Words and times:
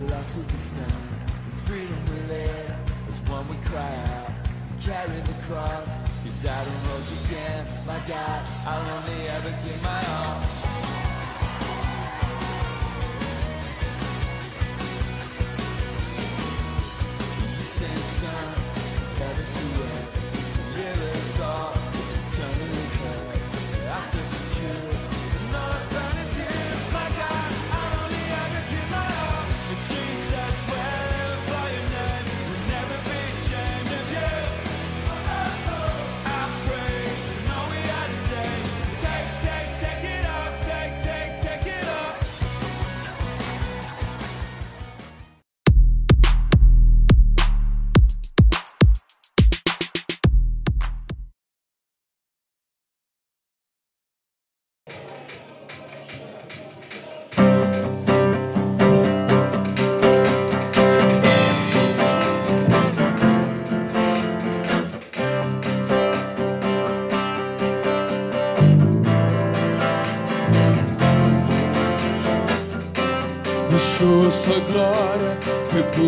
Lost 0.00 0.36
with 0.36 0.46
the 0.46 0.54
found, 0.54 1.26
the 1.26 1.56
freedom 1.66 2.04
we 2.06 2.20
live 2.32 2.70
is 3.10 3.18
when 3.28 3.48
we 3.48 3.56
cry 3.66 3.96
out. 4.14 4.30
Carry 4.80 5.20
the 5.22 5.32
cross, 5.42 5.88
you 6.24 6.30
died 6.40 6.68
and 6.68 6.86
rose 6.86 7.24
again. 7.24 7.66
My 7.84 7.98
God, 8.06 8.46
I'll 8.64 8.90
only 8.96 9.26
ever 9.26 9.50
give 9.64 9.82
my 9.82 10.00
all. 10.06 10.40
You 17.58 17.64
sent 17.64 18.17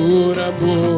por 0.00 0.38
amor. 0.38 0.89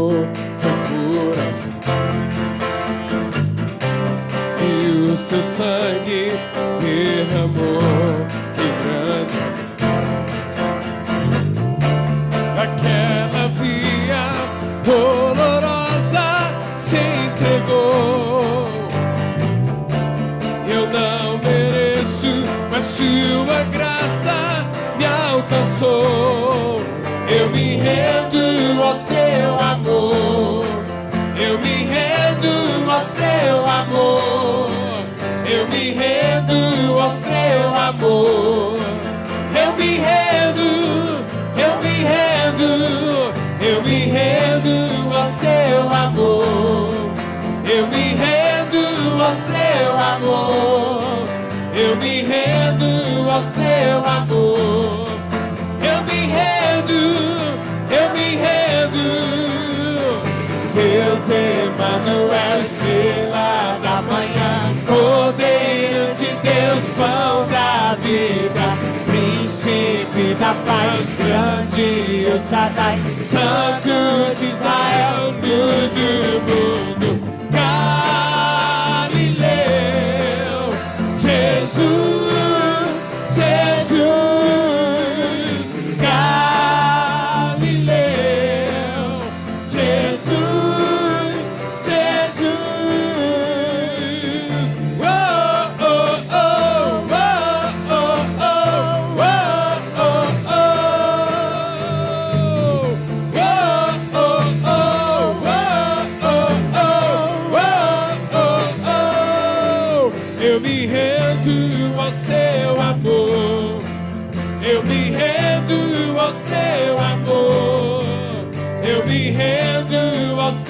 El 72.33 72.41
Shaddai, 72.49 72.97
Such 73.29 73.89
a 73.91 74.35
desire, 74.41 75.33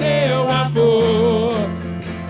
seu 0.03 0.49
amor. 0.49 1.53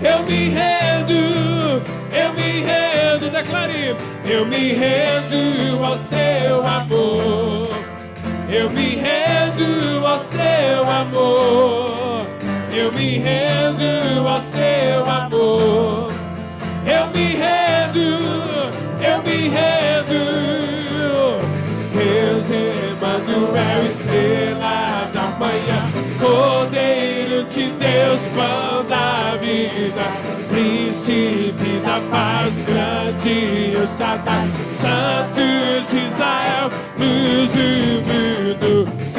Eu 0.00 0.22
me 0.22 0.48
rendo, 0.48 1.82
eu 2.12 2.32
me 2.34 2.62
rendo, 2.62 3.30
declare. 3.30 3.96
Eu 4.24 4.46
me 4.46 4.72
rendo 4.72 5.84
ao 5.84 5.96
seu 5.96 6.66
amor. 6.66 7.68
Eu 8.48 8.70
me 8.70 8.94
rendo 8.94 10.06
ao 10.06 10.18
seu 10.18 10.90
amor. 11.02 12.26
Eu 12.72 12.92
me 12.92 13.18
rendo 13.18 14.28
ao 14.28 14.40
seu 14.40 14.53
a 31.94 32.00
paz 32.10 32.52
grande, 32.66 33.76
o 33.76 33.96
Shaddai, 33.96 34.48
Santo 34.76 35.40
de 35.90 36.06
Israel, 36.08 36.70
nos 36.98 37.54
iluminou. 37.54 39.13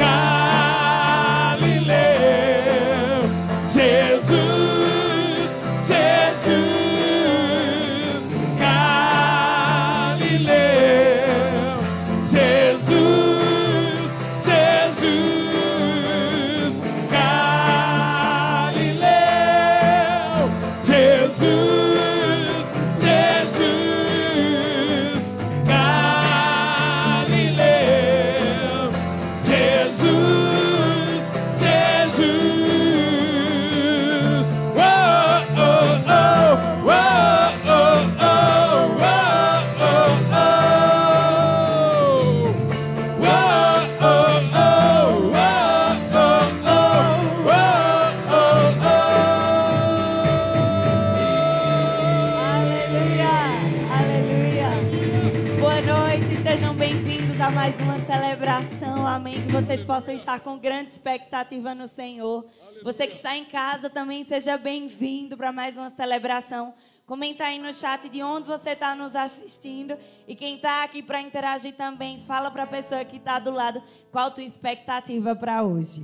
Estar 60.16 60.40
com 60.40 60.58
grande 60.58 60.90
expectativa 60.90 61.74
no 61.74 61.86
Senhor. 61.86 62.44
Você 62.82 63.06
que 63.06 63.14
está 63.14 63.36
em 63.36 63.44
casa 63.44 63.88
também 63.88 64.24
seja 64.24 64.56
bem-vindo 64.58 65.36
para 65.36 65.52
mais 65.52 65.76
uma 65.76 65.90
celebração. 65.90 66.74
Comenta 67.06 67.44
aí 67.44 67.58
no 67.58 67.72
chat 67.72 68.08
de 68.08 68.22
onde 68.22 68.48
você 68.48 68.70
está 68.70 68.94
nos 68.94 69.14
assistindo. 69.14 69.96
E 70.26 70.34
quem 70.34 70.56
está 70.56 70.82
aqui 70.82 71.02
para 71.02 71.20
interagir 71.20 71.74
também, 71.74 72.18
fala 72.20 72.50
para 72.50 72.64
a 72.64 72.66
pessoa 72.66 73.04
que 73.04 73.16
está 73.16 73.38
do 73.38 73.50
lado 73.50 73.82
qual 74.10 74.26
a 74.26 74.30
tua 74.30 74.42
expectativa 74.42 75.36
para 75.36 75.62
hoje. 75.62 76.02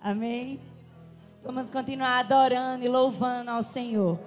Amém? 0.00 0.60
Vamos 1.42 1.70
continuar 1.70 2.20
adorando 2.20 2.84
e 2.84 2.88
louvando 2.88 3.50
ao 3.50 3.62
Senhor. 3.62 4.18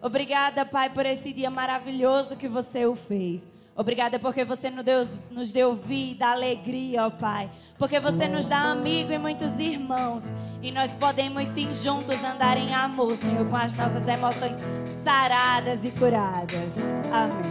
Obrigada, 0.00 0.64
Pai, 0.64 0.90
por 0.90 1.04
esse 1.04 1.32
dia 1.32 1.50
maravilhoso 1.50 2.36
que 2.36 2.48
você 2.48 2.86
o 2.86 2.94
fez. 2.96 3.42
Obrigada 3.74 4.18
porque 4.18 4.44
você 4.44 4.68
nos 4.68 4.84
deu, 4.84 5.08
nos 5.30 5.50
deu 5.50 5.74
vida, 5.74 6.26
alegria, 6.26 7.06
ó 7.06 7.10
Pai. 7.10 7.50
Porque 7.82 7.98
você 7.98 8.28
nos 8.28 8.46
dá 8.46 8.70
amigo 8.70 9.12
e 9.12 9.18
muitos 9.18 9.58
irmãos. 9.58 10.22
E 10.62 10.70
nós 10.70 10.92
podemos 10.92 11.42
sim 11.52 11.74
juntos 11.74 12.14
andar 12.22 12.56
em 12.56 12.72
amor, 12.72 13.10
Senhor, 13.16 13.44
com 13.44 13.56
as 13.56 13.76
nossas 13.76 14.06
emoções 14.06 14.52
saradas 15.02 15.80
e 15.82 15.90
curadas. 15.90 16.70
Amém. 17.10 17.42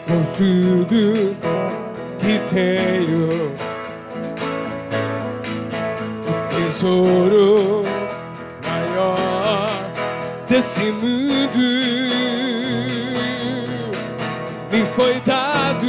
por 0.05 0.23
tudo 0.37 1.35
que 2.19 2.39
tenho. 2.53 3.55
Tesouro 6.51 7.81
maior 8.63 9.71
desse 10.47 10.91
mundo 10.91 11.88
foi 14.95 15.19
dado 15.25 15.87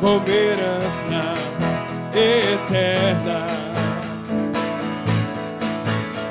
como 0.00 0.28
herança 0.28 1.34
eterna. 2.14 3.46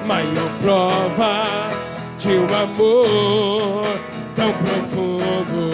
Maior 0.05 0.49
prova 0.61 1.71
de 2.17 2.29
um 2.29 2.45
amor 2.55 3.87
tão 4.35 4.51
profundo. 4.53 5.71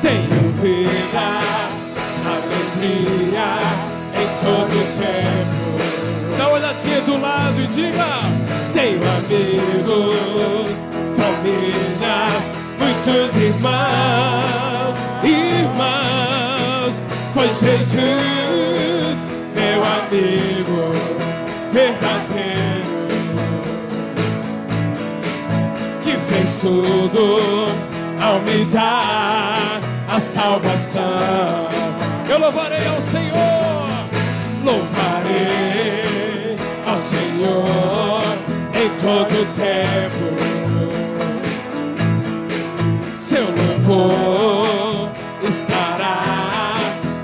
Tenho 0.00 0.52
vida, 0.60 1.28
alegria 2.26 3.50
em 4.16 4.28
todo 4.44 4.74
tempo. 4.98 6.36
Dá 6.38 6.48
uma 6.48 6.54
olhadinha 6.56 7.00
do 7.02 7.20
lado 7.20 7.60
e 7.60 7.66
diga: 7.68 8.08
Tenho 8.72 9.00
amigos, 9.02 10.70
família, 11.16 12.51
muitos 12.82 13.36
irmãos, 13.36 14.96
irmãos. 15.22 16.94
Foi 17.32 17.46
Jesus, 17.48 19.16
meu 19.54 19.82
amigo 19.84 20.90
verdadeiro 21.70 22.82
que 26.02 26.12
fez 26.16 26.48
tudo 26.60 27.68
ao 28.20 28.40
me 28.40 28.64
dar 28.66 29.80
a 30.08 30.20
salvação. 30.20 31.68
Eu 32.28 32.38
louvarei 32.38 32.86
ao 32.86 33.00
Senhor, 33.00 34.06
louvarei 34.64 36.56
ao 36.86 37.00
Senhor 37.02 38.22
em 38.74 38.88
todo 39.00 39.46
tempo. 39.54 40.51
Louvor 43.92 45.10
estará 45.46 46.72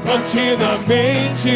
continuamente 0.06 1.49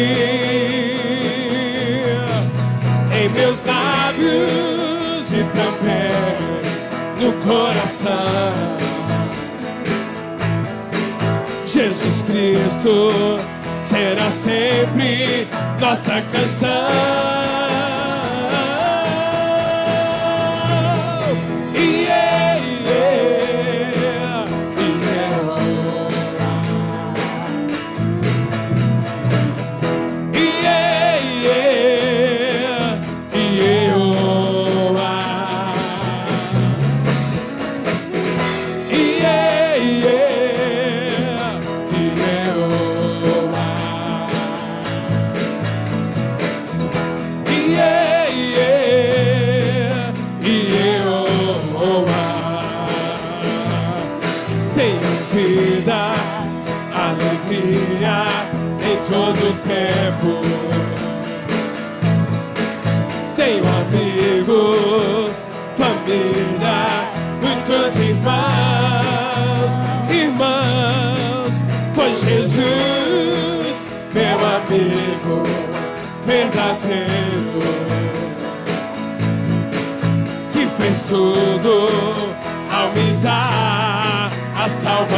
em 3.13 3.29
meus 3.29 3.63
lábios 3.63 5.31
e 5.31 5.43
também 5.53 6.01
no 7.21 7.31
coração. 7.45 8.77
Jesus 11.67 12.23
Cristo 12.23 13.39
será 13.81 14.31
sempre 14.31 15.47
nossa 15.79 16.23
canção. 16.31 17.52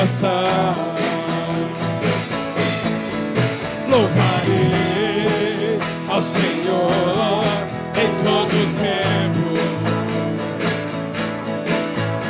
Salvação. 0.05 0.75
Louvarei 3.89 5.79
ao 6.09 6.21
Senhor 6.21 7.43
em 7.95 8.07
todo 8.23 8.53
tempo. 8.75 9.55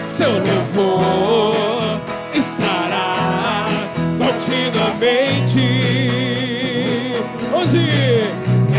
Seu 0.05 0.31
louvor 0.31 1.99
estará 2.33 3.65
continuamente. 4.17 5.65
Hoje 7.53 7.89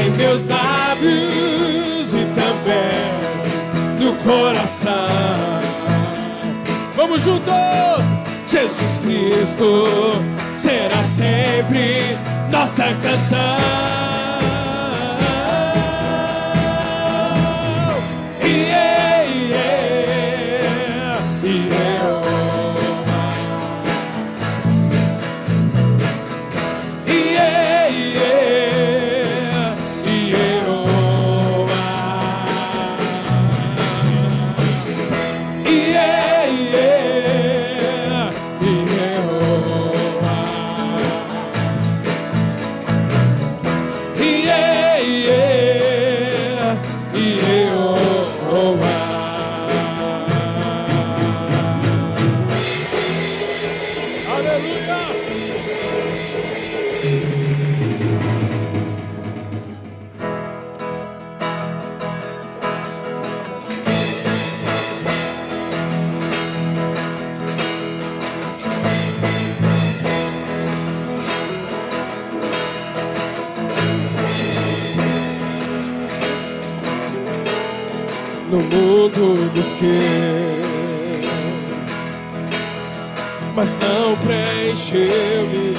em 0.01 0.11
meus 0.17 0.47
lábios 0.47 2.15
e 2.15 2.25
também 2.35 3.13
no 4.01 4.15
coração. 4.17 5.61
Vamos 6.95 7.23
juntos! 7.23 8.16
Jesus 8.47 9.01
Cristo 9.03 9.85
será 10.55 11.03
sempre 11.17 12.17
nossa 12.53 12.85
canção. 13.03 14.16
Preencheu-me. 84.87 85.75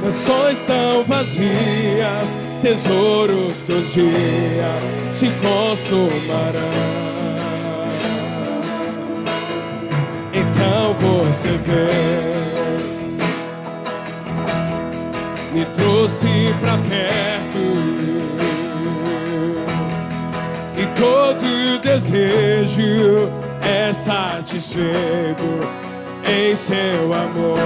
Canções 0.00 0.58
tão 0.66 1.04
vazias, 1.04 2.28
tesouros 2.62 3.62
que 3.62 3.72
um 3.72 3.82
dia 3.82 4.72
se 5.14 5.28
consumarão. 5.40 6.60
Então 10.32 10.94
você 10.94 11.58
vê, 11.64 11.90
me 15.52 15.64
trouxe 15.76 16.54
pra 16.60 16.78
perto 16.88 17.60
e 20.76 20.86
todo 20.98 21.80
desejo 21.82 23.28
é 23.62 23.92
satisfeito 23.92 25.89
em 26.30 26.54
seu 26.54 27.12
amor. 27.12 27.58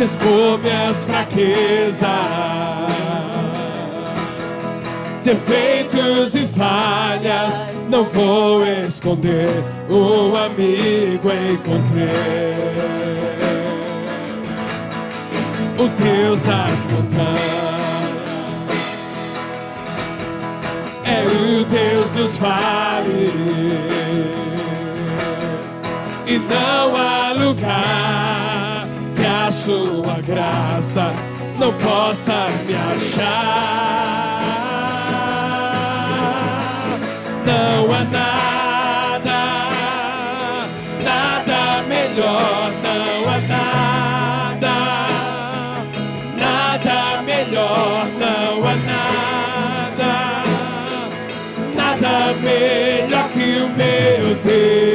De 0.00 0.06
expor 0.06 0.58
minhas 0.60 0.96
fraquezas. 1.04 2.08
Defeitos 5.22 6.34
e 6.34 6.46
falhas, 6.46 7.52
não 7.90 8.04
vou 8.04 8.66
esconder. 8.66 9.62
Um 9.90 10.34
amigo 10.34 11.28
encontrei, 11.30 12.54
o 15.78 15.88
Deus 16.02 16.40
das 16.40 16.78
montanhas, 16.92 17.60
é 21.04 21.26
o 21.26 21.64
Deus 21.64 22.08
dos 22.10 22.36
vales, 22.36 23.34
e 26.26 26.38
não 26.38 26.96
há 26.96 27.32
lugar 27.32 28.09
graça 30.30 31.12
não 31.58 31.72
possa 31.74 32.48
me 32.66 32.74
achar. 32.74 34.40
Não 37.44 37.92
há 37.92 38.04
nada, 38.04 39.40
nada 41.04 41.82
melhor, 41.88 42.70
não 42.84 43.28
há 43.28 43.38
nada, 43.48 44.76
nada 46.38 47.22
melhor, 47.22 48.06
não 48.20 48.68
há 48.68 48.76
nada, 48.86 50.12
nada 51.74 52.34
melhor 52.40 53.28
que 53.30 53.46
o 53.58 53.68
meu 53.76 54.34
Deus. 54.44 54.89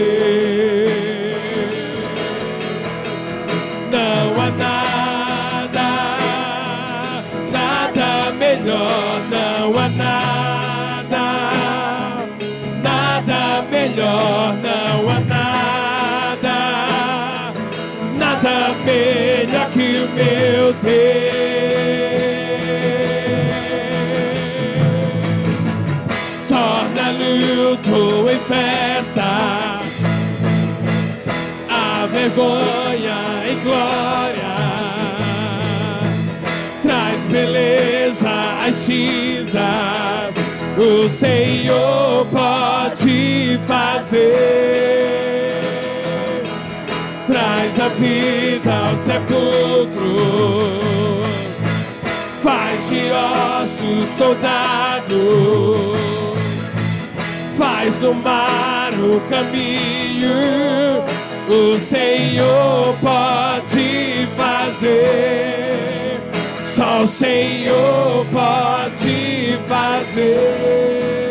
Vergonha 32.35 33.17
em 33.49 33.57
glória. 33.63 34.55
Traz 36.83 37.25
beleza 37.27 38.29
às 38.67 38.75
cinzas, 38.75 40.33
o 40.77 41.09
Senhor 41.09 42.27
pode 42.27 43.59
fazer. 43.65 44.25
Traz 47.27 47.79
a 47.79 47.87
vida 47.89 48.71
ao 48.71 48.95
sepulcro, 48.97 50.81
faz 52.43 52.89
de 52.89 53.11
ossos 53.11 54.07
soldado 54.17 55.95
faz 57.57 57.97
no 57.99 58.13
mar 58.13 58.91
o 58.93 59.19
caminho, 59.29 60.29
o 61.49 61.79
Senhor 61.79 62.95
pode 63.01 64.27
fazer, 64.35 66.19
só 66.65 67.03
o 67.03 67.07
Senhor 67.07 68.25
pode 68.31 69.57
fazer. 69.67 71.24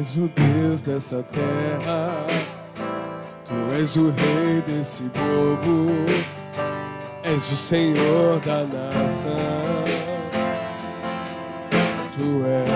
És 0.00 0.16
o 0.16 0.30
Deus 0.34 0.82
dessa 0.82 1.22
terra, 1.30 2.26
Tu 3.44 3.74
és 3.78 3.96
o 3.96 4.08
Rei 4.08 4.62
desse 4.66 5.02
povo, 5.10 5.90
és 7.22 7.52
o 7.52 7.56
Senhor 7.56 8.40
da 8.40 8.64
nação. 8.64 9.84
Tu 12.16 12.46
és. 12.46 12.69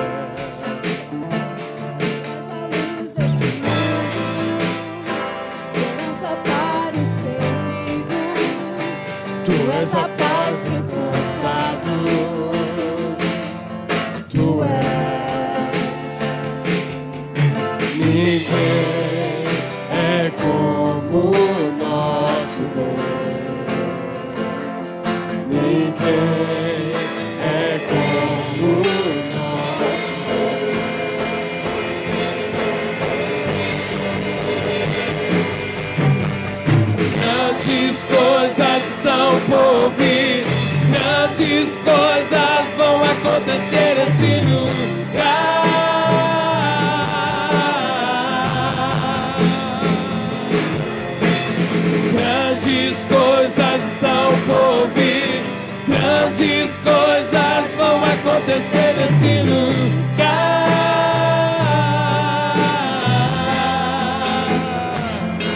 Nesse 59.24 59.42
lugar. 59.42 59.84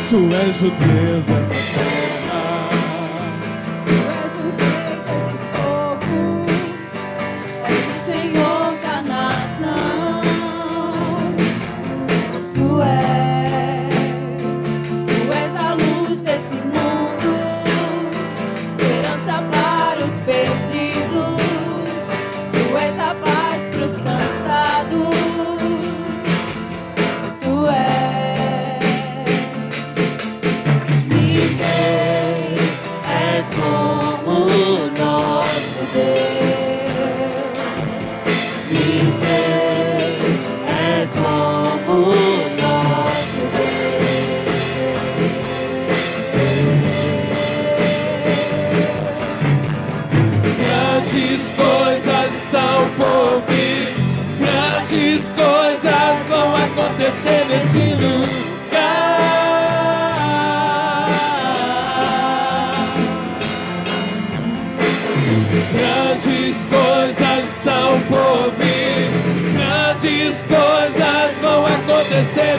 Tu 0.09 0.29
és 0.35 0.57
o 0.63 0.71
Deus 0.71 1.25
dessa 1.25 1.58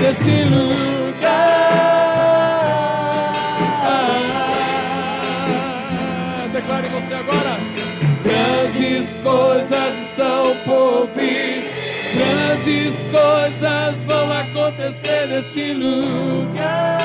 nesse 0.02 0.44
lugar. 0.46 1.00
Declare 6.54 6.88
você 6.88 7.14
agora. 7.14 7.58
Grandes 8.24 9.10
coisas 9.24 10.00
estão 10.10 10.56
por 10.66 11.08
vir. 11.16 11.64
Grandes 12.16 12.96
coisas 13.12 14.04
vão 14.06 14.32
acontecer 14.32 15.28
neste 15.28 15.74
lugar. 15.74 17.00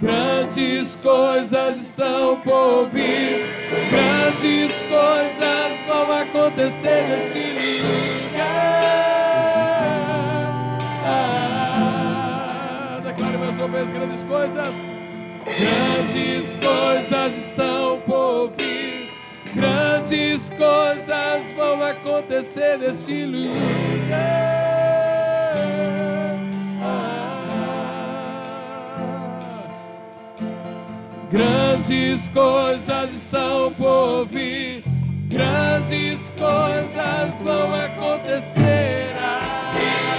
Grandes 0.00 0.96
coisas 0.96 1.76
estão 1.78 2.40
por 2.40 2.87
vão 6.58 6.66
acontecer 6.66 7.02
neste 7.08 7.38
lugar. 7.82 8.48
Declare 13.04 13.38
mais 13.38 13.56
uma 13.56 13.68
vez 13.68 13.88
grandes 13.90 14.24
coisas. 14.24 14.74
Grandes 15.44 16.44
coisas 16.60 17.36
estão 17.36 18.00
por 18.00 18.52
vir. 18.58 19.12
Grandes 19.54 20.50
coisas 20.50 21.54
vão 21.56 21.82
acontecer 21.82 22.78
neste 22.78 23.24
lugar. 23.24 24.58
Grandes 31.30 32.28
coisas 32.30 33.14
estão 33.14 33.72
por 33.74 34.26
vir. 34.26 34.82
Grandes 35.28 36.27
coisas 36.38 37.34
vão 37.42 37.74
acontecer 37.74 39.10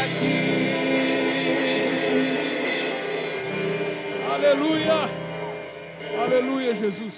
aqui. 0.03 0.39
Aleluia! 4.29 5.09
Aleluia, 6.21 6.75
Jesus. 6.75 7.15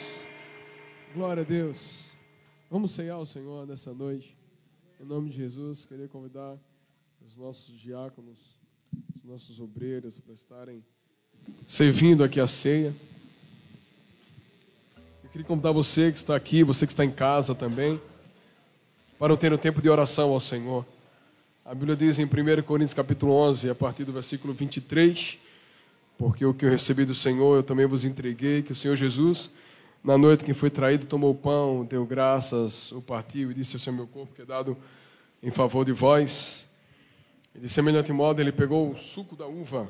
Glória 1.16 1.42
a 1.42 1.46
Deus. 1.46 2.16
Vamos 2.70 2.92
ceiar 2.92 3.20
o 3.20 3.26
Senhor 3.26 3.66
nessa 3.66 3.92
noite. 3.94 4.38
Em 5.00 5.06
nome 5.06 5.30
de 5.30 5.38
Jesus, 5.38 5.86
queria 5.86 6.08
convidar 6.08 6.56
os 7.26 7.36
nossos 7.36 7.80
diáconos, 7.80 8.60
os 9.16 9.24
nossos 9.24 9.60
obreiros 9.60 10.20
para 10.20 10.34
estarem 10.34 10.86
servindo 11.66 12.24
aqui 12.24 12.40
a 12.40 12.46
ceia. 12.46 12.94
Eu 15.24 15.30
queria 15.32 15.48
convidar 15.48 15.72
você 15.72 16.12
que 16.12 16.18
está 16.18 16.36
aqui, 16.36 16.64
você 16.64 16.86
que 16.86 16.94
está 16.94 17.04
em 17.04 17.12
casa 17.12 17.56
também, 17.56 18.00
para 19.22 19.38
ter 19.38 19.54
um 19.54 19.58
tempo 19.58 19.84
de 19.84 19.88
oração 19.88 20.32
ao 20.32 20.40
Senhor. 20.40 20.84
A 21.64 21.76
Bíblia 21.76 21.96
diz 21.96 22.18
em 22.18 22.26
1 22.26 22.64
Coríntios 22.64 22.96
capítulo 22.96 23.34
11, 23.34 23.70
a 23.70 23.76
partir 23.76 24.04
do 24.04 24.12
versículo 24.12 24.52
23, 24.52 25.38
porque 26.18 26.44
o 26.44 26.56
que 26.56 26.66
eu 26.66 26.72
recebi 26.72 27.06
do 27.06 27.14
Senhor 27.14 27.56
eu 27.56 27.62
também 27.62 27.86
vos 27.86 28.04
entreguei, 28.04 28.64
que 28.64 28.72
o 28.72 28.76
Senhor 28.76 28.96
Jesus, 28.96 29.52
na 30.04 30.18
noite 30.18 30.44
que 30.44 30.56
foi 30.56 30.72
traído, 30.72 31.06
tomou 31.06 31.30
o 31.30 31.36
pão, 31.36 31.86
deu 31.86 32.04
graças, 32.04 32.92
o 32.94 33.00
partiu 33.00 33.52
e 33.52 33.54
disse: 33.54 33.76
Esse 33.76 33.90
é 33.90 33.92
meu 33.92 34.08
corpo 34.08 34.34
que 34.34 34.42
é 34.42 34.46
dado 34.46 34.76
em 35.44 35.52
favor 35.52 35.86
de 35.86 35.92
vós. 35.92 36.68
E 37.54 37.60
de 37.60 37.70
semelhante 37.70 38.12
modo, 38.12 38.42
ele 38.42 38.52
pegou 38.52 38.90
o 38.90 38.98
suco 38.98 39.36
da 39.36 39.46
uva, 39.46 39.88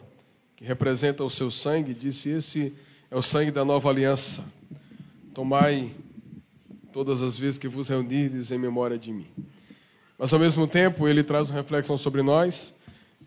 que 0.58 0.66
representa 0.66 1.24
o 1.24 1.30
seu 1.30 1.50
sangue, 1.50 1.92
e 1.92 1.96
disse: 1.96 2.32
Esse 2.32 2.74
é 3.10 3.16
o 3.16 3.22
sangue 3.22 3.50
da 3.50 3.64
nova 3.64 3.88
aliança. 3.88 4.44
Tomai 5.34 5.96
todas 6.92 7.24
as 7.24 7.38
vezes 7.38 7.58
que 7.58 7.68
vos 7.68 7.90
reunirdes 7.90 8.52
em 8.52 8.58
memória 8.58 8.98
de 8.98 9.12
mim. 9.12 9.28
Mas 10.18 10.34
ao 10.34 10.40
mesmo 10.40 10.68
tempo, 10.68 11.08
ele 11.08 11.24
traz 11.24 11.50
uma 11.50 11.58
reflexão 11.58 11.98
sobre 11.98 12.22
nós. 12.22 12.76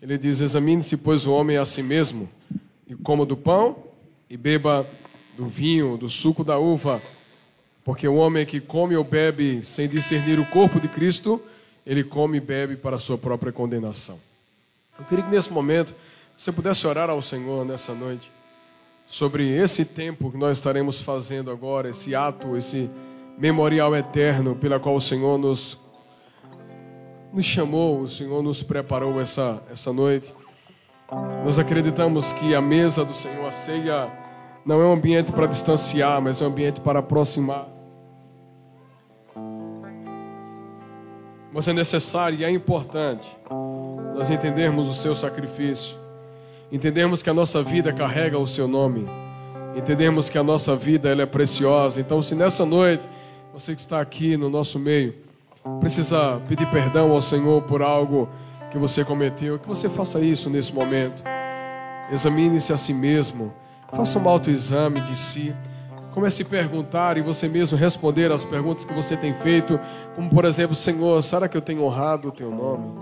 Ele 0.01 0.17
diz: 0.17 0.39
Examine-se, 0.39 0.95
pois, 0.97 1.25
o 1.25 1.33
homem 1.33 1.57
a 1.57 1.65
si 1.65 1.81
mesmo, 1.81 2.29
e 2.87 2.95
coma 2.95 3.25
do 3.25 3.35
pão 3.35 3.83
e 4.29 4.37
beba 4.37 4.87
do 5.37 5.45
vinho, 5.45 5.97
do 5.97 6.07
suco 6.07 6.43
da 6.43 6.57
uva, 6.57 7.01
porque 7.83 8.07
o 8.07 8.15
homem 8.15 8.45
que 8.45 8.59
come 8.59 8.95
ou 8.95 9.03
bebe 9.03 9.63
sem 9.63 9.87
discernir 9.87 10.39
o 10.39 10.45
corpo 10.45 10.79
de 10.79 10.87
Cristo, 10.87 11.41
ele 11.85 12.03
come 12.03 12.37
e 12.37 12.41
bebe 12.41 12.75
para 12.75 12.95
a 12.95 12.99
sua 12.99 13.17
própria 13.17 13.51
condenação. 13.51 14.19
Eu 14.97 15.05
queria 15.05 15.23
que 15.23 15.31
nesse 15.31 15.51
momento 15.51 15.93
você 16.35 16.51
pudesse 16.51 16.87
orar 16.87 17.09
ao 17.09 17.21
Senhor 17.21 17.65
nessa 17.65 17.93
noite 17.93 18.31
sobre 19.05 19.47
esse 19.49 19.85
tempo 19.85 20.31
que 20.31 20.37
nós 20.37 20.57
estaremos 20.57 20.99
fazendo 20.99 21.51
agora, 21.51 21.89
esse 21.89 22.15
ato, 22.15 22.57
esse 22.57 22.89
memorial 23.37 23.95
eterno 23.95 24.55
pela 24.55 24.79
qual 24.79 24.95
o 24.95 25.01
Senhor 25.01 25.37
nos 25.37 25.79
nos 27.33 27.45
chamou, 27.45 27.99
o 27.99 28.07
Senhor 28.07 28.41
nos 28.41 28.63
preparou 28.63 29.19
essa 29.19 29.61
essa 29.71 29.91
noite. 29.91 30.33
Nós 31.43 31.59
acreditamos 31.59 32.33
que 32.33 32.55
a 32.55 32.61
mesa 32.61 33.05
do 33.05 33.13
Senhor, 33.13 33.45
a 33.45 33.51
ceia, 33.51 34.09
não 34.65 34.81
é 34.81 34.85
um 34.85 34.93
ambiente 34.93 35.31
para 35.31 35.45
distanciar, 35.45 36.19
mas 36.21 36.41
é 36.41 36.45
um 36.45 36.47
ambiente 36.47 36.81
para 36.81 36.99
aproximar. 36.99 37.67
Mas 41.53 41.67
é 41.67 41.73
necessário 41.73 42.39
e 42.39 42.43
é 42.43 42.49
importante 42.49 43.29
nós 44.15 44.29
entendermos 44.29 44.89
o 44.89 44.93
seu 44.93 45.13
sacrifício, 45.13 45.95
entendermos 46.71 47.21
que 47.21 47.29
a 47.29 47.33
nossa 47.33 47.61
vida 47.61 47.93
carrega 47.93 48.39
o 48.39 48.47
seu 48.47 48.67
nome, 48.67 49.07
entendermos 49.75 50.29
que 50.29 50.37
a 50.37 50.43
nossa 50.43 50.75
vida 50.75 51.09
ela 51.09 51.21
é 51.21 51.25
preciosa. 51.25 52.01
Então, 52.01 52.21
se 52.21 52.33
nessa 52.33 52.65
noite 52.65 53.07
você 53.55 53.73
que 53.73 53.79
está 53.79 54.01
aqui 54.01 54.35
no 54.35 54.49
nosso 54.49 54.77
meio 54.77 55.15
precisa 55.79 56.41
pedir 56.45 56.69
perdão 56.69 57.11
ao 57.11 57.21
Senhor 57.21 57.61
por 57.61 57.81
algo 57.81 58.27
que 58.69 58.77
você 58.77 59.05
cometeu, 59.05 59.57
que 59.57 59.65
você 59.65 59.87
faça 59.87 60.19
isso 60.19 60.49
nesse 60.49 60.73
momento. 60.73 61.23
Examine-se 62.11 62.73
a 62.73 62.77
si 62.77 62.93
mesmo, 62.93 63.53
faça 63.93 64.19
um 64.19 64.27
autoexame 64.27 64.99
de 64.99 65.15
si. 65.15 65.55
Comece 66.13 66.43
a 66.43 66.45
perguntar 66.45 67.17
e 67.17 67.21
você 67.21 67.47
mesmo 67.47 67.77
responder 67.77 68.29
as 68.29 68.43
perguntas 68.43 68.83
que 68.83 68.93
você 68.93 69.15
tem 69.15 69.33
feito, 69.33 69.79
como 70.17 70.29
por 70.29 70.43
exemplo, 70.43 70.75
Senhor, 70.75 71.23
será 71.23 71.47
que 71.47 71.55
eu 71.55 71.61
tenho 71.61 71.81
honrado 71.81 72.27
o 72.27 72.31
teu 72.33 72.51
nome? 72.51 72.93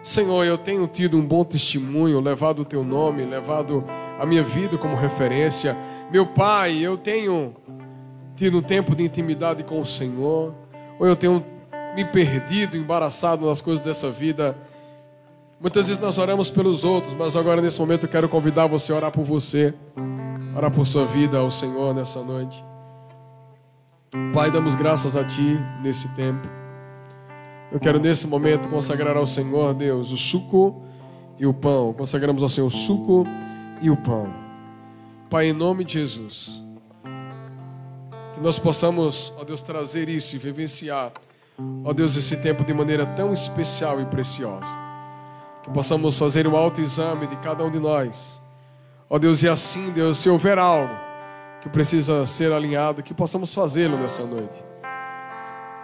Senhor, 0.00 0.44
eu 0.44 0.56
tenho 0.56 0.86
tido 0.86 1.18
um 1.18 1.26
bom 1.26 1.44
testemunho, 1.44 2.20
levado 2.20 2.62
o 2.62 2.64
teu 2.64 2.84
nome, 2.84 3.24
levado 3.24 3.84
a 4.20 4.24
minha 4.24 4.44
vida 4.44 4.78
como 4.78 4.94
referência. 4.94 5.76
Meu 6.08 6.24
Pai, 6.24 6.78
eu 6.78 6.96
tenho 6.96 7.52
tido 8.36 8.58
um 8.58 8.62
tempo 8.62 8.94
de 8.94 9.02
intimidade 9.02 9.64
com 9.64 9.80
o 9.80 9.86
Senhor, 9.86 10.54
ou 10.98 11.06
eu 11.06 11.16
tenho 11.16 11.42
me 11.94 12.04
perdido, 12.04 12.76
embaraçado 12.76 13.46
nas 13.46 13.62
coisas 13.62 13.84
dessa 13.84 14.10
vida. 14.10 14.54
Muitas 15.58 15.86
vezes 15.86 16.00
nós 16.00 16.18
oramos 16.18 16.50
pelos 16.50 16.84
outros, 16.84 17.14
mas 17.14 17.34
agora 17.34 17.62
nesse 17.62 17.80
momento 17.80 18.04
eu 18.04 18.10
quero 18.10 18.28
convidar 18.28 18.66
você 18.66 18.92
a 18.92 18.96
orar 18.96 19.10
por 19.10 19.24
você, 19.24 19.72
orar 20.54 20.70
por 20.70 20.86
sua 20.86 21.06
vida 21.06 21.38
ao 21.38 21.50
Senhor 21.50 21.94
nessa 21.94 22.22
noite. 22.22 22.62
Pai, 24.34 24.50
damos 24.50 24.74
graças 24.74 25.16
a 25.16 25.24
Ti 25.24 25.58
nesse 25.82 26.08
tempo. 26.10 26.46
Eu 27.72 27.80
quero 27.80 27.98
nesse 27.98 28.26
momento 28.26 28.68
consagrar 28.68 29.16
ao 29.16 29.26
Senhor, 29.26 29.72
Deus, 29.72 30.12
o 30.12 30.16
suco 30.16 30.82
e 31.38 31.46
o 31.46 31.54
pão. 31.54 31.94
Consagramos 31.94 32.42
ao 32.42 32.48
Senhor 32.50 32.66
o 32.66 32.70
suco 32.70 33.26
e 33.80 33.90
o 33.90 33.96
pão. 33.96 34.28
Pai, 35.30 35.48
em 35.48 35.52
nome 35.54 35.84
de 35.84 35.94
Jesus, 35.94 36.65
que 38.36 38.40
nós 38.42 38.58
possamos, 38.58 39.32
ó 39.36 39.44
Deus, 39.44 39.62
trazer 39.62 40.08
isso 40.08 40.36
e 40.36 40.38
vivenciar, 40.38 41.10
ó 41.84 41.92
Deus, 41.92 42.16
esse 42.16 42.36
tempo 42.36 42.64
de 42.64 42.72
maneira 42.72 43.04
tão 43.04 43.32
especial 43.32 44.00
e 44.00 44.06
preciosa. 44.06 44.66
Que 45.62 45.70
possamos 45.70 46.16
fazer 46.16 46.46
um 46.46 46.56
autoexame 46.56 47.26
de 47.26 47.36
cada 47.36 47.64
um 47.64 47.70
de 47.70 47.80
nós. 47.80 48.40
Ó 49.10 49.18
Deus, 49.18 49.42
e 49.42 49.48
assim, 49.48 49.90
Deus, 49.90 50.18
se 50.18 50.28
houver 50.28 50.58
algo 50.58 50.94
que 51.60 51.68
precisa 51.68 52.24
ser 52.26 52.52
alinhado, 52.52 53.02
que 53.02 53.12
possamos 53.12 53.52
fazê-lo 53.52 53.96
nessa 53.96 54.22
noite 54.24 54.64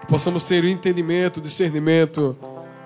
que 0.03 0.07
possamos 0.09 0.43
ter 0.43 0.65
o 0.65 0.69
entendimento, 0.69 1.37
o 1.37 1.41
discernimento, 1.41 2.37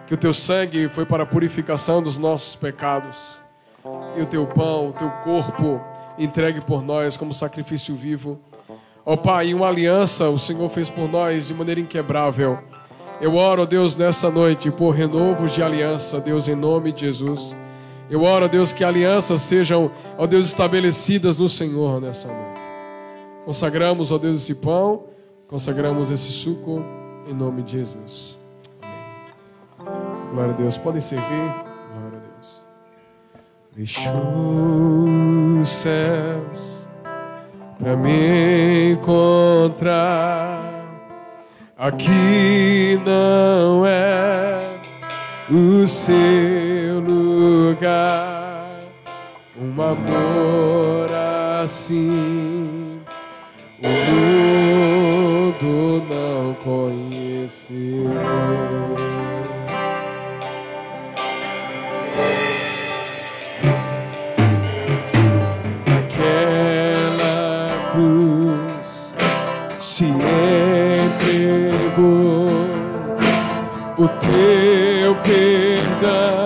que 0.06 0.12
o 0.12 0.18
teu 0.18 0.34
sangue 0.34 0.86
foi 0.90 1.06
para 1.06 1.22
a 1.22 1.26
purificação 1.26 2.02
dos 2.02 2.18
nossos 2.18 2.54
pecados, 2.54 3.40
e 4.16 4.20
o 4.20 4.26
teu 4.26 4.46
pão, 4.46 4.90
o 4.90 4.92
teu 4.92 5.10
corpo 5.24 5.80
entregue 6.18 6.60
por 6.60 6.82
nós 6.82 7.16
como 7.16 7.32
sacrifício 7.32 7.94
vivo. 7.94 8.38
Ó 9.08 9.12
oh, 9.12 9.16
Pai, 9.16 9.54
uma 9.54 9.68
aliança 9.68 10.28
o 10.28 10.36
Senhor 10.36 10.68
fez 10.68 10.90
por 10.90 11.08
nós 11.08 11.46
de 11.46 11.54
maneira 11.54 11.80
inquebrável. 11.80 12.58
Eu 13.20 13.36
oro, 13.36 13.64
Deus, 13.64 13.94
nessa 13.94 14.28
noite 14.32 14.68
por 14.68 14.90
renovos 14.90 15.52
de 15.52 15.62
aliança, 15.62 16.18
Deus, 16.18 16.48
em 16.48 16.56
nome 16.56 16.90
de 16.90 17.02
Jesus. 17.02 17.54
Eu 18.10 18.24
oro, 18.24 18.48
Deus, 18.48 18.72
que 18.72 18.82
alianças 18.82 19.42
sejam, 19.42 19.92
ó 20.18 20.26
Deus, 20.26 20.46
estabelecidas 20.46 21.38
no 21.38 21.48
Senhor 21.48 22.00
nessa 22.00 22.26
noite. 22.26 22.60
Consagramos, 23.44 24.10
ó 24.10 24.18
Deus, 24.18 24.42
esse 24.42 24.56
pão, 24.56 25.04
consagramos 25.46 26.10
esse 26.10 26.32
suco 26.32 26.82
em 27.28 27.32
nome 27.32 27.62
de 27.62 27.78
Jesus. 27.78 28.36
Amém. 28.82 30.32
Glória 30.32 30.52
a 30.52 30.56
Deus. 30.56 30.76
Podem 30.76 31.00
servir? 31.00 31.54
Glória 31.94 32.18
a 32.18 32.20
Deus. 32.20 32.64
Deixou 33.72 35.04
os 35.60 35.68
céus 35.68 36.55
para 37.78 37.96
me 37.96 38.92
encontrar. 38.92 40.66
Aqui 41.78 42.98
não 43.04 43.86
é 43.86 44.58
o 45.50 45.86
seu 45.86 47.00
lugar. 47.00 48.80
Um 49.58 49.72
amor 49.82 51.10
assim. 51.62 53.00
O 53.82 53.88
mundo 54.10 56.02
não 56.10 56.54
conheceu. 56.54 58.10
Teu 75.22 76.45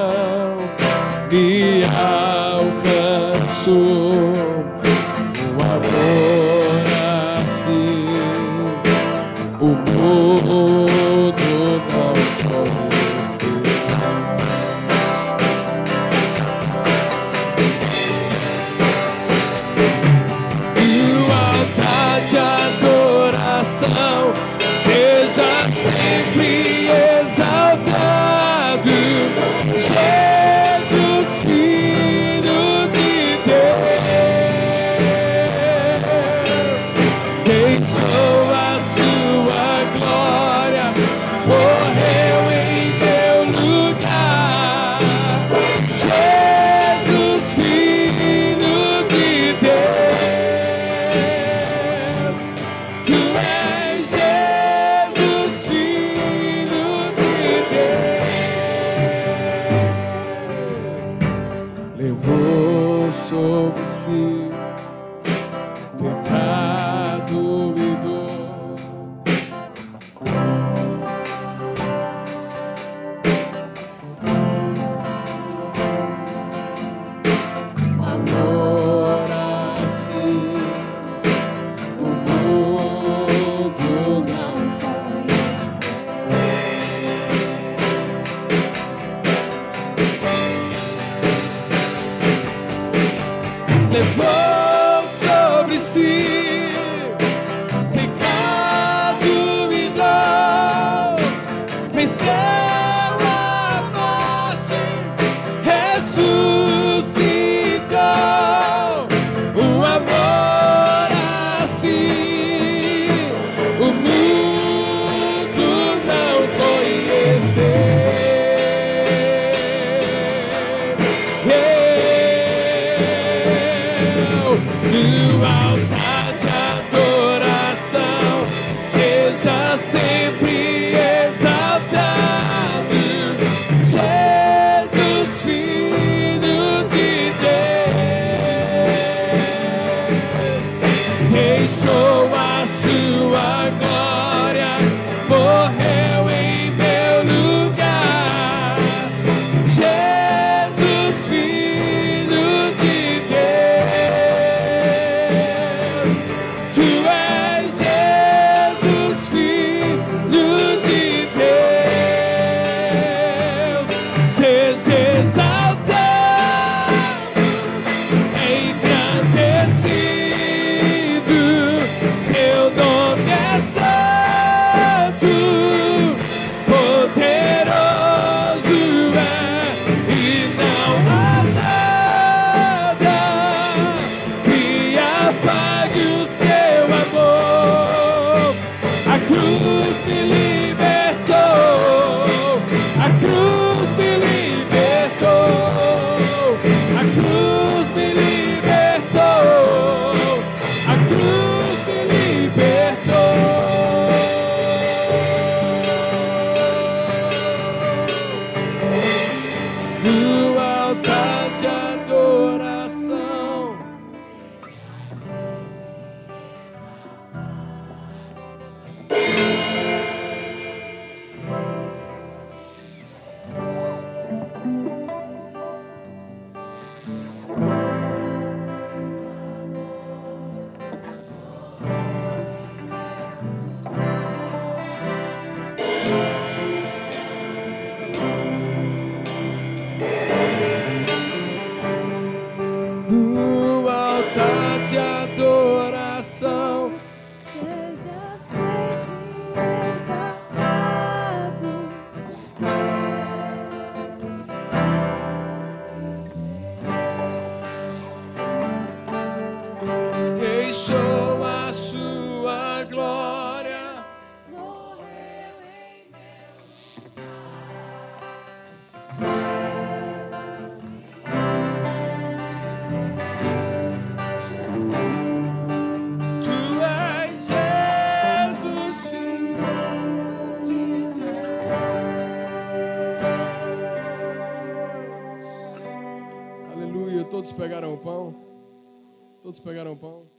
Todos 289.50 289.58
pegaram 289.58 289.94
o 289.94 289.96
pão? 289.96 290.30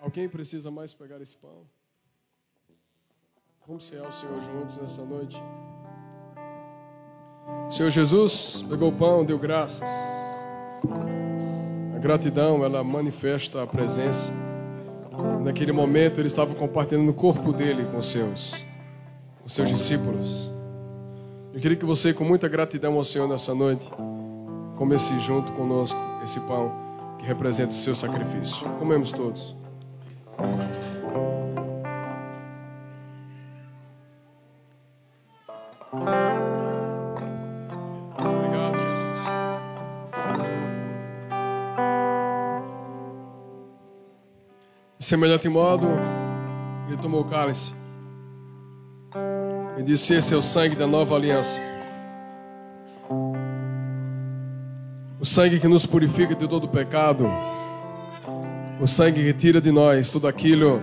Alguém 0.00 0.28
precisa 0.28 0.70
mais 0.70 0.94
pegar 0.94 1.20
esse 1.20 1.34
pão? 1.34 1.66
Vamos 3.66 3.84
ser 3.84 3.98
ao 3.98 4.12
Senhor 4.12 4.40
juntos 4.40 4.76
nessa 4.76 5.04
noite. 5.04 5.36
Senhor 7.68 7.90
Jesus 7.90 8.62
pegou 8.62 8.90
o 8.90 8.96
pão, 8.96 9.24
deu 9.24 9.36
graças. 9.36 9.82
A 11.96 11.98
gratidão, 11.98 12.64
ela 12.64 12.84
manifesta 12.84 13.60
a 13.60 13.66
presença. 13.66 14.32
Naquele 15.42 15.72
momento, 15.72 16.20
ele 16.20 16.28
estava 16.28 16.54
compartilhando 16.54 17.10
o 17.10 17.14
corpo 17.14 17.52
dele 17.52 17.84
com 17.86 17.98
os 17.98 18.06
seus, 18.06 18.64
os 19.44 19.52
seus 19.52 19.68
discípulos. 19.68 20.48
Eu 21.52 21.60
queria 21.60 21.76
que 21.76 21.84
você, 21.84 22.14
com 22.14 22.22
muita 22.22 22.46
gratidão 22.46 22.94
ao 22.94 23.02
Senhor 23.02 23.26
nessa 23.26 23.52
noite, 23.52 23.90
comece 24.76 25.18
junto 25.18 25.52
conosco 25.52 25.98
esse 26.22 26.40
pão 26.40 26.72
que 27.18 27.26
representa 27.26 27.70
o 27.70 27.74
seu 27.74 27.94
sacrifício. 27.94 28.68
Comemos 28.78 29.12
todos. 29.12 29.56
Obrigado, 38.18 38.74
Jesus. 38.74 39.18
De 44.98 45.04
semelhante 45.04 45.48
modo, 45.48 45.86
ele 46.88 46.96
tomou 46.96 47.20
o 47.20 47.24
cálice 47.24 47.74
e 49.78 49.82
disse: 49.82 50.14
Esse 50.14 50.34
é 50.34 50.36
o 50.36 50.42
sangue 50.42 50.74
da 50.74 50.86
nova 50.86 51.14
aliança. 51.14 51.73
O 55.24 55.26
sangue 55.26 55.58
que 55.58 55.66
nos 55.66 55.86
purifica 55.86 56.34
de 56.34 56.46
todo 56.46 56.68
pecado. 56.68 57.26
O 58.78 58.86
sangue 58.86 59.24
que 59.24 59.32
tira 59.32 59.58
de 59.58 59.72
nós 59.72 60.10
tudo 60.10 60.28
aquilo 60.28 60.82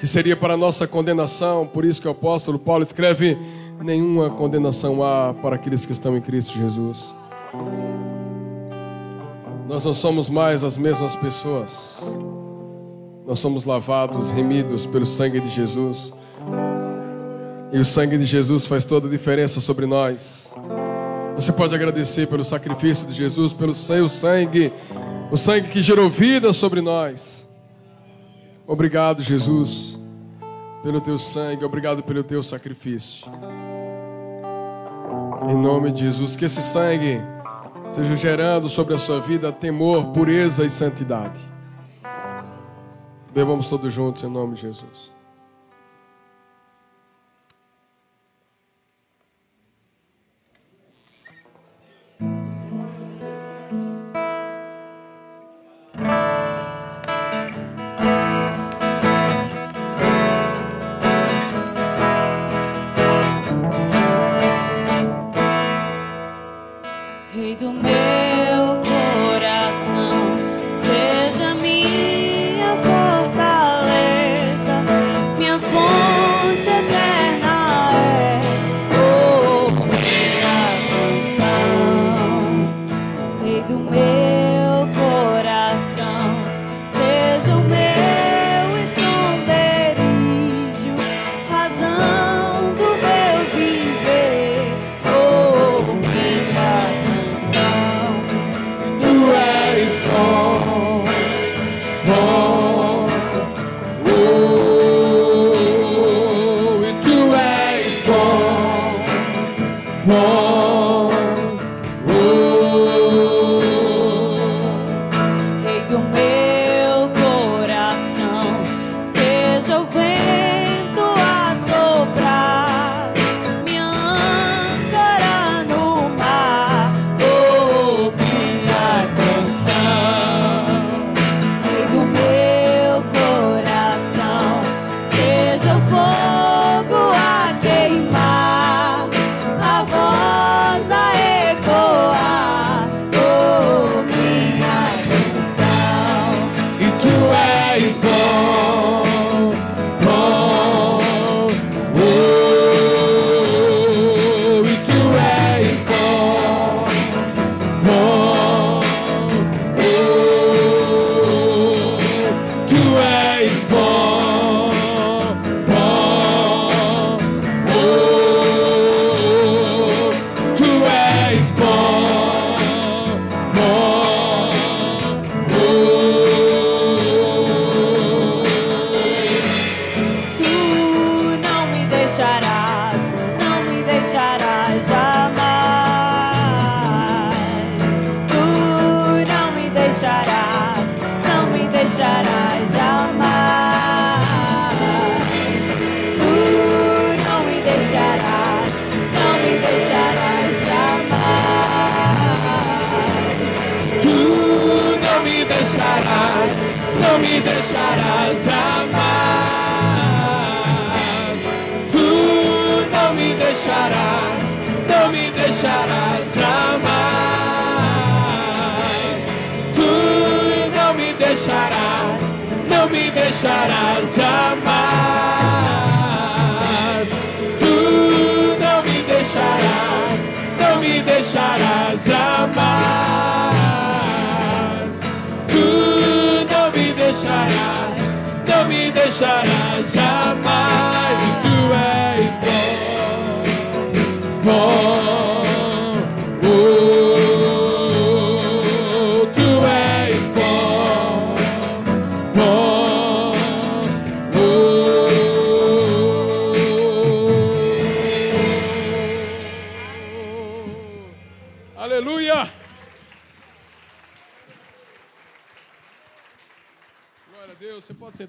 que 0.00 0.06
seria 0.06 0.36
para 0.36 0.56
nossa 0.56 0.84
condenação. 0.88 1.64
Por 1.64 1.84
isso 1.84 2.02
que 2.02 2.08
o 2.08 2.10
apóstolo 2.10 2.58
Paulo 2.58 2.82
escreve: 2.82 3.38
Nenhuma 3.80 4.30
condenação 4.30 5.00
há 5.04 5.32
para 5.32 5.54
aqueles 5.54 5.86
que 5.86 5.92
estão 5.92 6.16
em 6.16 6.20
Cristo 6.20 6.58
Jesus. 6.58 7.14
Nós 9.68 9.84
não 9.84 9.94
somos 9.94 10.28
mais 10.28 10.64
as 10.64 10.76
mesmas 10.76 11.14
pessoas. 11.14 12.18
Nós 13.24 13.38
somos 13.38 13.64
lavados, 13.64 14.32
remidos 14.32 14.86
pelo 14.86 15.06
sangue 15.06 15.38
de 15.38 15.50
Jesus. 15.50 16.12
E 17.70 17.78
o 17.78 17.84
sangue 17.84 18.18
de 18.18 18.26
Jesus 18.26 18.66
faz 18.66 18.84
toda 18.84 19.06
a 19.06 19.10
diferença 19.10 19.60
sobre 19.60 19.86
nós. 19.86 20.52
Você 21.38 21.52
pode 21.52 21.72
agradecer 21.72 22.26
pelo 22.26 22.42
sacrifício 22.42 23.06
de 23.06 23.14
Jesus, 23.14 23.52
pelo 23.52 23.72
seu 23.72 24.08
sangue, 24.08 24.72
o 25.30 25.36
sangue 25.36 25.68
que 25.68 25.80
gerou 25.80 26.10
vida 26.10 26.52
sobre 26.52 26.80
nós. 26.80 27.48
Obrigado, 28.66 29.22
Jesus, 29.22 29.96
pelo 30.82 31.00
teu 31.00 31.16
sangue, 31.16 31.64
obrigado 31.64 32.02
pelo 32.02 32.24
teu 32.24 32.42
sacrifício. 32.42 33.30
Em 35.48 35.56
nome 35.56 35.92
de 35.92 36.00
Jesus, 36.00 36.34
que 36.34 36.44
esse 36.44 36.60
sangue 36.60 37.22
seja 37.88 38.16
gerando 38.16 38.68
sobre 38.68 38.94
a 38.94 38.98
sua 38.98 39.20
vida 39.20 39.52
temor, 39.52 40.06
pureza 40.06 40.64
e 40.64 40.70
santidade. 40.70 41.40
Bebamos 43.32 43.68
todos 43.68 43.92
juntos 43.92 44.24
em 44.24 44.28
nome 44.28 44.56
de 44.56 44.62
Jesus. 44.62 45.17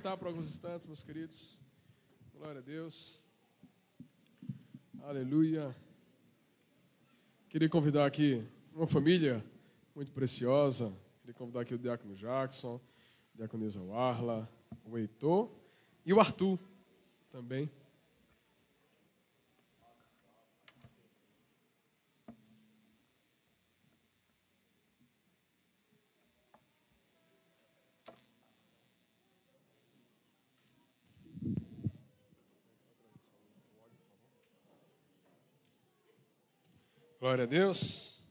Sentar 0.10 0.18
por 0.18 0.28
alguns 0.28 0.50
instantes, 0.50 0.88
meus 0.88 1.04
queridos. 1.04 1.60
Glória 2.34 2.60
a 2.60 2.64
Deus. 2.64 3.28
Aleluia. 5.04 5.76
Queria 7.48 7.70
convidar 7.70 8.08
aqui 8.08 8.44
uma 8.74 8.88
família 8.88 9.46
muito 9.94 10.12
preciosa. 10.12 10.92
Queria 11.20 11.36
convidar 11.36 11.62
aqui 11.62 11.76
o 11.76 11.78
Diácono 11.78 12.16
Jackson, 12.16 12.82
a 13.36 13.38
Diaconisa 13.38 13.82
Warla, 13.82 14.50
o 14.84 14.98
Heitor 14.98 15.52
e 16.04 16.12
o 16.12 16.20
Arthur 16.20 16.58
também. 17.30 17.70
Glória 37.20 37.44
a 37.44 37.48
Deus. 37.48 38.24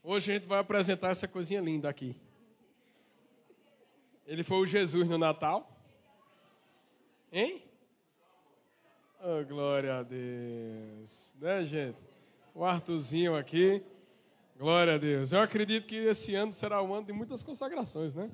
Hoje 0.00 0.30
a 0.30 0.34
gente 0.36 0.46
vai 0.46 0.60
apresentar 0.60 1.10
essa 1.10 1.26
coisinha 1.26 1.60
linda 1.60 1.88
aqui. 1.88 2.14
Ele 4.24 4.44
foi 4.44 4.58
o 4.58 4.66
Jesus 4.68 5.08
no 5.08 5.18
Natal. 5.18 5.68
Hein? 7.32 7.60
Oh, 9.20 9.44
glória 9.44 9.96
a 9.96 10.04
Deus. 10.04 11.34
Né, 11.40 11.64
gente? 11.64 11.98
O 12.54 12.64
Arthurzinho 12.64 13.34
aqui. 13.34 13.82
Glória 14.56 14.94
a 14.94 14.98
Deus. 14.98 15.32
Eu 15.32 15.40
acredito 15.40 15.88
que 15.88 15.96
esse 15.96 16.36
ano 16.36 16.52
será 16.52 16.80
um 16.80 16.94
ano 16.94 17.08
de 17.08 17.12
muitas 17.12 17.42
consagrações, 17.42 18.14
né? 18.14 18.30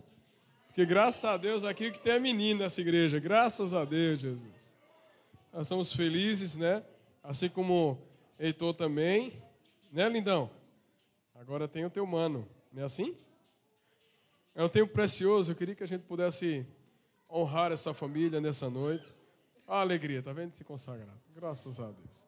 Porque 0.66 0.84
graças 0.84 1.24
a 1.24 1.38
Deus 1.38 1.64
aqui 1.64 1.90
que 1.90 2.00
tem 2.00 2.12
a 2.12 2.20
menina 2.20 2.64
nessa 2.64 2.82
igreja. 2.82 3.18
Graças 3.18 3.72
a 3.72 3.86
Deus, 3.86 4.18
Jesus. 4.18 4.76
Nós 5.50 5.66
somos 5.66 5.90
felizes, 5.94 6.54
né? 6.54 6.84
Assim 7.22 7.48
como 7.48 7.98
Heitor 8.38 8.74
também. 8.74 9.42
Né, 9.90 10.08
lindão? 10.08 10.50
Agora 11.34 11.66
tem 11.66 11.84
o 11.84 11.90
teu 11.90 12.06
mano. 12.06 12.46
Não 12.72 12.82
é 12.82 12.84
assim? 12.84 13.16
É 14.54 14.62
um 14.62 14.68
tempo 14.68 14.92
precioso. 14.92 15.50
Eu 15.50 15.56
queria 15.56 15.74
que 15.74 15.82
a 15.82 15.86
gente 15.86 16.02
pudesse 16.02 16.64
honrar 17.28 17.72
essa 17.72 17.92
família 17.92 18.40
nessa 18.40 18.70
noite. 18.70 19.08
A 19.66 19.80
alegria, 19.80 20.22
tá 20.22 20.32
vendo? 20.32 20.52
Se 20.52 20.62
consagrar. 20.64 21.16
Graças 21.34 21.80
a 21.80 21.90
Deus. 21.90 22.26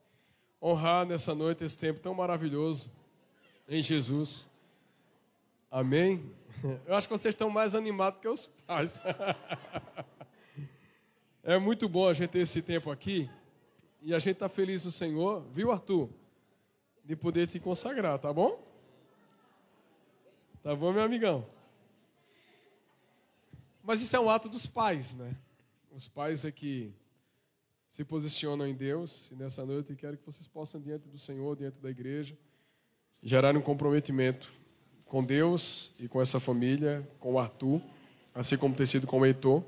Honrar 0.61 1.07
nessa 1.07 1.35
noite 1.35 1.65
esse 1.65 1.79
tempo 1.79 2.01
tão 2.01 2.15
maravilhoso 2.15 2.91
em 3.69 3.83
Jesus. 3.83 4.49
Amém? 5.71 6.31
Eu 6.87 6.95
acho 6.95 7.09
que 7.09 7.17
vocês 7.17 7.35
estão 7.35 7.51
mais 7.51 7.75
animados 7.75 8.21
que 8.21 8.29
os 8.29 8.47
pais. 8.67 8.99
É 11.45 11.59
muito 11.59 11.89
bom 11.89 12.07
a 12.07 12.13
gente 12.13 12.31
ter 12.31 12.39
esse 12.39 12.63
tempo 12.63 12.89
aqui. 12.89 13.29
E 14.01 14.15
a 14.15 14.21
gente 14.21 14.35
está 14.35 14.49
feliz 14.49 14.85
no 14.85 14.93
Senhor. 14.93 15.45
Viu, 15.51 15.73
Arthur? 15.73 16.09
De 17.05 17.16
poder 17.16 17.46
te 17.46 17.59
consagrar, 17.59 18.18
tá 18.18 18.32
bom? 18.32 18.62
Tá 20.62 20.74
bom, 20.74 20.92
meu 20.92 21.03
amigão? 21.03 21.44
Mas 23.82 24.00
isso 24.00 24.14
é 24.14 24.20
um 24.20 24.30
ato 24.30 24.48
dos 24.48 24.66
pais, 24.66 25.16
né? 25.16 25.36
Os 25.90 26.07
pais 26.09 26.44
é 26.44 26.53
que 26.53 26.94
se 27.88 28.05
posicionam 28.05 28.66
em 28.66 28.74
Deus. 28.74 29.30
E 29.30 29.34
nessa 29.34 29.66
noite 29.66 29.90
eu 29.90 29.96
quero 29.96 30.16
que 30.16 30.24
vocês 30.24 30.46
possam, 30.46 30.80
diante 30.80 31.09
do 31.09 31.18
Senhor, 31.18 31.57
diante 31.57 31.78
da 31.78 31.90
igreja, 31.90 32.38
gerar 33.22 33.57
um 33.57 33.61
comprometimento 33.61 34.53
com 35.05 35.22
Deus 35.22 35.92
e 35.98 36.09
com 36.09 36.20
essa 36.22 36.40
família, 36.40 37.07
com 37.20 37.34
o 37.34 37.38
Arthur, 37.38 37.82
assim 38.34 38.57
como 38.57 38.74
tem 38.74 38.86
sido 38.86 39.07
com 39.07 39.20
o 39.20 39.26
Heitor, 39.26 39.62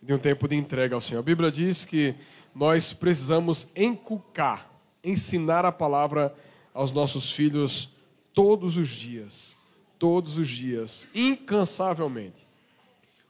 de 0.00 0.14
um 0.14 0.18
tempo 0.18 0.46
de 0.46 0.54
entrega 0.54 0.94
ao 0.94 1.00
Senhor. 1.00 1.18
A 1.18 1.24
Bíblia 1.24 1.50
diz 1.50 1.84
que 1.84 2.14
nós 2.54 2.92
precisamos 2.92 3.66
encucar, 3.74 4.71
ensinar 5.02 5.64
a 5.64 5.72
palavra 5.72 6.34
aos 6.72 6.90
nossos 6.90 7.32
filhos 7.32 7.90
todos 8.32 8.76
os 8.76 8.88
dias, 8.88 9.56
todos 9.98 10.38
os 10.38 10.48
dias, 10.48 11.08
incansavelmente. 11.14 12.46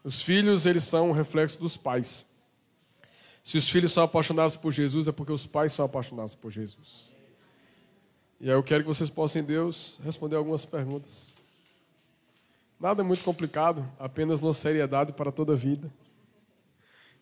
Os 0.05 0.23
filhos, 0.23 0.67
eles 0.67 0.85
são 0.85 1.11
um 1.11 1.13
reflexo 1.13 1.59
dos 1.59 1.77
pais. 1.77 2.27
Se 3.45 3.59
os 3.59 3.69
filhos 3.69 3.93
são 3.93 4.05
apaixonados 4.05 4.57
por 4.57 4.73
Jesus, 4.73 5.09
é 5.09 5.13
porque 5.13 5.33
os 5.33 5.47
pais 5.47 5.73
são 5.73 5.85
apaixonados 5.85 6.35
por 6.35 6.51
Jesus. 6.51 7.13
E 8.41 8.49
aí 8.49 8.57
eu 8.57 8.63
quero 8.63 8.83
que 8.83 8.89
vocês 8.89 9.11
possam, 9.11 9.43
em 9.43 9.45
Deus, 9.45 10.01
responder 10.03 10.37
algumas 10.37 10.65
perguntas. 10.65 11.37
Nada 12.79 13.05
muito 13.05 13.23
complicado, 13.23 13.89
apenas 13.99 14.41
uma 14.41 14.53
seriedade 14.53 15.13
para 15.13 15.31
toda 15.31 15.53
a 15.53 15.57
vida. 15.57 15.93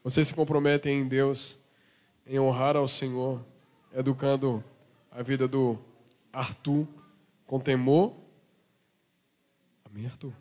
Vocês 0.03 0.28
se 0.28 0.34
comprometem 0.34 1.01
em 1.01 1.07
Deus, 1.07 1.59
em 2.26 2.40
honrar 2.40 2.76
ao 2.76 2.88
Senhor, 2.88 3.44
educando 3.95 4.62
a 5.11 5.22
vida 5.22 5.49
do 5.49 5.78
Arthur 6.32 6.86
com 7.47 7.59
temor. 7.59 8.14
Amém, 9.84 10.07
Arthur? 10.07 10.32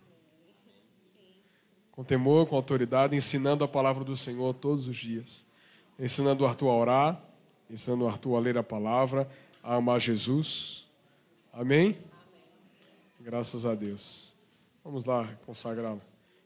Com 1.92 2.04
temor, 2.04 2.48
com 2.48 2.56
autoridade, 2.56 3.16
ensinando 3.16 3.64
a 3.64 3.68
palavra 3.68 4.04
do 4.04 4.16
Senhor 4.16 4.54
todos 4.54 4.88
os 4.88 4.96
dias. 4.96 5.46
Ensinando 5.98 6.44
o 6.44 6.48
Arthur 6.48 6.70
a 6.70 6.76
orar, 6.76 7.24
ensinando 7.70 8.06
o 8.06 8.08
Arthur 8.08 8.36
a 8.36 8.40
ler 8.40 8.58
a 8.58 8.64
palavra, 8.64 9.30
a 9.64 9.76
amar 9.76 10.00
Jesus. 10.00 10.88
Amém? 11.52 11.98
Graças 13.20 13.66
a 13.66 13.76
Deus. 13.76 14.38
Vamos 14.84 15.04
lá 15.04 15.28
consagrá-lo. 15.46 16.02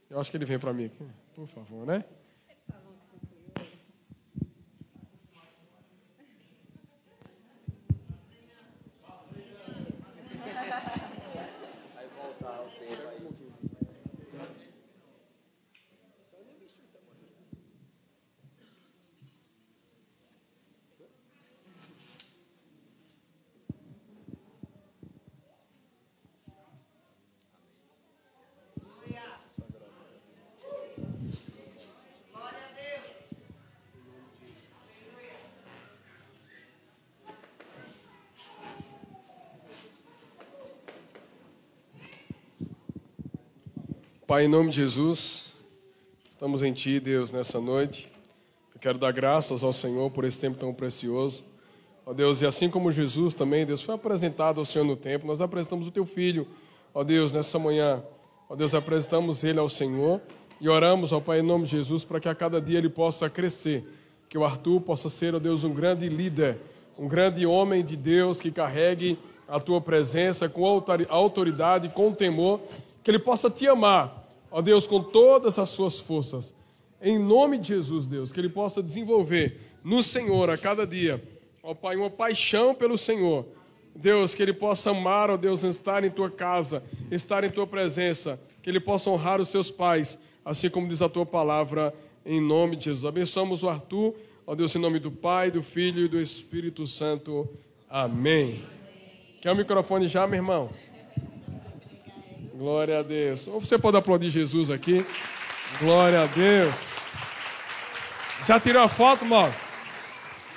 Eu 0.09 0.19
acho 0.19 0.31
que 0.31 0.37
ele 0.37 0.45
vem 0.45 0.57
para 0.57 0.73
mim 0.73 0.85
aqui, 0.85 1.05
por 1.35 1.47
favor, 1.47 1.85
né? 1.85 2.03
Pai, 44.33 44.45
em 44.45 44.47
nome 44.47 44.71
de 44.71 44.77
Jesus, 44.77 45.53
estamos 46.27 46.63
em 46.63 46.73
Ti, 46.73 46.99
Deus, 46.99 47.31
nessa 47.31 47.61
noite. 47.61 48.11
Eu 48.73 48.81
quero 48.81 48.97
dar 48.97 49.11
graças 49.13 49.63
ao 49.63 49.71
Senhor 49.71 50.09
por 50.09 50.25
esse 50.25 50.39
tempo 50.39 50.57
tão 50.57 50.73
precioso. 50.73 51.43
Ó 52.03 52.13
Deus, 52.15 52.41
e 52.41 52.47
assim 52.47 52.67
como 52.67 52.91
Jesus 52.91 53.35
também, 53.35 53.63
Deus, 53.63 53.83
foi 53.83 53.93
apresentado 53.93 54.57
ao 54.57 54.65
Senhor 54.65 54.85
no 54.85 54.95
tempo, 54.95 55.27
nós 55.27 55.39
apresentamos 55.39 55.87
o 55.87 55.91
Teu 55.91 56.03
Filho, 56.03 56.47
ó 56.95 57.03
Deus, 57.03 57.35
nessa 57.35 57.59
manhã. 57.59 58.01
Ó 58.49 58.55
Deus, 58.55 58.73
apresentamos 58.73 59.43
Ele 59.43 59.59
ao 59.59 59.69
Senhor 59.69 60.19
e 60.59 60.67
oramos, 60.67 61.13
ó 61.13 61.19
Pai, 61.19 61.41
em 61.41 61.43
nome 61.43 61.65
de 61.65 61.77
Jesus, 61.77 62.03
para 62.03 62.19
que 62.19 62.27
a 62.27 62.33
cada 62.33 62.59
dia 62.59 62.79
Ele 62.79 62.89
possa 62.89 63.29
crescer. 63.29 63.87
Que 64.27 64.35
o 64.39 64.43
Arthur 64.43 64.81
possa 64.81 65.09
ser, 65.09 65.35
ó 65.35 65.39
Deus, 65.39 65.63
um 65.63 65.75
grande 65.75 66.09
líder, 66.09 66.57
um 66.97 67.07
grande 67.07 67.45
homem 67.45 67.85
de 67.85 67.95
Deus 67.95 68.41
que 68.41 68.49
carregue 68.49 69.15
a 69.47 69.59
Tua 69.59 69.79
presença 69.79 70.49
com 70.49 70.65
autoridade, 71.07 71.89
com 71.89 72.11
temor 72.11 72.61
que 73.03 73.11
Ele 73.11 73.19
possa 73.19 73.49
te 73.49 73.67
amar, 73.67 74.22
ó 74.53 74.61
Deus, 74.61 74.85
com 74.85 75.01
todas 75.01 75.57
as 75.57 75.69
suas 75.69 75.99
forças. 75.99 76.53
Em 77.01 77.17
nome 77.17 77.57
de 77.57 77.69
Jesus, 77.69 78.05
Deus, 78.05 78.31
que 78.31 78.39
Ele 78.39 78.47
possa 78.47 78.83
desenvolver 78.83 79.59
no 79.83 80.03
Senhor 80.03 80.47
a 80.51 80.57
cada 80.57 80.85
dia, 80.85 81.19
ó 81.63 81.73
Pai, 81.73 81.95
uma 81.95 82.09
paixão 82.09 82.75
pelo 82.75 82.95
Senhor. 82.95 83.47
Deus, 83.95 84.35
que 84.35 84.43
Ele 84.43 84.53
possa 84.53 84.91
amar, 84.91 85.31
ó 85.31 85.37
Deus, 85.37 85.63
estar 85.63 86.03
em 86.03 86.11
Tua 86.11 86.29
casa, 86.29 86.83
estar 87.09 87.43
em 87.43 87.49
Tua 87.49 87.65
presença, 87.65 88.39
que 88.61 88.69
Ele 88.69 88.79
possa 88.79 89.09
honrar 89.09 89.41
os 89.41 89.49
seus 89.49 89.71
pais, 89.71 90.19
assim 90.45 90.69
como 90.69 90.87
diz 90.87 91.01
a 91.01 91.09
Tua 91.09 91.25
palavra, 91.25 91.91
em 92.23 92.39
nome 92.39 92.75
de 92.75 92.85
Jesus. 92.85 93.05
Abençoamos 93.05 93.63
o 93.63 93.69
Arthur, 93.69 94.13
ó 94.45 94.53
Deus, 94.53 94.75
em 94.75 94.79
nome 94.79 94.99
do 94.99 95.11
Pai, 95.11 95.49
do 95.49 95.63
Filho 95.63 96.05
e 96.05 96.07
do 96.07 96.21
Espírito 96.21 96.85
Santo. 96.85 97.49
Amém. 97.89 98.63
Quer 99.41 99.51
o 99.51 99.55
microfone 99.55 100.07
já, 100.07 100.27
meu 100.27 100.37
irmão? 100.37 100.69
Glória 102.55 102.99
a 102.99 103.01
Deus. 103.01 103.47
Ou 103.47 103.59
você 103.59 103.79
pode 103.79 103.97
aplaudir 103.97 104.29
Jesus 104.29 104.69
aqui. 104.69 105.03
Glória 105.79 106.21
a 106.21 106.27
Deus. 106.27 107.15
Já 108.45 108.59
tirou 108.59 108.83
a 108.83 108.87
foto, 108.87 109.25
Mauro? 109.25 109.53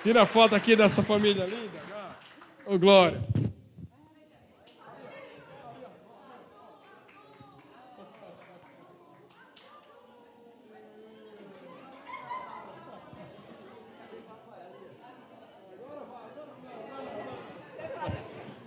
Tira 0.02 0.22
a 0.22 0.26
foto 0.26 0.54
aqui 0.54 0.76
dessa 0.76 1.02
família 1.02 1.46
linda. 1.46 1.80
Ô, 2.66 2.74
oh, 2.74 2.78
Glória. 2.78 3.24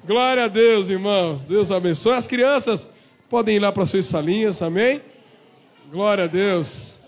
Glória 0.03 0.45
a 0.45 0.47
Deus, 0.47 0.89
irmãos. 0.89 1.43
Deus 1.43 1.71
abençoe 1.71 2.13
as 2.13 2.27
crianças 2.27 2.88
podem 3.30 3.57
ir 3.57 3.59
lá 3.59 3.71
para 3.71 3.86
suas 3.86 4.05
salinhas, 4.05 4.61
amém? 4.61 5.01
Glória 5.91 6.23
a 6.23 6.27
Deus. 6.27 7.01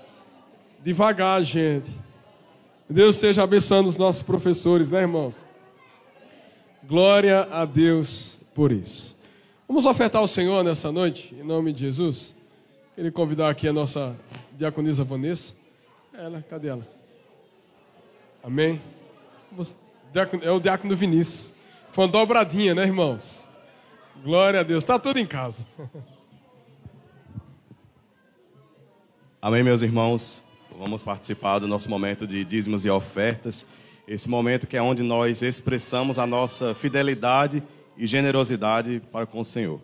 Devagar, 0.84 1.43
gente. 1.43 1.91
Deus 2.88 3.15
esteja 3.15 3.43
abençoando 3.43 3.89
os 3.89 3.97
nossos 3.97 4.22
professores, 4.22 4.91
né, 4.91 5.01
irmãos? 5.01 5.45
Glória 6.84 7.47
a 7.51 7.65
Deus 7.65 8.39
por 8.53 8.72
isso. 8.72 9.17
Vamos 9.67 9.86
ofertar 9.86 10.22
ao 10.22 10.28
Senhor 10.28 10.63
nessa 10.63 10.91
noite, 10.91 11.34
em 11.34 11.43
nome 11.43 11.74
de 11.74 11.82
Jesus. 11.82 12.36
Queria 12.93 13.11
convidar 13.11 13.49
aqui 13.49 13.67
a 13.67 13.74
nossa 13.74 14.15
diaconisa 14.57 15.03
Vanessa. 15.03 15.55
Ela, 16.13 16.43
cadê 16.47 16.67
ela? 16.67 16.88
Amém? 18.43 18.82
É 20.43 20.51
o 20.51 20.59
diácono 20.59 20.95
Vinícius. 20.95 21.53
Foi 21.91 22.05
uma 22.05 22.11
dobradinha, 22.11 22.76
né, 22.76 22.84
irmãos? 22.84 23.47
Glória 24.24 24.59
a 24.59 24.63
Deus. 24.63 24.84
Está 24.84 24.99
tudo 24.99 25.17
em 25.17 25.26
casa. 25.26 25.65
Amém, 29.44 29.64
meus 29.64 29.82
irmãos. 29.82 30.44
Vamos 30.78 31.02
participar 31.02 31.58
do 31.58 31.68
nosso 31.68 31.89
momento 31.89 32.28
de 32.28 32.46
dízimos 32.46 32.86
e 32.86 32.92
ofertas. 32.92 33.66
Esse 34.08 34.30
momento 34.30 34.68
que 34.68 34.78
é 34.78 34.82
onde 34.84 35.02
nós 35.02 35.42
expressamos 35.42 36.20
a 36.20 36.28
nossa 36.28 36.76
fidelidade 36.76 37.64
e 37.98 38.06
generosidade 38.06 39.02
para 39.12 39.26
com 39.26 39.39
o 39.39 39.44
Senhor. 39.44 39.82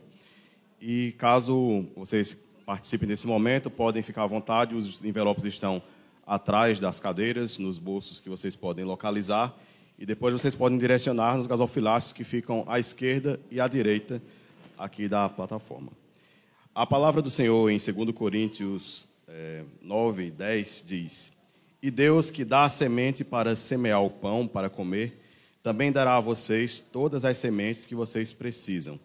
E 0.79 1.15
caso 1.17 1.87
vocês 1.95 2.37
participem 2.67 3.07
desse 3.07 3.25
momento, 3.25 3.67
podem 3.71 4.03
ficar 4.03 4.25
à 4.25 4.27
vontade. 4.27 4.75
Os 4.75 5.03
envelopes 5.03 5.43
estão 5.43 5.81
atrás 6.27 6.79
das 6.79 6.99
cadeiras, 6.99 7.57
nos 7.57 7.79
bolsos 7.79 8.19
que 8.19 8.29
vocês 8.29 8.55
podem 8.55 8.85
localizar. 8.85 9.57
E 9.97 10.05
depois 10.05 10.33
vocês 10.33 10.53
podem 10.53 10.77
direcionar 10.77 11.35
nos 11.35 11.47
gasofilácios 11.47 12.13
que 12.13 12.23
ficam 12.23 12.63
à 12.67 12.77
esquerda 12.77 13.39
e 13.49 13.59
à 13.59 13.67
direita 13.67 14.21
aqui 14.77 15.07
da 15.07 15.27
plataforma. 15.27 15.91
A 16.75 16.85
palavra 16.85 17.23
do 17.23 17.31
Senhor 17.31 17.71
em 17.71 17.79
2 17.79 18.11
Coríntios 18.11 19.09
eh, 19.27 19.63
9 19.81 20.27
e 20.27 20.31
10 20.31 20.83
diz: 20.87 21.31
E 21.81 21.91
Deus 21.91 22.31
que 22.31 22.45
dá 22.45 22.63
a 22.63 22.69
semente 22.69 23.23
para 23.23 23.55
semear 23.55 24.03
o 24.03 24.09
pão 24.09 24.47
para 24.47 24.69
comer, 24.69 25.21
também 25.61 25.91
dará 25.91 26.17
a 26.17 26.21
vocês 26.21 26.79
todas 26.79 27.25
as 27.25 27.37
sementes 27.37 27.85
que 27.85 27.95
vocês 27.95 28.33
precisam. 28.33 28.99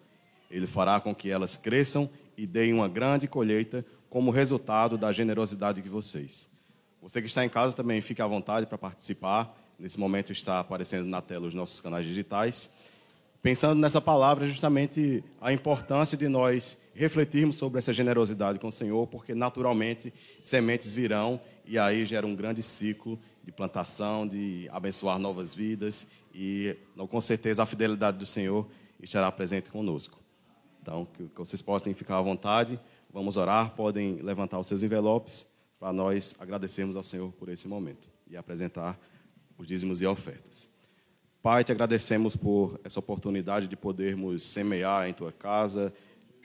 Ele 0.50 0.66
fará 0.66 1.00
com 1.00 1.14
que 1.14 1.30
elas 1.30 1.56
cresçam 1.56 2.08
e 2.36 2.46
deem 2.46 2.72
uma 2.72 2.88
grande 2.88 3.26
colheita 3.26 3.84
como 4.08 4.30
resultado 4.30 4.98
da 4.98 5.12
generosidade 5.12 5.80
de 5.80 5.88
vocês. 5.88 6.48
Você 7.00 7.20
que 7.20 7.26
está 7.26 7.44
em 7.44 7.48
casa 7.48 7.74
também 7.74 8.00
fique 8.00 8.22
à 8.22 8.26
vontade 8.26 8.66
para 8.66 8.78
participar. 8.78 9.58
Nesse 9.78 9.98
momento 9.98 10.30
está 10.30 10.60
aparecendo 10.60 11.06
na 11.06 11.20
tela 11.20 11.46
os 11.46 11.54
nossos 11.54 11.80
canais 11.80 12.06
digitais 12.06 12.70
pensando 13.42 13.80
nessa 13.80 14.00
palavra 14.00 14.46
justamente 14.46 15.22
a 15.40 15.52
importância 15.52 16.16
de 16.16 16.28
nós 16.28 16.78
refletirmos 16.94 17.56
sobre 17.56 17.80
essa 17.80 17.92
generosidade 17.92 18.58
com 18.60 18.68
o 18.68 18.72
Senhor, 18.72 19.06
porque 19.08 19.34
naturalmente 19.34 20.14
sementes 20.40 20.92
virão 20.92 21.40
e 21.66 21.78
aí 21.78 22.06
gera 22.06 22.26
um 22.26 22.36
grande 22.36 22.62
ciclo 22.62 23.18
de 23.42 23.50
plantação, 23.50 24.26
de 24.26 24.68
abençoar 24.70 25.18
novas 25.18 25.52
vidas 25.52 26.06
e 26.32 26.76
com 27.10 27.20
certeza 27.20 27.64
a 27.64 27.66
fidelidade 27.66 28.16
do 28.16 28.26
Senhor 28.26 28.68
estará 29.02 29.30
presente 29.32 29.70
conosco. 29.70 30.20
Então, 30.80 31.04
que 31.04 31.28
vocês 31.36 31.60
possam 31.60 31.92
ficar 31.94 32.18
à 32.18 32.22
vontade, 32.22 32.78
vamos 33.12 33.36
orar, 33.36 33.74
podem 33.74 34.16
levantar 34.16 34.58
os 34.60 34.68
seus 34.68 34.82
envelopes 34.82 35.46
para 35.80 35.92
nós 35.92 36.36
agradecermos 36.38 36.94
ao 36.94 37.02
Senhor 37.02 37.32
por 37.32 37.48
esse 37.48 37.66
momento 37.66 38.08
e 38.28 38.36
apresentar 38.36 38.98
os 39.58 39.66
dízimos 39.66 40.00
e 40.00 40.06
ofertas. 40.06 40.70
Pai, 41.42 41.64
te 41.64 41.72
agradecemos 41.72 42.36
por 42.36 42.78
essa 42.84 43.00
oportunidade 43.00 43.66
de 43.66 43.74
podermos 43.74 44.44
semear 44.44 45.08
em 45.08 45.12
tua 45.12 45.32
casa, 45.32 45.92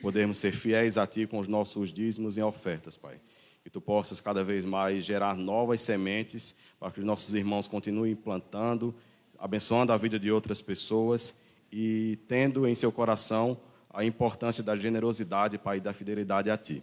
podermos 0.02 0.38
ser 0.38 0.50
fiéis 0.50 0.98
a 0.98 1.06
ti 1.06 1.24
com 1.24 1.38
os 1.38 1.46
nossos 1.46 1.92
dízimos 1.92 2.36
e 2.36 2.42
ofertas, 2.42 2.96
Pai. 2.96 3.20
Que 3.62 3.70
tu 3.70 3.80
possas 3.80 4.20
cada 4.20 4.42
vez 4.42 4.64
mais 4.64 5.04
gerar 5.04 5.36
novas 5.36 5.82
sementes 5.82 6.56
para 6.80 6.90
que 6.90 6.98
os 6.98 7.06
nossos 7.06 7.32
irmãos 7.32 7.68
continuem 7.68 8.16
plantando, 8.16 8.92
abençoando 9.38 9.92
a 9.92 9.96
vida 9.96 10.18
de 10.18 10.32
outras 10.32 10.60
pessoas 10.60 11.36
e 11.70 12.18
tendo 12.26 12.66
em 12.66 12.74
seu 12.74 12.90
coração 12.90 13.56
a 13.94 14.04
importância 14.04 14.64
da 14.64 14.74
generosidade, 14.74 15.58
Pai, 15.58 15.76
e 15.76 15.80
da 15.80 15.92
fidelidade 15.92 16.50
a 16.50 16.56
ti. 16.56 16.82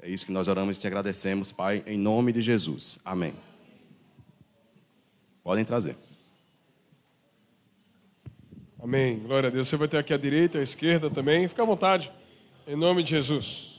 É 0.00 0.10
isso 0.10 0.26
que 0.26 0.32
nós 0.32 0.48
oramos 0.48 0.76
e 0.76 0.80
te 0.80 0.86
agradecemos, 0.88 1.52
Pai, 1.52 1.84
em 1.86 1.96
nome 1.96 2.32
de 2.32 2.40
Jesus. 2.40 2.98
Amém. 3.04 3.34
Podem 5.44 5.64
trazer. 5.64 6.05
Amém. 8.82 9.18
Glória 9.20 9.48
a 9.48 9.50
Deus. 9.50 9.68
Você 9.68 9.76
vai 9.76 9.88
ter 9.88 9.96
aqui 9.96 10.12
à 10.12 10.18
direita, 10.18 10.58
à 10.58 10.62
esquerda 10.62 11.10
também. 11.10 11.48
Fica 11.48 11.62
à 11.62 11.66
vontade. 11.66 12.12
Em 12.66 12.76
nome 12.76 13.02
de 13.02 13.10
Jesus. 13.10 13.76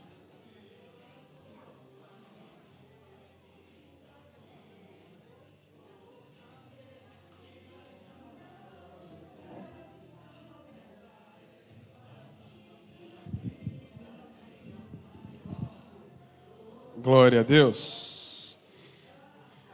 Glória 17.07 17.39
a 17.39 17.43
Deus. 17.43 18.59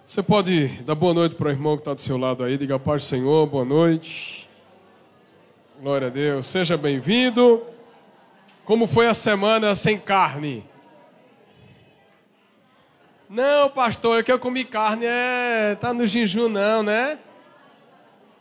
Você 0.05 0.21
pode 0.21 0.67
dar 0.83 0.93
boa 0.93 1.15
noite 1.15 1.35
para 1.35 1.47
o 1.47 1.51
irmão 1.51 1.75
que 1.75 1.81
está 1.81 1.93
do 1.93 1.99
seu 1.99 2.15
lado 2.15 2.43
aí. 2.43 2.59
Diga 2.59 2.77
do 2.77 3.01
Senhor, 3.01 3.47
boa 3.47 3.65
noite. 3.65 4.47
Glória 5.83 6.07
a 6.07 6.09
Deus. 6.09 6.45
Seja 6.45 6.77
bem-vindo. 6.77 7.61
Como 8.63 8.87
foi 8.87 9.05
a 9.05 9.13
semana 9.13 9.75
sem 9.75 9.99
carne? 9.99 10.63
Não, 13.29 13.69
pastor, 13.69 14.17
é 14.17 14.23
que 14.23 14.31
eu 14.31 14.39
comi 14.39 14.63
carne, 14.63 15.05
é. 15.05 15.75
Tá 15.75 15.93
no 15.93 16.07
jejum, 16.07 16.47
não, 16.47 16.83
né? 16.83 17.19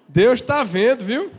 Deus 0.06 0.34
está 0.34 0.62
vendo, 0.62 1.04
viu? 1.04 1.32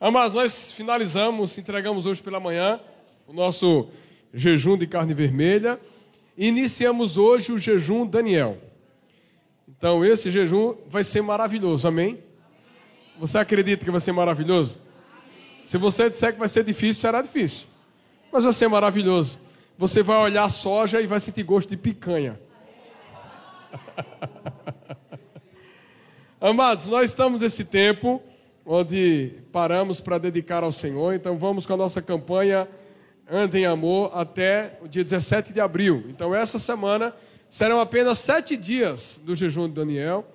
Mas 0.00 0.32
nós 0.32 0.70
finalizamos, 0.70 1.58
entregamos 1.58 2.06
hoje 2.06 2.22
pela 2.22 2.38
manhã 2.38 2.78
o 3.26 3.32
nosso 3.32 3.88
jejum 4.32 4.78
de 4.78 4.86
carne 4.86 5.12
vermelha. 5.12 5.76
Iniciamos 6.38 7.18
hoje 7.18 7.50
o 7.50 7.58
jejum 7.58 8.06
Daniel. 8.06 8.58
Então, 9.68 10.04
esse 10.04 10.30
jejum 10.30 10.76
vai 10.86 11.02
ser 11.02 11.20
maravilhoso, 11.20 11.88
amém? 11.88 12.22
Você 13.18 13.38
acredita 13.38 13.84
que 13.84 13.90
vai 13.90 14.00
ser 14.00 14.12
maravilhoso? 14.12 14.78
Se 15.64 15.78
você 15.78 16.10
disser 16.10 16.32
que 16.32 16.38
vai 16.38 16.48
ser 16.48 16.64
difícil, 16.64 17.00
será 17.00 17.22
difícil. 17.22 17.66
Mas 18.32 18.44
vai 18.44 18.52
ser 18.52 18.68
maravilhoso. 18.68 19.38
Você 19.78 20.02
vai 20.02 20.18
olhar 20.18 20.48
soja 20.48 21.00
e 21.00 21.06
vai 21.06 21.20
sentir 21.20 21.42
gosto 21.42 21.68
de 21.68 21.76
picanha. 21.76 22.40
Amados, 26.40 26.88
nós 26.88 27.10
estamos 27.10 27.42
nesse 27.42 27.64
tempo 27.64 28.22
onde 28.64 29.32
paramos 29.52 30.00
para 30.00 30.18
dedicar 30.18 30.62
ao 30.62 30.72
Senhor, 30.72 31.14
então 31.14 31.36
vamos 31.36 31.66
com 31.66 31.74
a 31.74 31.76
nossa 31.76 32.00
campanha 32.00 32.68
Anda 33.30 33.58
em 33.58 33.66
Amor 33.66 34.10
até 34.14 34.78
o 34.82 34.88
dia 34.88 35.02
17 35.02 35.52
de 35.52 35.60
abril. 35.60 36.04
Então, 36.08 36.34
essa 36.34 36.58
semana 36.58 37.14
serão 37.48 37.80
apenas 37.80 38.18
sete 38.18 38.56
dias 38.56 39.20
do 39.24 39.34
jejum 39.34 39.68
de 39.68 39.74
Daniel. 39.74 40.26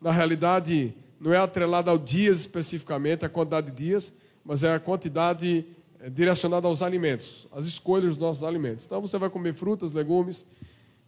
Na 0.00 0.12
realidade, 0.12 0.94
não 1.20 1.32
é 1.32 1.36
atrelado 1.36 1.90
ao 1.90 1.98
dia 1.98 2.30
especificamente, 2.30 3.24
a 3.24 3.28
quantidade 3.28 3.70
de 3.70 3.76
dias, 3.76 4.14
mas 4.44 4.64
é 4.64 4.72
a 4.72 4.80
quantidade 4.80 5.64
eh, 6.00 6.10
direcionada 6.10 6.66
aos 6.68 6.82
alimentos, 6.82 7.46
as 7.52 7.66
escolhas 7.66 8.10
dos 8.12 8.18
nossos 8.18 8.44
alimentos. 8.44 8.86
Então, 8.86 9.00
você 9.00 9.18
vai 9.18 9.28
comer 9.28 9.54
frutas, 9.54 9.92
legumes 9.92 10.46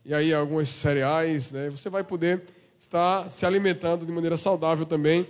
e 0.05 0.13
aí 0.13 0.33
alguns 0.33 0.69
cereais, 0.69 1.53
né? 1.53 1.71
Você 1.71 1.89
vai 1.89 2.03
poder 2.03 2.43
estar 2.79 3.29
se 3.29 3.45
alimentando 3.45 4.07
de 4.07 4.13
maneira 4.13 4.37
saudável 4.37 4.87
também. 4.87 5.29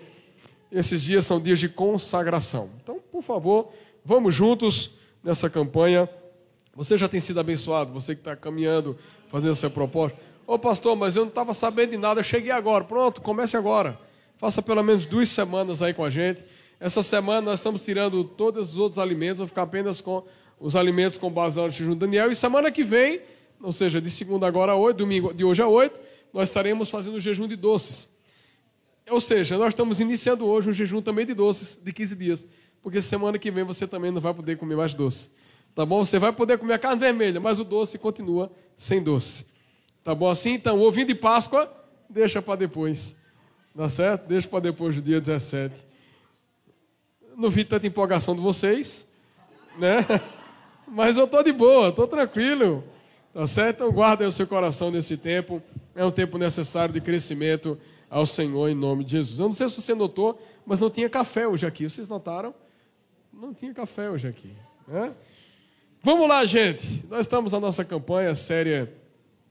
Esses 0.70 1.03
dias 1.03 1.26
são 1.26 1.41
dias 1.41 1.59
de 1.59 1.68
consagração. 1.68 2.70
Então, 2.83 3.01
por 3.11 3.22
favor, 3.22 3.72
vamos 4.05 4.35
juntos 4.35 4.93
nessa 5.22 5.51
campanha. 5.51 6.09
Você 6.74 6.97
já 6.97 7.09
tem 7.09 7.18
sido 7.18 7.41
abençoado, 7.41 7.93
você 7.93 8.14
que 8.14 8.20
está 8.20 8.37
caminhando, 8.37 8.97
fazendo 9.28 9.51
essa 9.51 9.68
proposta. 9.68 10.16
Ô 10.47 10.59
pastor, 10.59 10.97
mas 10.97 11.16
eu 11.16 11.22
não 11.22 11.28
estava 11.28 11.53
sabendo 11.53 11.91
de 11.91 11.97
nada, 11.97 12.20
eu 12.20 12.24
cheguei 12.24 12.51
agora. 12.51 12.85
Pronto, 12.85 13.20
comece 13.20 13.57
agora. 13.57 13.99
Faça 14.41 14.62
pelo 14.62 14.82
menos 14.82 15.05
duas 15.05 15.28
semanas 15.28 15.82
aí 15.82 15.93
com 15.93 16.03
a 16.03 16.09
gente. 16.09 16.47
Essa 16.80 17.03
semana 17.03 17.43
nós 17.43 17.59
estamos 17.59 17.84
tirando 17.84 18.24
todos 18.24 18.70
os 18.70 18.78
outros 18.78 18.99
alimentos, 18.99 19.36
vou 19.36 19.47
ficar 19.47 19.64
apenas 19.64 20.01
com 20.01 20.24
os 20.59 20.74
alimentos 20.74 21.18
com 21.18 21.30
base 21.30 21.61
no 21.61 21.68
jejum 21.68 21.95
Daniel. 21.95 22.30
E 22.30 22.34
semana 22.34 22.70
que 22.70 22.82
vem, 22.82 23.20
ou 23.62 23.70
seja, 23.70 24.01
de 24.01 24.09
segunda 24.09 24.47
agora 24.47 24.72
a 24.72 24.76
oito, 24.76 24.97
domingo 24.97 25.34
de 25.34 25.45
hoje 25.45 25.61
a 25.61 25.68
oito, 25.68 26.01
nós 26.32 26.49
estaremos 26.49 26.88
fazendo 26.88 27.16
o 27.16 27.20
jejum 27.20 27.47
de 27.47 27.55
doces. 27.55 28.09
Ou 29.11 29.20
seja, 29.20 29.59
nós 29.59 29.74
estamos 29.74 30.01
iniciando 30.01 30.47
hoje 30.47 30.70
um 30.70 30.72
jejum 30.72 31.03
também 31.03 31.26
de 31.26 31.34
doces, 31.34 31.78
de 31.78 31.93
15 31.93 32.16
dias. 32.16 32.47
Porque 32.82 33.03
semana 33.03 33.38
que 33.38 33.51
vem 33.51 33.62
você 33.62 33.86
também 33.86 34.11
não 34.11 34.22
vai 34.22 34.32
poder 34.32 34.57
comer 34.57 34.74
mais 34.74 34.95
doce. 34.95 35.30
Tá 35.74 35.84
bom? 35.84 36.03
Você 36.03 36.18
vai 36.18 36.32
poder 36.32 36.57
comer 36.57 36.72
a 36.72 36.78
carne 36.78 36.99
vermelha, 36.99 37.38
mas 37.41 37.61
o 37.61 37.64
doce 37.64 37.99
continua 37.99 38.51
sem 38.74 39.03
doce. 39.03 39.45
Tá 40.03 40.14
bom 40.14 40.30
assim? 40.30 40.53
Então, 40.53 40.78
o 40.78 40.82
ovinho 40.82 41.09
de 41.09 41.14
Páscoa, 41.14 41.70
deixa 42.09 42.41
para 42.41 42.61
depois. 42.61 43.20
Tá 43.77 43.89
certo? 43.89 44.27
Deixa 44.27 44.49
para 44.49 44.61
depois 44.61 44.97
do 44.97 45.03
dia 45.03 45.21
17. 45.21 45.87
Não 47.37 47.49
vi 47.49 47.64
tanta 47.64 47.87
empolgação 47.87 48.35
de 48.35 48.41
vocês, 48.41 49.07
né? 49.79 50.07
Mas 50.87 51.16
eu 51.16 51.27
tô 51.27 51.43
de 51.43 51.53
boa, 51.53 51.93
tô 51.93 52.07
tranquilo. 52.07 52.85
Tá 53.33 53.47
certo? 53.47 53.77
Então 53.77 53.93
guarda 53.93 54.27
o 54.27 54.31
seu 54.31 54.47
coração 54.47 54.91
nesse 54.91 55.16
tempo. 55.16 55.62
É 55.95 56.05
um 56.05 56.11
tempo 56.11 56.37
necessário 56.37 56.93
de 56.93 57.01
crescimento 57.01 57.79
ao 58.09 58.27
Senhor 58.27 58.68
em 58.68 58.75
nome 58.75 59.05
de 59.05 59.12
Jesus. 59.12 59.39
Eu 59.39 59.47
não 59.47 59.53
sei 59.53 59.68
se 59.68 59.81
você 59.81 59.95
notou, 59.95 60.41
mas 60.66 60.81
não 60.81 60.91
tinha 60.91 61.09
café 61.09 61.47
hoje 61.47 61.64
aqui. 61.64 61.89
Vocês 61.89 62.09
notaram? 62.09 62.53
Não 63.33 63.55
tinha 63.55 63.73
café 63.73 64.11
hoje 64.11 64.27
aqui. 64.27 64.53
Né? 64.87 65.12
Vamos 66.03 66.29
lá, 66.29 66.45
gente. 66.45 67.07
Nós 67.09 67.21
estamos 67.21 67.53
na 67.53 67.61
nossa 67.61 67.85
campanha 67.85 68.35
séria 68.35 68.93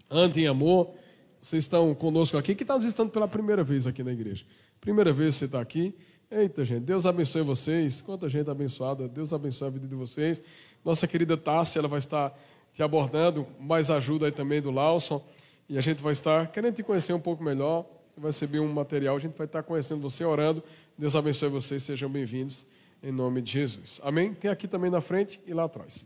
Ande 0.09 0.41
em 0.41 0.47
Amor. 0.47 0.93
Vocês 1.41 1.63
estão 1.63 1.93
conosco 1.95 2.37
aqui. 2.37 2.55
Que 2.55 2.63
está 2.63 2.75
nos 2.75 2.83
visitando 2.83 3.09
pela 3.09 3.27
primeira 3.27 3.63
vez 3.63 3.87
aqui 3.87 4.03
na 4.03 4.11
igreja. 4.11 4.45
Primeira 4.79 5.11
vez 5.11 5.35
que 5.35 5.39
você 5.39 5.45
está 5.45 5.61
aqui. 5.61 5.95
Eita, 6.29 6.63
gente. 6.63 6.81
Deus 6.81 7.05
abençoe 7.05 7.41
vocês. 7.41 8.01
Quanta 8.01 8.29
gente 8.29 8.49
abençoada. 8.49 9.07
Deus 9.07 9.33
abençoe 9.33 9.67
a 9.67 9.71
vida 9.71 9.87
de 9.87 9.95
vocês. 9.95 10.41
Nossa 10.83 11.07
querida 11.07 11.35
Tássia, 11.35 11.79
ela 11.79 11.87
vai 11.87 11.99
estar 11.99 12.37
te 12.71 12.83
abordando. 12.83 13.47
Mais 13.59 13.89
ajuda 13.89 14.27
aí 14.27 14.31
também 14.31 14.61
do 14.61 14.71
Lawson. 14.71 15.23
E 15.67 15.77
a 15.77 15.81
gente 15.81 16.03
vai 16.03 16.11
estar 16.11 16.47
querendo 16.51 16.75
te 16.75 16.83
conhecer 16.83 17.13
um 17.13 17.19
pouco 17.19 17.43
melhor. 17.43 17.85
Você 18.09 18.19
vai 18.19 18.29
receber 18.29 18.59
um 18.59 18.71
material. 18.71 19.15
A 19.15 19.19
gente 19.19 19.37
vai 19.37 19.45
estar 19.45 19.63
conhecendo 19.63 20.01
você, 20.01 20.23
orando. 20.23 20.63
Deus 20.97 21.15
abençoe 21.15 21.49
vocês. 21.49 21.81
Sejam 21.83 22.09
bem-vindos 22.09 22.65
em 23.01 23.11
nome 23.11 23.41
de 23.41 23.53
Jesus. 23.53 23.99
Amém? 24.03 24.33
Tem 24.33 24.51
aqui 24.51 24.67
também 24.67 24.91
na 24.91 25.01
frente 25.01 25.39
e 25.47 25.53
lá 25.53 25.63
atrás. 25.63 26.05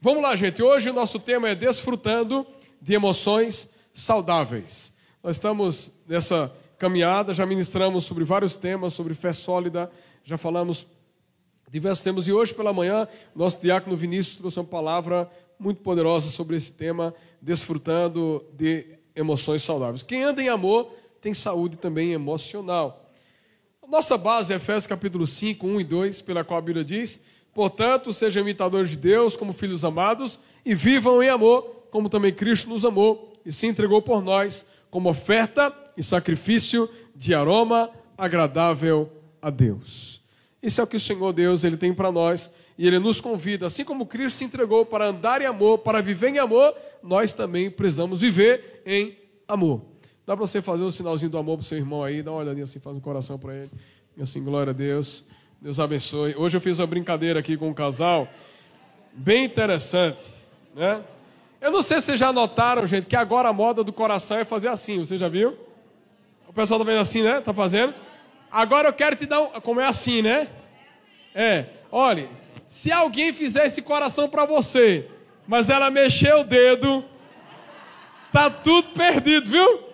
Vamos 0.00 0.22
lá, 0.22 0.36
gente. 0.36 0.62
Hoje 0.62 0.90
o 0.90 0.92
nosso 0.92 1.18
tema 1.18 1.48
é 1.48 1.54
desfrutando 1.54 2.46
de 2.80 2.92
emoções 2.94 3.68
saudáveis. 3.94 4.92
Nós 5.22 5.36
estamos 5.36 5.92
nessa 6.06 6.52
caminhada, 6.76 7.32
já 7.32 7.46
ministramos 7.46 8.04
sobre 8.04 8.24
vários 8.24 8.56
temas, 8.56 8.92
sobre 8.92 9.14
fé 9.14 9.32
sólida, 9.32 9.90
já 10.24 10.36
falamos 10.36 10.86
diversos 11.70 12.04
temas 12.04 12.28
e 12.28 12.32
hoje 12.32 12.52
pela 12.52 12.72
manhã 12.72 13.08
nosso 13.34 13.60
diácono 13.60 13.96
Vinícius 13.96 14.36
trouxe 14.36 14.58
uma 14.58 14.66
palavra 14.66 15.30
muito 15.58 15.80
poderosa 15.80 16.28
sobre 16.28 16.56
esse 16.56 16.72
tema, 16.72 17.14
desfrutando 17.40 18.44
de 18.52 18.84
emoções 19.14 19.62
saudáveis. 19.62 20.02
Quem 20.02 20.24
anda 20.24 20.42
em 20.42 20.48
amor 20.48 20.92
tem 21.20 21.32
saúde 21.32 21.76
também 21.76 22.12
emocional. 22.12 23.10
Nossa 23.88 24.18
base 24.18 24.52
é 24.52 24.56
Efésios 24.56 24.86
capítulo 24.86 25.26
5, 25.26 25.66
1 25.66 25.80
e 25.80 25.84
2, 25.84 26.22
pela 26.22 26.42
qual 26.42 26.58
a 26.58 26.62
Bíblia 26.62 26.84
diz: 26.84 27.20
Portanto, 27.52 28.12
sejam 28.12 28.42
imitadores 28.42 28.90
de 28.90 28.96
Deus 28.96 29.36
como 29.36 29.52
filhos 29.52 29.84
amados 29.84 30.40
e 30.64 30.74
vivam 30.74 31.22
em 31.22 31.28
amor, 31.28 31.62
como 31.90 32.08
também 32.08 32.32
Cristo 32.32 32.68
nos 32.68 32.84
amou 32.84 33.33
e 33.44 33.52
se 33.52 33.66
entregou 33.66 34.00
por 34.00 34.22
nós 34.22 34.66
como 34.90 35.08
oferta 35.08 35.72
e 35.96 36.02
sacrifício 36.02 36.88
de 37.14 37.34
aroma 37.34 37.90
agradável 38.16 39.10
a 39.40 39.50
Deus. 39.50 40.22
Isso 40.62 40.80
é 40.80 40.84
o 40.84 40.86
que 40.86 40.96
o 40.96 41.00
Senhor 41.00 41.32
Deus 41.32 41.62
ele 41.62 41.76
tem 41.76 41.92
para 41.92 42.10
nós 42.10 42.50
e 42.78 42.86
ele 42.86 42.98
nos 42.98 43.20
convida, 43.20 43.66
assim 43.66 43.84
como 43.84 44.06
Cristo 44.06 44.38
se 44.38 44.44
entregou 44.44 44.84
para 44.84 45.08
andar 45.08 45.42
em 45.42 45.46
amor, 45.46 45.78
para 45.78 46.00
viver 46.00 46.28
em 46.28 46.38
amor, 46.38 46.74
nós 47.02 47.32
também 47.34 47.70
precisamos 47.70 48.20
viver 48.20 48.82
em 48.86 49.16
amor. 49.46 49.82
Dá 50.26 50.34
para 50.34 50.46
você 50.46 50.62
fazer 50.62 50.82
um 50.82 50.90
sinalzinho 50.90 51.30
do 51.30 51.38
amor 51.38 51.58
para 51.58 51.62
o 51.62 51.66
seu 51.66 51.78
irmão 51.78 52.02
aí, 52.02 52.22
dá 52.22 52.30
uma 52.30 52.40
olhadinha 52.40 52.64
assim, 52.64 52.80
faz 52.80 52.96
um 52.96 53.00
coração 53.00 53.38
para 53.38 53.54
ele. 53.54 53.70
E 54.16 54.22
assim, 54.22 54.42
glória 54.42 54.70
a 54.70 54.74
Deus. 54.74 55.24
Deus 55.60 55.78
abençoe. 55.78 56.34
Hoje 56.36 56.56
eu 56.56 56.60
fiz 56.60 56.78
uma 56.78 56.86
brincadeira 56.86 57.40
aqui 57.40 57.56
com 57.56 57.68
um 57.68 57.74
casal, 57.74 58.28
bem 59.12 59.44
interessante, 59.44 60.24
né? 60.74 61.02
Eu 61.64 61.70
não 61.70 61.80
sei 61.80 61.98
se 61.98 62.08
vocês 62.08 62.20
já 62.20 62.30
notaram, 62.30 62.86
gente, 62.86 63.06
que 63.06 63.16
agora 63.16 63.48
a 63.48 63.52
moda 63.52 63.82
do 63.82 63.90
coração 63.90 64.36
é 64.36 64.44
fazer 64.44 64.68
assim, 64.68 64.98
você 64.98 65.16
já 65.16 65.30
viu? 65.30 65.56
O 66.46 66.52
pessoal 66.52 66.78
tá 66.78 66.84
vendo 66.84 67.00
assim, 67.00 67.22
né? 67.22 67.40
Tá 67.40 67.54
fazendo? 67.54 67.94
Agora 68.52 68.90
eu 68.90 68.92
quero 68.92 69.16
te 69.16 69.24
dar 69.24 69.40
um... 69.40 69.46
Como 69.62 69.80
é 69.80 69.86
assim, 69.86 70.20
né? 70.20 70.46
É, 71.34 71.64
olhe, 71.90 72.28
se 72.66 72.92
alguém 72.92 73.32
fizer 73.32 73.64
esse 73.64 73.80
coração 73.80 74.28
para 74.28 74.44
você, 74.44 75.08
mas 75.48 75.70
ela 75.70 75.88
mexer 75.88 76.34
o 76.34 76.44
dedo, 76.44 77.02
tá 78.30 78.50
tudo 78.50 78.90
perdido, 78.90 79.48
viu? 79.48 79.84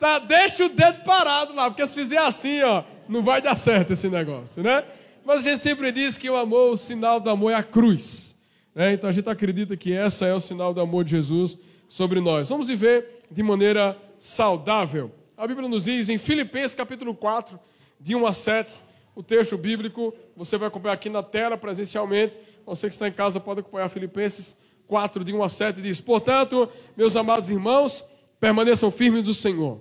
Tá, 0.00 0.18
deixa 0.18 0.64
o 0.64 0.70
dedo 0.70 1.04
parado 1.04 1.54
lá, 1.54 1.68
porque 1.68 1.86
se 1.86 1.92
fizer 1.92 2.20
assim, 2.20 2.62
ó, 2.62 2.82
não 3.06 3.22
vai 3.22 3.42
dar 3.42 3.54
certo 3.54 3.92
esse 3.92 4.08
negócio, 4.08 4.62
né? 4.62 4.82
Mas 5.26 5.40
a 5.46 5.50
gente 5.50 5.62
sempre 5.62 5.92
diz 5.92 6.16
que 6.16 6.30
o 6.30 6.36
amor, 6.36 6.70
o 6.70 6.76
sinal 6.76 7.20
do 7.20 7.28
amor 7.28 7.52
é 7.52 7.54
a 7.54 7.62
cruz. 7.62 8.34
Né? 8.76 8.92
Então 8.92 9.08
a 9.08 9.12
gente 9.12 9.26
acredita 9.30 9.74
que 9.74 9.94
essa 9.94 10.26
é 10.26 10.34
o 10.34 10.38
sinal 10.38 10.74
do 10.74 10.82
amor 10.82 11.02
de 11.02 11.12
Jesus 11.12 11.56
sobre 11.88 12.20
nós. 12.20 12.50
Vamos 12.50 12.68
viver 12.68 13.22
de 13.30 13.42
maneira 13.42 13.96
saudável. 14.18 15.10
A 15.34 15.46
Bíblia 15.46 15.66
nos 15.66 15.86
diz 15.86 16.10
em 16.10 16.18
Filipenses 16.18 16.74
capítulo 16.74 17.14
4, 17.14 17.58
de 17.98 18.14
1 18.14 18.26
a 18.26 18.32
7, 18.34 18.82
o 19.14 19.22
texto 19.22 19.56
bíblico, 19.56 20.14
você 20.36 20.58
vai 20.58 20.68
acompanhar 20.68 20.92
aqui 20.92 21.08
na 21.08 21.22
tela 21.22 21.56
presencialmente. 21.56 22.38
Você 22.66 22.86
que 22.86 22.92
está 22.92 23.08
em 23.08 23.12
casa 23.12 23.40
pode 23.40 23.60
acompanhar 23.60 23.88
Filipenses 23.88 24.58
4, 24.86 25.24
de 25.24 25.32
1 25.32 25.42
a 25.42 25.48
7, 25.48 25.80
diz: 25.80 26.02
Portanto, 26.02 26.68
meus 26.94 27.16
amados 27.16 27.50
irmãos, 27.50 28.04
permaneçam 28.38 28.90
firmes 28.90 29.26
no 29.26 29.32
Senhor. 29.32 29.80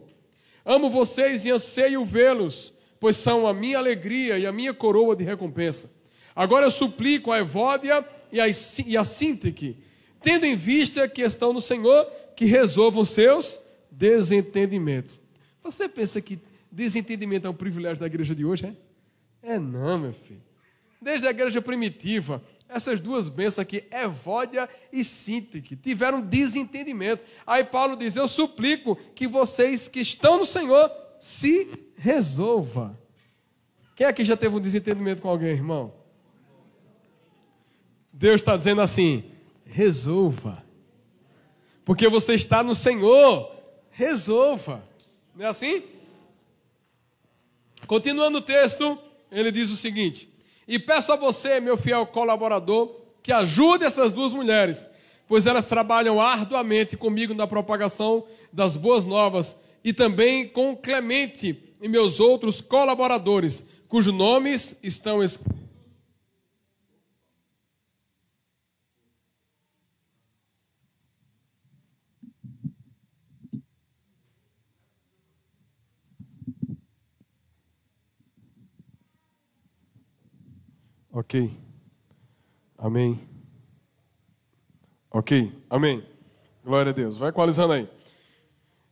Amo 0.64 0.90
vocês 0.90 1.46
e 1.46 1.52
anseio 1.52 2.06
vê-los, 2.06 2.74
pois 2.98 3.18
são 3.18 3.46
a 3.46 3.54
minha 3.54 3.78
alegria 3.78 4.38
e 4.38 4.46
a 4.46 4.54
minha 4.54 4.74
coroa 4.74 5.18
de 5.18 5.26
recompensa. 5.26 5.92
Agora 6.34 6.66
eu 6.66 6.72
suplico 6.72 7.32
a 7.32 7.40
Evódia 7.40 8.06
e 8.36 8.42
a, 8.42 8.46
e 8.86 8.98
a 8.98 9.04
tendo 10.22 10.46
em 10.46 10.56
vista 10.56 11.08
que 11.08 11.22
estão 11.22 11.54
no 11.54 11.62
Senhor, 11.62 12.06
que 12.36 12.46
resolvam 12.46 13.06
seus 13.06 13.60
desentendimentos. 13.90 15.22
Você 15.64 15.88
pensa 15.88 16.20
que 16.20 16.40
desentendimento 16.70 17.48
é 17.48 17.50
um 17.50 17.54
privilégio 17.54 18.00
da 18.00 18.08
igreja 18.08 18.36
de 18.36 18.44
hoje, 18.44 18.66
é? 19.42 19.54
É 19.54 19.60
não, 19.60 19.98
meu 20.00 20.14
filho. 20.14 20.42
Desde 21.02 21.28
a 21.28 21.30
igreja 21.30 21.62
primitiva, 21.62 22.44
essas 22.68 23.00
duas 23.00 23.30
bênçãos 23.30 23.60
aqui, 23.60 23.86
Evódia 23.92 24.68
e 24.92 25.04
Sintique, 25.04 25.76
tiveram 25.76 26.20
desentendimento. 26.20 27.24
Aí 27.46 27.64
Paulo 27.64 27.96
diz: 27.96 28.16
Eu 28.16 28.28
suplico 28.28 28.96
que 29.14 29.28
vocês 29.28 29.88
que 29.88 30.02
estão 30.02 30.40
no 30.40 30.46
Senhor 30.46 30.92
se 31.20 31.70
resolva. 31.96 33.00
Quem 33.96 34.08
aqui 34.08 34.26
já 34.26 34.36
teve 34.36 34.56
um 34.56 34.60
desentendimento 34.60 35.22
com 35.22 35.30
alguém, 35.30 35.52
irmão? 35.52 36.05
Deus 38.18 38.36
está 38.36 38.56
dizendo 38.56 38.82
assim: 38.82 39.26
resolva. 39.66 40.64
Porque 41.84 42.08
você 42.08 42.34
está 42.34 42.64
no 42.64 42.74
Senhor, 42.74 43.52
resolva. 43.92 44.82
Não 45.36 45.46
é 45.46 45.50
assim? 45.50 45.84
Continuando 47.86 48.38
o 48.38 48.42
texto, 48.42 48.98
ele 49.30 49.52
diz 49.52 49.70
o 49.70 49.76
seguinte: 49.76 50.30
e 50.66 50.80
peço 50.80 51.12
a 51.12 51.18
você, 51.18 51.60
meu 51.60 51.76
fiel 51.76 52.08
colaborador, 52.08 52.96
que 53.22 53.34
ajude 53.34 53.84
essas 53.84 54.14
duas 54.14 54.32
mulheres, 54.32 54.88
pois 55.28 55.46
elas 55.46 55.66
trabalham 55.66 56.22
arduamente 56.22 56.96
comigo 56.96 57.34
na 57.34 57.46
propagação 57.46 58.26
das 58.52 58.78
boas 58.78 59.06
novas 59.06 59.58
e 59.84 59.92
também 59.92 60.48
com 60.48 60.74
Clemente 60.74 61.62
e 61.82 61.90
meus 61.90 62.22
outros 62.22 62.62
colaboradores, 62.62 63.66
cujos 63.90 64.14
nomes 64.14 64.78
estão 64.82 65.22
escritos. 65.22 65.55
Ok. 81.18 81.50
Amém. 82.78 83.18
Ok. 85.10 85.50
Amém. 85.70 86.06
Glória 86.62 86.90
a 86.90 86.94
Deus. 86.94 87.16
Vai 87.16 87.30
equalizando 87.30 87.72
aí. 87.72 87.88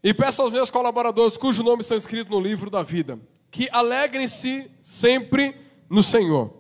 E 0.02 0.14
peço 0.14 0.42
aos 0.42 0.54
meus 0.54 0.72
colaboradores, 0.72 1.36
cujos 1.36 1.66
nomes 1.66 1.86
são 1.86 1.98
escritos 1.98 2.34
no 2.34 2.40
livro 2.40 2.70
da 2.70 2.82
vida, 2.82 3.20
que 3.52 3.68
alegrem-se 3.74 4.72
sempre 4.82 5.54
no 5.90 6.02
Senhor. 6.02 6.54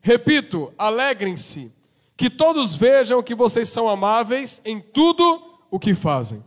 Repito, 0.00 0.72
alegrem-se. 0.78 1.72
Que 2.16 2.30
todos 2.30 2.76
vejam 2.76 3.20
que 3.20 3.34
vocês 3.34 3.68
são 3.68 3.88
amáveis 3.88 4.62
em 4.64 4.78
tudo 4.78 5.42
o 5.68 5.80
que 5.80 5.96
fazem. 5.96 6.44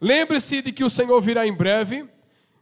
Lembre-se 0.00 0.62
de 0.62 0.72
que 0.72 0.82
o 0.82 0.88
Senhor 0.88 1.20
virá 1.20 1.46
em 1.46 1.52
breve. 1.52 2.08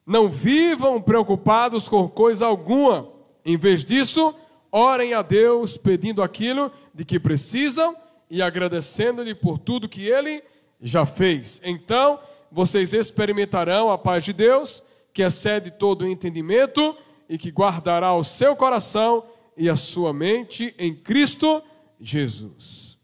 Não 0.05 0.29
vivam 0.29 1.01
preocupados 1.01 1.89
com 1.89 2.09
coisa 2.09 2.47
alguma. 2.47 3.09
Em 3.45 3.57
vez 3.57 3.85
disso, 3.85 4.35
orem 4.77 5.15
a 5.15 5.23
Deus 5.23 5.79
pedindo 5.79 6.23
aquilo 6.23 6.71
de 6.93 7.03
que 7.03 7.19
precisam 7.19 7.97
e 8.29 8.43
agradecendo-lhe 8.43 9.35
por 9.35 9.59
tudo 9.59 9.89
que 9.89 10.07
ele 10.07 10.43
já 10.79 11.07
fez. 11.07 11.63
Então, 11.65 12.21
vocês 12.53 12.93
experimentarão 12.93 13.91
a 13.91 13.97
paz 13.97 14.23
de 14.23 14.35
Deus, 14.35 14.83
que 15.15 15.23
excede 15.23 15.71
todo 15.71 16.03
o 16.03 16.09
entendimento 16.09 16.95
e 17.27 17.39
que 17.39 17.51
guardará 17.51 18.15
o 18.15 18.23
seu 18.23 18.55
coração 18.55 19.25
e 19.57 19.71
a 19.71 19.77
sua 19.77 20.13
mente 20.13 20.75
em 20.79 20.95
Cristo 20.95 21.63
Jesus. 21.99 22.99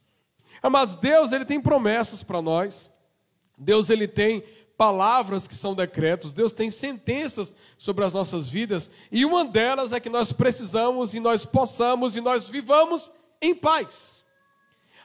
Mas 0.70 0.94
Deus, 0.94 1.32
ele 1.32 1.46
tem 1.46 1.58
promessas 1.58 2.22
para 2.22 2.42
nós. 2.42 2.90
Deus 3.56 3.88
ele 3.88 4.06
tem 4.06 4.44
palavras 4.82 5.46
que 5.46 5.54
são 5.54 5.76
decretos, 5.76 6.32
Deus 6.32 6.52
tem 6.52 6.68
sentenças 6.68 7.54
sobre 7.78 8.04
as 8.04 8.12
nossas 8.12 8.48
vidas, 8.48 8.90
e 9.12 9.24
uma 9.24 9.44
delas 9.44 9.92
é 9.92 10.00
que 10.00 10.08
nós 10.08 10.32
precisamos 10.32 11.14
e 11.14 11.20
nós 11.20 11.44
possamos 11.44 12.16
e 12.16 12.20
nós 12.20 12.48
vivamos 12.48 13.12
em 13.40 13.54
paz. 13.54 14.24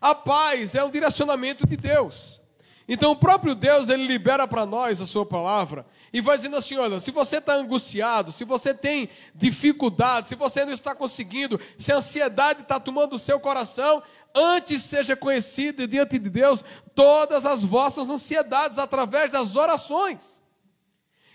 A 0.01 0.15
paz 0.15 0.73
é 0.73 0.83
um 0.83 0.89
direcionamento 0.89 1.67
de 1.67 1.77
Deus. 1.77 2.41
Então 2.87 3.11
o 3.11 3.15
próprio 3.15 3.53
Deus 3.53 3.89
ele 3.89 4.07
libera 4.07 4.47
para 4.47 4.65
nós 4.65 4.99
a 4.99 5.05
sua 5.05 5.25
palavra 5.25 5.85
e 6.11 6.21
vai 6.21 6.37
dizendo 6.37 6.57
assim: 6.57 6.77
olha, 6.77 6.99
se 6.99 7.11
você 7.11 7.37
está 7.37 7.53
angustiado, 7.53 8.31
se 8.31 8.45
você 8.45 8.73
tem 8.73 9.09
dificuldade, 9.35 10.29
se 10.29 10.35
você 10.35 10.65
não 10.65 10.71
está 10.71 10.95
conseguindo, 10.95 11.59
se 11.77 11.91
a 11.91 11.97
ansiedade 11.97 12.61
está 12.61 12.79
tomando 12.79 13.13
o 13.13 13.19
seu 13.19 13.39
coração, 13.39 14.01
antes 14.33 14.83
seja 14.83 15.15
conhecida 15.15 15.87
diante 15.87 16.19
de 16.19 16.29
Deus 16.29 16.63
todas 16.93 17.45
as 17.45 17.63
vossas 17.63 18.09
ansiedades 18.09 18.77
através 18.77 19.31
das 19.31 19.55
orações. 19.55 20.41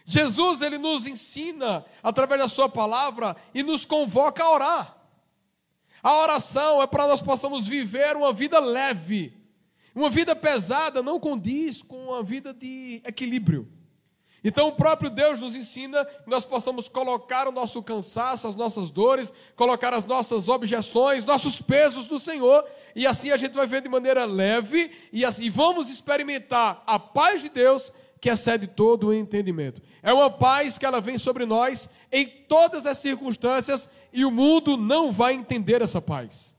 Jesus 0.05 0.63
ele 0.63 0.79
nos 0.79 1.07
ensina 1.07 1.85
através 2.03 2.41
da 2.41 2.49
sua 2.49 2.69
palavra 2.69 3.37
e 3.55 3.63
nos 3.63 3.85
convoca 3.85 4.43
a 4.43 4.51
orar. 4.51 4.97
A 6.03 6.15
oração 6.17 6.83
é 6.83 6.87
para 6.87 7.07
nós 7.07 7.23
possamos 7.23 7.67
viver 7.67 8.17
uma 8.17 8.33
vida 8.33 8.59
leve. 8.59 9.41
Uma 9.95 10.11
vida 10.11 10.35
pesada 10.35 11.03
não 11.03 11.21
condiz 11.21 11.83
com 11.83 12.09
uma 12.09 12.23
vida 12.23 12.53
de 12.53 13.01
equilíbrio. 13.05 13.71
Então 14.45 14.69
o 14.69 14.73
próprio 14.73 15.09
Deus 15.09 15.41
nos 15.41 15.55
ensina 15.57 16.05
que 16.05 16.29
nós 16.29 16.45
possamos 16.45 16.89
colocar 16.89 17.47
o 17.47 17.53
nosso 17.53 17.83
cansaço, 17.83 18.49
as 18.49 18.57
nossas 18.57 18.91
dores, 18.91 19.33
colocar 19.55 19.95
as 19.95 20.05
nossas 20.05 20.49
objeções, 20.49 21.25
nossos 21.25 21.63
pesos 21.63 22.09
no 22.09 22.19
Senhor, 22.19 22.65
e 22.95 23.07
assim 23.07 23.31
a 23.31 23.37
gente 23.37 23.55
vai 23.55 23.67
ver 23.67 23.83
de 23.83 23.89
maneira 23.89 24.25
leve 24.25 24.91
e, 25.13 25.25
assim, 25.25 25.45
e 25.45 25.51
vamos 25.51 25.91
experimentar 25.91 26.83
a 26.87 26.99
paz 26.99 27.43
de 27.43 27.49
Deus 27.49 27.93
que 28.21 28.31
excede 28.31 28.67
todo 28.67 29.09
o 29.09 29.15
entendimento. 29.15 29.81
É 30.03 30.13
uma 30.13 30.31
paz 30.31 30.79
que 30.79 30.87
ela 30.87 31.01
vem 31.01 31.19
sobre 31.19 31.47
nós 31.47 31.89
em 32.11 32.27
todas 32.27 32.87
as 32.87 32.99
circunstâncias 32.99 33.89
e 34.13 34.25
o 34.25 34.31
mundo 34.31 34.77
não 34.77 35.11
vai 35.11 35.35
entender 35.35 35.83
essa 35.83 36.01
paz. 36.01 36.55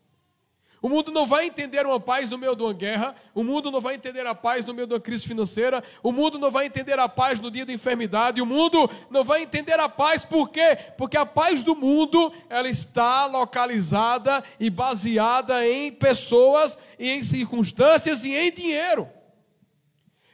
O 0.84 0.90
mundo 0.90 1.14
não 1.14 1.26
vai 1.26 1.46
entender 1.46 1.86
uma 1.86 1.98
paz 1.98 2.30
no 2.30 2.38
meio 2.38 2.58
de 2.58 2.62
uma 2.62 2.74
guerra, 2.74 3.16
o 3.34 3.42
mundo 3.42 3.72
não 3.72 3.80
vai 3.80 3.96
entender 3.96 4.28
a 4.28 4.36
paz 4.36 4.66
no 4.66 4.74
meio 4.74 4.86
de 4.86 4.94
uma 4.94 5.00
crise 5.00 5.26
financeira, 5.26 5.82
o 6.04 6.12
mundo 6.12 6.38
não 6.38 6.52
vai 6.52 6.66
entender 6.66 7.00
a 7.00 7.08
paz 7.08 7.40
no 7.40 7.50
dia 7.50 7.66
da 7.66 7.72
enfermidade, 7.72 8.42
o 8.42 8.46
mundo 8.46 8.90
não 9.10 9.24
vai 9.24 9.44
entender 9.44 9.80
a 9.80 9.88
paz, 9.88 10.26
por 10.26 10.50
quê? 10.50 10.78
Porque 10.98 11.16
a 11.16 11.26
paz 11.26 11.64
do 11.64 11.74
mundo, 11.74 12.34
ela 12.50 12.68
está 12.68 13.26
localizada 13.28 14.44
e 14.60 14.70
baseada 14.70 15.66
em 15.66 15.90
pessoas 15.90 16.78
e 17.00 17.12
em 17.12 17.24
circunstâncias 17.24 18.26
e 18.26 18.36
em 18.36 18.52
dinheiro. 18.52 19.08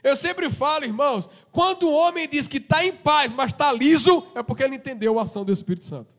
Eu 0.02 0.16
sempre 0.16 0.50
falo, 0.50 0.84
irmãos, 0.84 1.30
quando 1.52 1.84
o 1.84 1.94
homem 1.94 2.28
diz 2.28 2.48
que 2.48 2.58
está 2.58 2.84
em 2.84 2.92
paz, 2.92 3.32
mas 3.32 3.52
está 3.52 3.72
liso, 3.72 4.26
é 4.34 4.42
porque 4.42 4.64
ele 4.64 4.78
entendeu 4.78 5.20
a 5.20 5.22
ação 5.22 5.46
do 5.46 5.52
Espírito 5.52 5.86
Santo. 5.86 6.16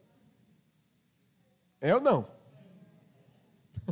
É 1.81 1.93
ou 1.93 2.01
não? 2.01 2.40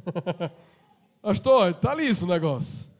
Pastor, 1.22 1.70
está 1.70 1.94
liso 1.94 2.26
o 2.26 2.28
negócio. 2.28 2.90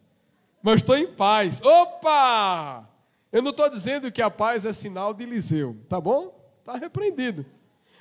Mas 0.63 0.77
estou 0.77 0.97
em 0.97 1.07
paz. 1.07 1.61
Opa! 1.63 2.89
Eu 3.31 3.43
não 3.43 3.51
estou 3.51 3.69
dizendo 3.69 4.11
que 4.11 4.23
a 4.23 4.31
paz 4.31 4.67
é 4.67 4.73
sinal 4.73 5.15
de 5.15 5.25
Eliseu, 5.25 5.77
tá 5.89 6.01
bom? 6.01 6.35
Está 6.61 6.77
repreendido. 6.77 7.45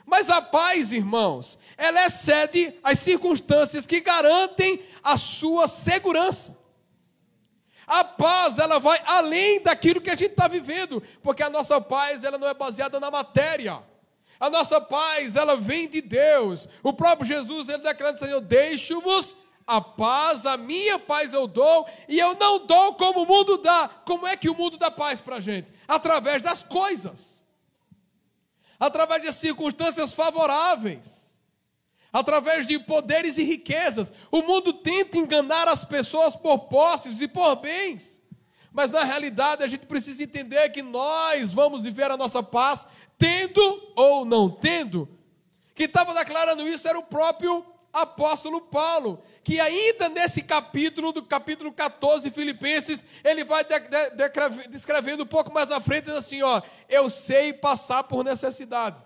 Mas 0.05 0.29
a 0.29 0.41
paz, 0.41 0.93
irmãos, 0.93 1.59
ela 1.77 2.05
excede 2.05 2.73
as 2.81 2.99
circunstâncias 2.99 3.85
que 3.85 3.99
garantem 3.99 4.81
a 5.03 5.17
sua 5.17 5.67
segurança. 5.67 6.57
A 7.85 8.03
paz, 8.03 8.57
ela 8.57 8.79
vai 8.79 9.01
além 9.05 9.61
daquilo 9.61 10.01
que 10.01 10.09
a 10.09 10.15
gente 10.15 10.31
está 10.31 10.47
vivendo, 10.47 11.03
porque 11.21 11.43
a 11.43 11.49
nossa 11.49 11.79
paz, 11.79 12.23
ela 12.23 12.37
não 12.37 12.47
é 12.47 12.53
baseada 12.53 12.99
na 12.99 13.11
matéria. 13.11 13.81
A 14.39 14.49
nossa 14.49 14.79
paz, 14.79 15.35
ela 15.35 15.55
vem 15.55 15.87
de 15.87 16.01
Deus. 16.01 16.67
O 16.83 16.93
próprio 16.93 17.27
Jesus, 17.27 17.69
ele 17.69 17.83
declara, 17.83 18.15
Senhor, 18.17 18.39
deixo-vos 18.41 19.35
a 19.65 19.81
paz, 19.81 20.45
a 20.45 20.55
minha 20.55 20.97
paz 20.97 21.33
eu 21.33 21.45
dou, 21.45 21.85
e 22.07 22.17
eu 22.17 22.35
não 22.35 22.65
dou 22.65 22.93
como 22.95 23.23
o 23.23 23.25
mundo 23.25 23.57
dá. 23.57 23.89
Como 24.05 24.25
é 24.25 24.37
que 24.37 24.49
o 24.49 24.55
mundo 24.55 24.77
dá 24.77 24.89
paz 24.89 25.19
para 25.19 25.37
a 25.37 25.41
gente? 25.41 25.71
Através 25.87 26.41
das 26.41 26.63
coisas, 26.63 27.43
através 28.79 29.21
de 29.21 29.33
circunstâncias 29.33 30.13
favoráveis, 30.13 31.39
através 32.13 32.65
de 32.65 32.79
poderes 32.79 33.37
e 33.37 33.43
riquezas. 33.43 34.13
O 34.31 34.41
mundo 34.41 34.73
tenta 34.73 35.17
enganar 35.17 35.67
as 35.67 35.83
pessoas 35.83 36.35
por 36.35 36.59
posses 36.67 37.19
e 37.21 37.27
por 37.27 37.57
bens. 37.57 38.21
Mas 38.71 38.91
na 38.91 39.03
realidade 39.03 39.63
a 39.63 39.67
gente 39.67 39.85
precisa 39.85 40.23
entender 40.23 40.69
que 40.69 40.81
nós 40.81 41.51
vamos 41.51 41.83
viver 41.83 42.11
a 42.11 42.17
nossa 42.17 42.43
paz 42.43 42.87
tendo 43.17 43.93
ou 43.95 44.25
não 44.25 44.49
tendo. 44.49 45.09
Quem 45.73 45.85
estava 45.85 46.13
declarando 46.13 46.67
isso 46.67 46.87
era 46.87 46.97
o 46.97 47.03
próprio 47.03 47.65
apóstolo 47.91 48.61
Paulo, 48.61 49.23
que 49.43 49.59
ainda 49.59 50.09
nesse 50.09 50.41
capítulo, 50.41 51.11
do 51.11 51.23
capítulo 51.23 51.71
14 51.71 52.29
Filipenses, 52.31 53.05
ele 53.23 53.43
vai 53.43 53.63
de, 53.63 53.79
de, 53.79 54.09
de, 54.09 54.67
descrevendo 54.69 55.23
um 55.23 55.27
pouco 55.27 55.53
mais 55.53 55.71
à 55.71 55.79
frente, 55.79 56.11
assim, 56.11 56.43
ó, 56.43 56.61
eu 56.89 57.09
sei 57.09 57.53
passar 57.53 58.03
por 58.03 58.23
necessidade, 58.23 59.01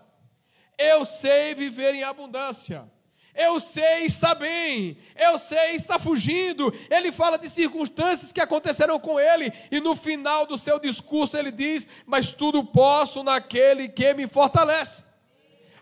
eu 0.78 1.05
sei 1.05 1.55
viver 1.55 1.93
em 1.93 2.03
abundância, 2.03 2.89
eu 3.36 3.60
sei 3.60 4.06
estar 4.06 4.36
bem, 4.36 4.98
eu 5.16 5.40
sei 5.40 5.76
estar 5.76 6.00
fugindo. 6.00 6.74
Ele 6.90 7.12
fala 7.12 7.38
de 7.38 7.50
circunstâncias 7.50 8.32
que 8.32 8.42
aconteceram 8.42 9.00
com 9.00 9.20
ele, 9.20 9.52
e 9.72 9.80
no 9.80 9.96
final 9.96 10.46
do 10.46 10.58
seu 10.58 10.80
discurso 10.80 11.38
ele 11.38 11.52
diz: 11.52 11.88
Mas 12.06 12.32
tudo 12.32 12.64
posso 12.64 13.24
naquele 13.24 13.88
que 13.88 14.14
me 14.14 14.28
fortalece. 14.28 15.04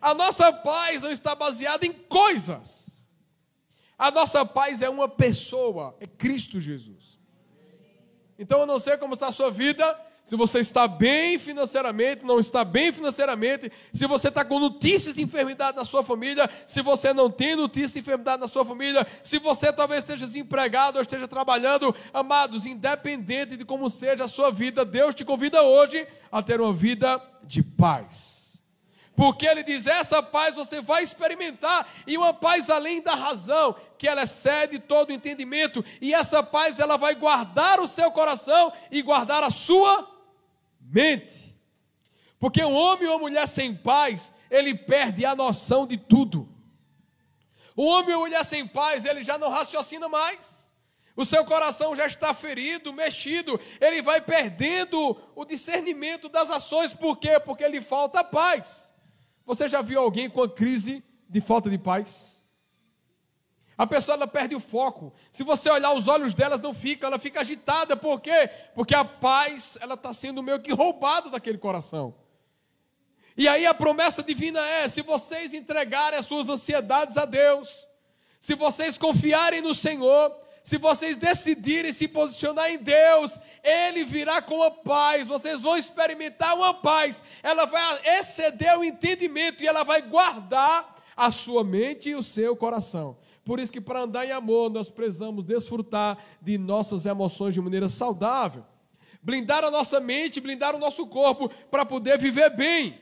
A 0.01 0.13
nossa 0.13 0.53
paz 0.53 1.01
não 1.01 1.11
está 1.11 1.35
baseada 1.35 1.85
em 1.85 1.91
coisas, 1.91 3.07
a 3.97 4.09
nossa 4.11 4.45
paz 4.45 4.81
é 4.81 4.89
uma 4.89 5.09
pessoa, 5.09 5.95
é 5.99 6.07
Cristo 6.07 6.59
Jesus. 6.59 7.19
Então 8.37 8.61
eu 8.61 8.65
não 8.65 8.79
sei 8.79 8.95
como 8.95 9.15
está 9.15 9.27
a 9.27 9.33
sua 9.33 9.51
vida, 9.51 9.99
se 10.29 10.35
você 10.35 10.59
está 10.59 10.87
bem 10.87 11.39
financeiramente, 11.39 12.23
não 12.23 12.39
está 12.39 12.63
bem 12.63 12.93
financeiramente, 12.93 13.71
se 13.91 14.05
você 14.05 14.27
está 14.27 14.45
com 14.45 14.59
notícias 14.59 15.15
de 15.15 15.23
enfermidade 15.23 15.75
na 15.75 15.83
sua 15.83 16.03
família, 16.03 16.47
se 16.67 16.83
você 16.83 17.11
não 17.11 17.31
tem 17.31 17.55
notícias 17.55 17.93
de 17.93 17.99
enfermidade 18.01 18.39
na 18.39 18.47
sua 18.47 18.63
família, 18.63 19.07
se 19.23 19.39
você 19.39 19.73
talvez 19.73 20.03
esteja 20.03 20.27
desempregado 20.27 20.99
ou 20.99 21.01
esteja 21.01 21.27
trabalhando, 21.27 21.95
amados, 22.13 22.67
independente 22.67 23.57
de 23.57 23.65
como 23.65 23.89
seja 23.89 24.25
a 24.25 24.27
sua 24.27 24.51
vida, 24.51 24.85
Deus 24.85 25.15
te 25.15 25.25
convida 25.25 25.63
hoje 25.63 26.07
a 26.31 26.43
ter 26.43 26.61
uma 26.61 26.73
vida 26.73 27.19
de 27.41 27.63
paz. 27.63 28.61
Porque 29.15 29.47
ele 29.47 29.63
diz: 29.63 29.87
essa 29.87 30.21
paz 30.21 30.53
você 30.53 30.79
vai 30.79 31.01
experimentar, 31.01 31.91
e 32.05 32.15
uma 32.15 32.35
paz 32.35 32.69
além 32.69 33.01
da 33.01 33.15
razão, 33.15 33.75
que 33.97 34.07
ela 34.07 34.21
excede 34.21 34.77
todo 34.77 35.11
entendimento, 35.11 35.83
e 35.99 36.13
essa 36.13 36.43
paz 36.43 36.79
ela 36.79 36.97
vai 36.97 37.15
guardar 37.15 37.79
o 37.79 37.87
seu 37.87 38.11
coração 38.11 38.71
e 38.91 39.01
guardar 39.01 39.43
a 39.43 39.49
sua 39.49 40.18
mente. 40.89 41.55
Porque 42.39 42.63
um 42.63 42.73
homem 42.73 43.07
ou 43.07 43.13
uma 43.13 43.19
mulher 43.19 43.47
sem 43.47 43.75
paz, 43.75 44.33
ele 44.49 44.73
perde 44.73 45.25
a 45.25 45.35
noção 45.35 45.85
de 45.85 45.97
tudo. 45.97 46.49
Um 47.77 47.85
homem 47.85 48.15
ou 48.15 48.21
mulher 48.21 48.43
sem 48.43 48.65
paz, 48.65 49.05
ele 49.05 49.23
já 49.23 49.37
não 49.37 49.49
raciocina 49.49 50.09
mais. 50.09 50.59
O 51.15 51.25
seu 51.25 51.43
coração 51.43 51.95
já 51.95 52.07
está 52.07 52.33
ferido, 52.33 52.93
mexido, 52.93 53.59
ele 53.81 54.01
vai 54.01 54.21
perdendo 54.21 55.17
o 55.35 55.43
discernimento 55.43 56.29
das 56.29 56.49
ações, 56.49 56.93
por 56.93 57.17
quê? 57.17 57.39
Porque 57.39 57.67
lhe 57.67 57.81
falta 57.81 58.23
paz. 58.23 58.93
Você 59.45 59.67
já 59.67 59.81
viu 59.81 59.99
alguém 59.99 60.29
com 60.29 60.41
a 60.41 60.49
crise 60.49 61.03
de 61.27 61.41
falta 61.41 61.69
de 61.69 61.77
paz? 61.77 62.38
A 63.79 63.87
pessoa 63.87 64.17
ela 64.17 64.27
perde 64.27 64.53
o 64.53 64.59
foco. 64.59 65.13
Se 65.31 65.41
você 65.41 65.69
olhar 65.69 65.93
os 65.93 66.09
olhos 66.09 66.33
delas 66.33 66.59
não 66.59 66.73
fica, 66.73 67.07
ela 67.07 67.17
fica 67.17 67.39
agitada. 67.39 67.95
Por 67.95 68.19
quê? 68.19 68.49
Porque 68.75 68.93
a 68.93 69.05
paz 69.05 69.77
ela 69.79 69.93
está 69.93 70.11
sendo 70.11 70.43
meio 70.43 70.59
que 70.59 70.73
roubada 70.73 71.29
daquele 71.29 71.57
coração. 71.57 72.13
E 73.37 73.47
aí 73.47 73.65
a 73.65 73.73
promessa 73.73 74.21
divina 74.21 74.59
é: 74.59 74.89
se 74.89 75.01
vocês 75.01 75.53
entregarem 75.53 76.19
as 76.19 76.25
suas 76.25 76.49
ansiedades 76.49 77.17
a 77.17 77.23
Deus, 77.23 77.87
se 78.37 78.53
vocês 78.53 78.97
confiarem 78.97 79.61
no 79.61 79.73
Senhor, 79.73 80.35
se 80.61 80.77
vocês 80.77 81.15
decidirem 81.15 81.93
se 81.93 82.05
posicionar 82.09 82.69
em 82.69 82.79
Deus, 82.79 83.39
Ele 83.63 84.03
virá 84.03 84.41
com 84.41 84.61
a 84.61 84.71
paz, 84.71 85.25
vocês 85.25 85.61
vão 85.61 85.77
experimentar 85.77 86.53
uma 86.53 86.73
paz, 86.73 87.23
ela 87.41 87.63
vai 87.63 88.17
exceder 88.19 88.77
o 88.77 88.83
entendimento 88.83 89.63
e 89.63 89.67
ela 89.67 89.85
vai 89.85 90.01
guardar 90.01 90.97
a 91.15 91.31
sua 91.31 91.63
mente 91.63 92.09
e 92.09 92.15
o 92.15 92.21
seu 92.21 92.57
coração. 92.57 93.17
Por 93.43 93.59
isso 93.59 93.71
que 93.71 93.81
para 93.81 94.01
andar 94.01 94.25
em 94.25 94.31
amor, 94.31 94.69
nós 94.69 94.89
precisamos 94.91 95.43
desfrutar 95.43 96.17
de 96.41 96.57
nossas 96.57 97.05
emoções 97.05 97.53
de 97.53 97.61
maneira 97.61 97.89
saudável. 97.89 98.63
Blindar 99.21 99.63
a 99.63 99.71
nossa 99.71 99.99
mente, 99.99 100.39
blindar 100.39 100.75
o 100.75 100.79
nosso 100.79 101.07
corpo 101.07 101.49
para 101.69 101.85
poder 101.85 102.17
viver 102.17 102.49
bem. 102.55 102.99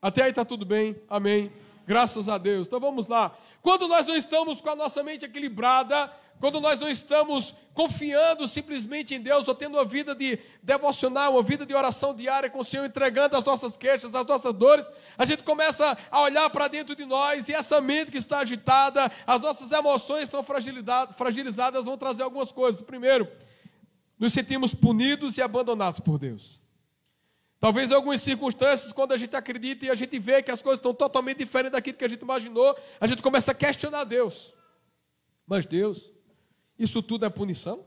Até 0.00 0.22
aí 0.22 0.30
está 0.30 0.44
tudo 0.44 0.64
bem? 0.64 0.96
Amém. 1.08 1.52
Graças 1.86 2.28
a 2.28 2.38
Deus. 2.38 2.66
Então 2.66 2.80
vamos 2.80 3.08
lá. 3.08 3.36
Quando 3.60 3.88
nós 3.88 4.06
não 4.06 4.16
estamos 4.16 4.60
com 4.60 4.70
a 4.70 4.76
nossa 4.76 5.02
mente 5.02 5.24
equilibrada, 5.24 6.10
quando 6.44 6.60
nós 6.60 6.78
não 6.78 6.90
estamos 6.90 7.54
confiando 7.72 8.46
simplesmente 8.46 9.14
em 9.14 9.18
Deus, 9.18 9.48
ou 9.48 9.54
tendo 9.54 9.78
uma 9.78 9.84
vida 9.86 10.14
de 10.14 10.38
devocional, 10.62 11.32
uma 11.32 11.42
vida 11.42 11.64
de 11.64 11.72
oração 11.72 12.14
diária 12.14 12.50
com 12.50 12.58
o 12.58 12.64
Senhor, 12.64 12.84
entregando 12.84 13.34
as 13.34 13.42
nossas 13.42 13.78
queixas, 13.78 14.14
as 14.14 14.26
nossas 14.26 14.52
dores, 14.52 14.86
a 15.16 15.24
gente 15.24 15.42
começa 15.42 15.96
a 16.10 16.20
olhar 16.20 16.50
para 16.50 16.68
dentro 16.68 16.94
de 16.94 17.06
nós 17.06 17.48
e 17.48 17.54
essa 17.54 17.80
mente 17.80 18.10
que 18.10 18.18
está 18.18 18.40
agitada, 18.40 19.10
as 19.26 19.40
nossas 19.40 19.72
emoções 19.72 20.24
estão 20.24 20.44
fragilizadas, 20.44 21.86
vão 21.86 21.96
trazer 21.96 22.24
algumas 22.24 22.52
coisas. 22.52 22.82
Primeiro, 22.82 23.26
nos 24.18 24.34
sentimos 24.34 24.74
punidos 24.74 25.38
e 25.38 25.42
abandonados 25.42 25.98
por 25.98 26.18
Deus. 26.18 26.60
Talvez 27.58 27.90
em 27.90 27.94
algumas 27.94 28.20
circunstâncias, 28.20 28.92
quando 28.92 29.12
a 29.12 29.16
gente 29.16 29.34
acredita 29.34 29.86
e 29.86 29.90
a 29.90 29.94
gente 29.94 30.18
vê 30.18 30.42
que 30.42 30.50
as 30.50 30.60
coisas 30.60 30.78
estão 30.78 30.92
totalmente 30.92 31.38
diferentes 31.38 31.72
daquilo 31.72 31.96
que 31.96 32.04
a 32.04 32.08
gente 32.10 32.20
imaginou, 32.20 32.76
a 33.00 33.06
gente 33.06 33.22
começa 33.22 33.52
a 33.52 33.54
questionar 33.54 34.04
Deus. 34.04 34.52
Mas 35.46 35.64
Deus, 35.64 36.13
isso 36.78 37.02
tudo 37.02 37.24
é 37.24 37.30
punição? 37.30 37.84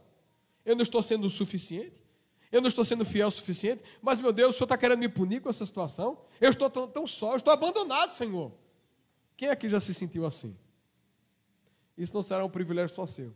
Eu 0.66 0.76
não 0.76 0.84
estou 0.84 1.02
sendo 1.02 1.28
o 1.28 1.30
suficiente? 1.30 2.02
Eu 2.52 2.62
não 2.62 2.68
estou 2.68 2.86
sendo 2.86 3.04
fiel 3.04 3.28
o 3.28 3.32
suficiente? 3.32 3.84
Mas, 4.02 4.20
meu 4.20 4.32
Deus, 4.32 4.56
o 4.56 4.58
Senhor 4.58 4.66
está 4.66 4.78
querendo 4.78 5.00
me 5.00 5.10
punir 5.10 5.42
com 5.42 5.50
essa 5.50 5.66
situação? 5.66 6.22
Eu 6.40 6.50
estou 6.50 6.70
tão, 6.70 6.88
tão 6.88 7.06
só, 7.06 7.32
eu 7.32 7.38
estou 7.38 7.54
abandonado, 7.54 8.12
Senhor. 8.12 8.54
Quem 9.36 9.50
aqui 9.50 9.70
já 9.70 9.80
se 9.80 9.94
sentiu 9.94 10.26
assim? 10.26 10.58
Isso 11.98 12.14
não 12.14 12.22
será 12.22 12.46
um 12.46 12.50
privilégio 12.50 12.96
só 12.96 13.06
seu. 13.06 13.36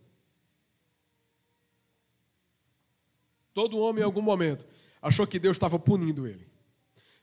Todo 3.53 3.79
homem, 3.79 4.01
em 4.01 4.05
algum 4.05 4.21
momento, 4.21 4.65
achou 5.01 5.27
que 5.27 5.37
Deus 5.37 5.55
estava 5.57 5.77
punindo 5.77 6.25
ele. 6.25 6.49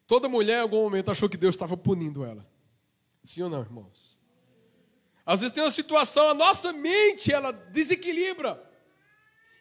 Toda 0.07 0.29
mulher, 0.29 0.59
em 0.59 0.63
algum 0.63 0.83
momento, 0.83 1.11
achou 1.11 1.29
que 1.29 1.37
Deus 1.37 1.55
estava 1.55 1.77
punindo 1.77 2.25
ela. 2.25 2.47
Sim 3.25 3.43
ou 3.43 3.51
não, 3.51 3.61
irmãos? 3.61 4.18
Às 5.29 5.41
vezes 5.41 5.53
tem 5.53 5.63
uma 5.63 5.71
situação, 5.71 6.27
a 6.31 6.33
nossa 6.33 6.73
mente, 6.73 7.31
ela 7.31 7.53
desequilibra. 7.53 8.65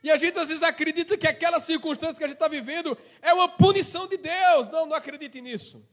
E 0.02 0.10
a 0.10 0.16
gente 0.16 0.40
às 0.40 0.48
vezes 0.48 0.64
acredita 0.64 1.18
que 1.18 1.28
aquela 1.28 1.60
circunstância 1.60 2.16
que 2.16 2.24
a 2.24 2.28
gente 2.28 2.38
está 2.38 2.48
vivendo 2.48 2.98
é 3.22 3.34
uma 3.34 3.50
punição 3.50 4.08
de 4.08 4.16
Deus. 4.16 4.70
Não, 4.70 4.86
não 4.86 4.96
acredite 4.96 5.42
nisso. 5.42 5.86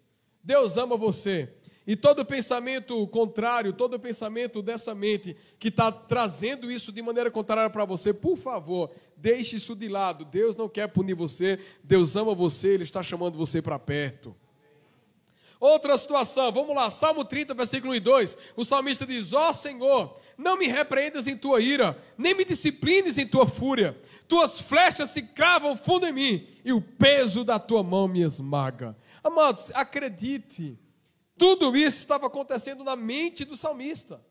Deus 0.45 0.77
ama 0.77 0.97
você. 0.97 1.53
E 1.85 1.97
todo 1.97 2.25
pensamento 2.25 3.05
contrário, 3.09 3.73
todo 3.73 3.99
pensamento 3.99 4.63
dessa 4.63 4.95
mente 4.95 5.37
que 5.59 5.67
está 5.67 5.91
trazendo 5.91 6.71
isso 6.71 6.93
de 6.93 7.03
maneira 7.03 7.29
contrária 7.29 7.69
para 7.69 7.85
você, 7.85 8.15
por 8.15 8.37
favor, 8.37 8.93
deixe 9.17 9.57
isso 9.57 9.75
de 9.75 9.89
lado. 9.89 10.25
Deus 10.25 10.57
não 10.57 10.69
quer 10.69 10.87
punir 10.87 11.15
você, 11.15 11.59
Deus 11.83 12.15
ama 12.15 12.33
você, 12.33 12.75
Ele 12.75 12.85
está 12.85 13.03
chamando 13.03 13.37
você 13.37 13.61
para 13.61 13.77
perto. 13.77 14.37
Outra 15.65 15.97
situação, 15.97 16.53
vamos 16.53 16.77
lá, 16.77 16.91
Salmo 16.91 17.25
30, 17.25 17.55
versículo 17.55 17.95
1 17.95 17.97
e 17.97 18.01
2. 18.01 18.39
O 18.55 18.67
salmista 18.67 19.07
diz: 19.07 19.33
Ó 19.33 19.49
oh, 19.49 19.53
Senhor, 19.55 20.21
não 20.37 20.59
me 20.59 20.67
repreendas 20.67 21.27
em 21.27 21.39
tua 21.39 21.59
ira, 21.59 21.99
nem 22.19 22.35
me 22.35 22.45
disciplines 22.45 23.17
em 23.17 23.27
tua 23.27 23.47
fúria. 23.47 23.99
Tuas 24.29 24.61
flechas 24.61 25.09
se 25.09 25.23
cravam 25.23 25.75
fundo 25.75 26.07
em 26.07 26.13
mim, 26.13 26.47
e 26.67 26.71
o 26.71 26.83
peso 26.83 27.45
da 27.45 27.59
tua 27.59 27.83
mão 27.83 28.07
me 28.07 28.21
esmaga. 28.21 28.95
Amados, 29.23 29.73
acredite, 29.75 30.79
tudo 31.39 31.75
isso 31.75 31.99
estava 31.99 32.27
acontecendo 32.27 32.85
na 32.85 32.95
mente 32.95 33.43
do 33.43 33.57
salmista. 33.57 34.23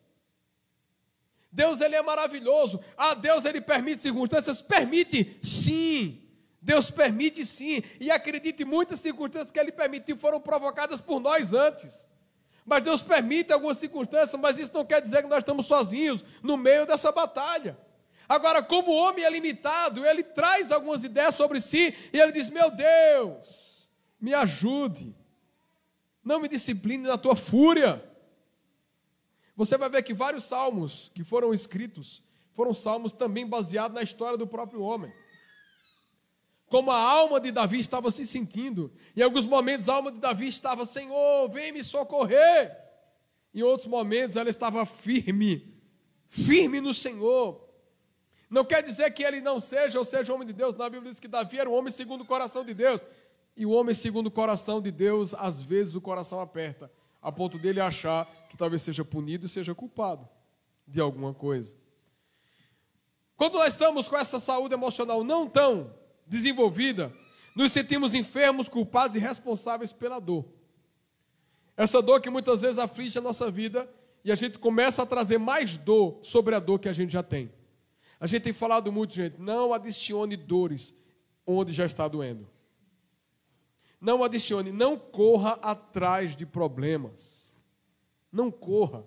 Deus 1.52 1.82
ele 1.82 1.96
é 1.96 2.02
maravilhoso. 2.04 2.80
Ah, 2.96 3.16
Deus 3.16 3.44
ele 3.46 3.60
permite 3.60 4.04
circunstâncias? 4.04 4.62
Permite, 4.62 5.36
sim. 5.42 6.23
Deus 6.64 6.90
permite 6.90 7.46
sim, 7.46 7.84
e 8.00 8.10
acredite, 8.10 8.64
muitas 8.64 9.02
circunstâncias 9.02 9.52
que 9.52 9.60
Ele 9.60 9.72
permitiu 9.72 10.16
foram 10.16 10.40
provocadas 10.40 11.02
por 11.02 11.20
nós 11.20 11.54
antes. 11.54 12.08
Mas 12.66 12.82
Deus 12.82 13.02
permite 13.04 13.52
algumas 13.52 13.78
circunstâncias, 13.78 14.40
mas 14.40 14.58
isso 14.58 14.74
não 14.74 14.86
quer 14.86 15.02
dizer 15.02 15.22
que 15.22 15.28
nós 15.28 15.40
estamos 15.40 15.66
sozinhos 15.66 16.24
no 16.42 16.56
meio 16.56 16.86
dessa 16.86 17.12
batalha. 17.12 17.78
Agora, 18.30 18.64
como 18.64 18.92
o 18.92 18.96
homem 18.96 19.26
é 19.26 19.30
limitado, 19.30 20.06
ele 20.06 20.24
traz 20.24 20.72
algumas 20.72 21.04
ideias 21.04 21.36
sobre 21.36 21.60
si 21.60 21.94
e 22.14 22.18
ele 22.18 22.32
diz: 22.32 22.48
Meu 22.50 22.72
Deus, 22.72 23.90
me 24.18 24.34
ajude, 24.34 25.14
não 26.24 26.40
me 26.40 26.48
discipline 26.48 27.06
na 27.06 27.18
tua 27.18 27.36
fúria. 27.36 28.02
Você 29.58 29.78
vai 29.78 29.90
ver 29.90 30.02
que 30.02 30.14
vários 30.14 30.46
salmos 30.46 31.12
que 31.14 31.26
foram 31.26 31.54
escritos 31.54 32.24
foram 32.54 32.74
salmos 32.74 33.12
também 33.12 33.46
baseados 33.46 33.94
na 33.94 34.02
história 34.02 34.38
do 34.38 34.48
próprio 34.48 34.82
homem 34.82 35.12
como 36.74 36.90
a 36.90 37.00
alma 37.00 37.40
de 37.40 37.52
Davi 37.52 37.78
estava 37.78 38.10
se 38.10 38.26
sentindo. 38.26 38.92
Em 39.16 39.22
alguns 39.22 39.46
momentos 39.46 39.88
a 39.88 39.94
alma 39.94 40.12
de 40.12 40.18
Davi 40.18 40.48
estava, 40.48 40.86
Senhor, 40.86 41.48
vem 41.52 41.72
me 41.72 41.84
socorrer. 41.84 42.76
Em 43.54 43.62
outros 43.62 43.88
momentos 43.88 44.38
ela 44.38 44.50
estava 44.50 44.84
firme, 44.84 45.72
firme 46.28 46.82
no 46.82 46.92
Senhor. 46.92 47.64
Não 48.50 48.66
quer 48.66 48.82
dizer 48.82 49.12
que 49.12 49.22
ele 49.22 49.40
não 49.40 49.60
seja 49.60 50.00
ou 50.00 50.04
seja 50.04 50.34
homem 50.34 50.48
de 50.48 50.54
Deus. 50.54 50.74
Na 50.74 50.90
Bíblia 50.90 51.12
diz 51.12 51.20
que 51.20 51.28
Davi 51.28 51.60
era 51.60 51.70
um 51.70 51.74
homem 51.74 51.92
segundo 51.92 52.22
o 52.22 52.26
coração 52.26 52.66
de 52.66 52.74
Deus. 52.74 53.02
E 53.56 53.68
o 53.68 53.70
homem 53.70 53.94
segundo 53.94 54.26
o 54.26 54.32
coração 54.32 54.82
de 54.82 54.90
Deus, 54.90 55.36
às 55.36 55.62
vezes 55.62 55.94
o 55.94 56.02
coração 56.02 56.42
aperta, 56.42 56.92
a 57.22 57.32
ponto 57.32 57.60
dele 57.60 57.82
achar 57.82 58.26
que 58.50 58.58
talvez 58.58 58.82
seja 58.82 59.06
punido 59.06 59.46
e 59.46 59.50
seja 59.50 59.76
culpado 59.76 60.28
de 60.88 61.00
alguma 61.00 61.36
coisa. 61.36 61.76
Quando 63.38 63.60
nós 63.60 63.74
estamos 63.74 64.10
com 64.10 64.18
essa 64.18 64.40
saúde 64.40 64.74
emocional 64.74 65.24
não 65.24 65.48
tão 65.48 66.02
desenvolvida, 66.26 67.14
nos 67.56 67.72
sentimos 67.72 68.14
enfermos, 68.14 68.68
culpados 68.68 69.16
e 69.16 69.20
responsáveis 69.20 69.94
pela 69.94 70.20
dor. 70.20 70.46
Essa 71.76 72.02
dor 72.02 72.22
que 72.22 72.30
muitas 72.30 72.62
vezes 72.62 72.80
aflige 72.80 73.18
a 73.18 73.22
nossa 73.22 73.50
vida 73.50 73.90
e 74.24 74.32
a 74.32 74.36
gente 74.36 74.58
começa 74.58 75.04
a 75.04 75.06
trazer 75.06 75.38
mais 75.38 75.78
dor 75.78 76.20
sobre 76.22 76.56
a 76.56 76.60
dor 76.60 76.80
que 76.80 76.90
a 76.90 76.94
gente 76.94 77.12
já 77.14 77.24
tem. 77.24 77.52
A 78.20 78.28
gente 78.28 78.44
tem 78.44 78.54
falado 78.54 78.92
muito, 78.92 79.14
gente, 79.14 79.40
não 79.40 79.74
adicione 79.74 80.38
dores 80.38 80.94
onde 81.46 81.74
já 81.74 81.86
está 81.86 82.08
doendo. 82.08 82.48
Não 84.00 84.24
adicione, 84.24 84.72
não 84.72 84.98
corra 84.98 85.54
atrás 85.62 86.36
de 86.36 86.46
problemas. 86.46 87.56
Não 88.32 88.52
corra. 88.52 89.06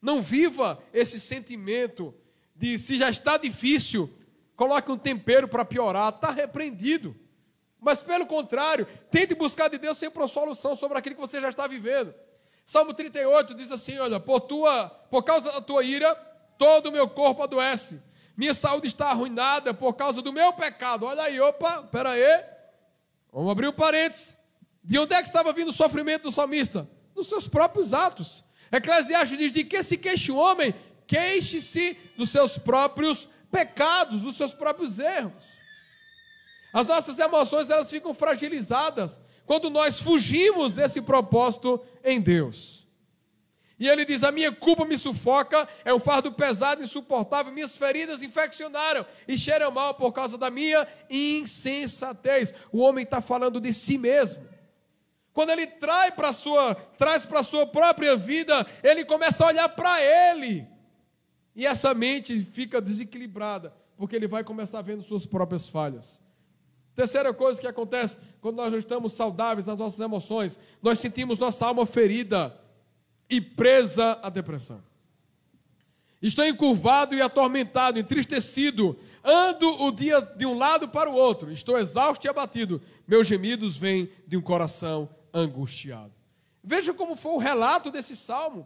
Não 0.00 0.22
viva 0.22 0.82
esse 0.92 1.18
sentimento 1.18 2.14
de 2.54 2.78
se 2.78 2.98
já 2.98 3.08
está 3.10 3.36
difícil, 3.36 4.10
coloque 4.58 4.90
um 4.90 4.98
tempero 4.98 5.46
para 5.46 5.64
piorar, 5.64 6.12
está 6.12 6.32
repreendido. 6.32 7.14
Mas 7.80 8.02
pelo 8.02 8.26
contrário, 8.26 8.88
tente 9.08 9.32
buscar 9.36 9.68
de 9.68 9.78
Deus 9.78 9.96
sempre 9.96 10.20
uma 10.20 10.26
solução 10.26 10.74
sobre 10.74 10.98
aquilo 10.98 11.14
que 11.14 11.20
você 11.20 11.40
já 11.40 11.48
está 11.48 11.68
vivendo. 11.68 12.12
Salmo 12.64 12.92
38 12.92 13.54
diz 13.54 13.70
assim: 13.70 13.96
Olha, 14.00 14.18
por, 14.18 14.40
tua, 14.40 14.88
por 15.08 15.22
causa 15.22 15.52
da 15.52 15.60
tua 15.60 15.84
ira, 15.84 16.12
todo 16.58 16.88
o 16.88 16.92
meu 16.92 17.08
corpo 17.08 17.44
adoece. 17.44 18.02
Minha 18.36 18.52
saúde 18.52 18.88
está 18.88 19.10
arruinada 19.10 19.72
por 19.72 19.94
causa 19.94 20.20
do 20.20 20.32
meu 20.32 20.52
pecado. 20.52 21.06
Olha 21.06 21.22
aí, 21.22 21.40
opa, 21.40 21.82
espera 21.84 22.10
aí. 22.10 22.44
Vamos 23.32 23.52
abrir 23.52 23.68
o 23.68 23.70
um 23.70 23.74
parênteses. 23.74 24.40
De 24.82 24.98
onde 24.98 25.14
é 25.14 25.22
que 25.22 25.28
estava 25.28 25.52
vindo 25.52 25.68
o 25.68 25.72
sofrimento 25.72 26.24
do 26.24 26.32
salmista? 26.32 26.88
Dos 27.14 27.28
seus 27.28 27.46
próprios 27.46 27.94
atos. 27.94 28.44
Eclesiastes 28.72 29.38
diz: 29.38 29.52
de 29.52 29.62
que 29.62 29.84
se 29.84 29.96
queixe 29.96 30.32
o 30.32 30.36
homem, 30.36 30.74
queixe-se 31.06 31.96
dos 32.16 32.30
seus 32.30 32.58
próprios 32.58 33.28
pecados, 33.50 34.20
dos 34.20 34.36
seus 34.36 34.54
próprios 34.54 34.98
erros. 34.98 35.58
As 36.72 36.86
nossas 36.86 37.18
emoções 37.18 37.70
elas 37.70 37.90
ficam 37.90 38.12
fragilizadas 38.12 39.20
quando 39.46 39.70
nós 39.70 40.00
fugimos 40.00 40.74
desse 40.74 41.00
propósito 41.00 41.80
em 42.04 42.20
Deus. 42.20 42.86
E 43.78 43.88
ele 43.88 44.04
diz: 44.04 44.24
A 44.24 44.32
minha 44.32 44.52
culpa 44.52 44.84
me 44.84 44.98
sufoca, 44.98 45.66
é 45.84 45.94
um 45.94 46.00
fardo 46.00 46.32
pesado 46.32 46.82
insuportável, 46.82 47.52
minhas 47.52 47.74
feridas 47.74 48.22
infeccionaram 48.22 49.06
e 49.26 49.38
cheiram 49.38 49.70
mal 49.70 49.94
por 49.94 50.12
causa 50.12 50.36
da 50.36 50.50
minha 50.50 50.86
insensatez. 51.08 52.52
O 52.72 52.78
homem 52.78 53.04
está 53.04 53.20
falando 53.20 53.60
de 53.60 53.72
si 53.72 53.96
mesmo. 53.96 54.46
Quando 55.32 55.50
ele 55.50 55.66
traz 55.66 56.12
para 56.12 56.32
sua, 56.32 56.74
traz 56.74 57.24
para 57.24 57.40
a 57.40 57.44
sua 57.44 57.66
própria 57.66 58.16
vida, 58.16 58.66
ele 58.82 59.04
começa 59.04 59.44
a 59.44 59.46
olhar 59.46 59.68
para 59.68 60.02
ele 60.02 60.66
e 61.58 61.66
essa 61.66 61.92
mente 61.92 62.38
fica 62.38 62.80
desequilibrada, 62.80 63.74
porque 63.96 64.14
ele 64.14 64.28
vai 64.28 64.44
começar 64.44 64.80
vendo 64.80 65.02
suas 65.02 65.26
próprias 65.26 65.68
falhas. 65.68 66.22
Terceira 66.94 67.34
coisa 67.34 67.60
que 67.60 67.66
acontece 67.66 68.16
quando 68.40 68.58
nós 68.58 68.70
não 68.70 68.78
estamos 68.78 69.12
saudáveis 69.14 69.66
nas 69.66 69.76
nossas 69.76 69.98
emoções, 69.98 70.56
nós 70.80 71.00
sentimos 71.00 71.36
nossa 71.36 71.66
alma 71.66 71.84
ferida 71.84 72.56
e 73.28 73.40
presa 73.40 74.20
à 74.22 74.30
depressão. 74.30 74.80
Estou 76.22 76.44
encurvado 76.44 77.16
e 77.16 77.20
atormentado, 77.20 77.98
entristecido, 77.98 78.96
ando 79.24 79.82
o 79.82 79.90
dia 79.90 80.20
de 80.20 80.46
um 80.46 80.56
lado 80.56 80.88
para 80.88 81.10
o 81.10 81.14
outro, 81.14 81.50
estou 81.50 81.76
exausto 81.76 82.24
e 82.24 82.30
abatido, 82.30 82.80
meus 83.04 83.26
gemidos 83.26 83.76
vêm 83.76 84.08
de 84.28 84.36
um 84.36 84.40
coração 84.40 85.08
angustiado. 85.34 86.12
Veja 86.62 86.94
como 86.94 87.16
foi 87.16 87.32
o 87.32 87.38
relato 87.38 87.90
desse 87.90 88.14
salmo. 88.14 88.64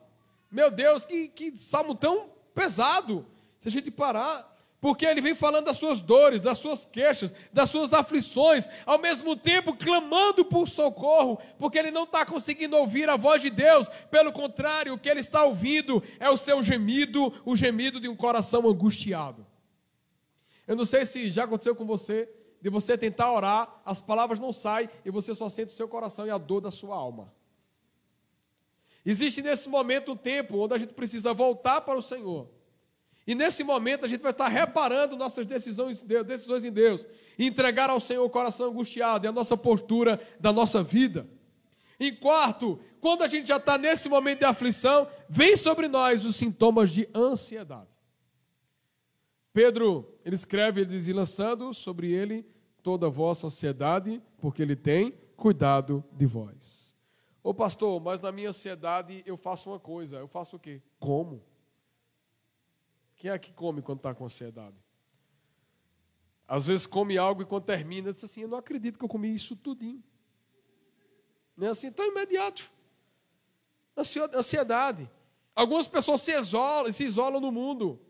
Meu 0.50 0.70
Deus, 0.70 1.06
que, 1.06 1.28
que 1.28 1.56
salmo 1.56 1.94
tão 1.94 2.31
pesado, 2.54 3.26
se 3.58 3.68
a 3.68 3.70
gente 3.70 3.90
parar, 3.90 4.52
porque 4.82 5.06
ele 5.06 5.20
vem 5.20 5.32
falando 5.32 5.66
das 5.66 5.76
suas 5.76 6.00
dores, 6.00 6.40
das 6.40 6.58
suas 6.58 6.84
queixas, 6.84 7.32
das 7.52 7.70
suas 7.70 7.94
aflições, 7.94 8.68
ao 8.84 8.98
mesmo 8.98 9.36
tempo 9.36 9.76
clamando 9.76 10.44
por 10.44 10.68
socorro, 10.68 11.38
porque 11.56 11.78
ele 11.78 11.92
não 11.92 12.02
está 12.02 12.26
conseguindo 12.26 12.76
ouvir 12.76 13.08
a 13.08 13.16
voz 13.16 13.40
de 13.40 13.48
Deus, 13.48 13.88
pelo 14.10 14.32
contrário, 14.32 14.92
o 14.92 14.98
que 14.98 15.08
ele 15.08 15.20
está 15.20 15.44
ouvindo 15.44 16.02
é 16.18 16.28
o 16.28 16.36
seu 16.36 16.60
gemido, 16.64 17.32
o 17.44 17.56
gemido 17.56 18.00
de 18.00 18.08
um 18.08 18.16
coração 18.16 18.68
angustiado. 18.68 19.46
Eu 20.66 20.74
não 20.74 20.84
sei 20.84 21.04
se 21.04 21.30
já 21.30 21.44
aconteceu 21.44 21.76
com 21.76 21.86
você, 21.86 22.28
de 22.60 22.68
você 22.68 22.98
tentar 22.98 23.32
orar, 23.32 23.80
as 23.84 24.00
palavras 24.00 24.40
não 24.40 24.50
saem 24.50 24.88
e 25.04 25.10
você 25.12 25.32
só 25.32 25.48
sente 25.48 25.72
o 25.72 25.76
seu 25.76 25.86
coração 25.86 26.26
e 26.26 26.30
a 26.30 26.38
dor 26.38 26.60
da 26.60 26.72
sua 26.72 26.96
alma. 26.96 27.32
Existe 29.04 29.42
nesse 29.42 29.68
momento 29.68 30.12
um 30.12 30.16
tempo 30.16 30.58
onde 30.58 30.74
a 30.74 30.78
gente 30.78 30.94
precisa 30.94 31.32
voltar 31.34 31.80
para 31.80 31.98
o 31.98 32.02
Senhor. 32.02 32.48
E 33.26 33.34
nesse 33.34 33.62
momento 33.62 34.04
a 34.04 34.08
gente 34.08 34.20
vai 34.20 34.32
estar 34.32 34.48
reparando 34.48 35.16
nossas 35.16 35.46
decisões, 35.46 36.02
decisões 36.02 36.64
em 36.64 36.72
Deus, 36.72 37.06
e 37.38 37.46
entregar 37.46 37.90
ao 37.90 38.00
Senhor 38.00 38.24
o 38.24 38.30
coração 38.30 38.70
angustiado, 38.70 39.26
é 39.26 39.30
a 39.30 39.32
nossa 39.32 39.56
postura 39.56 40.20
da 40.40 40.52
nossa 40.52 40.82
vida. 40.82 41.28
Em 41.98 42.14
quarto, 42.14 42.80
quando 43.00 43.22
a 43.22 43.28
gente 43.28 43.46
já 43.46 43.56
está 43.56 43.78
nesse 43.78 44.08
momento 44.08 44.40
de 44.40 44.44
aflição, 44.44 45.08
vem 45.28 45.56
sobre 45.56 45.86
nós 45.86 46.24
os 46.24 46.34
sintomas 46.34 46.90
de 46.90 47.08
ansiedade. 47.14 47.90
Pedro, 49.52 50.18
ele 50.24 50.34
escreve, 50.34 50.80
ele 50.80 50.90
diz, 50.90 51.06
lançando 51.08 51.72
sobre 51.74 52.10
ele 52.10 52.44
toda 52.82 53.06
a 53.06 53.10
vossa 53.10 53.46
ansiedade, 53.46 54.20
porque 54.38 54.62
ele 54.62 54.74
tem 54.74 55.14
cuidado 55.36 56.02
de 56.12 56.26
vós. 56.26 56.91
Ô 57.42 57.52
pastor, 57.52 58.00
mas 58.00 58.20
na 58.20 58.30
minha 58.30 58.50
ansiedade 58.50 59.22
eu 59.26 59.36
faço 59.36 59.70
uma 59.70 59.80
coisa, 59.80 60.16
eu 60.18 60.28
faço 60.28 60.56
o 60.56 60.58
quê? 60.58 60.80
Como? 61.00 61.42
Quem 63.16 63.30
é 63.30 63.38
que 63.38 63.52
come 63.52 63.82
quando 63.82 63.98
está 63.98 64.14
com 64.14 64.24
ansiedade? 64.24 64.76
Às 66.46 66.66
vezes 66.66 66.86
come 66.86 67.16
algo 67.16 67.42
e 67.42 67.46
quando 67.46 67.64
termina, 67.64 68.10
diz 68.10 68.22
assim, 68.22 68.42
eu 68.42 68.48
não 68.48 68.58
acredito 68.58 68.98
que 68.98 69.04
eu 69.04 69.08
comi 69.08 69.34
isso 69.34 69.56
tudinho. 69.56 70.02
Não 71.56 71.68
é 71.68 71.70
assim, 71.70 71.90
tão 71.90 72.06
imediato. 72.06 72.70
Ansiedade. 73.96 75.10
Algumas 75.54 75.86
pessoas 75.86 76.20
se 76.20 76.32
isolam, 76.32 76.90
se 76.92 77.04
isolam 77.04 77.40
no 77.40 77.52
mundo. 77.52 78.00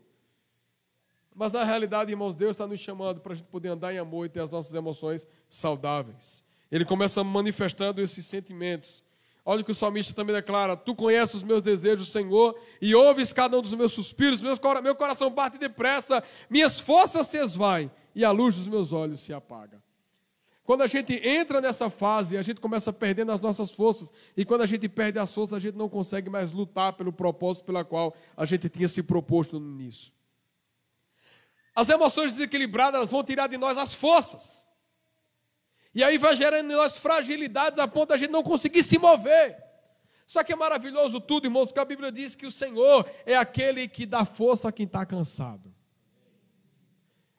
Mas 1.35 1.51
na 1.51 1.63
realidade, 1.63 2.11
irmãos, 2.11 2.35
Deus 2.35 2.51
está 2.51 2.67
nos 2.67 2.79
chamando 2.79 3.19
para 3.19 3.33
a 3.33 3.35
gente 3.35 3.47
poder 3.47 3.69
andar 3.69 3.93
em 3.93 3.97
amor 3.97 4.25
e 4.25 4.29
ter 4.29 4.39
as 4.39 4.49
nossas 4.49 4.73
emoções 4.75 5.27
saudáveis. 5.49 6.43
Ele 6.71 6.85
começa 6.85 7.23
manifestando 7.23 8.01
esses 8.01 8.25
sentimentos. 8.25 9.02
Olha 9.45 9.61
o 9.61 9.65
que 9.65 9.71
o 9.71 9.75
salmista 9.75 10.13
também 10.13 10.35
declara: 10.35 10.77
Tu 10.77 10.95
conheces 10.95 11.35
os 11.35 11.43
meus 11.43 11.61
desejos, 11.61 12.09
Senhor, 12.09 12.57
e 12.81 12.95
ouves 12.95 13.33
cada 13.33 13.57
um 13.57 13.61
dos 13.61 13.73
meus 13.73 13.91
suspiros, 13.91 14.41
meu 14.41 14.95
coração 14.95 15.29
bate 15.29 15.57
depressa, 15.57 16.23
minhas 16.49 16.79
forças 16.79 17.27
se 17.27 17.37
esvaem 17.37 17.91
e 18.15 18.23
a 18.23 18.31
luz 18.31 18.55
dos 18.55 18.67
meus 18.67 18.93
olhos 18.93 19.19
se 19.19 19.33
apaga. 19.33 19.81
Quando 20.63 20.81
a 20.81 20.87
gente 20.87 21.13
entra 21.27 21.59
nessa 21.59 21.89
fase, 21.89 22.37
a 22.37 22.41
gente 22.41 22.61
começa 22.61 22.93
perdendo 22.93 23.33
as 23.33 23.41
nossas 23.41 23.71
forças, 23.71 24.13
e 24.35 24.45
quando 24.45 24.61
a 24.61 24.65
gente 24.65 24.87
perde 24.87 25.19
as 25.19 25.33
forças, 25.33 25.53
a 25.55 25.59
gente 25.59 25.75
não 25.75 25.89
consegue 25.89 26.29
mais 26.29 26.53
lutar 26.53 26.93
pelo 26.93 27.11
propósito 27.11 27.65
pela 27.65 27.83
qual 27.83 28.15
a 28.37 28.45
gente 28.45 28.69
tinha 28.69 28.87
se 28.87 29.03
proposto 29.03 29.59
nisso. 29.59 30.13
As 31.75 31.89
emoções 31.89 32.31
desequilibradas 32.31 33.11
vão 33.11 33.23
tirar 33.23 33.47
de 33.47 33.57
nós 33.57 33.77
as 33.77 33.93
forças. 33.93 34.62
E 35.93 36.03
aí 36.03 36.17
vai 36.17 36.35
gerando 36.35 36.71
em 36.71 36.75
nós 36.75 36.97
fragilidades 36.97 37.79
a 37.79 37.87
ponto 37.87 38.09
de 38.09 38.13
a 38.15 38.17
gente 38.17 38.31
não 38.31 38.43
conseguir 38.43 38.83
se 38.83 38.97
mover. 38.97 39.63
Só 40.25 40.43
que 40.43 40.53
é 40.53 40.55
maravilhoso 40.55 41.19
tudo, 41.19 41.45
irmãos, 41.45 41.71
que 41.71 41.79
a 41.79 41.85
Bíblia 41.85 42.11
diz 42.11 42.35
que 42.35 42.47
o 42.47 42.51
Senhor 42.51 43.09
é 43.25 43.35
aquele 43.35 43.87
que 43.87 44.05
dá 44.05 44.25
força 44.25 44.69
a 44.69 44.71
quem 44.71 44.85
está 44.85 45.05
cansado. 45.05 45.73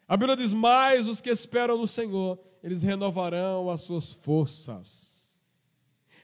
A 0.06 0.16
Bíblia 0.16 0.36
diz: 0.36 0.52
mais 0.52 1.08
os 1.08 1.20
que 1.20 1.30
esperam 1.30 1.78
no 1.78 1.86
Senhor, 1.86 2.38
eles 2.62 2.82
renovarão 2.82 3.70
as 3.70 3.80
suas 3.80 4.12
forças. 4.12 5.38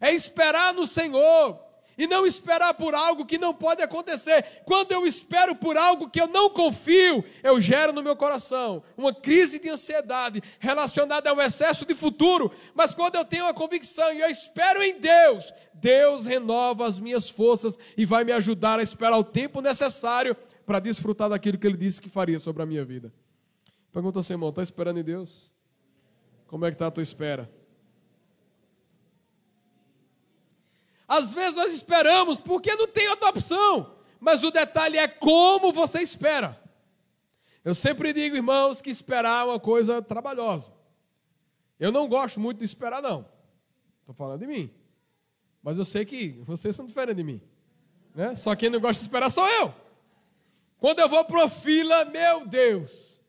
É 0.00 0.12
esperar 0.12 0.72
no 0.72 0.86
Senhor 0.86 1.60
e 2.00 2.06
não 2.06 2.24
esperar 2.24 2.72
por 2.72 2.94
algo 2.94 3.26
que 3.26 3.36
não 3.36 3.52
pode 3.52 3.82
acontecer. 3.82 4.62
Quando 4.64 4.92
eu 4.92 5.06
espero 5.06 5.54
por 5.54 5.76
algo 5.76 6.08
que 6.08 6.18
eu 6.18 6.26
não 6.26 6.48
confio, 6.48 7.22
eu 7.42 7.60
gero 7.60 7.92
no 7.92 8.02
meu 8.02 8.16
coração 8.16 8.82
uma 8.96 9.12
crise 9.12 9.58
de 9.58 9.68
ansiedade 9.68 10.42
relacionada 10.58 11.28
ao 11.28 11.38
excesso 11.42 11.84
de 11.84 11.94
futuro. 11.94 12.50
Mas 12.74 12.94
quando 12.94 13.16
eu 13.16 13.24
tenho 13.24 13.44
a 13.44 13.52
convicção 13.52 14.10
e 14.14 14.20
eu 14.22 14.30
espero 14.30 14.82
em 14.82 14.98
Deus, 14.98 15.52
Deus 15.74 16.24
renova 16.24 16.86
as 16.86 16.98
minhas 16.98 17.28
forças 17.28 17.78
e 17.94 18.06
vai 18.06 18.24
me 18.24 18.32
ajudar 18.32 18.78
a 18.78 18.82
esperar 18.82 19.18
o 19.18 19.24
tempo 19.24 19.60
necessário 19.60 20.34
para 20.64 20.80
desfrutar 20.80 21.28
daquilo 21.28 21.58
que 21.58 21.66
Ele 21.66 21.76
disse 21.76 22.00
que 22.00 22.08
faria 22.08 22.38
sobre 22.38 22.62
a 22.62 22.66
minha 22.66 22.82
vida. 22.82 23.12
Pergunta 23.92 24.18
ao 24.18 24.22
seu 24.22 24.36
irmão: 24.36 24.48
está 24.48 24.62
esperando 24.62 25.00
em 25.00 25.04
Deus? 25.04 25.52
Como 26.46 26.64
é 26.64 26.70
que 26.70 26.76
está 26.76 26.86
a 26.86 26.90
tua 26.90 27.02
espera? 27.02 27.59
Às 31.10 31.34
vezes 31.34 31.56
nós 31.56 31.74
esperamos 31.74 32.40
porque 32.40 32.72
não 32.76 32.86
tem 32.86 33.08
outra 33.08 33.30
opção. 33.30 33.96
Mas 34.20 34.44
o 34.44 34.50
detalhe 34.52 34.96
é 34.96 35.08
como 35.08 35.72
você 35.72 36.00
espera. 36.00 36.56
Eu 37.64 37.74
sempre 37.74 38.12
digo, 38.12 38.36
irmãos, 38.36 38.80
que 38.80 38.90
esperar 38.90 39.44
é 39.44 39.50
uma 39.50 39.58
coisa 39.58 40.00
trabalhosa. 40.00 40.72
Eu 41.80 41.90
não 41.90 42.08
gosto 42.08 42.38
muito 42.38 42.58
de 42.58 42.64
esperar, 42.64 43.02
não. 43.02 43.26
Estou 43.98 44.14
falando 44.14 44.38
de 44.38 44.46
mim. 44.46 44.70
Mas 45.60 45.78
eu 45.78 45.84
sei 45.84 46.04
que 46.04 46.40
vocês 46.44 46.76
são 46.76 46.86
diferentes 46.86 47.16
de 47.16 47.24
mim. 47.24 47.40
Né? 48.14 48.36
Só 48.36 48.54
quem 48.54 48.70
não 48.70 48.78
gosta 48.78 49.00
de 49.00 49.08
esperar 49.08 49.30
sou 49.30 49.48
eu. 49.48 49.74
Quando 50.78 51.00
eu 51.00 51.08
vou 51.08 51.24
para 51.24 51.48
fila, 51.48 52.04
meu 52.04 52.46
Deus, 52.46 53.20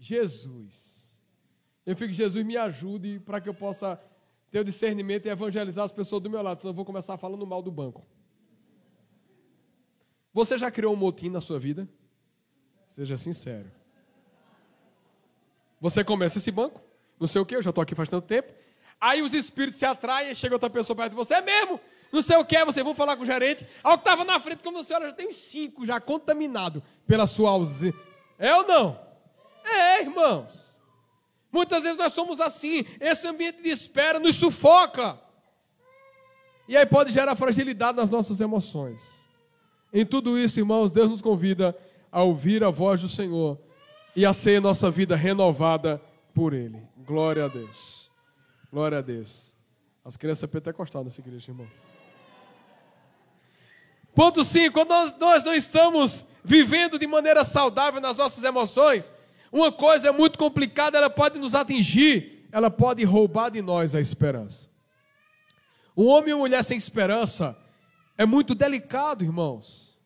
Jesus. 0.00 1.22
Eu 1.86 1.94
fico, 1.94 2.12
Jesus, 2.12 2.44
me 2.44 2.56
ajude 2.56 3.20
para 3.20 3.40
que 3.40 3.48
eu 3.48 3.54
possa 3.54 4.00
ter 4.50 4.60
o 4.60 4.64
discernimento 4.64 5.26
e 5.26 5.28
evangelizar 5.28 5.84
as 5.84 5.92
pessoas 5.92 6.22
do 6.22 6.28
meu 6.28 6.42
lado, 6.42 6.60
senão 6.60 6.70
eu 6.70 6.76
vou 6.76 6.84
começar 6.84 7.16
falando 7.16 7.46
mal 7.46 7.62
do 7.62 7.70
banco. 7.70 8.04
Você 10.32 10.58
já 10.58 10.70
criou 10.70 10.92
um 10.92 10.96
motim 10.96 11.28
na 11.28 11.40
sua 11.40 11.58
vida? 11.58 11.88
Seja 12.86 13.16
sincero. 13.16 13.70
Você 15.80 16.04
começa 16.04 16.38
esse 16.38 16.50
banco, 16.50 16.82
não 17.18 17.26
sei 17.26 17.40
o 17.40 17.46
que, 17.46 17.56
eu 17.56 17.62
já 17.62 17.70
estou 17.70 17.82
aqui 17.82 17.94
faz 17.94 18.08
tanto 18.08 18.26
tempo. 18.26 18.52
Aí 19.00 19.22
os 19.22 19.32
espíritos 19.32 19.78
se 19.78 19.86
atraem, 19.86 20.34
chega 20.34 20.54
outra 20.54 20.68
pessoa 20.68 20.96
perto 20.96 21.10
de 21.10 21.16
você, 21.16 21.34
é 21.34 21.40
mesmo? 21.40 21.80
Não 22.12 22.20
sei 22.20 22.36
o 22.36 22.44
que, 22.44 22.62
você 22.64 22.82
vai 22.82 22.94
falar 22.94 23.16
com 23.16 23.22
o 23.22 23.26
gerente. 23.26 23.66
Ao 23.82 23.96
que 23.96 24.02
estava 24.02 24.24
na 24.24 24.38
frente, 24.40 24.62
como 24.62 24.78
a 24.78 24.82
senhora 24.82 25.06
já 25.06 25.12
tem 25.12 25.32
cinco 25.32 25.86
já 25.86 26.00
contaminado 26.00 26.82
pela 27.06 27.26
sua 27.26 27.50
ausência. 27.50 27.98
É 28.38 28.54
ou 28.54 28.66
não? 28.66 29.00
É, 29.64 30.00
irmãos. 30.02 30.69
Muitas 31.52 31.82
vezes 31.82 31.98
nós 31.98 32.12
somos 32.12 32.40
assim, 32.40 32.84
esse 33.00 33.26
ambiente 33.26 33.62
de 33.62 33.70
espera 33.70 34.20
nos 34.20 34.36
sufoca. 34.36 35.18
E 36.68 36.76
aí 36.76 36.86
pode 36.86 37.12
gerar 37.12 37.34
fragilidade 37.34 37.96
nas 37.96 38.08
nossas 38.08 38.40
emoções. 38.40 39.28
Em 39.92 40.06
tudo 40.06 40.38
isso, 40.38 40.60
irmãos, 40.60 40.92
Deus 40.92 41.10
nos 41.10 41.20
convida 41.20 41.76
a 42.12 42.22
ouvir 42.22 42.62
a 42.62 42.70
voz 42.70 43.00
do 43.00 43.08
Senhor 43.08 43.58
e 44.14 44.24
a 44.24 44.32
ser 44.32 44.60
nossa 44.60 44.90
vida 44.90 45.16
renovada 45.16 46.00
por 46.32 46.52
Ele. 46.52 46.80
Glória 46.98 47.46
a 47.46 47.48
Deus. 47.48 48.10
Glória 48.72 48.98
a 48.98 49.02
Deus. 49.02 49.56
As 50.04 50.16
crianças 50.16 50.48
pentecostais 50.48 51.04
nessa 51.04 51.20
igreja, 51.20 51.50
irmão. 51.50 51.66
Ponto 54.14 54.44
5. 54.44 54.72
Quando 54.72 54.88
nós, 54.90 55.14
nós 55.18 55.44
não 55.44 55.52
estamos 55.52 56.24
vivendo 56.44 56.98
de 56.98 57.06
maneira 57.06 57.44
saudável 57.44 58.00
nas 58.00 58.16
nossas 58.16 58.42
emoções, 58.44 59.12
uma 59.52 59.72
coisa 59.72 60.08
é 60.08 60.12
muito 60.12 60.38
complicada, 60.38 60.96
ela 60.96 61.10
pode 61.10 61.38
nos 61.38 61.54
atingir, 61.54 62.46
ela 62.52 62.70
pode 62.70 63.04
roubar 63.04 63.50
de 63.50 63.60
nós 63.60 63.94
a 63.94 64.00
esperança. 64.00 64.68
Um 65.96 66.06
homem 66.06 66.30
e 66.30 66.34
uma 66.34 66.40
mulher 66.40 66.62
sem 66.62 66.76
esperança 66.76 67.56
é 68.16 68.24
muito 68.24 68.54
delicado, 68.54 69.24
irmãos. 69.24 69.98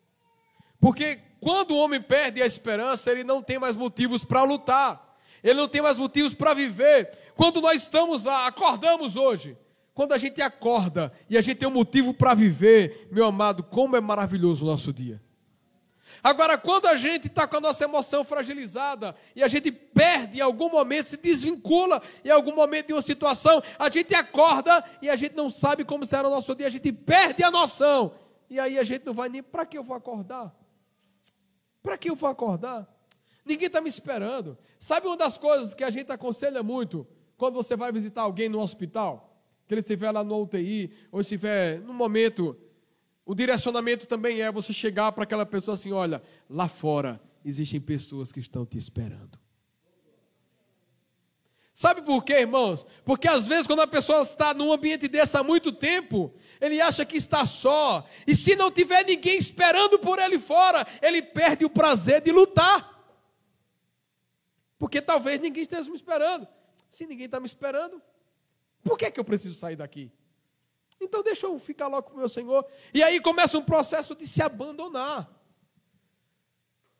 Porque 0.81 1.21
quando 1.41 1.73
o 1.73 1.79
homem 1.79 2.01
perde 2.01 2.43
a 2.43 2.47
esperança, 2.47 3.11
ele 3.13 3.23
não 3.23 3.43
tem 3.43 3.59
mais 3.59 3.77
motivos 3.77 4.25
para 4.25 4.43
lutar. 4.43 5.15
Ele 5.43 5.61
não 5.61 5.69
tem 5.69 5.83
mais 5.83 5.99
motivos 5.99 6.35
para 6.35 6.55
viver. 6.55 7.11
Quando 7.35 7.61
nós 7.61 7.83
estamos 7.83 8.25
lá, 8.25 8.47
acordamos 8.47 9.15
hoje. 9.15 9.59
Quando 9.93 10.13
a 10.13 10.19
gente 10.19 10.41
acorda 10.41 11.13
e 11.29 11.37
a 11.37 11.43
gente 11.43 11.59
tem 11.59 11.69
um 11.69 11.73
motivo 11.73 12.15
para 12.15 12.35
viver, 12.35 13.09
meu 13.13 13.27
amado, 13.27 13.63
como 13.63 13.95
é 13.95 14.01
maravilhoso 14.01 14.65
o 14.65 14.69
nosso 14.69 14.93
dia. 14.93 15.23
Agora, 16.25 16.57
quando 16.57 16.87
a 16.87 16.97
gente 16.97 17.27
está 17.27 17.47
com 17.47 17.59
a 17.59 17.61
nossa 17.61 17.85
emoção 17.85 18.25
fragilizada 18.25 19.15
e 19.37 19.43
a 19.43 19.49
gente 19.49 19.71
perde 19.71 20.39
em 20.39 20.41
algum 20.41 20.71
momento, 20.71 21.05
se 21.05 21.19
desvincula 21.19 22.03
em 22.25 22.31
algum 22.31 22.55
momento 22.55 22.87
de 22.87 22.93
uma 22.95 23.03
situação, 23.03 23.63
a 23.79 23.91
gente 23.91 24.15
acorda 24.15 24.83
e 25.03 25.11
a 25.11 25.17
gente 25.17 25.37
não 25.37 25.51
sabe 25.51 25.85
como 25.85 26.07
será 26.07 26.27
o 26.27 26.31
nosso 26.31 26.55
dia, 26.55 26.67
a 26.67 26.71
gente 26.71 26.91
perde 26.91 27.45
a 27.45 27.51
noção. 27.51 28.15
E 28.49 28.59
aí 28.59 28.79
a 28.79 28.85
gente 28.85 29.05
não 29.05 29.13
vai 29.13 29.29
nem 29.29 29.43
para 29.43 29.67
que 29.67 29.77
eu 29.77 29.85
vou 29.85 29.95
acordar? 29.95 30.51
Para 31.83 31.99
que 31.99 32.09
eu 32.09 32.17
vou 32.17 32.31
acordar? 32.31 32.89
Ninguém 33.45 33.67
está 33.67 33.83
me 33.83 33.91
esperando. 33.91 34.57
Sabe 34.79 35.07
uma 35.07 35.19
das 35.19 35.37
coisas 35.37 35.75
que 35.75 35.85
a 35.85 35.91
gente 35.91 36.11
aconselha 36.11 36.63
muito 36.63 37.07
quando 37.37 37.53
você 37.53 37.77
vai 37.77 37.93
visitar 37.93 38.23
alguém 38.23 38.49
no 38.49 38.61
hospital? 38.61 39.39
Que 39.69 39.75
ele 39.75 39.83
estiver 39.83 40.11
lá 40.11 40.25
no 40.25 40.41
UTI, 40.41 40.91
ou 41.13 41.21
estiver 41.21 41.81
num 41.81 41.93
momento 41.93 42.57
o 43.27 43.35
direcionamento 43.35 44.07
também 44.07 44.43
é 44.43 44.53
você 44.53 44.73
chegar 44.73 45.13
para 45.13 45.25
aquela 45.25 45.47
pessoa 45.47 45.75
assim: 45.75 45.93
olha, 45.93 46.23
lá 46.49 46.69
fora 46.69 47.21
existem 47.45 47.81
pessoas 47.81 48.31
que 48.31 48.41
estão 48.41 48.67
te 48.67 48.77
esperando. 48.77 49.39
Sabe 51.73 52.03
por 52.03 52.23
quê, 52.23 52.35
irmãos? 52.35 52.87
Porque 53.05 53.27
às 53.27 53.49
vezes, 53.49 53.67
quando 53.67 53.81
a 53.81 53.87
pessoa 53.87 54.23
está 54.23 54.55
num 54.55 54.73
ambiente 54.73 55.09
desse 55.09 55.37
há 55.37 55.43
muito 55.43 55.73
tempo, 55.73 56.33
ele 56.61 56.81
acha 56.81 57.05
que 57.05 57.17
está 57.17 57.45
só. 57.45 58.07
E 58.27 58.35
se 58.35 58.55
não 58.55 58.71
tiver 58.71 59.05
ninguém 59.05 59.37
esperando 59.37 59.99
por 59.99 60.21
ele 60.21 60.39
fora, 60.39 60.87
ele 61.03 61.21
perde 61.21 61.65
o 61.65 61.71
prazer 61.71 62.21
de 62.21 62.31
lutar. 62.31 62.95
Porque 64.79 65.03
talvez 65.03 65.41
ninguém 65.41 65.63
esteja 65.63 65.91
me 65.91 65.97
esperando. 65.97 66.47
Se 66.89 67.07
ninguém 67.07 67.27
está 67.27 67.41
me 67.41 67.47
esperando, 67.47 68.01
por 68.85 68.97
que, 68.97 69.11
que 69.11 69.19
eu 69.19 69.25
preciso 69.25 69.59
sair 69.59 69.75
daqui? 69.75 70.13
Então 71.05 71.23
deixa 71.23 71.47
eu 71.47 71.59
ficar 71.59 71.89
logo 71.89 72.09
com 72.09 72.15
o 72.15 72.19
meu 72.19 72.29
Senhor. 72.29 72.65
E 72.93 73.03
aí 73.03 73.21
começa 73.21 73.57
um 73.57 73.63
processo 73.63 74.15
de 74.15 74.27
se 74.27 74.43
abandonar. 74.43 75.31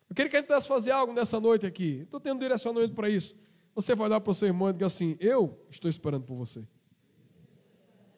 Eu 0.09 0.15
queria 0.15 0.29
que 0.29 0.37
a 0.37 0.39
gente 0.39 0.47
pudesse 0.47 0.67
fazer 0.67 0.91
algo 0.91 1.13
nessa 1.13 1.39
noite 1.39 1.65
aqui. 1.65 2.01
Estou 2.03 2.19
tendo 2.19 2.37
um 2.37 2.39
direcionamento 2.39 2.93
para 2.93 3.09
isso. 3.09 3.35
Você 3.73 3.93
vai 3.93 4.07
olhar 4.07 4.21
para 4.21 4.31
o 4.31 4.35
seu 4.35 4.47
irmão 4.47 4.69
e 4.69 4.73
diga 4.73 4.85
assim: 4.85 5.17
Eu 5.19 5.59
estou 5.69 5.89
esperando 5.89 6.23
por 6.23 6.35
você. 6.35 6.65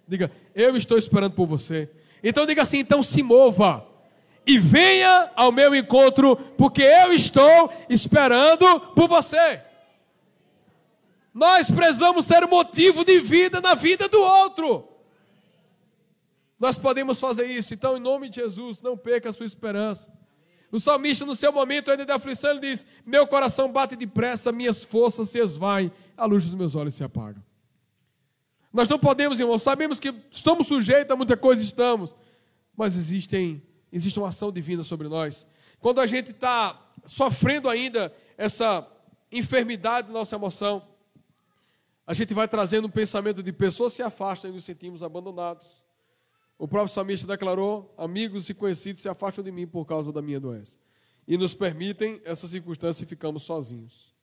Diga, 0.07 0.31
eu 0.55 0.77
estou 0.77 0.97
esperando 0.97 1.33
por 1.33 1.45
você. 1.45 1.89
Então 2.23 2.45
diga 2.45 2.61
assim: 2.61 2.79
então 2.79 3.03
se 3.03 3.21
mova 3.21 3.85
e 4.45 4.57
venha 4.57 5.31
ao 5.35 5.51
meu 5.51 5.75
encontro, 5.75 6.37
porque 6.57 6.81
eu 6.81 7.11
estou 7.11 7.71
esperando 7.89 8.79
por 8.95 9.07
você. 9.07 9.61
Nós 11.33 11.69
precisamos 11.69 12.25
ser 12.25 12.47
motivo 12.47 13.03
de 13.03 13.19
vida 13.19 13.59
na 13.59 13.75
vida 13.75 14.07
do 14.07 14.19
outro. 14.19 14.87
Nós 16.59 16.77
podemos 16.77 17.19
fazer 17.19 17.45
isso, 17.45 17.73
então, 17.73 17.95
em 17.95 17.99
nome 17.99 18.29
de 18.29 18.37
Jesus, 18.37 18.81
não 18.81 18.97
perca 18.97 19.29
a 19.29 19.33
sua 19.33 19.45
esperança. 19.45 20.11
O 20.71 20.79
salmista, 20.79 21.25
no 21.25 21.35
seu 21.35 21.51
momento 21.53 21.91
ainda 21.91 22.05
de 22.05 22.11
aflição, 22.11 22.51
ele 22.51 22.59
diz: 22.59 22.85
Meu 23.05 23.25
coração 23.27 23.71
bate 23.71 23.95
depressa, 23.95 24.51
minhas 24.51 24.83
forças 24.83 25.29
se 25.29 25.39
esvaem, 25.39 25.91
a 26.15 26.25
luz 26.25 26.45
dos 26.45 26.55
meus 26.55 26.75
olhos 26.75 26.93
se 26.93 27.03
apaga. 27.03 27.41
Nós 28.73 28.87
não 28.87 28.99
podemos, 28.99 29.39
irmão, 29.39 29.57
sabemos 29.57 29.99
que 29.99 30.13
estamos 30.31 30.67
sujeitos 30.67 31.11
a 31.11 31.15
muita 31.15 31.37
coisa, 31.37 31.63
estamos, 31.63 32.13
mas 32.75 32.97
existem, 32.97 33.63
existe 33.91 34.19
uma 34.19 34.27
ação 34.27 34.51
divina 34.51 34.83
sobre 34.83 35.07
nós. 35.07 35.47
Quando 35.79 36.01
a 36.01 36.05
gente 36.05 36.31
está 36.31 36.79
sofrendo 37.05 37.69
ainda 37.69 38.13
essa 38.37 38.85
enfermidade 39.31 40.07
da 40.07 40.13
nossa 40.13 40.35
emoção, 40.35 40.85
a 42.05 42.13
gente 42.13 42.33
vai 42.33 42.47
trazendo 42.47 42.87
um 42.87 42.91
pensamento 42.91 43.41
de 43.41 43.53
pessoas 43.53 43.93
se 43.93 44.03
afastam 44.03 44.51
e 44.51 44.53
nos 44.53 44.65
sentimos 44.65 45.01
abandonados. 45.01 45.86
O 46.57 46.67
próprio 46.67 46.93
salmista 46.93 47.27
declarou: 47.27 47.93
Amigos 47.97 48.49
e 48.49 48.53
conhecidos 48.53 49.01
se 49.01 49.09
afastam 49.09 49.43
de 49.43 49.51
mim 49.51 49.67
por 49.67 49.85
causa 49.85 50.11
da 50.11 50.21
minha 50.21 50.39
doença. 50.39 50.79
E 51.27 51.37
nos 51.37 51.53
permitem 51.53 52.21
essa 52.23 52.47
circunstância 52.47 53.03
e 53.03 53.07
ficamos 53.07 53.43
sozinhos. 53.43 54.15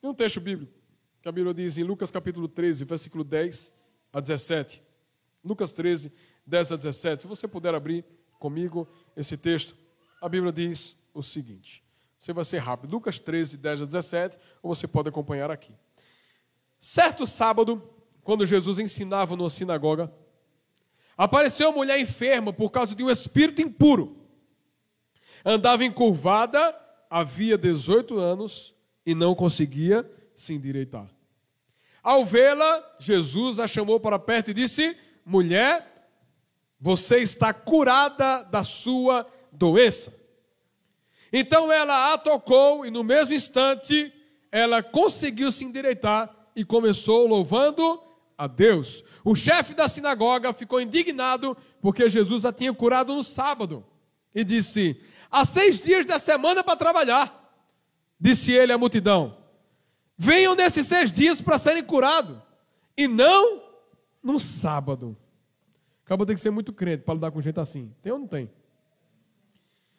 Tem 0.00 0.10
um 0.10 0.14
texto 0.14 0.40
bíblico 0.40 0.72
que 1.20 1.28
a 1.28 1.32
Bíblia 1.32 1.52
diz 1.52 1.76
em 1.76 1.82
Lucas 1.82 2.10
capítulo 2.10 2.48
13, 2.48 2.84
versículo 2.84 3.24
10 3.24 3.72
a 4.12 4.20
17. 4.20 4.82
Lucas 5.44 5.72
13, 5.72 6.12
10 6.46 6.72
a 6.72 6.76
17. 6.76 7.22
Se 7.22 7.28
você 7.28 7.46
puder 7.46 7.74
abrir 7.74 8.04
comigo 8.38 8.88
esse 9.16 9.36
texto, 9.36 9.76
a 10.20 10.28
Bíblia 10.28 10.52
diz 10.52 10.96
o 11.12 11.22
seguinte. 11.22 11.84
Você 12.18 12.32
vai 12.32 12.44
ser 12.44 12.58
rápido. 12.58 12.90
Lucas 12.92 13.18
13, 13.18 13.58
10 13.58 13.82
a 13.82 13.84
17, 13.84 14.38
ou 14.62 14.74
você 14.74 14.88
pode 14.88 15.08
acompanhar 15.08 15.50
aqui. 15.50 15.72
Certo 16.80 17.26
sábado, 17.26 17.82
quando 18.22 18.46
Jesus 18.46 18.78
ensinava 18.78 19.36
numa 19.36 19.50
sinagoga, 19.50 20.12
apareceu 21.18 21.70
uma 21.70 21.78
mulher 21.78 21.98
enferma 21.98 22.52
por 22.52 22.70
causa 22.70 22.94
de 22.94 23.02
um 23.02 23.10
espírito 23.10 23.60
impuro. 23.60 24.16
Andava 25.44 25.84
encurvada, 25.84 26.74
havia 27.10 27.58
18 27.58 28.16
anos 28.16 28.72
e 29.04 29.16
não 29.16 29.34
conseguia 29.34 30.08
se 30.36 30.54
endireitar. 30.54 31.08
Ao 32.02 32.24
vê-la, 32.24 32.96
Jesus 33.00 33.58
a 33.58 33.66
chamou 33.66 33.98
para 33.98 34.18
perto 34.18 34.52
e 34.52 34.54
disse: 34.54 34.96
Mulher, 35.24 35.84
você 36.80 37.18
está 37.18 37.52
curada 37.52 38.44
da 38.44 38.62
sua 38.62 39.26
doença. 39.50 40.16
Então 41.32 41.70
ela 41.72 42.14
a 42.14 42.18
tocou 42.18 42.86
e 42.86 42.90
no 42.90 43.02
mesmo 43.02 43.34
instante 43.34 44.12
ela 44.50 44.82
conseguiu 44.82 45.50
se 45.50 45.64
endireitar 45.64 46.34
e 46.54 46.64
começou 46.64 47.26
louvando 47.26 48.07
a 48.38 48.46
Deus. 48.46 49.04
O 49.24 49.34
chefe 49.34 49.74
da 49.74 49.88
sinagoga 49.88 50.52
ficou 50.52 50.80
indignado 50.80 51.56
porque 51.80 52.08
Jesus 52.08 52.46
a 52.46 52.52
tinha 52.52 52.72
curado 52.72 53.12
no 53.12 53.24
sábado 53.24 53.84
e 54.32 54.44
disse: 54.44 55.02
Há 55.28 55.44
seis 55.44 55.82
dias 55.82 56.06
da 56.06 56.20
semana 56.20 56.62
para 56.62 56.76
trabalhar. 56.76 57.34
Disse 58.18 58.52
ele 58.52 58.72
à 58.72 58.78
multidão: 58.78 59.36
Venham 60.16 60.54
nesses 60.54 60.86
seis 60.86 61.10
dias 61.10 61.42
para 61.42 61.58
serem 61.58 61.82
curados, 61.82 62.38
e 62.96 63.08
não 63.08 63.60
no 64.22 64.38
sábado. 64.38 65.16
Acabou 66.04 66.24
de 66.24 66.36
ser 66.38 66.50
muito 66.50 66.72
crente 66.72 67.02
para 67.02 67.14
lidar 67.14 67.30
com 67.32 67.40
gente 67.40 67.60
assim. 67.60 67.92
Tem 68.00 68.12
ou 68.12 68.18
não 68.18 68.26
tem? 68.26 68.50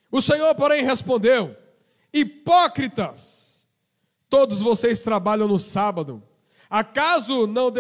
O 0.10 0.22
Senhor, 0.22 0.56
porém, 0.56 0.84
respondeu: 0.84 1.56
Hipócritas, 2.12 3.68
todos 4.30 4.62
vocês 4.62 5.02
trabalham 5.02 5.48
no 5.48 5.60
sábado 5.60 6.24
Acaso 6.70 7.48
não 7.48 7.72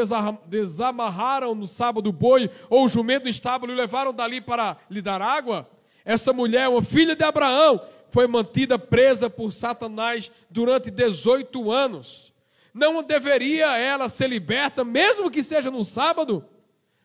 desamarraram 0.48 1.54
no 1.54 1.68
sábado 1.68 2.10
o 2.10 2.14
boi 2.14 2.50
ou 2.70 2.86
o 2.86 2.90
jumento 2.90 3.24
no 3.24 3.30
estábulo 3.30 3.72
e 3.72 3.76
levaram 3.76 4.12
dali 4.12 4.42
para 4.42 4.78
lhe 4.90 5.02
dar 5.02 5.22
água? 5.22 5.70
Essa 6.04 6.34
mulher, 6.34 6.68
uma 6.68 6.82
filha 6.82 7.16
de 7.16 7.24
Abraão, 7.24 7.80
foi 8.10 8.26
mantida 8.26 8.80
presa 8.80 9.30
por 9.30 9.52
Satanás 9.52 10.32
durante 10.50 10.90
18 10.90 11.72
anos. 11.72 12.34
Não 12.74 13.04
deveria 13.04 13.78
ela 13.78 14.10
ser 14.10 14.28
liberta, 14.28 14.84
mesmo 14.84 15.30
que 15.30 15.44
seja 15.44 15.70
no 15.70 15.84
sábado? 15.84 16.44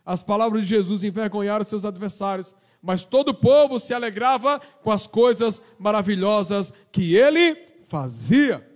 As 0.07 0.23
palavras 0.23 0.63
de 0.63 0.69
Jesus 0.69 1.05
envergonharam 1.05 1.65
seus 1.65 1.85
adversários, 1.85 2.55
mas 2.81 3.05
todo 3.05 3.31
o 3.31 3.35
povo 3.35 3.79
se 3.79 3.93
alegrava 3.93 4.61
com 4.83 4.91
as 4.91 5.07
coisas 5.07 5.61
maravilhosas 5.79 6.73
que 6.91 7.15
ele 7.15 7.57
fazia. 7.89 8.67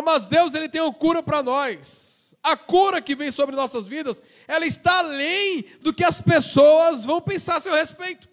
Mas 0.00 0.26
Deus 0.26 0.54
ele 0.54 0.68
tem 0.68 0.80
uma 0.80 0.92
cura 0.92 1.22
para 1.22 1.42
nós. 1.42 2.34
A 2.42 2.56
cura 2.56 3.00
que 3.00 3.14
vem 3.14 3.30
sobre 3.30 3.54
nossas 3.54 3.86
vidas, 3.86 4.22
ela 4.48 4.66
está 4.66 4.98
além 4.98 5.64
do 5.80 5.92
que 5.92 6.02
as 6.02 6.20
pessoas 6.20 7.04
vão 7.04 7.20
pensar 7.20 7.56
a 7.56 7.60
seu 7.60 7.74
respeito. 7.74 8.28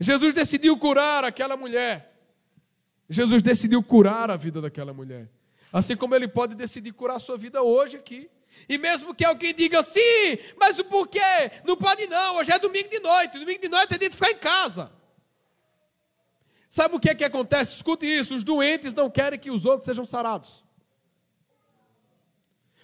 Jesus 0.00 0.32
decidiu 0.32 0.78
curar 0.78 1.24
aquela 1.24 1.56
mulher. 1.56 2.14
Jesus 3.08 3.42
decidiu 3.42 3.82
curar 3.82 4.30
a 4.30 4.36
vida 4.36 4.60
daquela 4.60 4.92
mulher. 4.92 5.28
Assim 5.72 5.96
como 5.96 6.14
ele 6.14 6.28
pode 6.28 6.54
decidir 6.54 6.92
curar 6.92 7.16
a 7.16 7.20
sua 7.20 7.36
vida 7.36 7.62
hoje 7.62 7.96
aqui. 7.96 8.30
E 8.68 8.78
mesmo 8.78 9.14
que 9.14 9.24
alguém 9.24 9.54
diga 9.54 9.82
sim, 9.82 10.38
mas 10.58 10.78
o 10.78 10.84
porquê? 10.84 11.20
Não 11.64 11.76
pode 11.76 12.06
não, 12.06 12.36
hoje 12.36 12.50
é 12.52 12.58
domingo 12.58 12.88
de 12.88 12.98
noite. 13.00 13.38
Domingo 13.38 13.60
de 13.60 13.68
noite 13.68 13.94
é 13.94 13.98
dia 13.98 14.08
de 14.08 14.16
ficar 14.16 14.30
em 14.30 14.38
casa. 14.38 14.90
Sabe 16.68 16.96
o 16.96 17.00
que 17.00 17.10
é 17.10 17.14
que 17.14 17.24
acontece? 17.24 17.76
Escute 17.76 18.06
isso: 18.06 18.34
os 18.34 18.44
doentes 18.44 18.94
não 18.94 19.10
querem 19.10 19.38
que 19.38 19.50
os 19.50 19.64
outros 19.64 19.86
sejam 19.86 20.04
sarados. 20.04 20.64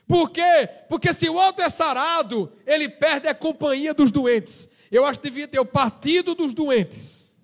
Por 0.07 0.31
quê? 0.31 0.69
Porque 0.89 1.13
se 1.13 1.29
o 1.29 1.35
outro 1.35 1.65
é 1.65 1.71
sarado, 1.71 2.53
ele 2.67 2.89
perde 2.89 3.29
a 3.29 3.35
companhia 3.35 3.95
dos 3.95 4.11
doentes. 4.11 4.69
Eu 4.91 5.07
acho 5.07 5.19
que 5.19 5.31
devia 5.31 5.49
ter 5.49 5.59
o 5.59 5.65
partido 5.65 6.35
dos 6.35 6.53
doentes. 6.53 7.35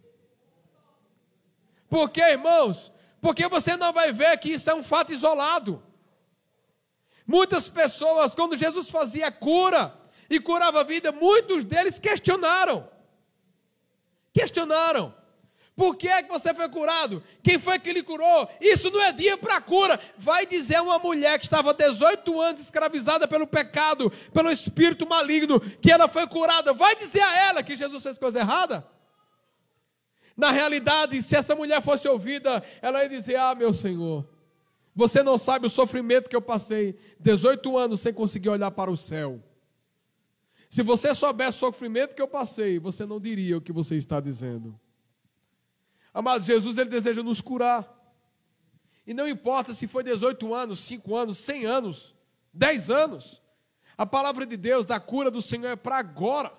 Por 1.89 2.11
quê, 2.11 2.20
irmãos? 2.20 2.93
Porque 3.20 3.49
você 3.49 3.76
não 3.76 3.93
vai 3.93 4.12
ver 4.12 4.36
que 4.39 4.51
isso 4.51 4.70
é 4.70 4.74
um 4.74 4.82
fato 4.82 5.12
isolado. 5.12 5.82
Muitas 7.26 7.68
pessoas, 7.68 8.34
quando 8.34 8.57
Jesus 8.57 8.91
fazia 8.91 9.32
cura 9.32 9.95
e 10.28 10.39
curava 10.39 10.80
a 10.80 10.84
vida, 10.84 11.11
muitos 11.11 11.64
deles 11.64 11.99
questionaram. 11.99 12.89
Questionaram. 14.32 15.14
Por 15.79 15.95
que 15.95 16.09
é 16.09 16.24
que 16.24 16.29
você 16.29 16.53
foi 16.53 16.68
curado? 16.68 17.22
Quem 17.41 17.57
foi 17.57 17.79
que 17.79 17.93
lhe 17.93 18.03
curou? 18.03 18.49
Isso 18.61 18.91
não 18.91 19.01
é 19.01 19.12
dia 19.12 19.39
para 19.39 19.61
cura. 19.61 20.01
Vai 20.16 20.45
dizer 20.45 20.83
uma 20.83 20.99
mulher 20.99 21.39
que 21.39 21.45
estava 21.45 21.72
18 21.72 22.41
anos 22.41 22.61
escravizada 22.62 23.29
pelo 23.29 23.47
pecado, 23.47 24.11
pelo 24.35 24.51
espírito 24.51 25.09
maligno, 25.09 25.61
que 25.61 25.93
ela 25.93 26.09
foi 26.09 26.26
curada. 26.26 26.72
Vai 26.72 26.97
dizer 26.97 27.20
a 27.20 27.47
ela 27.47 27.62
que 27.62 27.76
Jesus 27.76 28.03
fez 28.03 28.18
coisa 28.18 28.41
errada? 28.41 28.85
Na 30.37 30.51
realidade, 30.51 31.22
se 31.22 31.37
essa 31.37 31.55
mulher 31.55 31.81
fosse 31.81 32.09
ouvida, 32.09 32.61
ela 32.83 33.05
ia 33.05 33.09
dizer: 33.09 33.37
Ah, 33.37 33.55
meu 33.55 33.72
Senhor, 33.72 34.29
você 34.97 35.22
não 35.22 35.39
sabe 35.39 35.66
o 35.66 35.70
sofrimento 35.70 36.29
que 36.29 36.35
eu 36.35 36.43
passei 36.43 36.99
18 37.20 37.79
anos 37.79 38.01
sem 38.01 38.12
conseguir 38.12 38.49
olhar 38.49 38.72
para 38.72 38.91
o 38.91 38.97
céu. 38.97 39.41
Se 40.68 40.83
você 40.83 41.14
soubesse 41.14 41.57
o 41.59 41.61
sofrimento 41.61 42.16
que 42.16 42.22
eu 42.22 42.26
passei, 42.26 42.81
você 42.81 43.07
não 43.07 43.20
diria 43.20 43.59
o 43.59 43.61
que 43.61 43.72
você 43.72 43.95
está 43.95 44.18
dizendo. 44.18 44.76
Amado, 46.18 46.42
Jesus 46.42 46.76
ele 46.76 46.90
deseja 46.90 47.22
nos 47.22 47.40
curar. 47.40 47.88
E 49.06 49.14
não 49.14 49.28
importa 49.28 49.72
se 49.72 49.86
foi 49.86 50.02
18 50.02 50.52
anos, 50.52 50.80
5 50.80 51.14
anos, 51.14 51.38
100 51.38 51.64
anos, 51.64 52.12
10 52.52 52.90
anos. 52.90 53.40
A 53.96 54.04
palavra 54.04 54.44
de 54.44 54.56
Deus, 54.56 54.84
da 54.84 54.98
cura 54.98 55.30
do 55.30 55.40
Senhor 55.40 55.70
é 55.70 55.76
para 55.76 55.96
agora. 55.96 56.52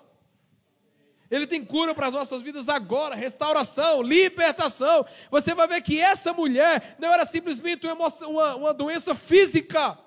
Ele 1.30 1.46
tem 1.46 1.62
cura 1.62 1.94
para 1.94 2.06
as 2.06 2.12
nossas 2.14 2.40
vidas 2.40 2.70
agora, 2.70 3.14
restauração, 3.14 4.00
libertação. 4.00 5.04
Você 5.30 5.54
vai 5.54 5.68
ver 5.68 5.82
que 5.82 6.00
essa 6.00 6.32
mulher 6.32 6.96
não 6.98 7.12
era 7.12 7.26
simplesmente 7.26 7.86
uma, 7.86 8.08
uma, 8.08 8.56
uma 8.56 8.72
doença 8.72 9.14
física, 9.14 9.98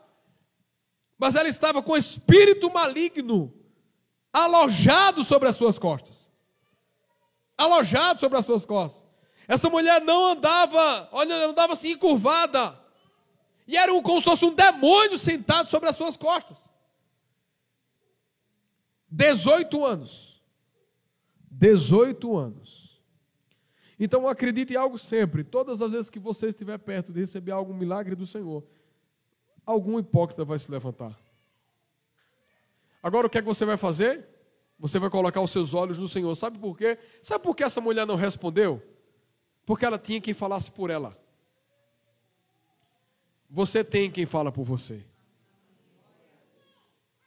mas 1.16 1.36
ela 1.36 1.48
estava 1.48 1.84
com 1.84 1.96
espírito 1.96 2.74
maligno 2.74 3.54
alojado 4.34 5.24
sobre 5.24 5.48
as 5.48 5.56
suas 5.56 5.78
costas. 5.78 6.28
Alojado 7.56 8.20
sobre 8.20 8.40
as 8.40 8.46
suas 8.48 8.66
costas. 8.66 9.03
Essa 9.48 9.70
mulher 9.70 10.02
não 10.02 10.32
andava, 10.32 11.10
olha, 11.12 11.48
andava 11.48 11.74
assim 11.74 11.92
encurvada. 11.92 12.80
E 13.68 13.78
era 13.78 13.94
um, 13.94 14.02
como 14.02 14.20
se 14.20 14.26
fosse 14.26 14.46
um 14.46 14.54
demônio 14.54 15.18
sentado 15.18 15.70
sobre 15.70 15.90
as 15.90 15.96
suas 15.96 16.18
costas. 16.18 16.72
18 19.10 19.86
anos. 19.86 20.42
18 21.50 22.38
anos. 22.38 23.02
Então 24.00 24.28
acredite 24.28 24.74
em 24.74 24.76
algo 24.76 24.98
sempre. 24.98 25.44
Todas 25.44 25.82
as 25.82 25.92
vezes 25.92 26.10
que 26.10 26.20
você 26.20 26.48
estiver 26.48 26.78
perto 26.80 27.14
de 27.14 27.20
receber 27.20 27.52
algum 27.52 27.74
milagre 27.74 28.16
do 28.16 28.26
Senhor, 28.26 28.64
algum 29.66 30.00
hipócrita 30.00 30.44
vai 30.44 30.58
se 30.60 30.70
levantar. 30.70 31.18
Agora 33.02 33.28
o 33.28 33.30
que 33.30 33.38
é 33.38 33.42
que 33.42 33.48
você 33.48 33.66
vai 33.66 33.78
fazer? 33.78 34.28
Você 34.80 34.98
vai 34.98 35.10
colocar 35.10 35.42
os 35.42 35.52
seus 35.52 35.74
olhos 35.74 36.00
no 36.00 36.08
Senhor. 36.08 36.34
Sabe 36.36 36.58
por 36.58 36.78
quê? 36.78 36.98
Sabe 37.22 37.44
por 37.44 37.56
que 37.56 37.64
essa 37.64 37.80
mulher 37.80 38.06
não 38.08 38.16
respondeu? 38.16 38.82
Porque 39.66 39.86
ela 39.86 39.98
tinha 39.98 40.20
quem 40.20 40.34
falasse 40.34 40.70
por 40.70 40.90
ela. 40.90 41.18
Você 43.50 43.84
tem 43.84 44.10
quem 44.10 44.26
fala 44.26 44.52
por 44.52 44.64
você. 44.64 45.06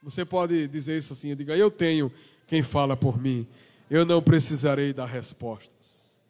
Você 0.02 0.24
pode 0.24 0.68
dizer 0.68 0.96
isso 0.96 1.12
assim, 1.12 1.34
diga, 1.34 1.56
eu 1.56 1.70
tenho 1.70 2.12
quem 2.46 2.62
fala 2.62 2.96
por 2.96 3.18
mim. 3.18 3.46
Eu 3.90 4.04
não 4.04 4.22
precisarei 4.22 4.92
dar 4.92 5.06
respostas. 5.06 6.20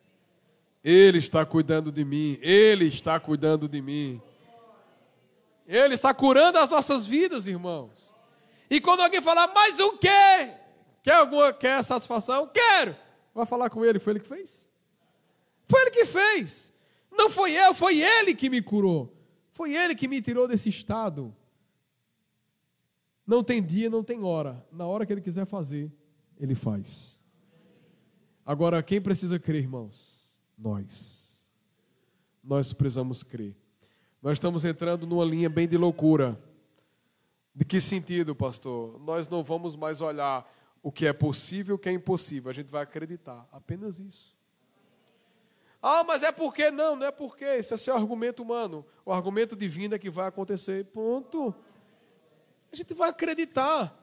Ele 0.84 1.18
está 1.18 1.44
cuidando 1.44 1.90
de 1.90 2.04
mim, 2.04 2.38
ele 2.40 2.86
está 2.86 3.18
cuidando 3.18 3.68
de 3.68 3.82
mim. 3.82 4.22
Ele 5.66 5.94
está 5.94 6.14
curando 6.14 6.58
as 6.58 6.68
nossas 6.68 7.06
vidas, 7.06 7.46
irmãos. 7.46 8.14
E 8.70 8.80
quando 8.80 9.00
alguém 9.00 9.20
falar, 9.20 9.48
mais 9.48 9.80
o 9.80 9.98
quê? 9.98 10.52
Quer 11.02 11.14
alguma 11.14 11.52
quer 11.52 11.82
satisfação? 11.82 12.48
Quero. 12.48 12.96
Vai 13.34 13.46
falar 13.46 13.68
com 13.68 13.84
ele, 13.84 13.98
foi 13.98 14.12
ele 14.12 14.20
que 14.20 14.28
fez? 14.28 14.65
Foi 15.66 15.80
ele 15.82 15.90
que 15.90 16.04
fez. 16.04 16.72
Não 17.10 17.30
foi 17.30 17.52
eu, 17.52 17.74
foi 17.74 18.00
ele 18.00 18.34
que 18.34 18.48
me 18.48 18.62
curou. 18.62 19.12
Foi 19.52 19.74
ele 19.74 19.94
que 19.94 20.06
me 20.06 20.20
tirou 20.20 20.46
desse 20.46 20.68
estado. 20.68 21.34
Não 23.26 23.42
tem 23.42 23.62
dia, 23.62 23.90
não 23.90 24.04
tem 24.04 24.22
hora. 24.22 24.64
Na 24.70 24.86
hora 24.86 25.04
que 25.04 25.12
ele 25.12 25.20
quiser 25.20 25.46
fazer, 25.46 25.90
ele 26.38 26.54
faz. 26.54 27.20
Agora, 28.44 28.82
quem 28.82 29.00
precisa 29.00 29.38
crer, 29.38 29.62
irmãos? 29.62 30.36
Nós. 30.56 31.50
Nós 32.44 32.72
precisamos 32.72 33.24
crer. 33.24 33.56
Nós 34.22 34.34
estamos 34.34 34.64
entrando 34.64 35.06
numa 35.06 35.24
linha 35.24 35.48
bem 35.48 35.66
de 35.66 35.76
loucura. 35.76 36.40
De 37.54 37.64
que 37.64 37.80
sentido, 37.80 38.36
pastor? 38.36 39.00
Nós 39.00 39.26
não 39.28 39.42
vamos 39.42 39.74
mais 39.74 40.00
olhar 40.00 40.48
o 40.82 40.92
que 40.92 41.06
é 41.06 41.12
possível 41.12 41.74
o 41.74 41.78
que 41.78 41.88
é 41.88 41.92
impossível. 41.92 42.50
A 42.50 42.54
gente 42.54 42.70
vai 42.70 42.82
acreditar. 42.82 43.48
Apenas 43.50 43.98
isso. 43.98 44.35
Ah, 45.88 46.02
mas 46.02 46.24
é 46.24 46.32
porque 46.32 46.68
não, 46.68 46.96
não 46.96 47.06
é 47.06 47.12
porque. 47.12 47.44
Esse 47.44 47.72
é 47.72 47.76
seu 47.76 47.94
argumento 47.94 48.42
humano. 48.42 48.84
O 49.04 49.12
argumento 49.12 49.54
divino 49.54 49.94
é 49.94 49.98
que 50.00 50.10
vai 50.10 50.26
acontecer. 50.26 50.84
Ponto. 50.86 51.54
A 52.72 52.74
gente 52.74 52.92
vai 52.92 53.10
acreditar. 53.10 53.96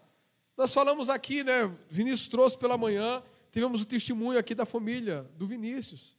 Nós 0.56 0.74
falamos 0.74 1.10
aqui, 1.10 1.44
né? 1.44 1.70
Vinícius 1.90 2.30
trouxe 2.30 2.58
pela 2.58 2.78
manhã. 2.78 3.22
Tivemos 3.52 3.82
o 3.82 3.86
testemunho 3.86 4.40
aqui 4.40 4.56
da 4.56 4.66
família 4.66 5.30
do 5.36 5.46
Vinícius. 5.46 6.18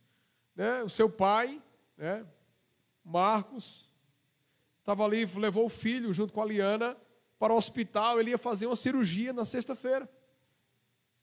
Né? 0.54 0.82
O 0.82 0.90
seu 0.90 1.08
pai, 1.08 1.62
né? 1.96 2.26
Marcos, 3.02 3.88
estava 4.80 5.02
ali, 5.02 5.24
levou 5.24 5.64
o 5.64 5.70
filho 5.70 6.12
junto 6.12 6.34
com 6.34 6.42
a 6.42 6.44
Liana 6.44 6.94
para 7.38 7.54
o 7.54 7.56
hospital. 7.56 8.20
Ele 8.20 8.32
ia 8.32 8.38
fazer 8.38 8.66
uma 8.66 8.76
cirurgia 8.76 9.32
na 9.32 9.46
sexta-feira. 9.46 10.06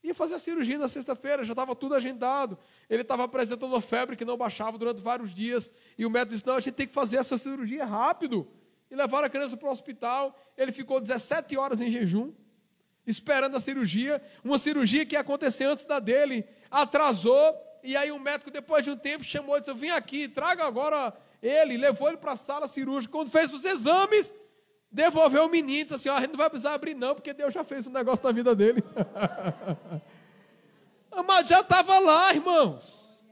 Ia 0.02 0.14
fazer 0.14 0.34
a 0.34 0.38
cirurgia 0.38 0.76
na 0.78 0.88
sexta-feira, 0.88 1.44
já 1.44 1.52
estava 1.52 1.76
tudo 1.76 1.94
agendado. 1.94 2.58
Ele 2.90 3.02
estava 3.02 3.22
apresentando 3.22 3.80
febre 3.80 4.16
que 4.16 4.24
não 4.24 4.36
baixava 4.36 4.76
durante 4.76 5.00
vários 5.00 5.32
dias. 5.32 5.70
E 5.96 6.04
o 6.04 6.10
médico 6.10 6.32
disse: 6.32 6.46
Não, 6.46 6.56
a 6.56 6.60
gente 6.60 6.74
tem 6.74 6.88
que 6.88 6.92
fazer 6.92 7.18
essa 7.18 7.38
cirurgia 7.38 7.84
rápido. 7.84 8.48
E 8.90 8.96
levaram 8.96 9.26
a 9.26 9.30
criança 9.30 9.56
para 9.56 9.68
o 9.68 9.72
hospital. 9.72 10.36
Ele 10.56 10.72
ficou 10.72 11.00
17 11.00 11.56
horas 11.56 11.80
em 11.80 11.88
jejum, 11.88 12.32
esperando 13.06 13.56
a 13.56 13.60
cirurgia. 13.60 14.20
Uma 14.42 14.58
cirurgia 14.58 15.06
que 15.06 15.14
ia 15.14 15.20
acontecer 15.20 15.66
antes 15.66 15.84
da 15.84 16.00
dele. 16.00 16.44
Atrasou. 16.68 17.56
E 17.84 17.96
aí 17.96 18.10
o 18.10 18.18
médico, 18.18 18.50
depois 18.50 18.82
de 18.82 18.90
um 18.90 18.96
tempo, 18.96 19.22
chamou 19.22 19.56
e 19.56 19.60
disse: 19.60 19.72
Vem 19.72 19.92
aqui, 19.92 20.26
traga 20.26 20.66
agora 20.66 21.14
ele. 21.40 21.76
Levou 21.76 22.08
ele 22.08 22.16
para 22.16 22.32
a 22.32 22.36
sala 22.36 22.66
cirúrgica. 22.66 23.12
Quando 23.12 23.30
fez 23.30 23.52
os 23.52 23.64
exames, 23.64 24.34
devolveu 24.92 25.46
o 25.46 25.48
menino, 25.48 25.84
disse 25.84 25.94
assim: 25.94 26.08
ó, 26.10 26.16
a 26.16 26.20
gente 26.20 26.30
não 26.30 26.36
vai 26.36 26.50
precisar 26.50 26.74
abrir, 26.74 26.94
não, 26.94 27.14
porque 27.14 27.32
Deus 27.32 27.54
já 27.54 27.64
fez 27.64 27.86
um 27.86 27.90
negócio 27.90 28.24
na 28.24 28.32
vida 28.32 28.54
dele. 28.54 28.84
Mas 31.26 31.48
já 31.48 31.60
estava 31.60 31.98
lá, 31.98 32.34
irmãos. 32.34 33.24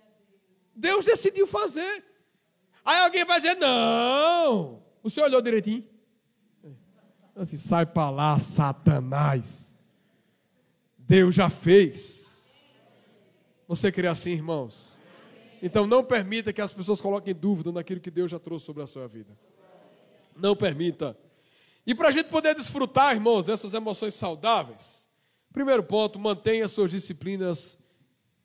Deus 0.74 1.04
decidiu 1.04 1.46
fazer. 1.46 2.04
Aí 2.84 3.00
alguém 3.00 3.24
vai 3.24 3.40
dizer: 3.40 3.54
não. 3.56 4.82
O 5.02 5.10
senhor 5.10 5.26
olhou 5.26 5.42
direitinho? 5.42 5.86
Sai 7.44 7.86
para 7.86 8.10
lá, 8.10 8.38
Satanás. 8.38 9.76
Deus 10.98 11.34
já 11.34 11.48
fez. 11.48 12.68
Você 13.66 13.90
crê 13.90 14.08
assim, 14.08 14.32
irmãos? 14.32 15.00
Então 15.62 15.86
não 15.86 16.02
permita 16.02 16.52
que 16.52 16.60
as 16.60 16.72
pessoas 16.72 17.00
coloquem 17.00 17.34
dúvida 17.34 17.70
naquilo 17.70 18.00
que 18.00 18.10
Deus 18.10 18.30
já 18.30 18.38
trouxe 18.38 18.66
sobre 18.66 18.82
a 18.82 18.86
sua 18.86 19.06
vida. 19.06 19.36
Não 20.36 20.56
permita. 20.56 21.16
E 21.90 21.94
para 21.94 22.06
a 22.06 22.12
gente 22.12 22.28
poder 22.28 22.54
desfrutar, 22.54 23.16
irmãos, 23.16 23.42
dessas 23.42 23.74
emoções 23.74 24.14
saudáveis, 24.14 25.10
primeiro 25.52 25.82
ponto, 25.82 26.20
mantenha 26.20 26.68
suas 26.68 26.92
disciplinas 26.92 27.76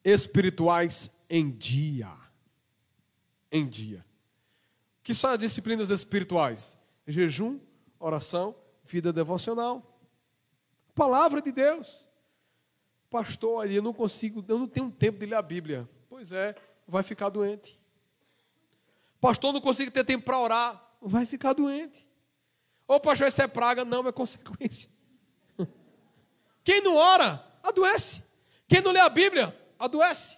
espirituais 0.04 1.12
em 1.30 1.52
dia. 1.52 2.12
Em 3.52 3.68
dia. 3.68 4.04
O 5.00 5.04
que 5.04 5.14
são 5.14 5.30
as 5.30 5.38
disciplinas 5.38 5.92
espirituais? 5.92 6.76
Jejum, 7.06 7.60
oração, 8.00 8.56
vida 8.84 9.14
devocional. 9.14 9.96
Palavra 10.96 11.40
de 11.40 11.52
Deus. 11.52 12.08
Pastor, 13.12 13.70
eu 13.70 13.84
não 13.84 13.94
consigo, 13.94 14.44
eu 14.48 14.58
não 14.58 14.68
tenho 14.68 14.90
tempo 14.90 15.20
de 15.20 15.26
ler 15.28 15.36
a 15.36 15.44
Bíblia. 15.44 15.88
Pois 16.10 16.32
é, 16.32 16.56
vai 16.88 17.04
ficar 17.04 17.30
doente. 17.30 17.80
Pastor, 19.22 19.54
não 19.54 19.62
consigo 19.62 19.92
ter 19.92 20.04
tempo 20.04 20.26
para 20.26 20.40
orar. 20.40 20.98
Vai 21.00 21.28
ficar 21.28 21.54
doente. 21.54 22.10
Ô 22.88 23.00
pastor, 23.00 23.28
isso 23.28 23.42
é 23.42 23.48
praga? 23.48 23.84
Não, 23.84 24.08
é 24.08 24.12
consequência. 24.12 24.90
Quem 26.64 26.82
não 26.82 26.96
ora, 26.96 27.44
adoece. 27.64 28.24
Quem 28.68 28.82
não 28.82 28.92
lê 28.92 29.00
a 29.00 29.10
Bíblia, 29.10 29.56
adoece. 29.78 30.38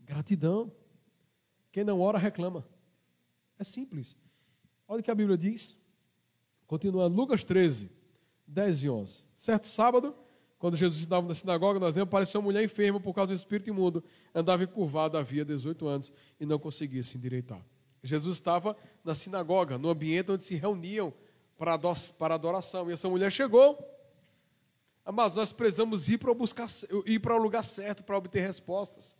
Gratidão. 0.00 0.72
Quem 1.72 1.84
não 1.84 2.00
ora, 2.00 2.18
reclama. 2.18 2.66
É 3.58 3.64
simples. 3.64 4.16
Olha 4.86 5.00
o 5.00 5.02
que 5.02 5.10
a 5.10 5.14
Bíblia 5.14 5.36
diz. 5.36 5.78
Continuando, 6.66 7.16
Lucas 7.16 7.44
13, 7.44 7.90
10 8.46 8.84
e 8.84 8.90
11. 8.90 9.24
Certo 9.34 9.66
sábado, 9.66 10.16
quando 10.64 10.76
Jesus 10.76 10.98
estava 11.00 11.28
na 11.28 11.34
sinagoga, 11.34 11.78
nós 11.78 11.94
vemos, 11.94 12.08
apareceu 12.08 12.40
uma 12.40 12.46
mulher 12.46 12.64
enferma 12.64 12.98
por 12.98 13.12
causa 13.12 13.34
do 13.34 13.36
espírito 13.36 13.68
imundo. 13.68 14.02
Andava 14.34 14.64
encurvada 14.64 15.18
havia 15.18 15.44
18 15.44 15.86
anos 15.86 16.10
e 16.40 16.46
não 16.46 16.58
conseguia 16.58 17.02
se 17.02 17.18
endireitar. 17.18 17.62
Jesus 18.02 18.38
estava 18.38 18.74
na 19.04 19.14
sinagoga, 19.14 19.76
no 19.76 19.90
ambiente 19.90 20.32
onde 20.32 20.42
se 20.42 20.54
reuniam 20.54 21.12
para 21.58 22.34
adoração. 22.34 22.88
E 22.88 22.94
essa 22.94 23.06
mulher 23.10 23.30
chegou. 23.30 23.78
Mas 25.04 25.34
nós 25.34 25.52
precisamos 25.52 26.08
ir 26.08 26.16
para, 26.16 26.32
buscar, 26.32 26.66
ir 27.04 27.18
para 27.18 27.34
o 27.34 27.38
lugar 27.38 27.62
certo 27.62 28.02
para 28.02 28.16
obter 28.16 28.40
respostas. 28.40 29.14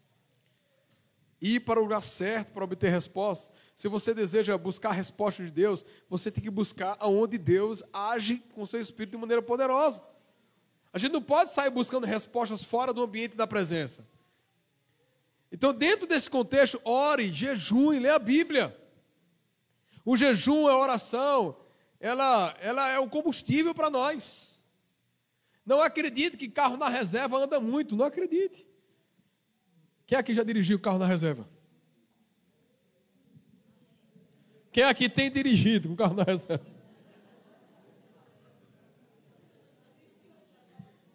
Ir 1.43 1.61
para 1.61 1.79
o 1.79 1.83
lugar 1.83 2.03
certo 2.03 2.55
para 2.55 2.65
obter 2.65 2.91
respostas. 2.91 3.53
Se 3.77 3.87
você 3.87 4.15
deseja 4.15 4.57
buscar 4.57 4.89
a 4.89 4.95
resposta 4.95 5.45
de 5.45 5.51
Deus, 5.51 5.85
você 6.09 6.31
tem 6.31 6.43
que 6.43 6.49
buscar 6.49 6.97
aonde 6.99 7.37
Deus 7.37 7.83
age 7.93 8.43
com 8.55 8.65
seu 8.65 8.81
espírito 8.81 9.11
de 9.11 9.19
maneira 9.19 9.43
poderosa. 9.43 10.14
A 10.95 10.99
gente 10.99 11.11
não 11.11 11.21
pode 11.21 11.51
sair 11.51 11.71
buscando 11.71 12.07
respostas 12.07 12.63
fora 12.63 12.93
do 12.93 13.03
ambiente 13.03 13.35
da 13.35 13.49
presença. 13.49 14.07
Então, 15.51 15.75
dentro 15.75 16.07
desse 16.07 16.31
contexto, 16.31 16.81
ore, 16.85 17.33
jejue, 17.33 17.99
lê 17.99 18.11
a 18.11 18.19
Bíblia. 18.19 18.81
O 20.05 20.17
jejum, 20.17 20.69
a 20.69 20.79
oração, 20.79 21.57
ela, 21.99 22.57
ela 22.61 22.89
é 22.91 23.01
um 23.01 23.09
combustível 23.09 23.75
para 23.75 23.91
nós. 23.91 24.63
Não 25.67 25.81
acredite 25.81 26.37
que 26.37 26.49
carro 26.49 26.77
na 26.77 26.89
reserva 26.89 27.39
anda 27.39 27.59
muito, 27.59 27.97
não 27.97 28.05
acredite. 28.05 28.65
Quem 30.07 30.17
aqui 30.17 30.33
já 30.33 30.45
dirigiu 30.45 30.79
carro 30.79 30.99
na 30.99 31.07
reserva? 31.07 31.49
Quem 34.71 34.85
aqui 34.85 35.09
tem 35.09 35.29
dirigido 35.29 35.89
com 35.89 35.97
carro 35.97 36.15
na 36.15 36.23
reserva? 36.23 36.74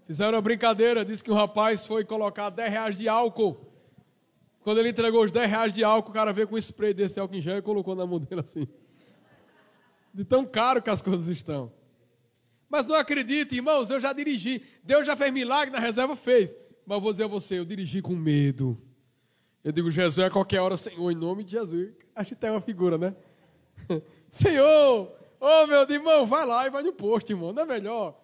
Fizeram 0.10 0.34
uma 0.34 0.42
brincadeira, 0.42 1.06
disse 1.06 1.24
que 1.24 1.30
um 1.30 1.36
rapaz 1.36 1.86
foi 1.86 2.04
colocar 2.04 2.50
10 2.50 2.72
reais 2.72 2.98
de 2.98 3.08
álcool. 3.08 3.56
Quando 4.62 4.80
ele 4.80 4.90
entregou 4.90 5.24
os 5.24 5.32
10 5.32 5.48
reais 5.48 5.72
de 5.72 5.84
álcool, 5.84 6.10
o 6.10 6.14
cara 6.16 6.34
veio 6.34 6.48
com 6.48 6.56
um 6.56 6.58
spray 6.58 6.96
desse 6.96 7.20
álcool 7.20 7.36
em 7.36 7.42
gel 7.44 7.60
e 7.60 7.62
colocou 7.62 7.94
na 7.94 8.08
mão 8.08 8.18
dele 8.20 8.42
assim. 8.42 8.68
De 10.12 10.26
tão 10.26 10.48
caro 10.48 10.82
que 10.82 10.90
as 10.90 11.00
coisas 11.04 11.28
estão. 11.28 11.72
Mas 12.68 12.88
não 12.88 12.96
acredite, 12.96 13.54
irmãos, 13.54 13.92
eu 13.92 14.00
já 14.00 14.12
dirigi. 14.12 14.64
Deus 14.84 15.06
já 15.06 15.16
fez 15.16 15.32
milagre 15.32 15.72
na 15.72 15.80
reserva, 15.80 16.16
fez. 16.16 16.58
Mas 16.88 16.96
eu 16.96 17.02
vou 17.02 17.12
dizer 17.12 17.26
a 17.26 17.28
você, 17.28 17.60
eu 17.60 17.66
dirigi 17.66 18.02
com 18.02 18.16
medo. 18.16 18.82
Eu 19.64 19.72
digo, 19.72 19.92
Jesus, 19.92 20.26
a 20.26 20.32
qualquer 20.32 20.60
hora, 20.60 20.76
Senhor, 20.76 21.12
em 21.12 21.16
nome 21.16 21.44
de 21.44 21.52
Jesus. 21.52 21.94
Acho 22.16 22.30
que 22.30 22.42
tem 22.42 22.50
uma 22.50 22.62
figura, 22.62 22.98
né? 22.98 23.16
Senhor, 24.28 25.16
ô 25.40 25.68
meu 25.68 25.86
Deus, 25.86 26.00
irmão, 26.00 26.26
vai 26.26 26.48
lá 26.48 26.66
e 26.66 26.72
vai 26.72 26.82
no 26.82 26.94
posto, 26.94 27.32
irmão, 27.32 27.54
não 27.54 27.62
é 27.62 27.66
melhor? 27.68 28.20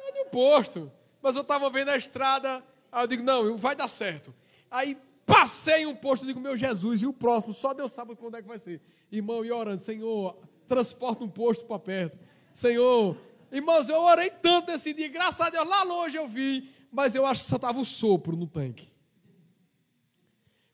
Vai 0.00 0.24
no 0.24 0.30
posto. 0.30 0.92
Mas 1.22 1.36
eu 1.36 1.42
estava 1.42 1.68
vendo 1.68 1.90
a 1.90 1.96
estrada, 1.96 2.64
aí 2.90 3.04
eu 3.04 3.06
digo, 3.06 3.22
não, 3.22 3.56
vai 3.58 3.76
dar 3.76 3.88
certo. 3.88 4.34
Aí 4.70 4.96
passei 5.26 5.86
um 5.86 5.94
posto, 5.94 6.22
eu 6.22 6.28
digo, 6.28 6.40
meu 6.40 6.56
Jesus, 6.56 7.02
e 7.02 7.06
o 7.06 7.12
próximo? 7.12 7.52
Só 7.52 7.74
Deus 7.74 7.92
sabe 7.92 8.16
quando 8.16 8.36
é 8.36 8.42
que 8.42 8.48
vai 8.48 8.58
ser. 8.58 8.80
Irmão, 9.12 9.44
e 9.44 9.52
orando, 9.52 9.80
Senhor, 9.80 10.36
transporta 10.66 11.22
um 11.22 11.28
posto 11.28 11.64
para 11.66 11.78
perto. 11.78 12.18
Senhor, 12.52 13.16
irmãos, 13.52 13.88
eu 13.88 14.00
orei 14.00 14.30
tanto 14.30 14.70
nesse 14.70 14.92
dia, 14.92 15.08
graças 15.08 15.40
a 15.40 15.50
Deus, 15.50 15.66
lá 15.66 15.82
longe 15.84 16.16
eu 16.16 16.26
vi, 16.26 16.70
mas 16.90 17.14
eu 17.14 17.26
acho 17.26 17.42
que 17.42 17.48
só 17.48 17.56
estava 17.56 17.78
o 17.78 17.84
sopro 17.84 18.36
no 18.36 18.46
tanque. 18.46 18.88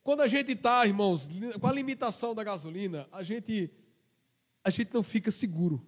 Quando 0.03 0.21
a 0.21 0.29
gente 0.29 0.53
está, 0.53 0.87
irmãos, 0.87 1.29
com 1.61 1.67
a 1.67 1.73
limitação 1.73 2.33
da 2.33 2.45
gasolina, 2.45 3.09
a 3.11 3.25
gente, 3.25 3.71
a 4.63 4.71
gente 4.71 4.95
não 4.95 5.03
fica 5.03 5.33
seguro. 5.33 5.85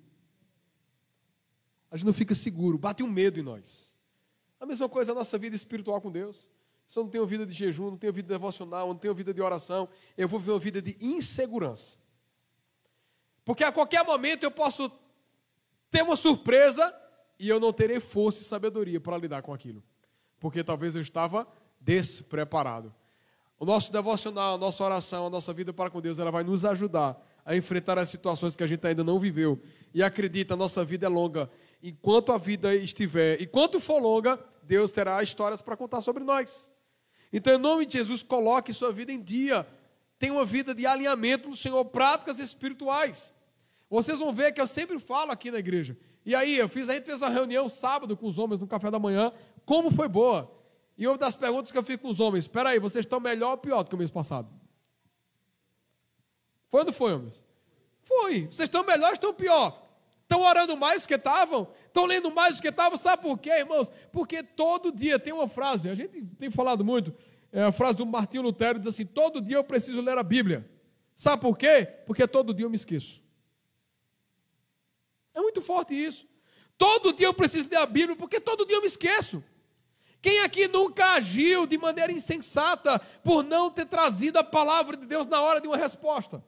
A 1.90 1.96
gente 1.96 2.06
não 2.06 2.12
fica 2.12 2.34
seguro, 2.34 2.78
bate 2.78 3.02
um 3.02 3.08
medo 3.08 3.40
em 3.40 3.42
nós. 3.42 3.96
A 4.60 4.66
mesma 4.66 4.88
coisa 4.88 5.12
a 5.12 5.14
nossa 5.14 5.38
vida 5.38 5.54
espiritual 5.54 6.00
com 6.00 6.10
Deus. 6.10 6.48
Se 6.86 6.98
eu 6.98 7.04
não 7.04 7.10
tenho 7.10 7.26
vida 7.26 7.44
de 7.44 7.52
jejum, 7.52 7.90
não 7.90 7.96
tenho 7.96 8.12
vida 8.12 8.28
devocional, 8.28 8.88
não 8.88 8.96
tenho 8.96 9.14
vida 9.14 9.32
de 9.32 9.42
oração, 9.42 9.88
eu 10.16 10.26
vou 10.26 10.40
viver 10.40 10.52
uma 10.52 10.58
vida 10.58 10.80
de 10.80 10.96
insegurança. 11.00 11.98
Porque 13.44 13.62
a 13.62 13.72
qualquer 13.72 14.04
momento 14.04 14.44
eu 14.44 14.50
posso 14.50 14.90
ter 15.90 16.02
uma 16.02 16.16
surpresa 16.16 16.94
e 17.38 17.48
eu 17.48 17.60
não 17.60 17.72
terei 17.72 18.00
força 18.00 18.42
e 18.42 18.44
sabedoria 18.44 19.00
para 19.00 19.16
lidar 19.16 19.42
com 19.42 19.52
aquilo. 19.52 19.82
Porque 20.40 20.64
talvez 20.64 20.94
eu 20.94 21.02
estava 21.02 21.46
despreparado. 21.80 22.94
O 23.58 23.64
nosso 23.64 23.92
devocional, 23.92 24.54
a 24.54 24.58
nossa 24.58 24.84
oração, 24.84 25.26
a 25.26 25.30
nossa 25.30 25.52
vida 25.52 25.72
para 25.72 25.90
com 25.90 26.00
Deus, 26.00 26.18
ela 26.18 26.30
vai 26.30 26.44
nos 26.44 26.64
ajudar 26.64 27.20
a 27.44 27.56
enfrentar 27.56 27.98
as 27.98 28.08
situações 28.08 28.54
que 28.54 28.62
a 28.62 28.66
gente 28.66 28.86
ainda 28.86 29.02
não 29.02 29.18
viveu. 29.18 29.60
E 29.92 30.02
acredita, 30.02 30.54
a 30.54 30.56
nossa 30.56 30.84
vida 30.84 31.06
é 31.06 31.08
longa. 31.08 31.50
Enquanto 31.82 32.32
a 32.32 32.38
vida 32.38 32.74
estiver, 32.74 33.40
enquanto 33.40 33.78
for 33.78 34.00
longa, 34.00 34.38
Deus 34.62 34.90
terá 34.90 35.22
histórias 35.22 35.62
para 35.62 35.76
contar 35.76 36.00
sobre 36.00 36.24
nós. 36.24 36.70
Então, 37.32 37.54
em 37.54 37.58
nome 37.58 37.86
de 37.86 37.98
Jesus, 37.98 38.22
coloque 38.22 38.72
sua 38.72 38.92
vida 38.92 39.12
em 39.12 39.22
dia. 39.22 39.66
Tenha 40.18 40.32
uma 40.32 40.44
vida 40.44 40.74
de 40.74 40.86
alinhamento 40.86 41.48
no 41.48 41.56
Senhor, 41.56 41.84
práticas 41.84 42.40
espirituais. 42.40 43.32
Vocês 43.88 44.18
vão 44.18 44.32
ver 44.32 44.52
que 44.52 44.60
eu 44.60 44.66
sempre 44.66 44.98
falo 44.98 45.30
aqui 45.30 45.50
na 45.50 45.58
igreja. 45.58 45.96
E 46.26 46.34
aí, 46.34 46.58
eu 46.58 46.68
fiz, 46.68 46.88
a 46.88 46.94
gente 46.94 47.06
fez 47.06 47.22
uma 47.22 47.30
reunião 47.30 47.68
sábado 47.68 48.16
com 48.16 48.26
os 48.26 48.38
homens 48.38 48.60
no 48.60 48.66
café 48.66 48.90
da 48.90 48.98
manhã. 48.98 49.32
Como 49.64 49.90
foi 49.90 50.08
boa? 50.08 50.50
E 50.96 51.06
uma 51.06 51.16
das 51.16 51.36
perguntas 51.36 51.70
que 51.70 51.78
eu 51.78 51.82
fiz 51.82 51.96
com 51.96 52.08
os 52.08 52.18
homens: 52.18 52.44
espera 52.44 52.70
aí, 52.70 52.78
vocês 52.78 53.04
estão 53.04 53.20
melhor 53.20 53.52
ou 53.52 53.58
pior 53.58 53.84
do 53.84 53.88
que 53.88 53.94
o 53.94 53.98
mês 53.98 54.10
passado? 54.10 54.50
Foi 56.68 56.80
ou 56.80 56.86
não 56.86 56.92
foi, 56.92 57.14
homens? 57.14 57.44
Foi. 58.02 58.46
Vocês 58.46 58.66
estão 58.68 58.84
melhor 58.84 59.08
ou 59.08 59.12
estão 59.14 59.32
pior? 59.32 59.87
Estão 60.28 60.42
orando 60.42 60.76
mais 60.76 61.00
do 61.02 61.08
que 61.08 61.14
estavam? 61.14 61.72
Estão 61.86 62.04
lendo 62.04 62.30
mais 62.30 62.56
do 62.56 62.60
que 62.60 62.68
estavam? 62.68 62.98
Sabe 62.98 63.22
por 63.22 63.38
quê, 63.38 63.48
irmãos? 63.48 63.90
Porque 64.12 64.42
todo 64.42 64.92
dia 64.92 65.18
tem 65.18 65.32
uma 65.32 65.48
frase, 65.48 65.88
a 65.88 65.94
gente 65.94 66.20
tem 66.38 66.50
falado 66.50 66.84
muito, 66.84 67.14
é 67.50 67.62
a 67.62 67.72
frase 67.72 67.96
do 67.96 68.04
Martinho 68.04 68.42
Lutero, 68.42 68.78
diz 68.78 68.88
assim: 68.88 69.06
todo 69.06 69.40
dia 69.40 69.56
eu 69.56 69.64
preciso 69.64 70.02
ler 70.02 70.18
a 70.18 70.22
Bíblia. 70.22 70.70
Sabe 71.14 71.40
por 71.40 71.56
quê? 71.56 71.88
Porque 72.04 72.28
todo 72.28 72.52
dia 72.52 72.66
eu 72.66 72.68
me 72.68 72.76
esqueço. 72.76 73.22
É 75.32 75.40
muito 75.40 75.62
forte 75.62 75.94
isso. 75.94 76.28
Todo 76.76 77.10
dia 77.10 77.26
eu 77.26 77.32
preciso 77.32 77.70
ler 77.70 77.78
a 77.78 77.86
Bíblia, 77.86 78.14
porque 78.14 78.38
todo 78.38 78.66
dia 78.66 78.76
eu 78.76 78.82
me 78.82 78.86
esqueço. 78.86 79.42
Quem 80.20 80.40
aqui 80.40 80.68
nunca 80.68 81.14
agiu 81.14 81.66
de 81.66 81.78
maneira 81.78 82.12
insensata 82.12 82.98
por 83.24 83.42
não 83.42 83.70
ter 83.70 83.86
trazido 83.86 84.38
a 84.38 84.44
palavra 84.44 84.94
de 84.94 85.06
Deus 85.06 85.26
na 85.26 85.40
hora 85.40 85.58
de 85.58 85.66
uma 85.66 85.76
resposta? 85.78 86.44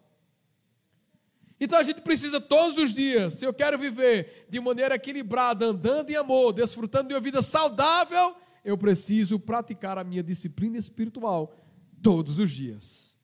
Então 1.60 1.78
a 1.78 1.82
gente 1.82 2.00
precisa 2.00 2.40
todos 2.40 2.78
os 2.78 2.94
dias, 2.94 3.34
se 3.34 3.44
eu 3.44 3.52
quero 3.52 3.78
viver 3.78 4.46
de 4.48 4.58
maneira 4.58 4.94
equilibrada, 4.94 5.66
andando 5.66 6.10
em 6.10 6.16
amor, 6.16 6.54
desfrutando 6.54 7.08
de 7.08 7.14
uma 7.14 7.20
vida 7.20 7.42
saudável, 7.42 8.34
eu 8.64 8.78
preciso 8.78 9.38
praticar 9.38 9.98
a 9.98 10.04
minha 10.04 10.22
disciplina 10.22 10.78
espiritual 10.78 11.54
todos 12.02 12.38
os 12.38 12.50
dias. 12.50 13.18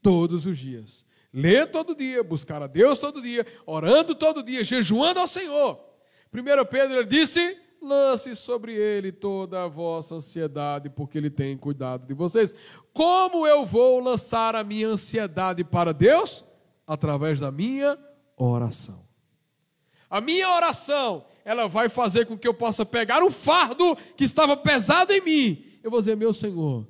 Todos 0.00 0.46
os 0.46 0.56
dias. 0.56 1.04
Ler 1.32 1.70
todo 1.70 1.94
dia, 1.94 2.24
buscar 2.24 2.62
a 2.62 2.66
Deus 2.66 2.98
todo 2.98 3.20
dia, 3.20 3.46
orando 3.66 4.14
todo 4.14 4.42
dia, 4.42 4.64
jejuando 4.64 5.20
ao 5.20 5.26
Senhor. 5.26 5.78
1 6.32 6.64
Pedro 6.70 7.04
disse: 7.04 7.58
lance 7.82 8.34
sobre 8.34 8.74
ele 8.74 9.12
toda 9.12 9.64
a 9.64 9.68
vossa 9.68 10.14
ansiedade, 10.14 10.88
porque 10.88 11.18
ele 11.18 11.30
tem 11.30 11.56
cuidado 11.56 12.06
de 12.06 12.14
vocês. 12.14 12.54
Como 12.92 13.46
eu 13.46 13.66
vou 13.66 14.00
lançar 14.00 14.56
a 14.56 14.64
minha 14.64 14.88
ansiedade 14.88 15.62
para 15.62 15.92
Deus? 15.92 16.44
Através 16.86 17.40
da 17.40 17.50
minha 17.50 17.98
oração. 18.36 19.06
A 20.08 20.20
minha 20.20 20.48
oração, 20.54 21.26
ela 21.44 21.66
vai 21.66 21.88
fazer 21.88 22.26
com 22.26 22.38
que 22.38 22.46
eu 22.46 22.54
possa 22.54 22.86
pegar 22.86 23.22
um 23.22 23.30
fardo 23.30 23.96
que 24.16 24.24
estava 24.24 24.56
pesado 24.56 25.12
em 25.12 25.20
mim. 25.20 25.64
Eu 25.82 25.90
vou 25.90 25.98
dizer, 25.98 26.16
meu 26.16 26.32
Senhor, 26.32 26.86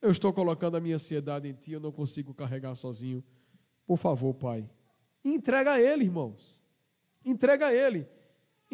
eu 0.00 0.10
estou 0.10 0.32
colocando 0.32 0.76
a 0.76 0.80
minha 0.80 0.94
ansiedade 0.94 1.48
em 1.48 1.52
Ti, 1.52 1.72
eu 1.72 1.80
não 1.80 1.90
consigo 1.90 2.32
carregar 2.32 2.74
sozinho. 2.74 3.22
Por 3.86 3.96
favor, 3.96 4.34
Pai, 4.34 4.68
entrega 5.24 5.72
a 5.72 5.80
Ele, 5.80 6.04
irmãos. 6.04 6.60
Entrega 7.24 7.66
a 7.66 7.74
Ele 7.74 8.06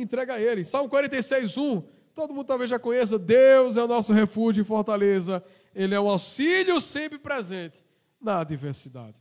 entrega 0.03 0.35
a 0.35 0.41
Ele. 0.41 0.65
Salmo 0.65 0.89
46, 0.89 1.57
1. 1.57 1.83
Todo 2.15 2.35
mundo 2.35 2.47
talvez 2.47 2.71
já 2.71 2.79
conheça. 2.79 3.19
Deus 3.19 3.77
é 3.77 3.83
o 3.83 3.89
nosso 3.89 4.13
refúgio 4.13 4.63
e 4.63 4.65
fortaleza. 4.65 5.43
Ele 5.75 5.95
é 5.95 6.01
um 6.01 6.09
auxílio 6.09 6.81
sempre 6.81 7.19
presente 7.19 7.85
na 8.21 8.41
adversidade. 8.41 9.21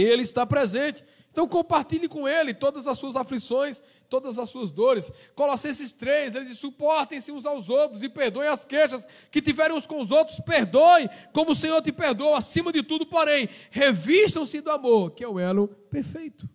Ele 0.00 0.22
está 0.22 0.46
presente. 0.46 1.04
Então 1.30 1.46
compartilhe 1.46 2.08
com 2.08 2.26
Ele 2.26 2.54
todas 2.54 2.86
as 2.86 2.96
suas 2.96 3.14
aflições, 3.14 3.82
todas 4.08 4.38
as 4.38 4.48
suas 4.48 4.70
dores. 4.70 5.12
Colossenses 5.34 5.92
3, 5.92 6.34
ele 6.34 6.46
diz: 6.46 6.58
suportem-se 6.58 7.30
uns 7.30 7.44
aos 7.44 7.68
outros 7.68 8.02
e 8.02 8.08
perdoem 8.08 8.48
as 8.48 8.64
queixas 8.64 9.06
que 9.30 9.42
tiverem 9.42 9.76
uns 9.76 9.86
com 9.86 10.00
os 10.00 10.10
outros. 10.10 10.40
Perdoem, 10.40 11.10
como 11.34 11.52
o 11.52 11.54
Senhor 11.54 11.82
te 11.82 11.92
perdoa. 11.92 12.38
Acima 12.38 12.72
de 12.72 12.82
tudo, 12.82 13.04
porém, 13.04 13.48
revistam-se 13.70 14.62
do 14.62 14.70
amor, 14.70 15.10
que 15.10 15.22
é 15.22 15.28
o 15.28 15.38
elo 15.38 15.68
perfeito. 15.90 16.48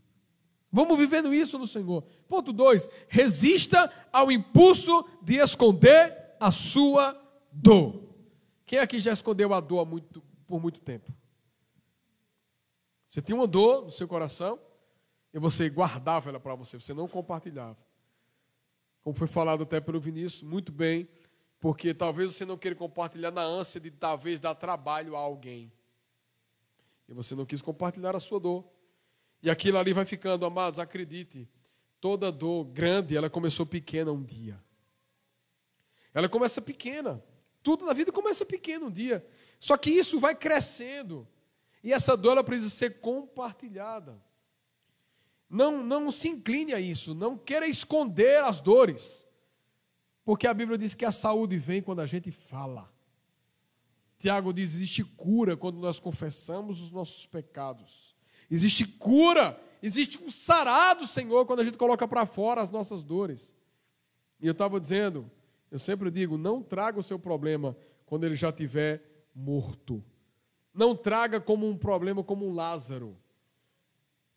Vamos 0.72 0.98
vivendo 0.98 1.34
isso 1.34 1.60
no 1.60 1.68
Senhor. 1.68 2.04
Ponto 2.28 2.52
2: 2.52 2.90
resista 3.08 3.92
ao 4.12 4.32
impulso 4.32 5.06
de 5.22 5.38
esconder 5.38 6.18
a 6.40 6.50
sua 6.50 7.16
dor. 7.52 8.02
Quem 8.66 8.80
aqui 8.80 9.00
já 9.00 9.12
escondeu 9.12 9.54
a 9.54 9.60
dor 9.60 9.86
muito, 9.86 10.24
por 10.48 10.60
muito 10.60 10.80
tempo? 10.80 11.14
Você 13.12 13.22
tinha 13.22 13.36
uma 13.36 13.46
dor 13.46 13.84
no 13.84 13.92
seu 13.92 14.08
coração 14.08 14.58
e 15.34 15.38
você 15.38 15.70
guardava 15.70 16.30
ela 16.30 16.40
para 16.40 16.56
você, 16.56 16.80
você 16.80 16.94
não 16.94 17.10
compartilhava. 17.10 17.78
Como 19.02 19.14
foi 19.14 19.28
falado 19.28 19.64
até 19.64 19.82
pelo 19.82 20.00
Vinícius, 20.00 20.44
muito 20.44 20.72
bem, 20.72 21.10
porque 21.60 21.94
talvez 21.94 22.34
você 22.34 22.46
não 22.46 22.58
queira 22.58 22.74
compartilhar 22.74 23.30
na 23.30 23.42
ânsia 23.42 23.82
de 23.82 23.92
talvez 23.92 24.40
dar 24.40 24.56
trabalho 24.56 25.18
a 25.18 25.20
alguém. 25.20 25.74
E 27.06 27.14
você 27.14 27.36
não 27.36 27.46
quis 27.46 27.62
compartilhar 27.62 28.16
a 28.16 28.20
sua 28.22 28.40
dor. 28.40 28.66
E 29.44 29.50
aquilo 29.50 29.78
ali 29.78 29.92
vai 29.92 30.06
ficando, 30.06 30.46
amados, 30.46 30.80
acredite, 30.80 31.50
toda 32.00 32.32
dor 32.32 32.64
grande, 32.64 33.18
ela 33.18 33.30
começou 33.30 33.66
pequena 33.66 34.14
um 34.14 34.24
dia. 34.24 34.58
Ela 36.14 36.30
começa 36.30 36.62
pequena. 36.62 37.22
Tudo 37.62 37.86
na 37.86 37.92
vida 37.92 38.10
começa 38.10 38.46
pequeno 38.46 38.86
um 38.86 38.92
dia. 38.92 39.28
Só 39.60 39.76
que 39.76 39.92
isso 39.92 40.18
vai 40.18 40.34
crescendo. 40.34 41.28
E 41.84 41.92
essa 41.92 42.16
dor 42.16 42.34
ela 42.34 42.44
precisa 42.44 42.70
ser 42.70 43.00
compartilhada. 43.00 44.22
Não, 45.50 45.84
não 45.84 46.12
se 46.12 46.30
incline 46.30 46.74
a 46.74 46.80
isso, 46.80 47.14
não 47.14 47.38
queira 47.38 47.68
esconder 47.68 48.42
as 48.44 48.62
dores. 48.62 49.28
Porque 50.24 50.48
a 50.48 50.54
Bíblia 50.54 50.78
diz 50.78 50.94
que 50.94 51.04
a 51.04 51.12
saúde 51.12 51.58
vem 51.58 51.82
quando 51.82 52.00
a 52.00 52.06
gente 52.06 52.32
fala. 52.32 52.90
Tiago 54.18 54.54
diz: 54.54 54.76
existe 54.76 55.04
cura 55.04 55.58
quando 55.58 55.80
nós 55.80 56.00
confessamos 56.00 56.80
os 56.80 56.92
nossos 56.92 57.26
pecados. 57.26 58.16
Existe 58.50 58.86
cura, 58.86 59.60
existe 59.82 60.22
um 60.24 60.30
sarado, 60.30 61.08
Senhor, 61.08 61.46
quando 61.46 61.62
a 61.62 61.64
gente 61.64 61.78
coloca 61.78 62.08
para 62.08 62.26
fora 62.26 62.62
as 62.62 62.70
nossas 62.70 63.04
dores. 63.04 63.56
E 64.40 64.46
eu 64.48 64.52
estava 64.52 64.80
dizendo, 64.80 65.30
eu 65.72 65.80
sempre 65.80 66.12
digo, 66.12 66.38
não 66.38 66.62
traga 66.62 67.00
o 67.00 67.04
seu 67.04 67.18
problema 67.18 67.76
quando 68.06 68.26
ele 68.26 68.36
já 68.36 68.50
estiver 68.50 69.02
morto. 69.34 70.04
Não 70.74 70.96
traga 70.96 71.40
como 71.40 71.68
um 71.68 71.78
problema 71.78 72.24
como 72.24 72.48
um 72.48 72.54
Lázaro. 72.54 73.18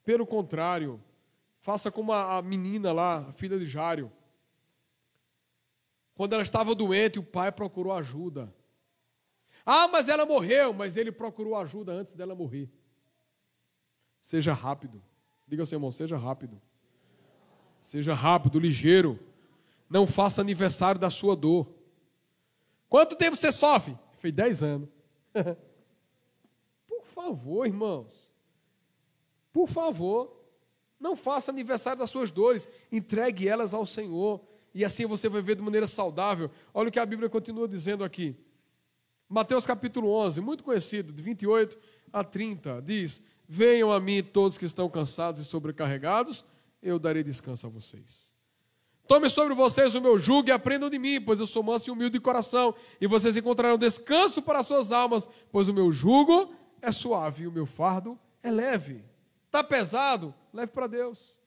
Pelo 0.04 0.26
contrário, 0.26 1.02
faça 1.58 1.90
como 1.90 2.12
a 2.12 2.42
menina 2.42 2.92
lá, 2.92 3.28
a 3.28 3.32
filha 3.32 3.58
de 3.58 3.64
Jário. 3.64 4.12
Quando 6.14 6.34
ela 6.34 6.42
estava 6.42 6.74
doente, 6.74 7.18
o 7.18 7.22
pai 7.22 7.50
procurou 7.50 7.92
ajuda. 7.92 8.54
Ah, 9.64 9.88
mas 9.88 10.08
ela 10.08 10.26
morreu, 10.26 10.74
mas 10.74 10.96
ele 10.96 11.10
procurou 11.10 11.56
ajuda 11.56 11.92
antes 11.92 12.14
dela 12.14 12.34
morrer. 12.34 12.70
Seja 14.20 14.52
rápido. 14.52 15.02
Diga 15.46 15.62
ao 15.62 15.66
seu 15.66 15.76
irmão, 15.76 15.90
seja 15.90 16.16
rápido. 16.16 16.60
Seja 17.80 18.14
rápido, 18.14 18.58
ligeiro. 18.58 19.18
Não 19.88 20.06
faça 20.06 20.40
aniversário 20.40 21.00
da 21.00 21.10
sua 21.10 21.34
dor. 21.34 21.72
Quanto 22.88 23.16
tempo 23.16 23.36
você 23.36 23.50
sofre? 23.50 23.96
Fez 24.18 24.34
10 24.34 24.62
anos. 24.62 24.88
Favor, 27.24 27.66
irmãos. 27.66 28.30
Por 29.50 29.66
favor. 29.66 30.44
Não 31.00 31.16
faça 31.16 31.50
aniversário 31.50 31.98
das 31.98 32.10
suas 32.10 32.30
dores. 32.30 32.68
Entregue 32.92 33.48
elas 33.48 33.72
ao 33.72 33.86
Senhor. 33.86 34.42
E 34.74 34.84
assim 34.84 35.06
você 35.06 35.26
vai 35.28 35.40
ver 35.40 35.56
de 35.56 35.62
maneira 35.62 35.86
saudável. 35.86 36.50
Olha 36.74 36.90
o 36.90 36.92
que 36.92 36.98
a 36.98 37.06
Bíblia 37.06 37.30
continua 37.30 37.66
dizendo 37.66 38.04
aqui. 38.04 38.36
Mateus 39.26 39.64
capítulo 39.64 40.10
11, 40.10 40.42
muito 40.42 40.62
conhecido, 40.62 41.12
de 41.12 41.22
28 41.22 41.78
a 42.12 42.22
30, 42.22 42.82
diz: 42.82 43.22
Venham 43.48 43.90
a 43.90 43.98
mim 43.98 44.22
todos 44.22 44.58
que 44.58 44.66
estão 44.66 44.88
cansados 44.90 45.40
e 45.40 45.44
sobrecarregados, 45.44 46.44
eu 46.82 46.98
darei 46.98 47.22
descanso 47.22 47.66
a 47.66 47.70
vocês. 47.70 48.34
Tome 49.08 49.30
sobre 49.30 49.54
vocês 49.54 49.94
o 49.94 50.00
meu 50.00 50.18
jugo 50.18 50.48
e 50.48 50.52
aprendam 50.52 50.90
de 50.90 50.98
mim, 50.98 51.20
pois 51.20 51.40
eu 51.40 51.46
sou 51.46 51.62
manso 51.62 51.88
e 51.88 51.92
humilde 51.92 52.18
de 52.18 52.20
coração, 52.20 52.74
e 53.00 53.06
vocês 53.06 53.36
encontrarão 53.36 53.78
descanso 53.78 54.42
para 54.42 54.58
as 54.58 54.66
suas 54.66 54.92
almas, 54.92 55.28
pois 55.50 55.68
o 55.68 55.74
meu 55.74 55.90
jugo 55.90 56.52
é 56.84 56.92
suave 56.92 57.44
e 57.44 57.46
o 57.46 57.52
meu 57.52 57.66
fardo 57.66 58.18
é 58.42 58.50
leve. 58.50 59.04
Está 59.46 59.64
pesado? 59.64 60.34
Leve 60.52 60.70
para 60.70 60.86
Deus. 60.86 61.40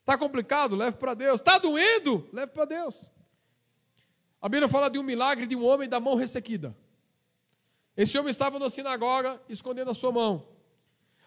Está 0.00 0.16
complicado? 0.16 0.76
Leve 0.76 0.96
para 0.96 1.14
Deus. 1.14 1.40
Está 1.40 1.58
doendo? 1.58 2.28
Leve 2.32 2.52
para 2.52 2.64
Deus. 2.64 3.10
A 4.40 4.48
Bíblia 4.48 4.68
fala 4.68 4.88
de 4.88 4.98
um 4.98 5.02
milagre 5.02 5.46
de 5.46 5.56
um 5.56 5.66
homem 5.66 5.88
da 5.88 5.98
mão 5.98 6.14
ressequida. 6.14 6.76
Esse 7.96 8.16
homem 8.16 8.30
estava 8.30 8.58
na 8.58 8.70
sinagoga 8.70 9.40
escondendo 9.48 9.90
a 9.90 9.94
sua 9.94 10.12
mão. 10.12 10.46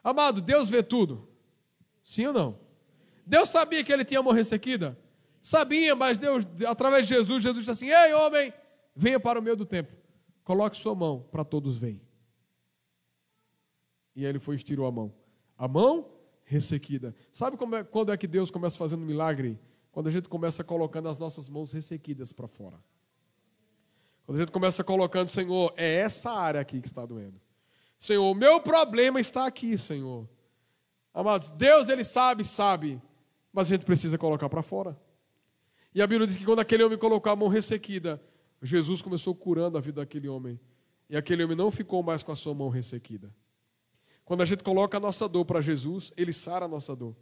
Amado, 0.03 0.41
Deus 0.41 0.69
vê 0.69 0.81
tudo. 0.81 1.27
Sim 2.03 2.27
ou 2.27 2.33
não? 2.33 2.59
Deus 3.25 3.49
sabia 3.49 3.83
que 3.83 3.91
ele 3.91 4.05
tinha 4.05 4.21
a 4.21 4.23
mão 4.23 4.33
ressequida? 4.33 4.97
Sabia, 5.41 5.95
mas 5.95 6.17
Deus, 6.17 6.45
através 6.67 7.07
de 7.07 7.15
Jesus, 7.15 7.43
Jesus 7.43 7.65
disse 7.65 7.71
assim: 7.71 7.93
Ei, 7.93 8.13
homem, 8.13 8.53
venha 8.95 9.19
para 9.19 9.39
o 9.39 9.43
meio 9.43 9.55
do 9.55 9.65
templo. 9.65 9.97
Coloque 10.43 10.77
sua 10.77 10.95
mão 10.95 11.27
para 11.31 11.43
todos 11.43 11.75
verem. 11.75 12.01
E 14.22 14.26
aí 14.26 14.31
ele 14.31 14.39
foi 14.39 14.53
e 14.53 14.57
estirou 14.57 14.85
a 14.85 14.91
mão. 14.91 15.11
A 15.57 15.68
mão 15.68 16.07
ressequida. 16.43 17.15
Sabe 17.31 17.57
é, 17.76 17.84
quando 17.84 18.11
é 18.11 18.18
que 18.18 18.27
Deus 18.27 18.52
começa 18.52 18.77
fazendo 18.77 19.02
um 19.02 19.06
milagre? 19.06 19.60
Quando 19.91 20.07
a 20.07 20.11
gente 20.11 20.30
começa 20.30 20.64
colocando 20.64 21.10
as 21.10 21.18
nossas 21.18 21.49
mãos 21.49 21.72
ressequidas 21.72 22.31
para 22.31 22.48
fora. 22.48 22.77
Quando 24.23 24.38
a 24.38 24.41
gente 24.41 24.52
começa 24.52 24.84
colocando, 24.84 25.27
Senhor, 25.27 25.73
é 25.76 25.95
essa 25.95 26.31
área 26.31 26.61
aqui 26.61 26.80
que 26.80 26.88
está 26.88 27.03
doendo. 27.03 27.41
Senhor, 27.98 28.30
o 28.30 28.35
meu 28.35 28.61
problema 28.61 29.19
está 29.19 29.48
aqui, 29.48 29.76
Senhor. 29.76 30.30
Amados, 31.11 31.49
Deus, 31.49 31.89
Ele 31.89 32.03
sabe, 32.03 32.43
sabe, 32.43 33.02
mas 33.52 33.68
a 33.68 33.69
gente 33.72 33.85
precisa 33.85 34.19
colocar 34.19 34.48
para 34.49 34.61
fora. 34.61 34.95
E 35.95 36.02
a 36.02 36.06
Bíblia 36.06 36.27
diz 36.27 36.38
que 36.38 36.45
quando 36.45 36.60
aquele 36.60 36.84
homem 36.84 36.98
colocou 36.98 37.31
a 37.31 37.35
mão 37.35 37.48
ressequida, 37.48 38.22
Jesus 38.61 39.02
começou 39.02 39.34
curando 39.34 39.80
a 39.80 39.81
vida 39.81 39.99
daquele 39.99 40.30
homem. 40.30 40.60
E 41.10 41.18
aquele 41.18 41.43
homem 41.43 41.57
não 41.57 41.72
ficou 41.72 42.03
mais 42.03 42.22
com 42.22 42.31
a 42.31 42.35
sua 42.35 42.53
mão 42.53 42.69
ressequida. 42.69 43.34
Quando 44.31 44.43
a 44.43 44.45
gente 44.45 44.63
coloca 44.63 44.95
a 44.95 44.99
nossa 45.01 45.27
dor 45.27 45.43
para 45.43 45.59
Jesus, 45.59 46.13
ele 46.15 46.31
sara 46.31 46.63
a 46.63 46.67
nossa 46.69 46.95
dor. 46.95 47.13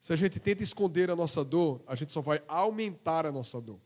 Se 0.00 0.12
a 0.12 0.16
gente 0.16 0.40
tenta 0.40 0.64
esconder 0.64 1.08
a 1.08 1.14
nossa 1.14 1.44
dor, 1.44 1.80
a 1.86 1.94
gente 1.94 2.12
só 2.12 2.20
vai 2.20 2.42
aumentar 2.48 3.24
a 3.24 3.30
nossa 3.30 3.60
dor. 3.60 3.78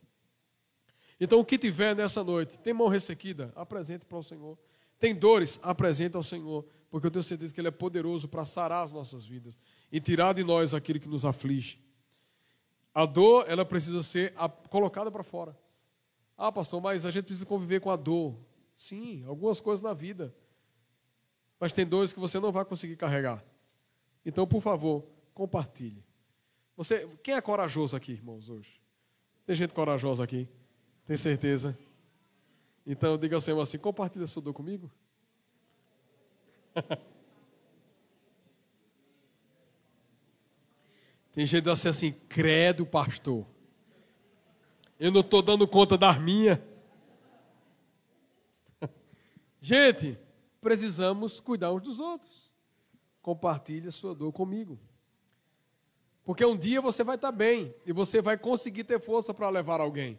Então, 1.20 1.41
o 1.41 1.45
que 1.45 1.59
tiver 1.59 1.95
nessa 1.95 2.24
noite, 2.24 2.59
tem 2.59 2.73
mão 2.73 2.89
ressequida, 2.89 3.53
apresente 3.55 4.07
para 4.07 4.16
o 4.16 4.23
Senhor. 4.23 4.57
Tem 4.99 5.15
dores, 5.15 5.61
apresente 5.62 6.16
ao 6.16 6.23
Senhor, 6.23 6.65
porque 6.89 7.07
eu 7.07 7.11
tenho 7.11 7.23
certeza 7.23 7.53
que 7.53 7.61
Ele 7.61 7.69
é 7.69 7.70
poderoso 7.70 8.28
para 8.28 8.47
sarar 8.47 8.82
as 8.82 8.91
nossas 8.91 9.27
vidas 9.27 9.61
e 9.93 10.01
tirar 10.01 10.32
de 10.32 10.43
nós 10.43 10.73
aquilo 10.73 10.99
que 10.99 11.07
nos 11.07 11.27
aflige. 11.27 11.85
A 12.95 13.05
dor, 13.05 13.45
ela 13.47 13.66
precisa 13.66 14.03
ser 14.03 14.32
colocada 14.70 15.12
para 15.12 15.23
fora. 15.23 15.55
Ah, 16.35 16.51
pastor, 16.51 16.81
mas 16.81 17.05
a 17.05 17.11
gente 17.11 17.27
precisa 17.27 17.45
conviver 17.45 17.82
com 17.82 17.91
a 17.91 17.97
dor. 17.97 18.35
Sim, 18.73 19.23
algumas 19.27 19.61
coisas 19.61 19.82
na 19.82 19.93
vida. 19.93 20.35
Mas 21.65 21.73
tem 21.73 21.86
dores 21.86 22.12
que 22.12 22.20
você 22.20 22.39
não 22.39 22.53
vai 22.53 22.62
conseguir 22.62 22.95
carregar. 22.95 23.43
Então, 24.23 24.47
por 24.47 24.61
favor, 24.61 25.03
compartilhe. 25.32 26.05
Você, 26.77 27.09
quem 27.23 27.32
é 27.32 27.41
corajoso 27.41 27.97
aqui, 27.97 28.12
irmãos, 28.12 28.51
hoje? 28.51 28.78
Tem 29.47 29.57
gente 29.57 29.73
corajosa 29.73 30.23
aqui? 30.23 30.47
Tem 31.07 31.16
certeza? 31.16 31.74
Então, 32.85 33.16
diga 33.16 33.36
ao 33.36 33.41
Senhor 33.41 33.59
assim: 33.59 33.78
compartilha 33.78 34.27
sua 34.27 34.43
dor 34.43 34.53
comigo. 34.53 34.93
Tem 41.32 41.47
gente 41.47 41.70
assim 41.70 41.89
assim, 41.89 42.12
credo, 42.28 42.85
pastor. 42.85 43.47
Eu 45.01 45.11
não 45.11 45.23
estou 45.23 45.41
dando 45.41 45.66
conta 45.66 45.97
das 45.97 46.20
minhas. 46.20 46.59
Gente, 49.62 50.23
precisamos 50.65 51.39
cuidar 51.39 51.73
uns 51.73 51.82
dos 51.82 52.01
outros. 52.01 52.51
Compartilhe 53.23 53.86
a 53.86 53.93
sua 53.93 54.15
dor 54.15 54.32
comigo. 54.32 54.78
Porque 56.24 56.45
um 56.45 56.57
dia 56.57 56.81
você 56.81 57.05
vai 57.05 57.15
estar 57.15 57.31
bem 57.31 57.73
e 57.86 57.93
você 57.93 58.20
vai 58.20 58.36
conseguir 58.36 58.82
ter 58.82 58.99
força 58.99 59.32
para 59.32 59.49
levar 59.49 59.81
alguém. 59.81 60.19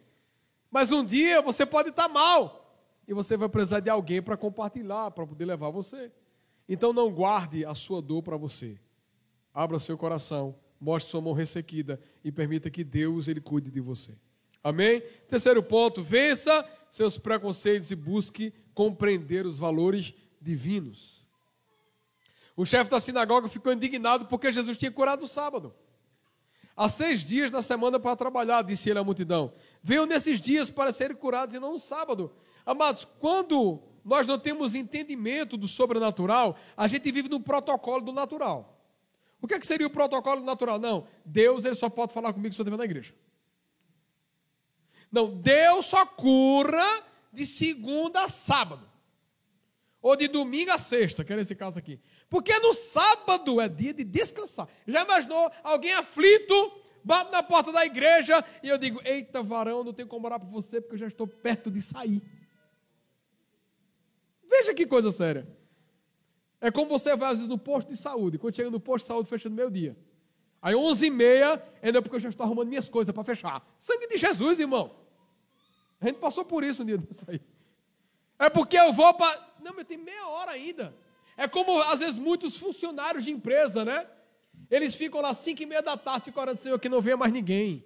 Mas 0.70 0.90
um 0.90 1.04
dia 1.04 1.42
você 1.42 1.66
pode 1.66 1.90
estar 1.90 2.08
mal 2.08 2.80
e 3.06 3.12
você 3.12 3.36
vai 3.36 3.48
precisar 3.48 3.80
de 3.80 3.90
alguém 3.90 4.22
para 4.22 4.36
compartilhar, 4.36 5.10
para 5.10 5.26
poder 5.26 5.44
levar 5.44 5.70
você. 5.70 6.10
Então 6.68 6.92
não 6.92 7.12
guarde 7.12 7.64
a 7.64 7.74
sua 7.74 8.00
dor 8.00 8.22
para 8.22 8.38
você. 8.38 8.78
Abra 9.52 9.78
seu 9.78 9.98
coração 9.98 10.54
mostre 10.80 11.10
sua 11.10 11.20
mão 11.20 11.32
ressequida 11.32 12.00
e 12.22 12.30
permita 12.30 12.70
que 12.70 12.84
Deus 12.84 13.28
ele 13.28 13.40
cuide 13.40 13.70
de 13.70 13.80
você. 13.80 14.12
Amém? 14.62 15.00
Terceiro 15.28 15.62
ponto, 15.62 16.02
vença 16.02 16.68
seus 16.90 17.18
preconceitos 17.18 17.90
e 17.90 17.96
busque 17.96 18.52
compreender 18.74 19.46
os 19.46 19.58
valores 19.58 20.14
divinos. 20.46 21.26
O 22.56 22.64
chefe 22.64 22.88
da 22.88 23.00
sinagoga 23.00 23.48
ficou 23.48 23.72
indignado 23.72 24.26
porque 24.26 24.52
Jesus 24.52 24.78
tinha 24.78 24.90
curado 24.90 25.20
no 25.22 25.28
sábado. 25.28 25.74
Há 26.76 26.88
seis 26.88 27.24
dias 27.24 27.50
da 27.50 27.60
semana 27.60 27.98
para 27.98 28.14
trabalhar, 28.16 28.62
disse 28.62 28.88
ele 28.88 28.98
à 28.98 29.04
multidão. 29.04 29.52
Venham 29.82 30.06
nesses 30.06 30.40
dias 30.40 30.70
para 30.70 30.92
serem 30.92 31.16
curados 31.16 31.54
e 31.54 31.58
não 31.58 31.72
no 31.72 31.80
sábado. 31.80 32.32
Amados, 32.64 33.06
quando 33.18 33.82
nós 34.04 34.26
não 34.26 34.38
temos 34.38 34.74
entendimento 34.74 35.56
do 35.56 35.66
sobrenatural, 35.66 36.56
a 36.76 36.86
gente 36.86 37.10
vive 37.10 37.28
no 37.28 37.40
protocolo 37.40 38.04
do 38.04 38.12
natural. 38.12 38.78
O 39.40 39.46
que, 39.46 39.54
é 39.54 39.58
que 39.58 39.66
seria 39.66 39.86
o 39.86 39.90
protocolo 39.90 40.42
natural? 40.42 40.78
Não, 40.78 41.06
Deus 41.24 41.64
ele 41.64 41.74
só 41.74 41.90
pode 41.90 42.12
falar 42.12 42.32
comigo 42.32 42.54
se 42.54 42.60
eu 42.60 42.64
estiver 42.64 42.78
na 42.78 42.84
igreja. 42.84 43.14
Não, 45.10 45.28
Deus 45.28 45.86
só 45.86 46.04
cura 46.06 47.02
de 47.32 47.46
segunda 47.46 48.24
a 48.24 48.28
sábado. 48.28 48.95
Ou 50.06 50.14
de 50.14 50.28
domingo 50.28 50.70
a 50.70 50.78
sexta, 50.78 51.24
que 51.24 51.32
era 51.32 51.42
esse 51.42 51.56
caso 51.56 51.80
aqui. 51.80 51.98
Porque 52.30 52.56
no 52.60 52.72
sábado 52.72 53.60
é 53.60 53.68
dia 53.68 53.92
de 53.92 54.04
descansar. 54.04 54.68
Já 54.86 55.02
imaginou 55.02 55.50
alguém 55.64 55.92
aflito, 55.94 56.80
bate 57.02 57.32
na 57.32 57.42
porta 57.42 57.72
da 57.72 57.84
igreja 57.84 58.44
e 58.62 58.68
eu 58.68 58.78
digo: 58.78 59.00
Eita, 59.04 59.42
varão, 59.42 59.82
não 59.82 59.92
tenho 59.92 60.06
como 60.06 60.24
orar 60.24 60.38
por 60.38 60.48
você 60.48 60.80
porque 60.80 60.94
eu 60.94 61.00
já 61.00 61.08
estou 61.08 61.26
perto 61.26 61.72
de 61.72 61.82
sair. 61.82 62.22
Veja 64.48 64.72
que 64.72 64.86
coisa 64.86 65.10
séria. 65.10 65.44
É 66.60 66.70
como 66.70 66.88
você 66.88 67.16
vai 67.16 67.32
às 67.32 67.38
vezes 67.38 67.48
no 67.48 67.58
posto 67.58 67.88
de 67.88 67.96
saúde. 67.96 68.38
Quando 68.38 68.54
chega 68.54 68.70
no 68.70 68.78
posto 68.78 69.06
de 69.06 69.08
saúde, 69.08 69.28
fecha 69.28 69.48
no 69.48 69.56
meio 69.56 69.72
dia. 69.72 69.96
Aí 70.62 70.76
11 70.76 71.04
e 71.04 71.10
meia, 71.10 71.60
ainda 71.82 71.98
é 71.98 72.00
porque 72.00 72.14
eu 72.14 72.20
já 72.20 72.28
estou 72.28 72.44
arrumando 72.44 72.68
minhas 72.68 72.88
coisas 72.88 73.12
para 73.12 73.24
fechar. 73.24 73.68
Sangue 73.76 74.06
de 74.06 74.16
Jesus, 74.16 74.60
irmão. 74.60 74.94
A 76.00 76.06
gente 76.06 76.20
passou 76.20 76.44
por 76.44 76.62
isso 76.62 76.84
um 76.84 76.86
dia 76.86 77.02
aí. 77.26 77.40
É 78.38 78.48
porque 78.48 78.78
eu 78.78 78.92
vou 78.92 79.12
para... 79.14 79.55
Não, 79.66 79.76
mas 79.76 79.84
tem 79.84 79.98
meia 79.98 80.28
hora 80.28 80.52
ainda. 80.52 80.94
É 81.36 81.46
como, 81.46 81.80
às 81.82 82.00
vezes, 82.00 82.18
muitos 82.18 82.56
funcionários 82.56 83.24
de 83.24 83.30
empresa, 83.30 83.84
né? 83.84 84.06
Eles 84.70 84.94
ficam 84.94 85.20
lá 85.20 85.34
5 85.34 85.62
e 85.62 85.66
meia 85.66 85.82
da 85.82 85.96
tarde, 85.96 86.26
ficam 86.26 86.42
orando, 86.42 86.58
Senhor, 86.58 86.78
que 86.78 86.88
não 86.88 87.00
venha 87.00 87.16
mais 87.16 87.32
ninguém. 87.32 87.84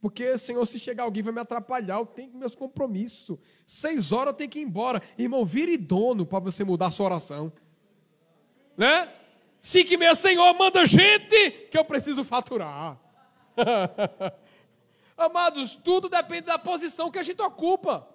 Porque, 0.00 0.36
Senhor, 0.38 0.64
se 0.66 0.78
chegar 0.78 1.04
alguém 1.04 1.22
vai 1.22 1.32
me 1.32 1.40
atrapalhar, 1.40 1.98
eu 1.98 2.06
tenho 2.06 2.36
meus 2.36 2.54
compromissos. 2.54 3.38
Seis 3.66 4.12
horas 4.12 4.32
eu 4.32 4.36
tenho 4.36 4.50
que 4.50 4.58
ir 4.58 4.62
embora. 4.62 5.02
Irmão, 5.16 5.44
vire 5.44 5.76
dono 5.76 6.26
para 6.26 6.38
você 6.38 6.64
mudar 6.64 6.86
a 6.86 6.90
sua 6.90 7.06
oração 7.06 7.52
né? 8.78 9.12
Cinco 9.60 9.92
e 9.92 9.96
meia, 9.96 10.14
Senhor, 10.14 10.54
manda 10.54 10.86
gente 10.86 11.50
que 11.68 11.76
eu 11.76 11.84
preciso 11.84 12.22
faturar. 12.22 12.96
Amados, 15.18 15.74
tudo 15.74 16.08
depende 16.08 16.42
da 16.42 16.60
posição 16.60 17.10
que 17.10 17.18
a 17.18 17.24
gente 17.24 17.42
ocupa. 17.42 18.08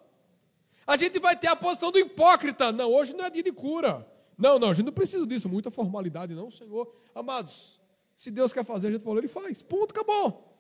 A 0.85 0.97
gente 0.97 1.19
vai 1.19 1.35
ter 1.35 1.47
a 1.47 1.55
posição 1.55 1.91
do 1.91 1.99
hipócrita. 1.99 2.71
Não, 2.71 2.91
hoje 2.91 3.15
não 3.15 3.25
é 3.25 3.29
dia 3.29 3.43
de 3.43 3.51
cura. 3.51 4.07
Não, 4.37 4.59
não, 4.59 4.69
a 4.69 4.73
gente 4.73 4.85
não 4.85 4.93
precisa 4.93 5.25
disso, 5.25 5.47
muita 5.47 5.69
formalidade, 5.69 6.33
não, 6.33 6.49
Senhor. 6.49 6.93
Amados, 7.13 7.79
se 8.15 8.31
Deus 8.31 8.51
quer 8.51 8.65
fazer, 8.65 8.87
a 8.87 8.91
gente 8.91 9.03
falou, 9.03 9.19
Ele 9.19 9.27
faz. 9.27 9.61
Ponto, 9.61 9.91
acabou. 9.91 10.57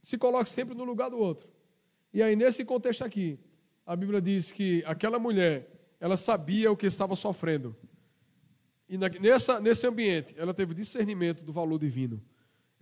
Se 0.00 0.16
coloque 0.16 0.48
sempre 0.48 0.74
no 0.74 0.84
lugar 0.84 1.10
do 1.10 1.18
outro. 1.18 1.48
E 2.12 2.22
aí, 2.22 2.36
nesse 2.36 2.64
contexto 2.64 3.04
aqui, 3.04 3.38
a 3.86 3.96
Bíblia 3.96 4.20
diz 4.20 4.52
que 4.52 4.82
aquela 4.86 5.18
mulher, 5.18 5.68
ela 5.98 6.16
sabia 6.16 6.70
o 6.70 6.76
que 6.76 6.86
estava 6.86 7.16
sofrendo. 7.16 7.76
E 8.88 8.98
nessa, 8.98 9.60
nesse 9.60 9.86
ambiente, 9.86 10.34
ela 10.36 10.52
teve 10.52 10.74
discernimento 10.74 11.42
do 11.42 11.52
valor 11.52 11.78
divino. 11.78 12.22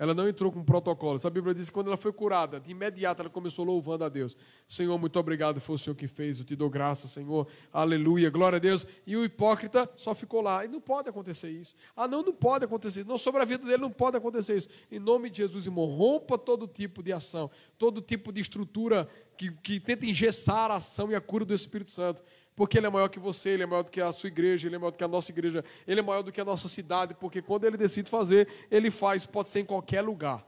Ela 0.01 0.14
não 0.14 0.27
entrou 0.27 0.51
com 0.51 0.64
protocolo. 0.64 1.20
A 1.22 1.28
Bíblia 1.28 1.55
diz 1.55 1.66
que 1.66 1.74
quando 1.74 1.89
ela 1.89 1.97
foi 1.98 2.10
curada, 2.10 2.59
de 2.59 2.70
imediato 2.70 3.20
ela 3.20 3.28
começou 3.28 3.66
louvando 3.66 4.02
a 4.02 4.09
Deus. 4.09 4.35
Senhor, 4.66 4.98
muito 4.98 5.18
obrigado, 5.18 5.60
foi 5.60 5.74
o 5.74 5.78
Senhor 5.78 5.94
que 5.94 6.09
fez, 6.09 6.39
eu 6.39 6.47
te 6.47 6.56
dou 6.56 6.70
graça, 6.70 7.06
Senhor. 7.06 7.47
Aleluia, 7.70 8.31
glória 8.31 8.56
a 8.56 8.59
Deus. 8.59 8.86
E 9.06 9.14
o 9.14 9.22
hipócrita 9.22 9.86
só 9.97 10.14
ficou 10.14 10.40
lá. 10.40 10.64
E 10.64 10.68
não 10.68 10.81
pode 10.81 11.10
acontecer 11.10 11.51
isso. 11.51 11.74
Ah, 11.94 12.09
não, 12.09 12.22
não 12.22 12.32
pode 12.32 12.64
acontecer 12.64 13.01
isso. 13.01 13.09
Não, 13.10 13.18
sobre 13.18 13.43
a 13.43 13.44
vida 13.44 13.66
dele 13.66 13.77
não 13.77 13.90
pode 13.90 14.16
acontecer 14.16 14.56
isso. 14.56 14.70
Em 14.90 14.98
nome 14.98 15.28
de 15.28 15.36
Jesus, 15.36 15.66
irmão, 15.66 15.85
rompa 15.85 16.39
todo 16.39 16.66
tipo 16.66 17.02
de 17.02 17.12
ação, 17.12 17.51
todo 17.77 18.01
tipo 18.01 18.32
de 18.32 18.40
estrutura 18.40 19.06
que, 19.36 19.51
que 19.51 19.78
tenta 19.78 20.06
engessar 20.06 20.70
a 20.70 20.77
ação 20.77 21.10
e 21.10 21.14
a 21.14 21.20
cura 21.20 21.44
do 21.44 21.52
Espírito 21.52 21.90
Santo 21.90 22.22
porque 22.61 22.77
ele 22.77 22.87
é 22.87 22.91
maior 22.91 23.09
que 23.09 23.19
você, 23.19 23.49
ele 23.49 23.62
é 23.62 23.66
maior 23.66 23.82
do 23.82 23.91
que 23.91 24.03
a 24.03 24.12
sua 24.12 24.27
igreja, 24.27 24.69
ele 24.69 24.77
é 24.77 24.78
maior 24.78 24.91
do 24.91 24.99
que 24.99 25.03
a 25.03 25.09
nossa 25.09 25.32
igreja, 25.32 25.65
ele 25.87 26.01
é 26.01 26.03
maior 26.03 26.23
do 26.23 26.31
que 26.31 26.43
a 26.43 26.45
nossa 26.45 26.69
cidade, 26.69 27.15
porque 27.15 27.41
quando 27.41 27.65
ele 27.65 27.78
decide 27.78 28.11
fazer, 28.11 28.47
ele 28.70 28.91
faz, 28.91 29.24
pode 29.24 29.49
ser 29.49 29.61
em 29.61 29.65
qualquer 29.65 30.03
lugar. 30.03 30.47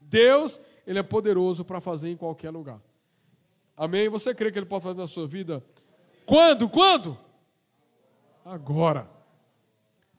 Deus, 0.00 0.60
ele 0.84 0.98
é 0.98 1.02
poderoso 1.04 1.64
para 1.64 1.80
fazer 1.80 2.10
em 2.10 2.16
qualquer 2.16 2.50
lugar. 2.50 2.82
Amém? 3.76 4.08
Você 4.08 4.34
crê 4.34 4.50
que 4.50 4.58
ele 4.58 4.66
pode 4.66 4.82
fazer 4.82 4.98
na 4.98 5.06
sua 5.06 5.28
vida? 5.28 5.64
Quando? 6.26 6.68
Quando? 6.68 7.16
Agora. 8.44 9.08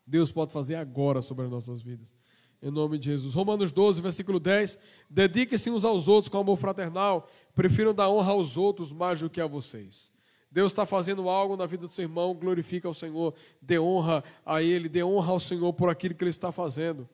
Deus 0.08 0.32
pode 0.32 0.54
fazer 0.54 0.76
agora 0.76 1.22
sobre 1.22 1.44
as 1.44 1.52
nossas 1.52 1.82
vidas. 1.82 2.16
Em 2.64 2.72
nome 2.72 2.98
de 2.98 3.08
Jesus. 3.08 3.34
Romanos 3.34 3.74
12, 3.74 4.02
versículo 4.02 4.40
10. 4.40 4.80
Dediquem-se 5.10 5.70
uns 5.70 5.84
aos 5.84 6.08
outros 6.08 6.30
com 6.30 6.38
amor 6.38 6.56
fraternal. 6.56 7.28
Prefiram 7.54 7.94
dar 7.94 8.10
honra 8.10 8.32
aos 8.32 8.56
outros 8.56 8.94
mais 8.94 9.20
do 9.20 9.30
que 9.30 9.41
a 9.41 9.46
vocês. 9.46 10.18
Deus 10.52 10.72
está 10.72 10.86
fazendo 10.86 11.30
algo 11.30 11.56
na 11.56 11.66
vida 11.66 11.82
do 11.82 11.88
seu 11.88 12.04
irmão, 12.04 12.34
glorifica 12.34 12.88
ao 12.88 12.94
Senhor, 12.94 13.34
dê 13.62 13.80
honra 13.80 14.24
a 14.46 14.62
Ele, 14.62 14.90
dê 14.90 15.04
honra 15.04 15.32
ao 15.32 15.40
Senhor 15.40 15.72
por 15.74 15.90
aquilo 15.90 16.16
que 16.16 16.24
Ele 16.24 16.30
está 16.30 16.52
fazendo. 16.52 17.08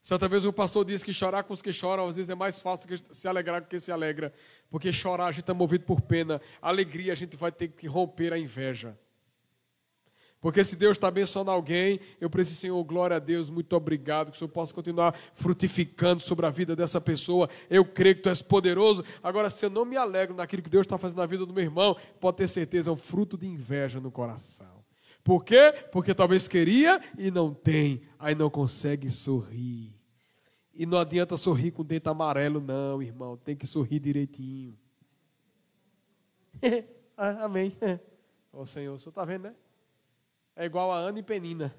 Certa 0.00 0.28
vez 0.28 0.44
o 0.44 0.52
pastor 0.52 0.84
disse 0.84 1.04
que 1.04 1.14
chorar 1.14 1.44
com 1.44 1.54
os 1.54 1.62
que 1.62 1.72
choram, 1.72 2.06
às 2.06 2.16
vezes 2.16 2.28
é 2.28 2.34
mais 2.34 2.60
fácil 2.60 2.86
que 2.86 3.14
se 3.14 3.26
alegrar 3.26 3.62
do 3.62 3.66
que 3.66 3.80
se 3.80 3.90
alegra, 3.90 4.32
porque 4.70 4.92
chorar 4.92 5.26
a 5.26 5.32
gente 5.32 5.50
é 5.50 5.54
movido 5.54 5.84
por 5.84 6.00
pena, 6.02 6.40
alegria 6.60 7.12
a 7.12 7.16
gente 7.16 7.36
vai 7.36 7.50
ter 7.50 7.68
que 7.68 7.86
romper 7.86 8.32
a 8.32 8.38
inveja. 8.38 8.98
Porque 10.44 10.62
se 10.62 10.76
Deus 10.76 10.98
está 10.98 11.08
abençoando 11.08 11.50
alguém, 11.50 11.98
eu 12.20 12.28
preciso, 12.28 12.60
Senhor, 12.60 12.84
glória 12.84 13.16
a 13.16 13.18
Deus, 13.18 13.48
muito 13.48 13.74
obrigado, 13.74 14.30
que 14.30 14.36
o 14.36 14.38
Senhor 14.38 14.50
possa 14.50 14.74
continuar 14.74 15.18
frutificando 15.32 16.20
sobre 16.20 16.44
a 16.44 16.50
vida 16.50 16.76
dessa 16.76 17.00
pessoa. 17.00 17.48
Eu 17.70 17.82
creio 17.82 18.16
que 18.16 18.20
Tu 18.20 18.28
és 18.28 18.42
poderoso. 18.42 19.02
Agora, 19.22 19.48
se 19.48 19.64
eu 19.64 19.70
não 19.70 19.86
me 19.86 19.96
alegro 19.96 20.36
naquilo 20.36 20.60
que 20.60 20.68
Deus 20.68 20.84
está 20.84 20.98
fazendo 20.98 21.16
na 21.16 21.24
vida 21.24 21.46
do 21.46 21.54
meu 21.54 21.64
irmão, 21.64 21.96
pode 22.20 22.36
ter 22.36 22.46
certeza, 22.46 22.90
é 22.90 22.92
um 22.92 22.96
fruto 22.96 23.38
de 23.38 23.46
inveja 23.46 24.00
no 24.00 24.10
coração. 24.10 24.84
Por 25.24 25.46
quê? 25.46 25.72
Porque 25.90 26.14
talvez 26.14 26.46
queria 26.46 27.00
e 27.16 27.30
não 27.30 27.54
tem, 27.54 28.02
aí 28.18 28.34
não 28.34 28.50
consegue 28.50 29.10
sorrir. 29.10 29.98
E 30.74 30.84
não 30.84 30.98
adianta 30.98 31.38
sorrir 31.38 31.70
com 31.70 31.82
dente 31.82 32.06
amarelo, 32.06 32.60
não, 32.60 33.00
irmão. 33.02 33.34
Tem 33.38 33.56
que 33.56 33.66
sorrir 33.66 33.98
direitinho. 33.98 34.76
Ah, 37.16 37.44
amém. 37.44 37.72
Ô 38.52 38.66
Senhor, 38.66 38.92
o 38.92 38.98
Senhor 38.98 39.12
está 39.12 39.24
vendo, 39.24 39.44
né? 39.44 39.54
É 40.56 40.64
igual 40.64 40.92
a 40.92 40.96
Ana 40.96 41.18
e 41.18 41.22
Penina. 41.22 41.74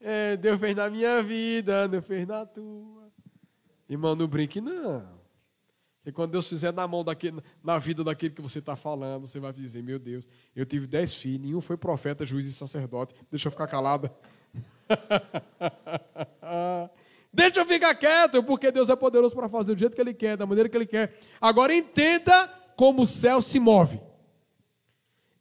É, 0.00 0.36
Deus 0.36 0.60
fez 0.60 0.76
na 0.76 0.90
minha 0.90 1.22
vida, 1.22 1.88
Deus 1.88 2.04
fez 2.04 2.26
na 2.26 2.44
tua. 2.44 3.10
Irmão, 3.88 4.14
não 4.14 4.26
brinque, 4.26 4.60
não. 4.60 5.24
Porque 5.98 6.12
quando 6.12 6.32
Deus 6.32 6.46
fizer 6.46 6.72
na 6.72 6.86
mão 6.86 7.02
daquele, 7.02 7.42
na 7.62 7.78
vida 7.78 8.04
daquele 8.04 8.34
que 8.34 8.42
você 8.42 8.58
está 8.58 8.76
falando, 8.76 9.26
você 9.26 9.40
vai 9.40 9.50
dizer, 9.52 9.82
meu 9.82 9.98
Deus, 9.98 10.28
eu 10.54 10.66
tive 10.66 10.86
dez 10.86 11.14
filhos, 11.14 11.40
nenhum 11.40 11.62
foi 11.62 11.78
profeta, 11.78 12.26
juiz 12.26 12.46
e 12.46 12.52
sacerdote. 12.52 13.14
Deixa 13.30 13.48
eu 13.48 13.52
ficar 13.52 13.66
calada. 13.66 14.14
Deixa 17.32 17.60
eu 17.60 17.64
ficar 17.64 17.94
quieto, 17.94 18.44
porque 18.44 18.70
Deus 18.70 18.90
é 18.90 18.96
poderoso 18.96 19.34
para 19.34 19.48
fazer 19.48 19.74
do 19.74 19.80
jeito 19.80 19.96
que 19.96 20.00
Ele 20.00 20.12
quer, 20.12 20.36
da 20.36 20.44
maneira 20.44 20.68
que 20.68 20.76
Ele 20.76 20.86
quer. 20.86 21.18
Agora 21.40 21.74
entenda 21.74 22.48
como 22.76 23.02
o 23.02 23.06
céu 23.06 23.40
se 23.40 23.58
move. 23.58 23.98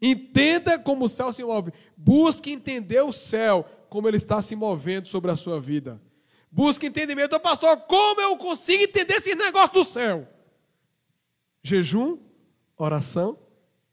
Entenda 0.05 0.77
como 0.77 1.05
o 1.05 1.09
céu 1.09 1.31
se 1.31 1.41
move. 1.45 1.71
Busque 1.95 2.51
entender 2.51 3.01
o 3.01 3.13
céu, 3.13 3.65
como 3.88 4.05
ele 4.05 4.17
está 4.17 4.41
se 4.41 4.53
movendo 4.53 5.07
sobre 5.07 5.31
a 5.31 5.35
sua 5.38 5.61
vida. 5.61 6.01
Busque 6.51 6.88
entendimento. 6.88 7.39
Pastor, 7.39 7.77
como 7.88 8.19
eu 8.19 8.35
consigo 8.35 8.84
entender 8.84 9.13
esse 9.13 9.34
negócio 9.34 9.71
do 9.75 9.85
céu? 9.85 10.27
Jejum, 11.63 12.19
oração 12.77 13.39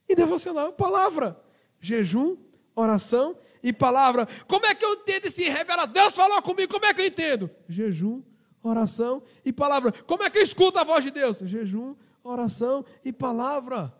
e 0.08 0.16
devocional. 0.16 0.72
Palavra. 0.72 1.40
Jejum, 1.80 2.36
oração 2.74 3.38
e 3.62 3.72
palavra. 3.72 4.26
Como 4.48 4.66
é 4.66 4.74
que 4.74 4.84
eu 4.84 4.94
entendo 4.94 5.26
esse 5.26 5.48
revela? 5.48 5.86
Deus 5.86 6.12
falou 6.12 6.42
comigo, 6.42 6.72
como 6.72 6.86
é 6.86 6.92
que 6.92 7.02
eu 7.02 7.06
entendo? 7.06 7.48
Jejum, 7.68 8.20
oração 8.64 9.22
e 9.44 9.52
palavra. 9.52 9.92
Como 9.92 10.24
é 10.24 10.28
que 10.28 10.38
eu 10.38 10.42
escuto 10.42 10.76
a 10.76 10.82
voz 10.82 11.04
de 11.04 11.12
Deus? 11.12 11.38
Jejum, 11.38 11.94
oração 12.24 12.84
e 13.04 13.12
palavra. 13.12 13.94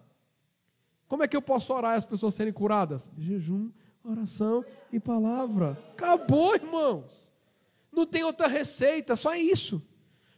Como 1.11 1.25
é 1.25 1.27
que 1.27 1.37
eu 1.37 1.43
posso 1.43 1.75
orar 1.75 1.95
e 1.95 1.97
as 1.97 2.05
pessoas 2.05 2.35
serem 2.35 2.53
curadas? 2.53 3.11
Jejum, 3.19 3.73
oração 4.05 4.65
e 4.93 5.01
palavra. 5.01 5.77
Acabou, 5.91 6.55
irmãos. 6.55 7.29
Não 7.91 8.07
tem 8.07 8.23
outra 8.23 8.47
receita, 8.47 9.17
só 9.17 9.35
isso. 9.35 9.83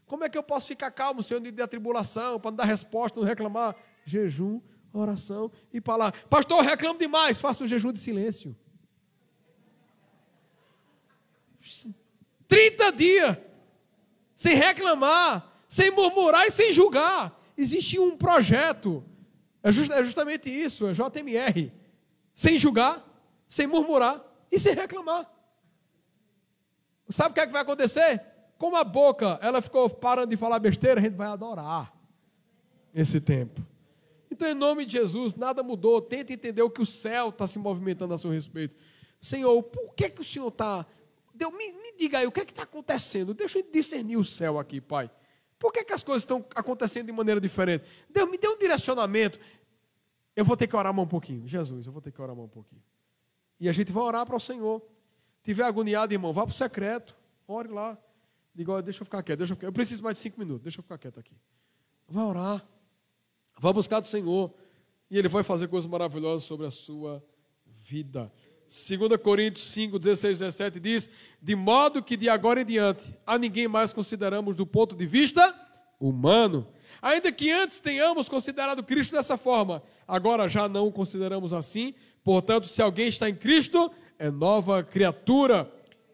Como 0.07 0.25
é 0.25 0.31
que 0.31 0.39
eu 0.39 0.43
posso 0.43 0.67
ficar 0.67 0.91
calmo, 0.91 1.23
Senhor, 1.23 1.41
dia 1.41 1.53
da 1.53 1.69
tribulação, 1.69 2.41
para 2.41 2.53
não 2.53 2.57
dar 2.57 2.65
resposta, 2.65 3.21
não 3.21 3.27
reclamar? 3.27 3.77
Jejum, 4.07 4.63
oração 4.95 5.53
e 5.75 5.79
palavra. 5.79 6.19
Pastor, 6.31 6.65
eu 6.65 6.71
reclamo 6.71 6.99
demais, 6.99 7.39
faça 7.39 7.63
um 7.63 7.69
jejum 7.69 7.93
de 7.93 8.01
silêncio. 8.01 8.57
30 12.49 12.93
dias, 12.93 13.37
sem 14.35 14.57
reclamar, 14.57 15.53
sem 15.69 15.91
murmurar 15.91 16.47
e 16.47 16.51
sem 16.51 16.73
julgar. 16.73 17.39
Existe 17.59 17.99
um 17.99 18.17
projeto 18.17 19.05
é, 19.63 19.71
just, 19.71 19.91
é 19.91 20.03
justamente 20.03 20.51
isso, 20.51 20.87
é 20.87 20.93
JMR. 20.93 21.73
Sem 22.35 22.59
julgar, 22.59 23.05
sem 23.47 23.67
murmurar 23.67 24.25
e 24.51 24.59
sem 24.59 24.75
reclamar. 24.75 25.31
Sabe 27.09 27.31
o 27.31 27.35
que, 27.35 27.41
é 27.41 27.47
que 27.47 27.53
vai 27.53 27.63
acontecer? 27.63 28.23
Como 28.59 28.77
a 28.77 28.85
boca 28.85 29.39
ela 29.43 29.61
ficou 29.61 29.89
parando 29.91 30.29
de 30.29 30.37
falar 30.37 30.59
besteira, 30.59 31.01
a 31.01 31.03
gente 31.03 31.17
vai 31.17 31.29
adorar 31.29 31.93
esse 32.95 33.21
tempo. 33.21 33.61
Então, 34.31 34.49
em 34.49 34.55
nome 34.55 34.87
de 34.87 34.93
Jesus, 34.93 35.35
nada 35.35 35.63
mudou. 35.63 36.01
Tente 36.01 36.33
entender 36.33 36.63
o 36.63 36.71
que 36.71 36.81
o 36.81 36.87
céu 36.87 37.29
está 37.29 37.47
se 37.47 37.59
movimentando 37.59 38.15
a 38.15 38.19
seu 38.19 38.31
respeito. 38.31 38.75
Senhor, 39.21 39.63
por 39.63 39.95
que, 39.95 40.09
que 40.11 40.21
o 40.21 40.25
Senhor 40.25 40.49
está. 40.49 40.87
Me, 41.35 41.73
me 41.73 41.93
diga 41.99 42.19
aí, 42.19 42.27
o 42.27 42.33
que 42.33 42.41
é 42.41 42.45
está 42.45 42.63
acontecendo? 42.63 43.35
Deixa 43.35 43.59
eu 43.59 43.67
discernir 43.71 44.17
o 44.17 44.25
céu 44.25 44.59
aqui, 44.59 44.81
Pai. 44.81 45.11
Por 45.63 45.73
que, 45.73 45.85
que 45.85 45.93
as 45.93 46.03
coisas 46.03 46.25
estão 46.25 46.45
acontecendo 46.57 47.07
de 47.07 47.13
maneira 47.13 47.41
diferente? 47.41 47.85
Deus 48.11 48.29
me 48.29 48.37
dê 48.37 48.49
um 48.49 48.59
direcionamento. 48.59 49.39
Eu 50.35 50.45
vou 50.45 50.57
ter 50.57 50.67
que 50.67 50.75
orar 50.75 50.93
um 50.99 51.07
pouquinho. 51.07 51.47
Jesus, 51.47 51.87
eu 51.87 51.93
vou 51.93 52.03
ter 52.03 52.11
que 52.11 52.21
orar 52.21 52.37
um 52.37 52.49
pouquinho. 52.49 52.83
E 53.61 53.69
a 53.69 53.73
gente 53.73 53.93
vai 53.93 54.03
orar 54.03 54.27
para 54.27 54.35
o 54.35 54.41
Senhor. 54.41 54.83
Tiver 55.41 55.63
agoniado, 55.63 56.13
irmão, 56.13 56.33
vá 56.33 56.43
para 56.43 56.51
o 56.51 56.55
secreto. 56.55 57.17
Ore 57.47 57.69
lá. 57.69 57.97
Diga, 58.53 58.83
deixa 58.83 59.03
eu 59.03 59.05
ficar 59.05 59.23
quieto, 59.23 59.39
deixa 59.39 59.53
eu, 59.53 59.57
ficar. 59.57 59.69
eu 59.69 59.73
preciso 59.73 60.03
mais 60.03 60.17
de 60.17 60.25
cinco 60.25 60.41
minutos, 60.41 60.65
deixa 60.65 60.81
eu 60.81 60.83
ficar 60.83 60.99
quieto 60.99 61.21
aqui. 61.21 61.37
Vai 62.09 62.25
orar. 62.25 62.67
Vá 63.61 63.73
buscar 63.73 64.01
do 64.01 64.09
Senhor. 64.09 64.53
E 65.09 65.17
Ele 65.17 65.29
vai 65.29 65.45
fazer 65.45 65.69
coisas 65.69 65.89
maravilhosas 65.89 66.43
sobre 66.43 66.67
a 66.67 66.73
sua 66.73 67.25
vida. 67.65 68.33
2 68.73 69.21
Coríntios 69.21 69.67
5, 69.67 69.99
16, 69.99 70.39
17 70.39 70.81
diz: 70.81 71.11
De 71.43 71.55
modo 71.55 72.03
que 72.03 72.17
de 72.17 72.31
agora 72.31 72.63
em 72.63 72.65
diante 72.65 73.15
a 73.27 73.37
ninguém 73.39 73.69
mais 73.69 73.93
consideramos 73.93 74.57
do 74.57 74.65
ponto 74.65 74.97
de 74.97 75.05
vista 75.05 75.55
humano. 76.01 76.67
Ainda 77.03 77.31
que 77.31 77.51
antes 77.51 77.81
tenhamos 77.81 78.31
considerado 78.31 78.83
Cristo 78.83 79.13
dessa 79.13 79.37
forma, 79.37 79.83
agora 80.09 80.49
já 80.49 80.69
não 80.71 80.87
o 80.87 80.93
consideramos 80.93 81.53
assim. 81.53 81.93
Portanto, 82.25 82.67
se 82.67 82.81
alguém 82.81 83.09
está 83.09 83.29
em 83.29 83.35
Cristo, 83.35 83.91
é 84.19 84.31
nova 84.31 84.83
criatura, 84.83 85.71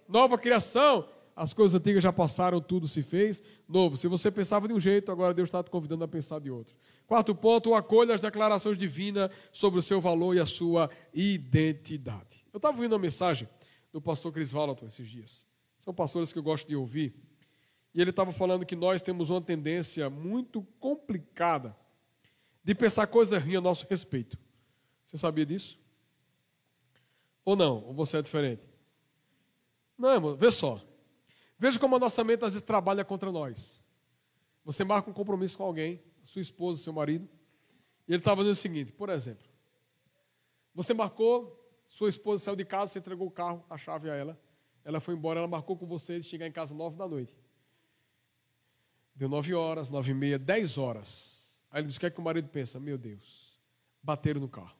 nova 0.08 0.36
criação. 0.36 1.08
As 1.36 1.54
coisas 1.54 1.80
antigas 1.80 2.02
já 2.02 2.12
passaram, 2.12 2.60
tudo 2.60 2.88
se 2.88 3.00
fez 3.00 3.40
novo. 3.68 3.96
Se 3.96 4.08
você 4.08 4.32
pensava 4.32 4.66
de 4.66 4.74
um 4.74 4.80
jeito, 4.80 5.12
agora 5.12 5.32
Deus 5.32 5.48
está 5.48 5.62
te 5.62 5.70
convidando 5.70 6.02
a 6.02 6.08
pensar 6.08 6.40
de 6.40 6.50
outro. 6.50 6.74
Quarto 7.08 7.34
ponto, 7.34 7.74
acolha 7.74 8.14
as 8.14 8.20
declarações 8.20 8.76
divinas 8.76 9.30
sobre 9.50 9.78
o 9.78 9.82
seu 9.82 9.98
valor 9.98 10.36
e 10.36 10.40
a 10.40 10.44
sua 10.44 10.90
identidade. 11.14 12.44
Eu 12.52 12.58
estava 12.58 12.76
ouvindo 12.76 12.92
uma 12.92 12.98
mensagem 12.98 13.48
do 13.90 13.98
pastor 13.98 14.30
Chris 14.30 14.52
Valaton 14.52 14.84
esses 14.84 15.08
dias. 15.08 15.46
São 15.78 15.94
pastores 15.94 16.34
que 16.34 16.38
eu 16.38 16.42
gosto 16.42 16.68
de 16.68 16.76
ouvir. 16.76 17.14
E 17.94 18.00
ele 18.02 18.10
estava 18.10 18.30
falando 18.30 18.66
que 18.66 18.76
nós 18.76 19.00
temos 19.00 19.30
uma 19.30 19.40
tendência 19.40 20.10
muito 20.10 20.62
complicada 20.78 21.74
de 22.62 22.74
pensar 22.74 23.06
coisas 23.06 23.42
ruins 23.42 23.56
a 23.56 23.60
nosso 23.62 23.86
respeito. 23.88 24.38
Você 25.06 25.16
sabia 25.16 25.46
disso? 25.46 25.80
Ou 27.42 27.56
não? 27.56 27.86
Ou 27.86 27.94
você 27.94 28.18
é 28.18 28.22
diferente? 28.22 28.62
Não, 29.96 30.12
irmão, 30.12 30.36
vê 30.36 30.50
só. 30.50 30.78
Veja 31.58 31.78
como 31.78 31.96
a 31.96 31.98
nossa 31.98 32.22
mente 32.22 32.44
às 32.44 32.52
vezes 32.52 32.60
trabalha 32.60 33.02
contra 33.02 33.32
nós. 33.32 33.82
Você 34.62 34.84
marca 34.84 35.08
um 35.08 35.14
compromisso 35.14 35.56
com 35.56 35.64
alguém, 35.64 36.02
sua 36.28 36.42
esposa, 36.42 36.82
seu 36.82 36.92
marido, 36.92 37.28
e 38.06 38.12
ele 38.12 38.18
estava 38.18 38.42
dizendo 38.42 38.54
o 38.54 38.56
seguinte, 38.56 38.92
por 38.92 39.08
exemplo, 39.08 39.46
você 40.74 40.94
marcou, 40.94 41.54
sua 41.86 42.08
esposa 42.08 42.44
saiu 42.44 42.56
de 42.56 42.64
casa, 42.64 42.92
você 42.92 42.98
entregou 42.98 43.26
o 43.26 43.30
carro, 43.30 43.64
a 43.68 43.76
chave 43.76 44.10
a 44.10 44.14
ela, 44.14 44.38
Ela 44.88 45.00
foi 45.00 45.14
embora, 45.14 45.40
ela 45.40 45.46
marcou 45.46 45.76
com 45.76 45.86
você 45.86 46.18
de 46.18 46.26
chegar 46.26 46.46
em 46.46 46.52
casa 46.52 46.74
nove 46.74 46.96
da 46.96 47.06
noite. 47.06 47.36
Deu 49.14 49.28
nove 49.28 49.52
horas, 49.52 49.90
nove 49.90 50.12
e 50.12 50.14
meia, 50.14 50.38
dez 50.38 50.78
horas. 50.78 51.62
Aí 51.70 51.80
ele 51.80 51.88
diz: 51.88 51.96
o 51.96 52.00
que 52.00 52.06
é 52.06 52.10
que 52.10 52.18
o 52.18 52.22
marido 52.22 52.48
pensa? 52.48 52.80
Meu 52.80 52.96
Deus, 52.96 53.60
bateram 54.02 54.40
no 54.40 54.48
carro. 54.48 54.74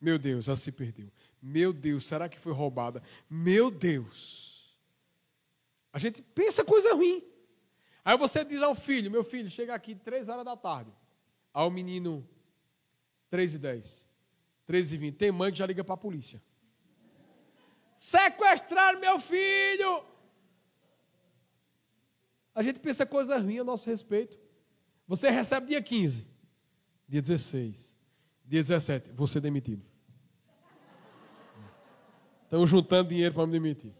Meu 0.00 0.20
Deus, 0.20 0.46
ela 0.46 0.56
se 0.56 0.70
perdeu. 0.70 1.10
Meu 1.42 1.72
Deus, 1.72 2.06
será 2.06 2.28
que 2.28 2.38
foi 2.38 2.52
roubada? 2.52 3.02
Meu 3.28 3.72
Deus. 3.72 4.78
A 5.92 5.98
gente 5.98 6.22
pensa 6.22 6.64
coisa 6.64 6.94
ruim. 6.94 7.24
Aí 8.04 8.18
você 8.18 8.44
diz 8.44 8.62
ao 8.62 8.74
filho: 8.74 9.10
Meu 9.10 9.24
filho, 9.24 9.48
chega 9.48 9.74
aqui 9.74 9.94
três 9.94 10.28
horas 10.28 10.44
da 10.44 10.56
tarde. 10.56 10.92
Ao 11.52 11.70
menino, 11.70 12.28
três 13.30 13.54
e 13.54 13.58
dez, 13.58 14.06
três 14.66 14.92
e 14.92 14.96
vinte. 14.96 15.16
Tem 15.16 15.32
mãe 15.32 15.50
que 15.50 15.58
já 15.58 15.66
liga 15.66 15.82
para 15.82 15.94
a 15.94 15.98
polícia. 15.98 16.42
Sequestraram 17.96 19.00
meu 19.00 19.18
filho! 19.20 20.04
A 22.54 22.62
gente 22.62 22.78
pensa 22.78 23.06
coisa 23.06 23.38
ruim 23.38 23.58
a 23.58 23.64
nosso 23.64 23.88
respeito. 23.88 24.38
Você 25.06 25.30
recebe 25.30 25.68
dia 25.68 25.82
15, 25.82 26.26
dia 27.08 27.20
16, 27.20 27.96
dia 28.44 28.62
17, 28.62 29.10
você 29.12 29.40
demitido. 29.40 29.84
Estão 32.44 32.66
juntando 32.66 33.08
dinheiro 33.08 33.34
para 33.34 33.46
me 33.46 33.52
demitir. 33.52 33.92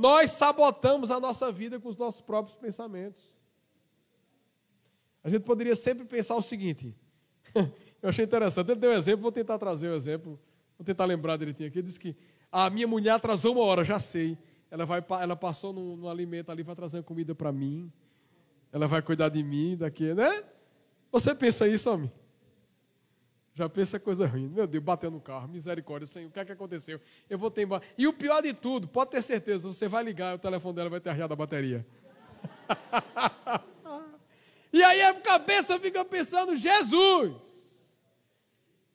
Nós 0.00 0.30
sabotamos 0.30 1.10
a 1.10 1.20
nossa 1.20 1.52
vida 1.52 1.78
com 1.78 1.86
os 1.86 1.96
nossos 1.98 2.22
próprios 2.22 2.56
pensamentos. 2.56 3.30
A 5.22 5.28
gente 5.28 5.42
poderia 5.42 5.76
sempre 5.76 6.06
pensar 6.06 6.36
o 6.36 6.42
seguinte. 6.42 6.96
Eu 8.00 8.08
achei 8.08 8.24
interessante. 8.24 8.70
Ele 8.70 8.80
deu 8.80 8.92
um 8.92 8.94
exemplo, 8.94 9.20
vou 9.20 9.30
tentar 9.30 9.58
trazer 9.58 9.88
o 9.88 9.92
um 9.92 9.94
exemplo. 9.94 10.40
Vou 10.78 10.86
tentar 10.86 11.04
lembrar 11.04 11.36
direitinho 11.36 11.68
aqui. 11.68 11.80
Ele 11.80 11.86
disse 11.86 12.00
que 12.00 12.16
a 12.50 12.70
minha 12.70 12.88
mulher 12.88 13.10
atrasou 13.10 13.52
uma 13.52 13.62
hora, 13.62 13.84
já 13.84 13.98
sei. 13.98 14.38
Ela, 14.70 14.86
vai, 14.86 15.04
ela 15.20 15.36
passou 15.36 15.70
no, 15.70 15.98
no 15.98 16.08
alimento 16.08 16.50
ali, 16.50 16.62
vai 16.62 16.74
trazer 16.74 17.02
comida 17.02 17.34
para 17.34 17.52
mim. 17.52 17.92
Ela 18.72 18.88
vai 18.88 19.02
cuidar 19.02 19.28
de 19.28 19.42
mim 19.42 19.76
daqui, 19.76 20.14
né? 20.14 20.42
Você 21.12 21.34
pensa 21.34 21.68
isso, 21.68 21.90
homem? 21.90 22.10
Já 23.54 23.68
pensa 23.68 23.98
coisa 23.98 24.26
ruim. 24.26 24.48
Meu 24.48 24.66
Deus, 24.66 24.82
bateu 24.82 25.10
no 25.10 25.20
carro, 25.20 25.48
misericórdia, 25.48 26.06
Senhor, 26.06 26.28
o 26.28 26.30
que 26.30 26.40
é 26.40 26.44
que 26.44 26.52
aconteceu? 26.52 27.00
Eu 27.28 27.38
vou 27.38 27.50
ter 27.50 27.62
embora. 27.62 27.82
E 27.98 28.06
o 28.06 28.12
pior 28.12 28.40
de 28.42 28.54
tudo, 28.54 28.86
pode 28.86 29.10
ter 29.10 29.22
certeza, 29.22 29.68
você 29.68 29.88
vai 29.88 30.04
ligar, 30.04 30.36
o 30.36 30.38
telefone 30.38 30.74
dela 30.74 30.90
vai 30.90 31.00
ter 31.00 31.10
arriado 31.10 31.32
a 31.32 31.36
bateria. 31.36 31.84
e 34.72 34.82
aí 34.82 35.02
a 35.02 35.14
cabeça 35.14 35.78
fica 35.80 36.04
pensando, 36.04 36.56
Jesus! 36.56 37.88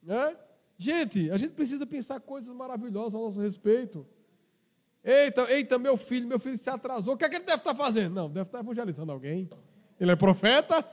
Né? 0.02 0.38
Gente, 0.78 1.30
a 1.32 1.38
gente 1.38 1.54
precisa 1.54 1.86
pensar 1.86 2.20
coisas 2.20 2.54
maravilhosas 2.56 3.16
ao 3.16 3.24
nosso 3.24 3.42
respeito. 3.42 4.06
Eita, 5.04 5.52
eita, 5.52 5.78
meu 5.78 5.98
filho, 5.98 6.28
meu 6.28 6.40
filho 6.40 6.58
se 6.58 6.70
atrasou. 6.70 7.14
O 7.14 7.18
que 7.18 7.26
é 7.26 7.30
que 7.30 7.36
ele 7.36 7.46
deve 7.46 7.60
estar 7.60 7.76
fazendo? 7.76 8.14
Não, 8.14 8.30
deve 8.30 8.48
estar 8.48 8.60
evangelizando 8.60 9.12
alguém. 9.12 9.50
Ele 10.00 10.12
é 10.12 10.16
profeta, 10.16 10.84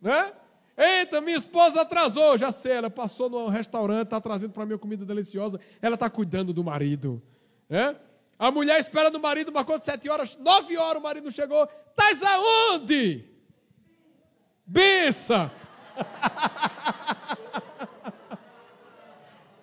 né? 0.00 0.32
Eita, 0.76 1.20
minha 1.20 1.36
esposa 1.36 1.82
atrasou. 1.82 2.38
Já 2.38 2.50
sei, 2.50 2.72
ela 2.72 2.90
passou 2.90 3.28
no 3.28 3.48
restaurante, 3.48 4.04
está 4.04 4.20
trazendo 4.20 4.52
para 4.52 4.64
mim 4.64 4.78
comida 4.78 5.04
deliciosa. 5.04 5.60
Ela 5.80 5.94
está 5.94 6.08
cuidando 6.08 6.52
do 6.52 6.64
marido. 6.64 7.22
Né? 7.68 7.96
A 8.38 8.50
mulher 8.50 8.80
espera 8.80 9.10
no 9.10 9.20
marido, 9.20 9.52
marcou 9.52 9.78
de 9.78 9.84
sete 9.84 10.08
horas, 10.08 10.36
nove 10.36 10.76
horas 10.76 11.00
o 11.00 11.02
marido 11.02 11.24
não 11.24 11.30
chegou. 11.30 11.68
Estás 11.90 12.22
aonde? 12.22 13.24
Bença! 14.66 15.52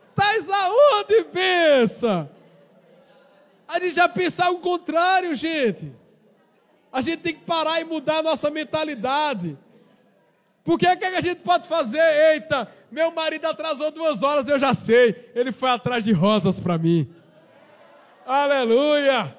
Estás 0.10 0.48
aonde, 0.50 1.24
bença? 1.26 2.30
A 3.68 3.80
gente 3.80 3.96
já 3.96 4.08
pensa 4.08 4.50
o 4.50 4.60
contrário, 4.60 5.36
gente. 5.36 5.94
A 6.92 7.02
gente 7.02 7.20
tem 7.22 7.34
que 7.34 7.46
parar 7.46 7.80
e 7.82 7.84
mudar 7.84 8.18
a 8.18 8.24
nossa 8.24 8.50
mentalidade. 8.50 9.58
O 10.70 10.78
que, 10.78 10.86
é 10.86 10.96
que 10.96 11.04
a 11.04 11.20
gente 11.20 11.42
pode 11.42 11.68
fazer? 11.68 12.00
Eita, 12.32 12.72
meu 12.92 13.10
marido 13.12 13.46
atrasou 13.46 13.90
duas 13.90 14.22
horas, 14.22 14.48
eu 14.48 14.60
já 14.60 14.72
sei. 14.72 15.32
Ele 15.34 15.52
foi 15.52 15.72
atrás 15.72 16.04
de 16.04 16.12
rosas 16.12 16.60
para 16.60 16.78
mim. 16.78 17.12
Aleluia! 18.24 19.36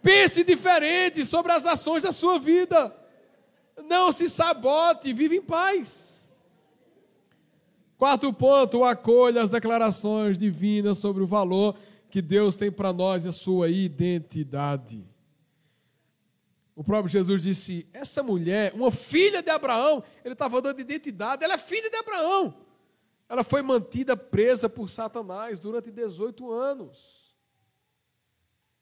Pense 0.00 0.42
diferente 0.42 1.26
sobre 1.26 1.52
as 1.52 1.66
ações 1.66 2.04
da 2.04 2.10
sua 2.10 2.38
vida. 2.38 2.96
Não 3.86 4.10
se 4.12 4.26
sabote, 4.26 5.12
vive 5.12 5.36
em 5.36 5.42
paz. 5.42 6.26
Quarto 7.98 8.32
ponto, 8.32 8.82
acolha 8.82 9.42
as 9.42 9.50
declarações 9.50 10.38
divinas 10.38 10.96
sobre 10.96 11.22
o 11.22 11.26
valor 11.26 11.76
que 12.08 12.22
Deus 12.22 12.56
tem 12.56 12.72
para 12.72 12.94
nós 12.94 13.26
e 13.26 13.28
a 13.28 13.32
sua 13.32 13.68
identidade. 13.68 15.09
O 16.80 16.82
próprio 16.82 17.12
Jesus 17.12 17.42
disse: 17.42 17.86
essa 17.92 18.22
mulher, 18.22 18.72
uma 18.74 18.90
filha 18.90 19.42
de 19.42 19.50
Abraão, 19.50 20.02
ele 20.24 20.32
estava 20.32 20.62
dando 20.62 20.80
identidade, 20.80 21.44
ela 21.44 21.52
é 21.52 21.58
filha 21.58 21.90
de 21.90 21.96
Abraão. 21.96 22.56
Ela 23.28 23.44
foi 23.44 23.60
mantida 23.60 24.16
presa 24.16 24.66
por 24.66 24.88
Satanás 24.88 25.60
durante 25.60 25.90
18 25.90 26.50
anos. 26.50 27.36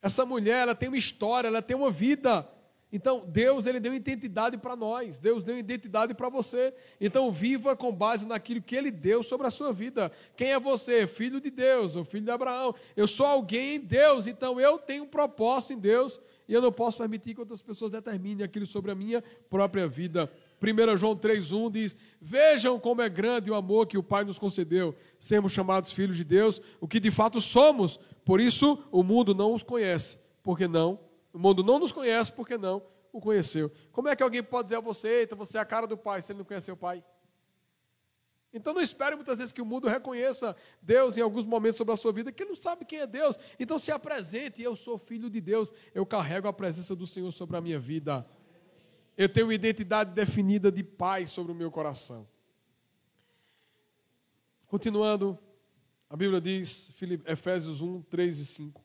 Essa 0.01 0.25
mulher, 0.25 0.63
ela 0.63 0.77
tem 0.77 0.89
uma 0.89 0.97
história, 0.97 1.49
ela 1.49 1.61
tem 1.61 1.77
uma 1.77 1.91
vida. 1.91 2.49
Então, 2.93 3.25
Deus 3.27 3.67
ele 3.67 3.81
deu 3.81 3.93
identidade 3.93 4.57
para 4.57 4.77
nós, 4.77 5.19
Deus 5.19 5.43
deu 5.43 5.59
identidade 5.59 6.15
para 6.15 6.29
você. 6.29 6.73
Então, 7.01 7.33
viva 7.33 7.75
com 7.75 7.93
base 7.93 8.29
naquilo 8.29 8.63
que 8.63 8.77
ele 8.77 8.93
deu 8.93 9.25
sobre 9.25 9.49
a 9.49 9.51
sua 9.51 9.73
vida. 9.73 10.13
Quem 10.37 10.53
é 10.53 10.61
você? 10.61 11.05
Filho 11.09 11.41
de 11.41 11.51
Deus, 11.51 11.97
ou 11.97 12.05
filho 12.05 12.27
de 12.27 12.31
Abraão. 12.31 12.77
Eu 12.97 13.09
sou 13.09 13.27
alguém 13.27 13.75
em 13.75 13.81
Deus, 13.81 14.29
então 14.29 14.61
eu 14.61 14.79
tenho 14.79 15.03
um 15.03 15.09
propósito 15.09 15.73
em 15.73 15.79
Deus 15.81 16.21
e 16.49 16.55
eu 16.55 16.63
não 16.63 16.73
posso 16.73 16.99
permitir 16.99 17.35
que 17.35 17.41
outras 17.41 17.61
pessoas 17.61 17.93
determinem 17.93 18.45
aquilo 18.45 18.67
sobre 18.67 18.91
a 18.91 18.95
minha 18.95 19.23
própria 19.51 19.87
vida. 19.87 20.33
1 20.61 20.97
João 20.97 21.15
3,1 21.15 21.71
diz: 21.71 21.97
Vejam 22.21 22.81
como 22.81 23.03
é 23.03 23.09
grande 23.09 23.51
o 23.51 23.55
amor 23.55 23.87
que 23.87 23.99
o 23.99 24.03
Pai 24.03 24.25
nos 24.25 24.39
concedeu, 24.39 24.95
sermos 25.19 25.53
chamados 25.53 25.93
filhos 25.93 26.17
de 26.17 26.25
Deus, 26.25 26.61
o 26.81 26.89
que 26.89 26.99
de 26.99 27.11
fato 27.11 27.41
somos, 27.41 28.01
por 28.25 28.41
isso 28.41 28.83
o 28.91 29.03
mundo 29.03 29.35
não 29.35 29.53
os 29.53 29.63
conhece, 29.63 30.19
porque 30.43 30.67
não 30.67 30.99
o 31.33 31.39
mundo 31.39 31.63
não 31.63 31.79
nos 31.79 31.93
conhece 31.93 32.33
porque 32.33 32.57
não 32.57 32.83
o 33.13 33.21
conheceu. 33.21 33.71
Como 33.93 34.09
é 34.09 34.17
que 34.17 34.23
alguém 34.23 34.43
pode 34.43 34.65
dizer 34.65 34.77
a 34.77 34.81
você, 34.81 35.21
eita, 35.21 35.37
você 35.37 35.59
é 35.59 35.61
a 35.61 35.65
cara 35.65 35.87
do 35.87 35.97
Pai, 35.97 36.21
se 36.21 36.33
ele 36.33 36.39
não 36.39 36.45
conheceu 36.45 36.75
o 36.75 36.77
Pai? 36.77 37.03
Então 38.59 38.75
não 38.75 38.81
espere 38.81 39.17
muitas 39.17 39.39
vezes 39.39 39.53
que 39.53 39.63
o 39.63 39.67
mundo 39.67 39.89
reconheça 39.89 40.57
Deus 40.83 41.17
em 41.17 41.21
alguns 41.21 41.47
momentos 41.47 41.77
sobre 41.77 41.95
a 41.95 41.97
sua 41.97 42.13
vida, 42.13 42.31
que 42.33 42.43
ele 42.43 42.51
não 42.51 42.57
sabe 42.57 42.85
quem 42.85 43.01
é 43.01 43.07
Deus. 43.07 43.39
Então 43.59 43.79
se 43.79 43.91
apresente, 43.91 44.63
eu 44.63 44.77
sou 44.77 44.99
filho 44.99 45.31
de 45.31 45.41
Deus, 45.41 45.73
eu 45.95 46.05
carrego 46.05 46.49
a 46.49 46.53
presença 46.53 46.95
do 46.95 47.07
Senhor 47.07 47.31
sobre 47.33 47.57
a 47.57 47.61
minha 47.61 47.79
vida. 47.79 48.27
Eu 49.17 49.29
tenho 49.29 49.47
uma 49.47 49.55
identidade 49.55 50.13
definida 50.13 50.71
de 50.71 50.83
paz 50.83 51.31
sobre 51.31 51.53
o 51.53 51.55
meu 51.55 51.71
coração. 51.71 52.27
Continuando, 54.67 55.39
a 56.11 56.17
Bíblia 56.17 56.41
diz, 56.41 56.93
Efésios 57.27 57.81
1, 57.81 58.03
3 58.03 58.39
e 58.39 58.45
5. 58.45 58.85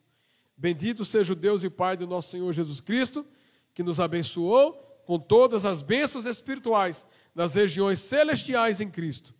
Bendito 0.57 1.03
seja 1.03 1.33
o 1.33 1.35
Deus 1.35 1.63
e 1.63 1.69
Pai 1.69 1.97
do 1.97 2.07
nosso 2.07 2.31
Senhor 2.31 2.51
Jesus 2.53 2.79
Cristo, 2.79 3.25
que 3.73 3.83
nos 3.83 3.99
abençoou 3.99 4.73
com 5.05 5.19
todas 5.19 5.65
as 5.65 5.81
bênçãos 5.81 6.25
espirituais 6.25 7.05
nas 7.35 7.55
regiões 7.55 7.99
celestiais 7.99 8.79
em 8.79 8.89
Cristo. 8.89 9.33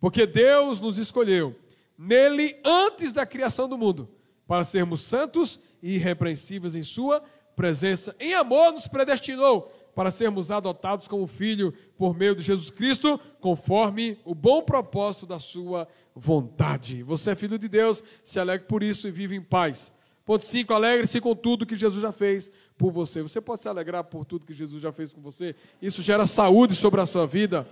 Porque 0.00 0.26
Deus 0.26 0.80
nos 0.80 0.98
escolheu 0.98 1.54
nele 1.96 2.56
antes 2.64 3.12
da 3.12 3.26
criação 3.26 3.68
do 3.68 3.76
mundo, 3.76 4.08
para 4.46 4.64
sermos 4.64 5.02
santos 5.02 5.60
e 5.82 5.96
irrepreensíveis 5.96 6.74
em 6.74 6.82
Sua 6.82 7.22
presença. 7.54 8.16
Em 8.18 8.32
amor, 8.34 8.72
nos 8.72 8.88
predestinou 8.88 9.70
para 9.94 10.10
sermos 10.10 10.50
adotados 10.50 11.06
como 11.06 11.26
filho 11.26 11.74
por 11.98 12.16
meio 12.16 12.34
de 12.34 12.42
Jesus 12.42 12.70
Cristo, 12.70 13.20
conforme 13.38 14.18
o 14.24 14.34
bom 14.34 14.62
propósito 14.62 15.26
da 15.26 15.38
Sua 15.38 15.86
vontade. 16.14 17.02
Você 17.02 17.32
é 17.32 17.34
filho 17.36 17.58
de 17.58 17.68
Deus, 17.68 18.02
se 18.24 18.40
alegre 18.40 18.66
por 18.66 18.82
isso 18.82 19.06
e 19.06 19.10
vive 19.10 19.36
em 19.36 19.42
paz 19.42 19.92
Ponto 20.30 20.44
5, 20.44 20.72
alegre-se 20.72 21.20
com 21.20 21.34
tudo 21.34 21.66
que 21.66 21.74
Jesus 21.74 22.00
já 22.00 22.12
fez 22.12 22.52
por 22.78 22.92
você. 22.92 23.20
Você 23.20 23.40
pode 23.40 23.62
se 23.62 23.68
alegrar 23.68 24.04
por 24.04 24.24
tudo 24.24 24.46
que 24.46 24.54
Jesus 24.54 24.80
já 24.80 24.92
fez 24.92 25.12
com 25.12 25.20
você. 25.20 25.56
Isso 25.82 26.04
gera 26.04 26.24
saúde 26.24 26.72
sobre 26.76 27.00
a 27.00 27.06
sua 27.06 27.26
vida. 27.26 27.66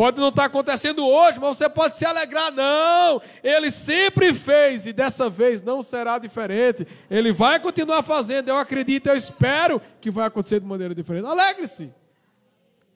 Pode 0.00 0.18
não 0.18 0.30
estar 0.30 0.46
acontecendo 0.46 1.06
hoje, 1.06 1.38
mas 1.38 1.58
você 1.58 1.68
pode 1.68 1.92
se 1.92 2.06
alegrar. 2.06 2.50
Não, 2.50 3.20
ele 3.44 3.70
sempre 3.70 4.32
fez 4.32 4.86
e 4.86 4.94
dessa 4.94 5.28
vez 5.28 5.60
não 5.60 5.82
será 5.82 6.18
diferente. 6.18 6.88
Ele 7.10 7.34
vai 7.34 7.60
continuar 7.60 8.02
fazendo. 8.02 8.48
Eu 8.48 8.56
acredito, 8.56 9.08
eu 9.08 9.14
espero 9.14 9.78
que 10.00 10.10
vai 10.10 10.26
acontecer 10.26 10.58
de 10.58 10.64
maneira 10.64 10.94
diferente. 10.94 11.26
Alegre-se. 11.26 11.92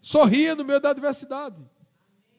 Sorria 0.01 0.55
no 0.55 0.65
meio 0.65 0.81
da 0.81 0.93
adversidade. 0.93 1.63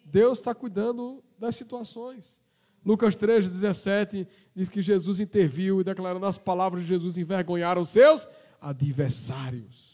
Deus 0.03 0.39
está 0.39 0.55
cuidando 0.55 1.23
das 1.37 1.55
situações. 1.55 2.41
Lucas 2.83 3.15
3, 3.15 3.45
17 3.45 4.27
diz 4.55 4.67
que 4.67 4.81
Jesus 4.81 5.19
interviu 5.19 5.79
e 5.79 5.83
declarando 5.83 6.25
as 6.25 6.39
palavras 6.39 6.81
de 6.81 6.89
Jesus 6.89 7.19
envergonharam 7.19 7.85
seus 7.85 8.27
adversários. 8.59 9.84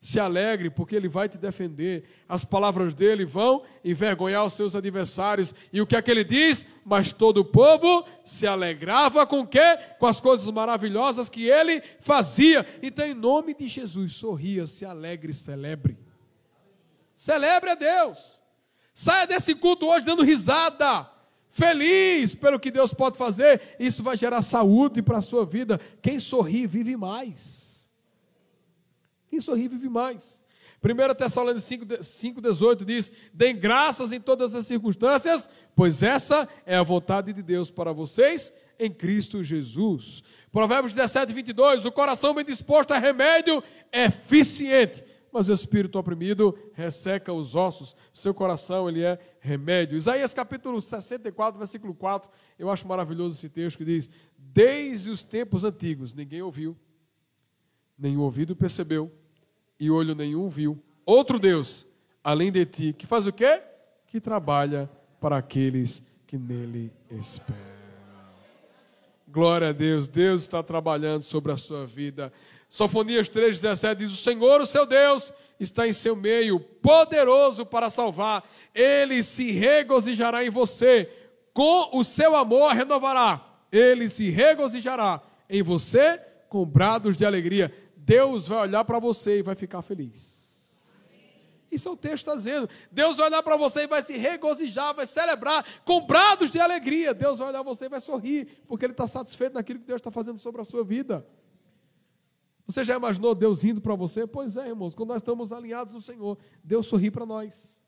Se 0.00 0.20
alegre, 0.20 0.70
porque 0.70 0.94
ele 0.94 1.08
vai 1.08 1.28
te 1.28 1.36
defender. 1.36 2.04
As 2.28 2.44
palavras 2.44 2.94
dele 2.94 3.24
vão 3.24 3.62
envergonhar 3.84 4.44
os 4.44 4.52
seus 4.52 4.76
adversários. 4.76 5.52
E 5.72 5.80
o 5.80 5.86
que 5.86 5.96
é 5.96 6.02
que 6.02 6.10
ele 6.10 6.22
diz? 6.22 6.64
Mas 6.84 7.12
todo 7.12 7.38
o 7.38 7.44
povo 7.44 8.06
se 8.24 8.46
alegrava 8.46 9.26
com 9.26 9.40
o 9.40 9.46
quê? 9.46 9.78
Com 9.98 10.06
as 10.06 10.20
coisas 10.20 10.48
maravilhosas 10.50 11.28
que 11.28 11.48
ele 11.48 11.82
fazia. 12.00 12.64
Então, 12.80 13.04
em 13.04 13.14
nome 13.14 13.54
de 13.54 13.66
Jesus, 13.66 14.12
sorria, 14.12 14.66
se 14.68 14.84
alegre, 14.84 15.34
celebre. 15.34 15.98
Celebre 17.12 17.70
a 17.70 17.74
Deus. 17.74 18.40
Saia 18.94 19.26
desse 19.26 19.54
culto 19.54 19.86
hoje 19.86 20.06
dando 20.06 20.22
risada. 20.22 21.10
Feliz 21.48 22.36
pelo 22.36 22.60
que 22.60 22.70
Deus 22.70 22.94
pode 22.94 23.18
fazer. 23.18 23.60
Isso 23.80 24.02
vai 24.02 24.16
gerar 24.16 24.42
saúde 24.42 25.02
para 25.02 25.18
a 25.18 25.22
sua 25.22 25.44
vida. 25.44 25.80
Quem 26.00 26.20
sorri, 26.20 26.68
vive 26.68 26.96
mais. 26.96 27.67
Quem 29.38 29.40
sorri 29.40 29.68
vive 29.68 29.88
mais. 29.88 30.42
1 30.82 31.14
Tessalonicenses 31.14 32.08
5,18 32.08 32.84
diz: 32.84 33.12
Deem 33.32 33.56
graças 33.56 34.12
em 34.12 34.20
todas 34.20 34.52
as 34.56 34.66
circunstâncias, 34.66 35.48
pois 35.76 36.02
essa 36.02 36.48
é 36.66 36.74
a 36.74 36.82
vontade 36.82 37.32
de 37.32 37.40
Deus 37.40 37.70
para 37.70 37.92
vocês 37.92 38.52
em 38.80 38.90
Cristo 38.90 39.44
Jesus. 39.44 40.24
Provérbios 40.50 40.92
17, 40.92 41.32
22: 41.32 41.84
O 41.84 41.92
coração 41.92 42.34
bem 42.34 42.44
disposto 42.44 42.92
é 42.92 42.98
remédio 42.98 43.62
eficiente, 43.92 45.04
mas 45.30 45.48
o 45.48 45.52
espírito 45.52 46.00
oprimido 46.00 46.58
resseca 46.72 47.32
os 47.32 47.54
ossos. 47.54 47.94
Seu 48.12 48.34
coração, 48.34 48.88
ele 48.88 49.04
é 49.04 49.20
remédio. 49.38 49.96
Isaías 49.96 50.34
capítulo 50.34 50.80
64, 50.80 51.56
versículo 51.56 51.94
4, 51.94 52.28
eu 52.58 52.68
acho 52.72 52.88
maravilhoso 52.88 53.38
esse 53.38 53.48
texto 53.48 53.78
que 53.78 53.84
diz: 53.84 54.10
Desde 54.36 55.12
os 55.12 55.22
tempos 55.22 55.62
antigos, 55.62 56.12
ninguém 56.12 56.42
ouviu 56.42 56.76
nenhum 57.98 58.20
ouvido 58.20 58.54
percebeu 58.54 59.12
e 59.78 59.90
olho 59.90 60.14
nenhum 60.14 60.48
viu. 60.48 60.82
Outro 61.04 61.38
Deus, 61.38 61.86
além 62.22 62.50
de 62.50 62.64
ti, 62.66 62.92
que 62.92 63.06
faz 63.06 63.26
o 63.26 63.32
quê? 63.32 63.62
Que 64.06 64.20
trabalha 64.20 64.90
para 65.20 65.36
aqueles 65.36 66.02
que 66.26 66.36
nele 66.36 66.92
esperam. 67.10 67.78
Glória 69.26 69.68
a 69.68 69.72
Deus, 69.72 70.08
Deus 70.08 70.42
está 70.42 70.62
trabalhando 70.62 71.22
sobre 71.22 71.52
a 71.52 71.56
sua 71.56 71.86
vida. 71.86 72.32
Sofonias 72.68 73.28
3,17 73.28 73.94
diz: 73.96 74.12
O 74.12 74.16
Senhor, 74.16 74.60
o 74.60 74.66
seu 74.66 74.86
Deus, 74.86 75.32
está 75.58 75.86
em 75.86 75.92
seu 75.92 76.16
meio, 76.16 76.58
poderoso 76.58 77.64
para 77.64 77.90
salvar. 77.90 78.48
Ele 78.74 79.22
se 79.22 79.50
regozijará 79.50 80.44
em 80.44 80.50
você, 80.50 81.10
com 81.52 81.98
o 81.98 82.04
seu 82.04 82.36
amor 82.36 82.72
renovará. 82.72 83.44
Ele 83.70 84.08
se 84.08 84.30
regozijará 84.30 85.22
em 85.48 85.62
você 85.62 86.20
com 86.48 86.64
brados 86.64 87.16
de 87.16 87.24
alegria. 87.24 87.72
Deus 88.08 88.48
vai 88.48 88.60
olhar 88.60 88.86
para 88.86 88.98
você 88.98 89.40
e 89.40 89.42
vai 89.42 89.54
ficar 89.54 89.82
feliz. 89.82 90.48
Isso 91.70 91.90
é 91.90 91.92
o 91.92 91.96
texto 91.96 92.24
está 92.24 92.34
dizendo. 92.34 92.66
Deus 92.90 93.18
vai 93.18 93.26
olhar 93.26 93.42
para 93.42 93.54
você 93.54 93.82
e 93.82 93.86
vai 93.86 94.02
se 94.02 94.16
regozijar, 94.16 94.94
vai 94.94 95.06
celebrar 95.06 95.62
com 95.84 96.06
brados 96.06 96.50
de 96.50 96.58
alegria. 96.58 97.12
Deus 97.12 97.38
vai 97.38 97.48
olhar 97.48 97.62
para 97.62 97.74
você 97.74 97.84
e 97.84 97.90
vai 97.90 98.00
sorrir, 98.00 98.64
porque 98.66 98.86
Ele 98.86 98.94
está 98.94 99.06
satisfeito 99.06 99.52
naquilo 99.52 99.80
que 99.80 99.84
Deus 99.84 100.00
está 100.00 100.10
fazendo 100.10 100.38
sobre 100.38 100.62
a 100.62 100.64
sua 100.64 100.82
vida. 100.82 101.26
Você 102.66 102.82
já 102.82 102.96
imaginou 102.96 103.34
Deus 103.34 103.62
indo 103.62 103.78
para 103.78 103.94
você? 103.94 104.26
Pois 104.26 104.56
é, 104.56 104.68
irmãos, 104.68 104.94
quando 104.94 105.10
nós 105.10 105.20
estamos 105.20 105.52
alinhados 105.52 105.92
no 105.92 106.00
Senhor, 106.00 106.38
Deus 106.64 106.86
sorri 106.86 107.10
para 107.10 107.26
nós. 107.26 107.78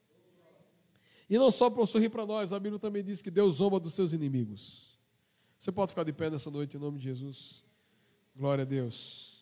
E 1.31 1.39
não 1.39 1.51
só 1.51 1.71
para 1.71 1.87
sorrir 1.87 2.11
para 2.11 2.27
nós, 2.27 2.53
a 2.53 2.61
Bíblia 2.61 2.79
também 2.79 3.03
diz 3.03 3.23
que 3.23 3.31
Deus 3.31 3.55
zomba 3.55 3.81
dos 3.81 3.95
seus 3.95 4.13
inimigos. 4.13 5.01
Você 5.57 5.73
pode 5.73 5.93
ficar 5.93 6.05
de 6.05 6.13
pé 6.13 6.29
nessa 6.29 6.51
noite 6.51 6.77
em 6.77 6.81
nome 6.81 6.99
de 6.99 7.05
Jesus. 7.05 7.65
Glória 8.37 8.63
a 8.63 8.67
Deus. 8.67 9.40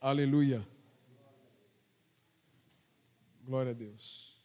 Aleluia. 0.00 0.66
Glória 3.44 3.72
a 3.72 3.74
Deus. 3.74 4.38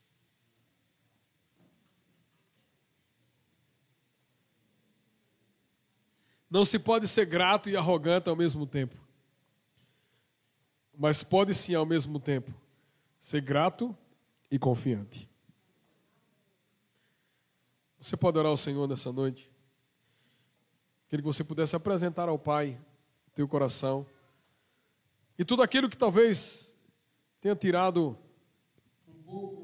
Não 6.49 6.63
se 6.65 6.79
pode 6.79 7.07
ser 7.07 7.25
grato 7.25 7.69
e 7.69 7.75
arrogante 7.75 8.29
ao 8.29 8.35
mesmo 8.35 8.65
tempo. 8.65 8.95
Mas 10.95 11.23
pode 11.23 11.53
sim, 11.53 11.73
ao 11.73 11.85
mesmo 11.85 12.19
tempo, 12.19 12.53
ser 13.19 13.41
grato 13.41 13.95
e 14.49 14.59
confiante. 14.59 15.27
Você 17.99 18.15
pode 18.15 18.37
orar 18.37 18.51
ao 18.51 18.57
Senhor 18.57 18.87
nessa 18.87 19.11
noite? 19.11 19.51
Queria 21.09 21.21
que 21.21 21.27
você 21.27 21.43
pudesse 21.43 21.75
apresentar 21.75 22.29
ao 22.29 22.37
Pai 22.37 22.79
teu 23.33 23.47
coração. 23.47 24.05
E 25.37 25.43
tudo 25.43 25.63
aquilo 25.63 25.89
que 25.89 25.97
talvez 25.97 26.77
tenha 27.41 27.55
tirado 27.55 28.17
um 29.07 29.23
pouco. 29.23 29.63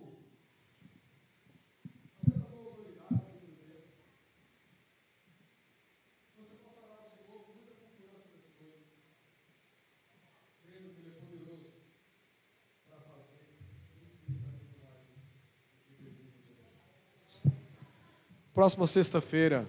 Próxima 18.54 18.86
sexta-feira 18.88 19.66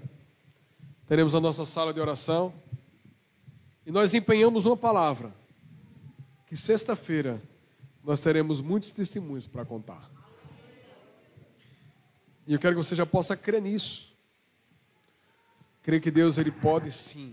teremos 1.06 1.34
a 1.34 1.40
nossa 1.40 1.64
sala 1.64 1.94
de 1.94 2.00
oração 2.00 2.52
e 3.86 3.92
nós 3.92 4.14
empenhamos 4.14 4.66
uma 4.66 4.76
palavra 4.76 5.39
que 6.50 6.56
sexta-feira 6.56 7.40
nós 8.02 8.20
teremos 8.20 8.60
muitos 8.60 8.90
testemunhos 8.90 9.46
para 9.46 9.64
contar. 9.64 10.10
E 12.44 12.52
eu 12.52 12.58
quero 12.58 12.74
que 12.74 12.82
você 12.82 12.96
já 12.96 13.06
possa 13.06 13.36
crer 13.36 13.62
nisso. 13.62 14.12
Crer 15.80 16.00
que 16.00 16.10
Deus 16.10 16.38
ele 16.38 16.50
pode 16.50 16.90
sim 16.90 17.30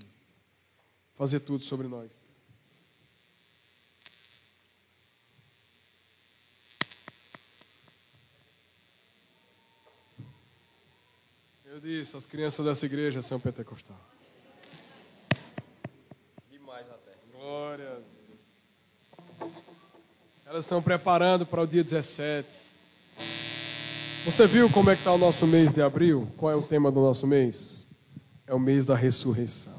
fazer 1.16 1.40
tudo 1.40 1.64
sobre 1.64 1.88
nós. 1.88 2.12
Eu 11.66 11.80
disse, 11.80 12.16
as 12.16 12.28
crianças 12.28 12.64
dessa 12.64 12.86
igreja 12.86 13.24
são 13.24 13.40
pentecostal. 13.40 14.00
Demais 16.52 16.88
até. 16.88 17.16
Glória 17.32 17.94
a 17.94 17.96
Deus. 17.96 18.18
Elas 20.50 20.64
estão 20.64 20.82
preparando 20.82 21.46
para 21.46 21.62
o 21.62 21.68
dia 21.68 21.84
17. 21.84 22.48
Você 24.24 24.48
viu 24.48 24.70
como 24.70 24.90
é 24.90 24.96
que 24.96 25.02
está 25.02 25.12
o 25.12 25.18
nosso 25.18 25.46
mês 25.46 25.74
de 25.74 25.82
abril? 25.82 26.26
Qual 26.38 26.50
é 26.50 26.56
o 26.56 26.62
tema 26.62 26.90
do 26.90 27.02
nosso 27.02 27.28
mês? 27.28 27.86
É 28.48 28.54
o 28.54 28.60
mês 28.60 28.86
da 28.86 28.96
ressurreição. 28.96 29.74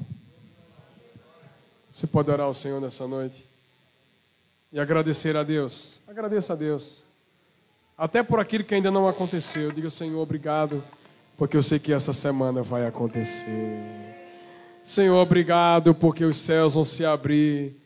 Você 1.91 2.05
pode 2.05 2.29
orar 2.29 2.45
ao 2.45 2.53
Senhor 2.53 2.79
nessa 2.79 3.07
noite 3.07 3.49
e 4.71 4.79
agradecer 4.79 5.35
a 5.35 5.41
Deus. 5.41 6.01
Agradeça 6.07 6.53
a 6.53 6.55
Deus. 6.55 7.03
Até 7.97 8.21
por 8.21 8.39
aquilo 8.39 8.63
que 8.63 8.75
ainda 8.75 8.91
não 8.91 9.07
aconteceu. 9.07 9.71
Diga, 9.71 9.89
Senhor, 9.89 10.21
obrigado, 10.21 10.83
porque 11.35 11.57
eu 11.57 11.63
sei 11.63 11.79
que 11.79 11.91
essa 11.91 12.13
semana 12.13 12.61
vai 12.61 12.85
acontecer. 12.85 13.81
Senhor, 14.83 15.17
obrigado, 15.17 15.95
porque 15.95 16.23
os 16.23 16.37
céus 16.37 16.75
vão 16.75 16.85
se 16.85 17.03
abrir 17.03 17.78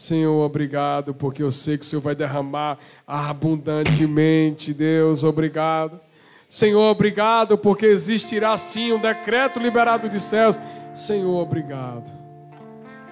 Senhor, 0.00 0.42
obrigado, 0.46 1.12
porque 1.12 1.42
eu 1.42 1.50
sei 1.50 1.76
que 1.76 1.84
o 1.84 1.86
Senhor 1.86 2.00
vai 2.00 2.14
derramar 2.14 2.78
abundantemente, 3.06 4.72
Deus, 4.72 5.24
obrigado. 5.24 6.00
Senhor, 6.48 6.90
obrigado, 6.90 7.58
porque 7.58 7.84
existirá 7.84 8.56
sim 8.56 8.94
um 8.94 8.98
decreto 8.98 9.60
liberado 9.60 10.08
de 10.08 10.18
céus. 10.18 10.58
Senhor, 10.94 11.38
obrigado. 11.38 12.10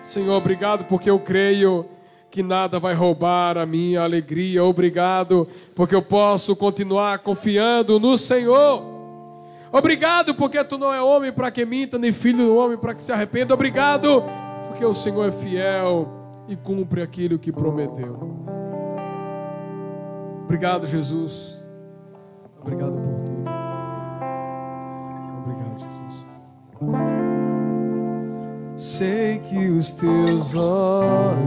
Senhor, 0.03 0.33
obrigado, 0.33 0.87
porque 0.87 1.11
eu 1.11 1.21
creio 1.21 1.85
que 2.31 2.43
nada 2.43 2.81
vai 2.81 2.95
roubar 2.95 3.59
a 3.59 3.67
minha 3.67 4.01
alegria. 4.01 4.65
Obrigado, 4.65 5.47
porque 5.75 5.95
eu 5.95 6.01
posso 6.01 6.57
continuar 6.57 7.19
confiando 7.19 8.01
no 8.01 8.17
Senhor. 8.17 8.83
Obrigado, 9.71 10.35
porque 10.35 10.65
tu 10.65 10.79
não 10.79 10.95
é 10.95 11.03
homem 11.03 11.35
para 11.35 11.51
que 11.51 11.67
minta, 11.67 11.99
nem 11.99 12.13
filho 12.13 12.47
do 12.47 12.57
homem 12.57 12.79
para 12.79 12.95
que 12.95 13.03
se 13.03 13.13
arrependa. 13.13 13.53
Obrigado, 13.53 14.25
porque 14.69 14.87
o 14.87 14.95
Senhor 14.95 15.29
é 15.29 15.33
fiel 15.33 16.18
e 16.49 16.57
cumpre 16.57 17.03
aquilo 17.03 17.39
que 17.39 17.53
prometeu. 17.53 18.19
Obrigado, 20.45 20.87
Jesus. 20.87 21.69
Obrigado 22.59 22.93
por 22.93 23.21
tudo. 23.21 23.45
Obrigado, 25.45 25.79
Jesus. 25.79 26.27
Sei 28.77 29.39
que 29.41 29.69
os 29.69 29.93
teus 29.93 30.55
olhos, 30.55 31.39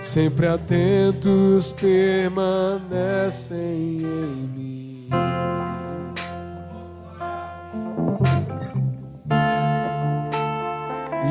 sempre 0.00 0.48
atentos, 0.48 1.72
permanecem 1.72 3.58
em 3.98 4.48
mim. 4.56 5.08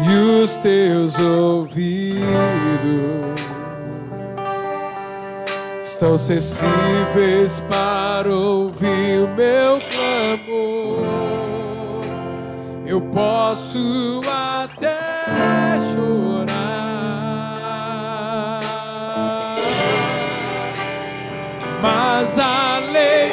E 0.04 0.42
os 0.44 0.58
teus 0.58 1.18
ouvidos 1.20 1.90
estão 5.84 6.18
sensíveis 6.18 7.62
para 7.70 8.30
ouvir 8.30 9.24
o 9.24 9.28
meu 9.36 9.78
clamor. 9.80 11.04
Eu 12.86 13.02
posso 13.02 14.22
até 14.26 14.98
chorar, 15.94 16.60
mas 21.82 22.40
a 22.40 22.78
alegria 22.78 23.29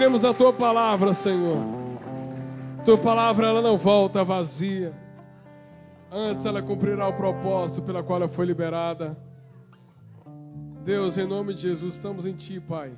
cremos 0.00 0.24
a 0.24 0.32
tua 0.32 0.50
palavra, 0.50 1.12
Senhor. 1.12 1.62
Tua 2.86 2.96
palavra 2.96 3.48
ela 3.48 3.60
não 3.60 3.76
volta 3.76 4.24
vazia. 4.24 4.94
Antes 6.10 6.46
ela 6.46 6.62
cumprirá 6.62 7.06
o 7.06 7.12
propósito 7.12 7.82
pela 7.82 8.02
qual 8.02 8.22
ela 8.22 8.26
foi 8.26 8.46
liberada. 8.46 9.14
Deus, 10.82 11.18
em 11.18 11.26
nome 11.26 11.52
de 11.52 11.60
Jesus, 11.60 11.92
estamos 11.92 12.24
em 12.24 12.32
Ti, 12.32 12.58
Pai. 12.60 12.92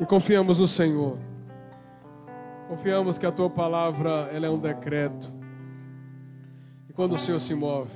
E 0.00 0.04
confiamos 0.04 0.58
no 0.58 0.66
Senhor. 0.66 1.18
Confiamos 2.68 3.16
que 3.16 3.24
a 3.24 3.30
Tua 3.30 3.48
palavra 3.48 4.28
ela 4.32 4.46
é 4.46 4.50
um 4.50 4.58
decreto. 4.58 5.32
E 6.88 6.92
quando 6.92 7.12
o 7.12 7.18
Senhor 7.18 7.38
se 7.38 7.54
move, 7.54 7.94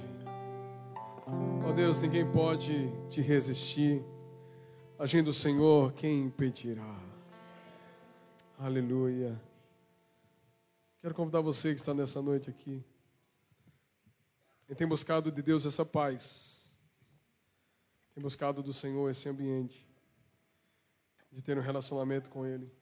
ó 1.66 1.72
Deus, 1.72 1.98
ninguém 1.98 2.24
pode 2.24 2.88
te 3.08 3.20
resistir. 3.20 4.00
Agindo 4.96 5.30
o 5.30 5.34
Senhor, 5.34 5.92
quem 5.92 6.22
impedirá? 6.22 6.95
Aleluia. 8.58 9.38
Quero 11.02 11.14
convidar 11.14 11.42
você 11.42 11.74
que 11.74 11.80
está 11.80 11.92
nessa 11.92 12.22
noite 12.22 12.48
aqui. 12.48 12.82
Quem 14.66 14.74
tem 14.74 14.86
buscado 14.86 15.30
de 15.30 15.42
Deus 15.42 15.66
essa 15.66 15.84
paz, 15.84 16.74
tem 18.14 18.22
buscado 18.22 18.62
do 18.62 18.72
Senhor 18.72 19.10
esse 19.10 19.28
ambiente, 19.28 19.86
de 21.30 21.42
ter 21.42 21.58
um 21.58 21.60
relacionamento 21.60 22.30
com 22.30 22.46
Ele. 22.46 22.72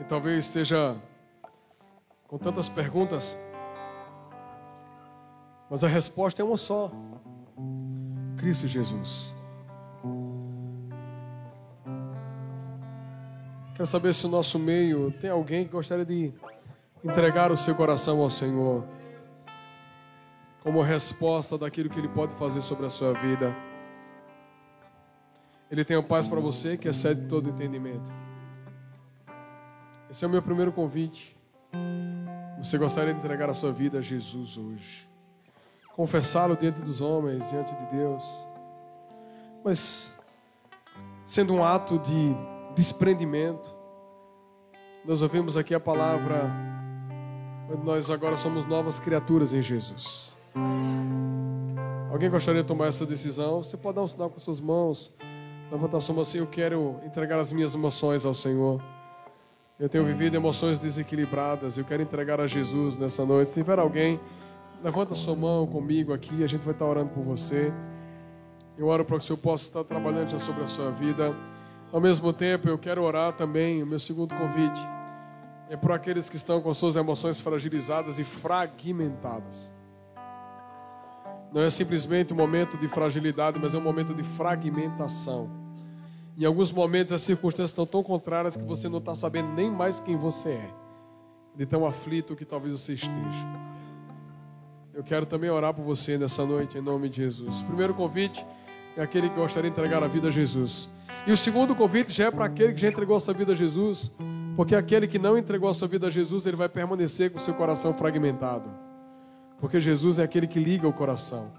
E 0.00 0.04
talvez 0.04 0.46
esteja 0.46 0.98
com 2.26 2.38
tantas 2.38 2.70
perguntas, 2.70 3.36
mas 5.68 5.84
a 5.84 5.88
resposta 5.88 6.40
é 6.40 6.44
uma 6.44 6.56
só: 6.56 6.90
Cristo 8.38 8.66
Jesus. 8.66 9.33
Quero 13.74 13.86
saber 13.86 14.14
se 14.14 14.24
no 14.24 14.30
nosso 14.30 14.56
meio 14.56 15.10
tem 15.20 15.28
alguém 15.28 15.64
que 15.64 15.72
gostaria 15.72 16.04
de 16.04 16.32
entregar 17.02 17.50
o 17.50 17.56
seu 17.56 17.74
coração 17.74 18.20
ao 18.20 18.30
Senhor 18.30 18.84
como 20.62 20.80
resposta 20.80 21.58
daquilo 21.58 21.90
que 21.90 21.98
Ele 21.98 22.08
pode 22.08 22.34
fazer 22.36 22.60
sobre 22.60 22.86
a 22.86 22.90
sua 22.90 23.12
vida. 23.12 23.54
Ele 25.68 25.84
tem 25.84 25.96
a 25.96 26.02
paz 26.02 26.28
para 26.28 26.38
você 26.38 26.76
que 26.76 26.86
excede 26.86 27.26
todo 27.26 27.50
entendimento. 27.50 28.12
Esse 30.08 30.24
é 30.24 30.28
o 30.28 30.30
meu 30.30 30.40
primeiro 30.40 30.72
convite. 30.72 31.36
Você 32.58 32.78
gostaria 32.78 33.12
de 33.12 33.18
entregar 33.18 33.50
a 33.50 33.54
sua 33.54 33.72
vida 33.72 33.98
a 33.98 34.00
Jesus 34.00 34.56
hoje? 34.56 35.08
Confessá-lo 35.96 36.56
diante 36.56 36.80
dos 36.80 37.00
homens, 37.00 37.48
diante 37.50 37.74
de 37.74 37.86
Deus. 37.86 38.24
Mas 39.64 40.14
sendo 41.26 41.54
um 41.54 41.64
ato 41.64 41.98
de 41.98 42.53
desprendimento, 42.74 43.74
nós 45.04 45.22
ouvimos 45.22 45.56
aqui 45.56 45.74
a 45.74 45.80
palavra, 45.80 46.50
nós 47.84 48.10
agora 48.10 48.36
somos 48.36 48.64
novas 48.64 48.98
criaturas 48.98 49.54
em 49.54 49.62
Jesus. 49.62 50.36
Alguém 52.10 52.30
gostaria 52.30 52.62
de 52.62 52.68
tomar 52.68 52.86
essa 52.86 53.04
decisão? 53.04 53.62
Você 53.62 53.76
pode 53.76 53.96
dar 53.96 54.02
um 54.02 54.08
sinal 54.08 54.30
com 54.30 54.40
suas 54.40 54.60
mãos, 54.60 55.12
levantar 55.70 56.00
sua 56.00 56.14
mão 56.14 56.22
assim, 56.22 56.38
eu 56.38 56.46
quero 56.46 57.00
entregar 57.04 57.38
as 57.38 57.52
minhas 57.52 57.74
emoções 57.74 58.24
ao 58.24 58.34
Senhor. 58.34 58.80
Eu 59.78 59.88
tenho 59.88 60.04
vivido 60.04 60.36
emoções 60.36 60.78
desequilibradas, 60.78 61.76
eu 61.76 61.84
quero 61.84 62.02
entregar 62.02 62.40
a 62.40 62.46
Jesus 62.46 62.96
nessa 62.96 63.24
noite. 63.26 63.48
Se 63.48 63.54
tiver 63.54 63.78
alguém, 63.78 64.20
levanta 64.82 65.14
sua 65.14 65.34
mão 65.34 65.66
comigo 65.66 66.12
aqui, 66.12 66.44
a 66.44 66.46
gente 66.46 66.62
vai 66.64 66.72
estar 66.72 66.86
orando 66.86 67.10
por 67.10 67.24
você. 67.24 67.72
Eu 68.78 68.86
oro 68.86 69.04
para 69.04 69.18
que 69.18 69.24
o 69.24 69.26
Senhor 69.26 69.38
possa 69.38 69.64
estar 69.64 69.84
trabalhando 69.84 70.28
já 70.28 70.38
sobre 70.38 70.62
a 70.62 70.66
sua 70.66 70.90
vida. 70.90 71.34
Ao 71.94 72.00
mesmo 72.00 72.32
tempo, 72.32 72.68
eu 72.68 72.76
quero 72.76 73.04
orar 73.04 73.32
também, 73.34 73.80
o 73.80 73.86
meu 73.86 74.00
segundo 74.00 74.34
convite 74.34 74.80
é 75.70 75.76
para 75.76 75.94
aqueles 75.94 76.28
que 76.28 76.34
estão 76.34 76.60
com 76.60 76.74
suas 76.74 76.96
emoções 76.96 77.38
fragilizadas 77.38 78.18
e 78.18 78.24
fragmentadas. 78.24 79.72
Não 81.52 81.62
é 81.62 81.70
simplesmente 81.70 82.32
um 82.32 82.36
momento 82.36 82.76
de 82.76 82.88
fragilidade, 82.88 83.60
mas 83.62 83.76
é 83.76 83.78
um 83.78 83.80
momento 83.80 84.12
de 84.12 84.24
fragmentação. 84.24 85.48
Em 86.36 86.44
alguns 86.44 86.72
momentos 86.72 87.12
as 87.12 87.22
circunstâncias 87.22 87.70
estão 87.70 87.86
tão 87.86 88.02
contrárias 88.02 88.56
que 88.56 88.64
você 88.64 88.88
não 88.88 88.98
está 88.98 89.14
sabendo 89.14 89.52
nem 89.52 89.70
mais 89.70 90.00
quem 90.00 90.16
você 90.16 90.48
é, 90.48 90.70
de 91.54 91.64
tão 91.64 91.86
aflito 91.86 92.34
que 92.34 92.44
talvez 92.44 92.72
você 92.80 92.94
esteja. 92.94 93.46
Eu 94.92 95.04
quero 95.04 95.26
também 95.26 95.48
orar 95.48 95.72
por 95.72 95.84
você 95.84 96.18
nessa 96.18 96.44
noite, 96.44 96.76
em 96.76 96.80
nome 96.80 97.08
de 97.08 97.18
Jesus. 97.18 97.62
Primeiro 97.62 97.94
convite 97.94 98.44
é 98.96 99.02
aquele 99.02 99.28
que 99.28 99.36
gostaria 99.36 99.70
de 99.70 99.76
entregar 99.76 100.02
a 100.02 100.08
vida 100.08 100.28
a 100.28 100.30
Jesus. 100.30 100.88
E 101.26 101.32
o 101.32 101.36
segundo 101.36 101.74
convite 101.74 102.12
já 102.12 102.26
é 102.26 102.30
para 102.30 102.44
aquele 102.44 102.72
que 102.72 102.80
já 102.80 102.88
entregou 102.88 103.16
a 103.16 103.20
sua 103.20 103.34
vida 103.34 103.52
a 103.52 103.54
Jesus, 103.54 104.10
porque 104.56 104.74
aquele 104.74 105.06
que 105.06 105.18
não 105.18 105.36
entregou 105.36 105.68
a 105.68 105.74
sua 105.74 105.88
vida 105.88 106.06
a 106.06 106.10
Jesus, 106.10 106.46
ele 106.46 106.56
vai 106.56 106.68
permanecer 106.68 107.30
com 107.30 107.38
o 107.38 107.40
seu 107.40 107.54
coração 107.54 107.92
fragmentado. 107.92 108.70
Porque 109.58 109.80
Jesus 109.80 110.18
é 110.18 110.22
aquele 110.22 110.46
que 110.46 110.60
liga 110.60 110.86
o 110.86 110.92
coração. 110.92 111.50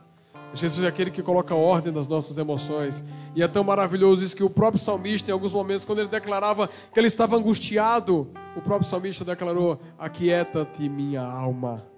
Jesus 0.53 0.85
é 0.85 0.87
aquele 0.87 1.11
que 1.11 1.21
coloca 1.21 1.53
ordem 1.53 1.91
nas 1.91 2.07
nossas 2.07 2.37
emoções. 2.37 3.03
E 3.35 3.43
é 3.43 3.47
tão 3.47 3.63
maravilhoso 3.63 4.23
isso 4.23 4.35
que 4.35 4.43
o 4.43 4.49
próprio 4.49 4.81
salmista, 4.81 5.29
em 5.29 5.33
alguns 5.33 5.53
momentos, 5.53 5.83
quando 5.83 5.99
ele 5.99 6.07
declarava 6.07 6.69
que 6.93 6.99
ele 6.99 7.07
estava 7.07 7.35
angustiado, 7.35 8.29
o 8.55 8.61
próprio 8.61 8.89
salmista 8.89 9.25
declarou: 9.25 9.79
Aquieta-te, 9.97 10.87
minha 10.87 11.21
alma. 11.21 11.94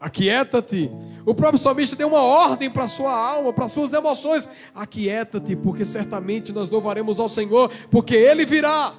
Aquieta-te. 0.00 0.90
O 1.26 1.34
próprio 1.34 1.58
salmista 1.58 1.96
deu 1.96 2.08
uma 2.08 2.22
ordem 2.22 2.70
para 2.70 2.84
a 2.84 2.88
sua 2.88 3.12
alma, 3.12 3.52
para 3.52 3.64
as 3.64 3.72
suas 3.72 3.92
emoções. 3.92 4.48
Aquieta-te, 4.74 5.56
porque 5.56 5.84
certamente 5.84 6.52
nós 6.52 6.70
louvaremos 6.70 7.18
ao 7.18 7.28
Senhor, 7.28 7.70
porque 7.90 8.14
Ele 8.14 8.46
virá. 8.46 8.94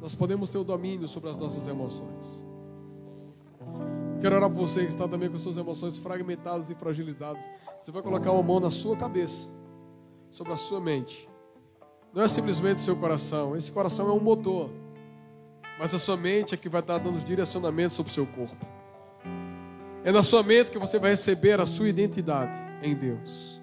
Nós 0.00 0.14
podemos 0.14 0.50
ter 0.50 0.58
o 0.58 0.64
domínio 0.64 1.08
sobre 1.08 1.30
as 1.30 1.36
nossas 1.36 1.66
emoções. 1.66 2.46
Quero 4.20 4.36
orar 4.36 4.50
por 4.50 4.68
você 4.68 4.80
que 4.80 4.86
está 4.86 5.08
também 5.08 5.30
com 5.30 5.38
suas 5.38 5.56
emoções 5.56 5.96
fragmentadas 5.98 6.70
e 6.70 6.74
fragilizadas. 6.74 7.42
Você 7.80 7.90
vai 7.90 8.02
colocar 8.02 8.30
uma 8.32 8.42
mão 8.42 8.60
na 8.60 8.70
sua 8.70 8.96
cabeça, 8.96 9.48
sobre 10.30 10.52
a 10.52 10.56
sua 10.56 10.80
mente. 10.80 11.28
Não 12.12 12.22
é 12.22 12.28
simplesmente 12.28 12.78
o 12.78 12.80
seu 12.80 12.96
coração. 12.96 13.56
Esse 13.56 13.72
coração 13.72 14.08
é 14.08 14.12
um 14.12 14.20
motor. 14.20 14.70
Mas 15.80 15.94
a 15.94 15.98
sua 15.98 16.14
mente 16.14 16.52
é 16.54 16.58
que 16.58 16.68
vai 16.68 16.82
estar 16.82 16.98
dando 16.98 17.18
direcionamento 17.24 17.94
sobre 17.94 18.12
o 18.12 18.14
seu 18.14 18.26
corpo. 18.26 18.66
É 20.04 20.12
na 20.12 20.22
sua 20.22 20.42
mente 20.42 20.70
que 20.70 20.78
você 20.78 20.98
vai 20.98 21.12
receber 21.12 21.58
a 21.58 21.64
sua 21.64 21.88
identidade 21.88 22.54
em 22.82 22.94
Deus. 22.94 23.62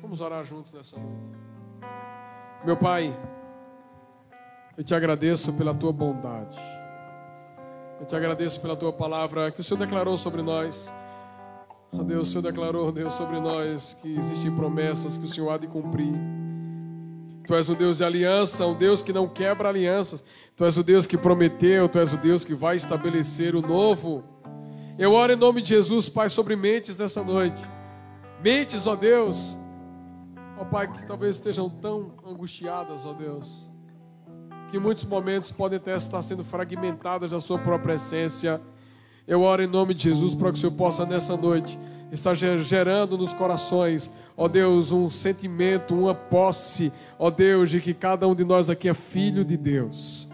Vamos 0.00 0.22
orar 0.22 0.42
juntos 0.46 0.72
nessa 0.72 0.96
noite. 0.96 1.38
Meu 2.64 2.74
Pai, 2.74 3.14
eu 4.78 4.82
te 4.82 4.94
agradeço 4.94 5.52
pela 5.52 5.74
tua 5.74 5.92
bondade. 5.92 6.58
Eu 8.00 8.06
te 8.06 8.16
agradeço 8.16 8.58
pela 8.58 8.74
tua 8.74 8.94
palavra 8.94 9.50
que 9.50 9.60
o 9.60 9.62
Senhor 9.62 9.78
declarou 9.78 10.16
sobre 10.16 10.40
nós. 10.40 10.90
Oh 11.92 12.02
Deus, 12.02 12.28
o 12.28 12.32
Senhor 12.32 12.42
declarou, 12.42 12.90
Deus, 12.90 13.12
sobre 13.12 13.40
nós 13.40 13.92
que 14.00 14.16
existem 14.16 14.50
promessas 14.54 15.18
que 15.18 15.26
o 15.26 15.28
Senhor 15.28 15.50
há 15.50 15.58
de 15.58 15.66
cumprir. 15.66 16.14
Tu 17.46 17.54
és 17.54 17.68
um 17.68 17.74
Deus 17.74 17.98
de 17.98 18.04
aliança, 18.04 18.66
um 18.66 18.74
Deus 18.74 19.02
que 19.02 19.12
não 19.12 19.28
quebra 19.28 19.68
alianças. 19.68 20.24
Tu 20.56 20.64
és 20.64 20.76
o 20.76 20.82
Deus 20.82 21.06
que 21.06 21.16
prometeu, 21.16 21.88
tu 21.88 21.98
és 21.98 22.12
o 22.12 22.16
Deus 22.16 22.44
que 22.44 22.54
vai 22.54 22.76
estabelecer 22.76 23.54
o 23.54 23.62
novo. 23.62 24.24
Eu 24.98 25.12
oro 25.12 25.32
em 25.32 25.36
nome 25.36 25.62
de 25.62 25.68
Jesus, 25.68 26.08
Pai, 26.08 26.28
sobre 26.28 26.56
mentes 26.56 26.98
nessa 26.98 27.22
noite. 27.22 27.62
Mentes, 28.42 28.86
ó 28.86 28.96
Deus, 28.96 29.56
ó 30.58 30.64
Pai, 30.64 30.90
que 30.90 31.06
talvez 31.06 31.36
estejam 31.36 31.70
tão 31.70 32.14
angustiadas, 32.26 33.06
ó 33.06 33.12
Deus 33.12 33.70
que 34.70 34.76
em 34.76 34.80
muitos 34.80 35.04
momentos 35.04 35.52
podem 35.52 35.76
até 35.76 35.94
estar 35.94 36.20
sendo 36.22 36.44
fragmentadas 36.44 37.30
da 37.30 37.40
sua 37.40 37.58
própria 37.58 37.94
essência. 37.94 38.60
Eu 39.26 39.42
oro 39.42 39.62
em 39.62 39.66
nome 39.66 39.94
de 39.94 40.04
Jesus 40.04 40.34
para 40.34 40.50
que 40.50 40.58
o 40.58 40.60
Senhor 40.60 40.72
possa 40.72 41.06
nessa 41.06 41.36
noite 41.36 41.78
estar 42.10 42.34
gerando 42.34 43.18
nos 43.18 43.32
corações, 43.32 44.10
ó 44.36 44.48
Deus, 44.48 44.92
um 44.92 45.10
sentimento, 45.10 45.94
uma 45.94 46.14
posse, 46.14 46.92
ó 47.18 47.30
Deus, 47.30 47.70
de 47.70 47.80
que 47.80 47.94
cada 47.94 48.26
um 48.28 48.34
de 48.34 48.44
nós 48.44 48.70
aqui 48.70 48.88
é 48.88 48.94
filho 48.94 49.44
de 49.44 49.56
Deus. 49.56 50.25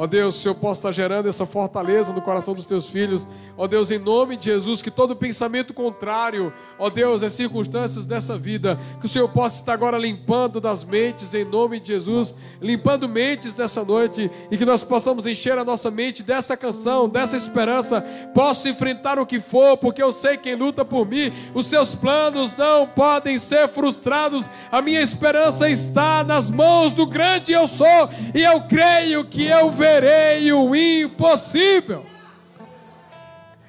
Ó 0.00 0.06
Deus, 0.06 0.38
o 0.38 0.40
Senhor 0.40 0.54
possa 0.54 0.78
estar 0.78 0.92
gerando 0.92 1.28
essa 1.28 1.44
fortaleza 1.44 2.10
no 2.10 2.22
coração 2.22 2.54
dos 2.54 2.64
teus 2.64 2.86
filhos. 2.86 3.28
Ó 3.54 3.66
Deus, 3.66 3.90
em 3.90 3.98
nome 3.98 4.34
de 4.34 4.46
Jesus, 4.46 4.80
que 4.80 4.90
todo 4.90 5.14
pensamento 5.14 5.74
contrário, 5.74 6.50
ó 6.78 6.88
Deus, 6.88 7.22
as 7.22 7.34
circunstâncias 7.34 8.06
dessa 8.06 8.38
vida, 8.38 8.80
que 8.98 9.04
o 9.04 9.08
Senhor 9.10 9.28
possa 9.28 9.56
estar 9.56 9.74
agora 9.74 9.98
limpando 9.98 10.58
das 10.58 10.82
mentes, 10.82 11.34
em 11.34 11.44
nome 11.44 11.78
de 11.78 11.88
Jesus, 11.88 12.34
limpando 12.62 13.06
mentes 13.06 13.52
dessa 13.52 13.84
noite, 13.84 14.30
e 14.50 14.56
que 14.56 14.64
nós 14.64 14.82
possamos 14.82 15.26
encher 15.26 15.58
a 15.58 15.66
nossa 15.66 15.90
mente 15.90 16.22
dessa 16.22 16.56
canção, 16.56 17.06
dessa 17.06 17.36
esperança. 17.36 18.00
Posso 18.34 18.70
enfrentar 18.70 19.18
o 19.18 19.26
que 19.26 19.38
for, 19.38 19.76
porque 19.76 20.02
eu 20.02 20.12
sei 20.12 20.38
quem 20.38 20.54
luta 20.54 20.82
por 20.82 21.06
mim. 21.06 21.30
Os 21.52 21.66
seus 21.66 21.94
planos 21.94 22.56
não 22.56 22.86
podem 22.86 23.36
ser 23.36 23.68
frustrados. 23.68 24.48
A 24.72 24.80
minha 24.80 25.02
esperança 25.02 25.68
está 25.68 26.24
nas 26.24 26.50
mãos 26.50 26.94
do 26.94 27.04
grande 27.06 27.52
eu 27.52 27.68
sou, 27.68 28.08
e 28.34 28.42
eu 28.42 28.62
creio 28.62 29.26
que 29.26 29.44
eu 29.44 29.70
vejo 29.70 29.89
verei 29.90 30.52
o 30.52 30.74
impossível. 30.74 32.04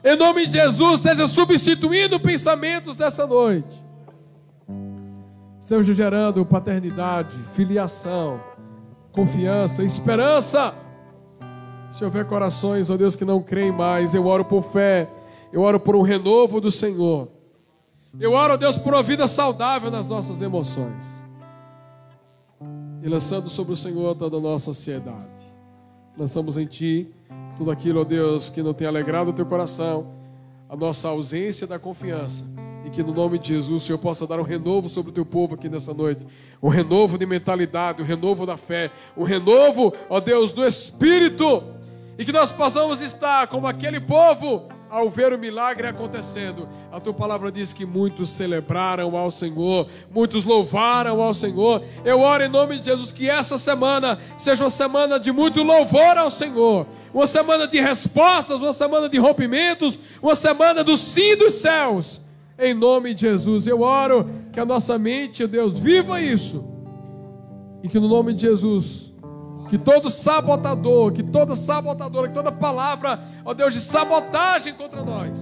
Em 0.03 0.15
nome 0.15 0.45
de 0.45 0.53
Jesus, 0.53 0.97
esteja 0.97 1.27
substituindo 1.27 2.19
pensamentos 2.19 2.95
dessa 2.95 3.25
noite. 3.25 3.83
Esteja 5.59 5.93
gerando 5.93 6.45
paternidade, 6.45 7.37
filiação, 7.53 8.41
confiança, 9.11 9.83
esperança. 9.83 10.73
Se 11.91 12.03
houver 12.03 12.25
corações, 12.25 12.89
ó 12.89 12.97
Deus, 12.97 13.15
que 13.15 13.25
não 13.25 13.41
creem 13.41 13.71
mais, 13.71 14.15
eu 14.15 14.25
oro 14.25 14.45
por 14.45 14.63
fé, 14.63 15.09
eu 15.51 15.61
oro 15.61 15.79
por 15.79 15.95
um 15.95 16.01
renovo 16.01 16.59
do 16.59 16.71
Senhor. 16.71 17.27
Eu 18.19 18.33
oro, 18.33 18.53
ó 18.53 18.57
Deus, 18.57 18.77
por 18.77 18.93
uma 18.93 19.03
vida 19.03 19.27
saudável 19.27 19.91
nas 19.91 20.07
nossas 20.07 20.41
emoções. 20.41 21.23
E 23.01 23.07
lançando 23.07 23.49
sobre 23.49 23.73
o 23.73 23.75
Senhor 23.75 24.15
toda 24.15 24.37
a 24.37 24.39
nossa 24.39 24.71
ansiedade 24.71 25.50
lançamos 26.17 26.57
em 26.57 26.65
Ti 26.65 27.07
tudo 27.57 27.71
aquilo, 27.71 28.01
ó 28.01 28.03
Deus, 28.03 28.49
que 28.49 28.63
não 28.63 28.73
tem 28.73 28.87
alegrado 28.87 29.29
o 29.29 29.33
Teu 29.33 29.45
coração, 29.45 30.13
a 30.69 30.75
nossa 30.75 31.09
ausência 31.09 31.67
da 31.67 31.77
confiança. 31.77 32.45
E 32.85 32.89
que 32.89 33.03
no 33.03 33.13
nome 33.13 33.37
de 33.37 33.49
Jesus 33.49 33.83
o 33.83 33.85
Senhor 33.85 33.99
possa 33.99 34.25
dar 34.25 34.39
um 34.39 34.43
renovo 34.43 34.89
sobre 34.89 35.11
o 35.11 35.13
teu 35.13 35.25
povo 35.25 35.53
aqui 35.53 35.69
nessa 35.69 35.93
noite. 35.93 36.25
Um 36.61 36.69
renovo 36.69 37.17
de 37.17 37.27
mentalidade, 37.27 38.01
um 38.01 38.05
renovo 38.05 38.45
da 38.45 38.57
fé, 38.57 38.89
um 39.15 39.23
renovo, 39.23 39.93
ó 40.09 40.19
Deus, 40.19 40.51
do 40.51 40.65
Espírito. 40.65 41.63
E 42.17 42.25
que 42.25 42.31
nós 42.31 42.51
possamos 42.51 43.01
estar 43.01 43.47
como 43.47 43.67
aquele 43.67 43.99
povo 43.99 44.67
ao 44.91 45.09
ver 45.09 45.31
o 45.31 45.39
milagre 45.39 45.87
acontecendo. 45.87 46.67
A 46.91 46.99
tua 46.99 47.13
palavra 47.13 47.49
diz 47.49 47.71
que 47.71 47.85
muitos 47.85 48.27
celebraram 48.27 49.15
ao 49.15 49.31
Senhor, 49.31 49.87
muitos 50.11 50.43
louvaram 50.43 51.21
ao 51.21 51.33
Senhor. 51.33 51.81
Eu 52.03 52.19
oro 52.19 52.43
em 52.43 52.49
nome 52.49 52.77
de 52.77 52.87
Jesus 52.87 53.13
que 53.13 53.29
essa 53.29 53.57
semana 53.57 54.19
seja 54.37 54.65
uma 54.65 54.69
semana 54.69 55.17
de 55.17 55.31
muito 55.31 55.63
louvor 55.63 56.17
ao 56.17 56.29
Senhor, 56.29 56.85
uma 57.13 57.25
semana 57.25 57.65
de 57.65 57.79
respostas, 57.79 58.59
uma 58.59 58.73
semana 58.73 59.07
de 59.07 59.17
rompimentos, 59.17 59.97
uma 60.21 60.35
semana 60.35 60.83
do 60.83 60.97
sim 60.97 61.37
dos 61.37 61.53
céus. 61.53 62.19
Em 62.59 62.73
nome 62.73 63.13
de 63.13 63.21
Jesus, 63.21 63.65
eu 63.65 63.81
oro 63.81 64.29
que 64.51 64.59
a 64.59 64.65
nossa 64.65 64.99
mente, 64.99 65.47
Deus, 65.47 65.79
viva 65.79 66.21
isso 66.21 66.63
E 67.81 67.87
que 67.87 67.99
no 67.99 68.07
nome 68.07 68.33
de 68.33 68.41
Jesus, 68.41 69.10
que 69.71 69.77
todo 69.77 70.09
sabotador, 70.09 71.13
que 71.13 71.23
toda 71.23 71.55
sabotadora, 71.55 72.27
que 72.27 72.33
toda 72.33 72.51
palavra, 72.51 73.23
ó 73.45 73.53
Deus, 73.53 73.73
de 73.73 73.79
sabotagem 73.79 74.73
contra 74.73 75.01
nós, 75.01 75.39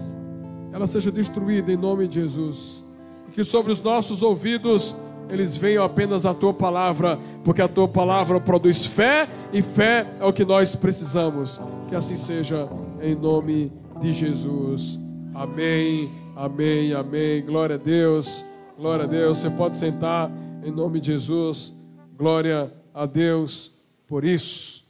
ela 0.71 0.85
seja 0.85 1.11
destruída 1.11 1.71
em 1.71 1.75
nome 1.75 2.07
de 2.07 2.21
Jesus. 2.21 2.85
E 3.27 3.31
que 3.31 3.43
sobre 3.43 3.71
os 3.71 3.81
nossos 3.81 4.21
ouvidos 4.21 4.95
eles 5.29 5.57
venham 5.57 5.83
apenas 5.83 6.27
a 6.27 6.33
tua 6.35 6.53
palavra, 6.53 7.17
porque 7.43 7.59
a 7.59 7.67
tua 7.67 7.87
palavra 7.87 8.39
produz 8.39 8.85
fé 8.85 9.27
e 9.51 9.63
fé 9.63 10.05
é 10.19 10.25
o 10.25 10.31
que 10.31 10.45
nós 10.45 10.75
precisamos. 10.75 11.59
Que 11.87 11.95
assim 11.95 12.15
seja 12.15 12.69
em 13.01 13.15
nome 13.15 13.73
de 13.99 14.13
Jesus. 14.13 14.99
Amém, 15.33 16.13
amém, 16.35 16.93
amém. 16.93 17.43
Glória 17.43 17.77
a 17.77 17.79
Deus, 17.79 18.45
glória 18.77 19.05
a 19.05 19.07
Deus. 19.07 19.39
Você 19.39 19.49
pode 19.49 19.73
sentar 19.73 20.31
em 20.63 20.69
nome 20.69 20.99
de 20.99 21.13
Jesus. 21.13 21.73
Glória 22.15 22.71
a 22.93 23.07
Deus 23.07 23.78
por 24.09 24.25
isso. 24.25 24.83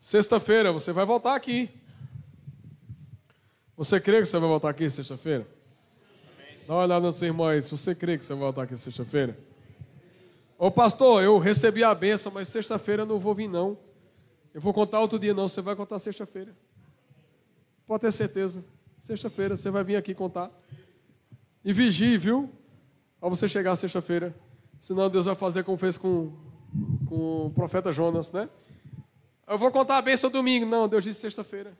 Sexta-feira 0.00 0.72
você 0.72 0.92
vai 0.92 1.04
voltar 1.04 1.34
aqui. 1.34 1.68
Você 3.76 4.00
crê 4.00 4.20
que 4.20 4.26
você 4.26 4.38
vai 4.38 4.48
voltar 4.48 4.70
aqui 4.70 4.88
sexta-feira? 4.88 5.44
Dá 6.68 6.74
uma 6.74 6.84
olhada 6.84 7.04
no 7.04 7.12
seu 7.12 7.26
irmão 7.26 7.48
aí, 7.48 7.60
se 7.60 7.72
você 7.72 7.96
crê 7.96 8.16
que 8.16 8.24
você 8.24 8.32
vai 8.32 8.44
voltar 8.44 8.62
aqui 8.62 8.76
sexta-feira. 8.76 9.36
Ô 10.56 10.70
pastor, 10.70 11.24
eu 11.24 11.36
recebi 11.38 11.82
a 11.82 11.92
benção, 11.92 12.30
mas 12.30 12.46
sexta-feira 12.46 13.02
eu 13.02 13.06
não 13.06 13.18
vou 13.18 13.34
vir 13.34 13.48
não. 13.48 13.76
Eu 14.54 14.60
vou 14.60 14.72
contar 14.72 15.00
outro 15.00 15.18
dia 15.18 15.34
não, 15.34 15.48
você 15.48 15.60
vai 15.60 15.74
contar 15.74 15.98
sexta-feira. 15.98 16.54
Pode 17.88 18.02
ter 18.02 18.12
certeza. 18.12 18.64
Sexta-feira 19.00 19.56
você 19.56 19.68
vai 19.68 19.82
vir 19.82 19.96
aqui 19.96 20.14
contar. 20.14 20.48
E 21.64 21.72
vigie, 21.72 22.16
viu? 22.16 22.48
Para 23.18 23.28
você 23.28 23.48
chegar 23.48 23.74
sexta-feira. 23.74 24.32
Senão 24.80 25.10
Deus 25.10 25.26
vai 25.26 25.34
fazer 25.34 25.64
como 25.64 25.76
fez 25.76 25.98
com, 25.98 26.32
com 27.12 27.46
o 27.48 27.50
profeta 27.50 27.92
Jonas, 27.92 28.32
né? 28.32 28.48
Eu 29.46 29.58
vou 29.58 29.70
contar 29.70 29.98
a 29.98 30.02
benção 30.02 30.30
domingo. 30.30 30.64
Não, 30.64 30.88
Deus 30.88 31.04
disse 31.04 31.20
sexta-feira. 31.20 31.76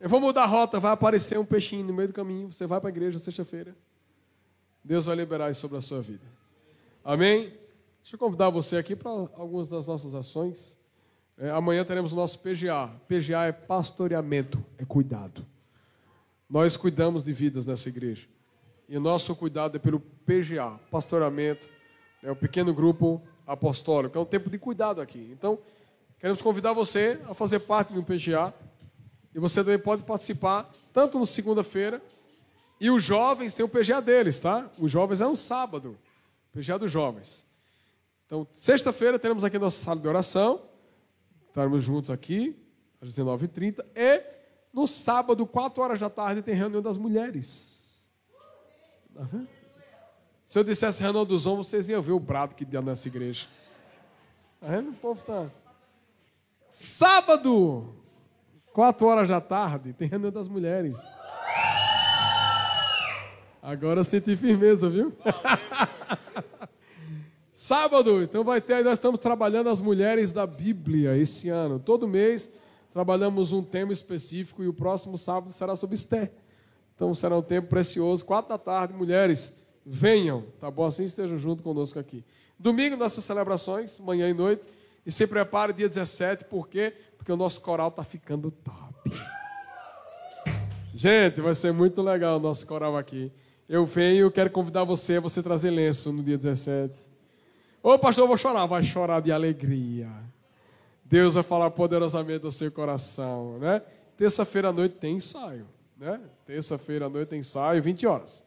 Eu 0.00 0.08
vou 0.08 0.18
mudar 0.18 0.42
a 0.42 0.46
rota, 0.46 0.80
vai 0.80 0.90
aparecer 0.90 1.38
um 1.38 1.44
peixinho 1.44 1.86
no 1.86 1.94
meio 1.94 2.08
do 2.08 2.14
caminho. 2.14 2.50
Você 2.50 2.66
vai 2.66 2.80
para 2.80 2.88
a 2.88 2.90
igreja 2.90 3.20
sexta-feira. 3.20 3.76
Deus 4.82 5.06
vai 5.06 5.14
liberar 5.14 5.48
isso 5.48 5.60
sobre 5.60 5.78
a 5.78 5.80
sua 5.80 6.00
vida. 6.00 6.24
Amém? 7.04 7.52
Deixa 8.02 8.16
eu 8.16 8.18
convidar 8.18 8.50
você 8.50 8.78
aqui 8.78 8.96
para 8.96 9.12
algumas 9.12 9.68
das 9.68 9.86
nossas 9.86 10.12
ações. 10.12 10.76
É, 11.38 11.50
amanhã 11.50 11.84
teremos 11.84 12.12
o 12.12 12.16
nosso 12.16 12.40
PGA. 12.40 12.90
PGA 13.06 13.44
é 13.44 13.52
pastoreamento, 13.52 14.64
é 14.76 14.84
cuidado. 14.84 15.46
Nós 16.48 16.76
cuidamos 16.76 17.22
de 17.22 17.32
vidas 17.32 17.64
nessa 17.64 17.88
igreja. 17.88 18.26
E 18.88 18.96
o 18.96 19.00
nosso 19.00 19.36
cuidado 19.36 19.76
é 19.76 19.78
pelo 19.78 20.00
PGA, 20.00 20.80
pastoreamento, 20.90 21.68
é 22.24 22.30
o 22.32 22.34
pequeno 22.34 22.74
grupo 22.74 23.22
apostólico. 23.50 24.16
É 24.16 24.20
um 24.20 24.24
tempo 24.24 24.48
de 24.48 24.58
cuidado 24.58 25.00
aqui. 25.00 25.28
Então, 25.32 25.58
queremos 26.18 26.40
convidar 26.40 26.72
você 26.72 27.20
a 27.28 27.34
fazer 27.34 27.60
parte 27.60 27.92
de 27.92 27.98
um 27.98 28.04
PGA. 28.04 28.54
E 29.34 29.38
você 29.38 29.62
também 29.62 29.78
pode 29.78 30.02
participar, 30.02 30.72
tanto 30.92 31.18
no 31.18 31.26
segunda-feira, 31.26 32.02
e 32.80 32.90
os 32.90 33.02
jovens 33.02 33.54
têm 33.54 33.64
o 33.64 33.68
PGA 33.68 34.00
deles, 34.00 34.40
tá? 34.40 34.68
Os 34.78 34.90
jovens 34.90 35.20
é 35.20 35.26
um 35.26 35.36
sábado, 35.36 35.96
PGA 36.52 36.78
dos 36.78 36.90
jovens. 36.90 37.46
Então, 38.26 38.46
sexta-feira 38.52 39.18
teremos 39.18 39.44
aqui 39.44 39.56
a 39.56 39.60
nossa 39.60 39.82
sala 39.84 40.00
de 40.00 40.08
oração, 40.08 40.62
estaremos 41.46 41.84
juntos 41.84 42.10
aqui, 42.10 42.56
às 43.00 43.08
19h30, 43.08 43.84
e 43.94 44.22
no 44.72 44.86
sábado, 44.86 45.46
4 45.46 45.82
horas 45.82 46.00
da 46.00 46.10
tarde, 46.10 46.42
tem 46.42 46.54
reunião 46.54 46.82
das 46.82 46.96
mulheres. 46.96 48.02
Tá 49.14 49.22
vendo? 49.24 49.59
Se 50.50 50.58
eu 50.58 50.64
dissesse 50.64 51.00
reunião 51.00 51.24
dos 51.24 51.46
homens, 51.46 51.68
vocês 51.68 51.88
iam 51.88 52.02
ver 52.02 52.10
o 52.10 52.18
brado 52.18 52.56
que 52.56 52.64
deu 52.64 52.82
nessa 52.82 53.06
igreja. 53.06 53.46
Tá 54.60 54.66
vendo? 54.66 54.90
O 54.90 54.94
povo 54.94 55.22
tá. 55.24 55.48
Sábado, 56.68 57.94
Quatro 58.72 59.06
horas 59.06 59.28
da 59.28 59.40
tarde, 59.40 59.92
tem 59.92 60.08
reunião 60.08 60.32
das 60.32 60.48
mulheres. 60.48 60.98
Agora 63.62 64.00
eu 64.00 64.04
senti 64.04 64.36
firmeza, 64.36 64.90
viu? 64.90 65.12
Sábado, 67.54 68.20
então 68.20 68.42
vai 68.42 68.60
ter, 68.60 68.82
nós 68.82 68.94
estamos 68.94 69.20
trabalhando 69.20 69.68
as 69.68 69.80
mulheres 69.80 70.32
da 70.32 70.48
Bíblia 70.48 71.16
esse 71.16 71.48
ano. 71.48 71.78
Todo 71.78 72.08
mês 72.08 72.50
trabalhamos 72.92 73.52
um 73.52 73.62
tema 73.62 73.92
específico 73.92 74.64
e 74.64 74.66
o 74.66 74.74
próximo 74.74 75.16
sábado 75.16 75.52
será 75.52 75.76
sobre 75.76 75.94
Esther. 75.94 76.32
Então 76.96 77.14
será 77.14 77.38
um 77.38 77.42
tempo 77.42 77.68
precioso, 77.68 78.24
quatro 78.24 78.48
da 78.48 78.58
tarde, 78.58 78.94
mulheres, 78.94 79.59
venham, 79.84 80.44
tá 80.60 80.70
bom? 80.70 80.86
Assim 80.86 81.04
estejam 81.04 81.38
junto 81.38 81.62
conosco 81.62 81.98
aqui. 81.98 82.24
Domingo, 82.58 82.96
nossas 82.96 83.24
celebrações, 83.24 83.98
manhã 84.00 84.28
e 84.28 84.34
noite. 84.34 84.66
E 85.04 85.10
se 85.10 85.26
prepare 85.26 85.72
dia 85.72 85.88
17, 85.88 86.44
por 86.44 86.68
quê? 86.68 86.94
Porque 87.16 87.32
o 87.32 87.36
nosso 87.36 87.60
coral 87.60 87.88
está 87.88 88.04
ficando 88.04 88.50
top. 88.50 89.12
Gente, 90.94 91.40
vai 91.40 91.54
ser 91.54 91.72
muito 91.72 92.02
legal 92.02 92.36
o 92.36 92.40
nosso 92.40 92.66
coral 92.66 92.96
aqui. 92.96 93.32
Eu 93.68 93.86
venho, 93.86 94.30
quero 94.30 94.50
convidar 94.50 94.84
você 94.84 95.16
a 95.16 95.20
você 95.20 95.42
trazer 95.42 95.70
lenço 95.70 96.12
no 96.12 96.22
dia 96.22 96.36
17. 96.36 96.98
Ô 97.82 97.98
pastor, 97.98 98.24
eu 98.24 98.28
vou 98.28 98.36
chorar. 98.36 98.66
Vai 98.66 98.84
chorar 98.84 99.20
de 99.20 99.32
alegria. 99.32 100.10
Deus 101.04 101.34
vai 101.34 101.42
falar 101.42 101.70
poderosamente 101.70 102.44
ao 102.44 102.50
seu 102.50 102.70
coração, 102.70 103.58
né? 103.58 103.82
Terça-feira 104.16 104.68
à 104.68 104.72
noite 104.72 104.96
tem 104.96 105.16
ensaio, 105.16 105.66
né? 105.96 106.20
Terça-feira 106.44 107.06
à 107.06 107.08
noite 107.08 107.30
tem 107.30 107.40
ensaio, 107.40 107.82
20 107.82 108.06
horas. 108.06 108.44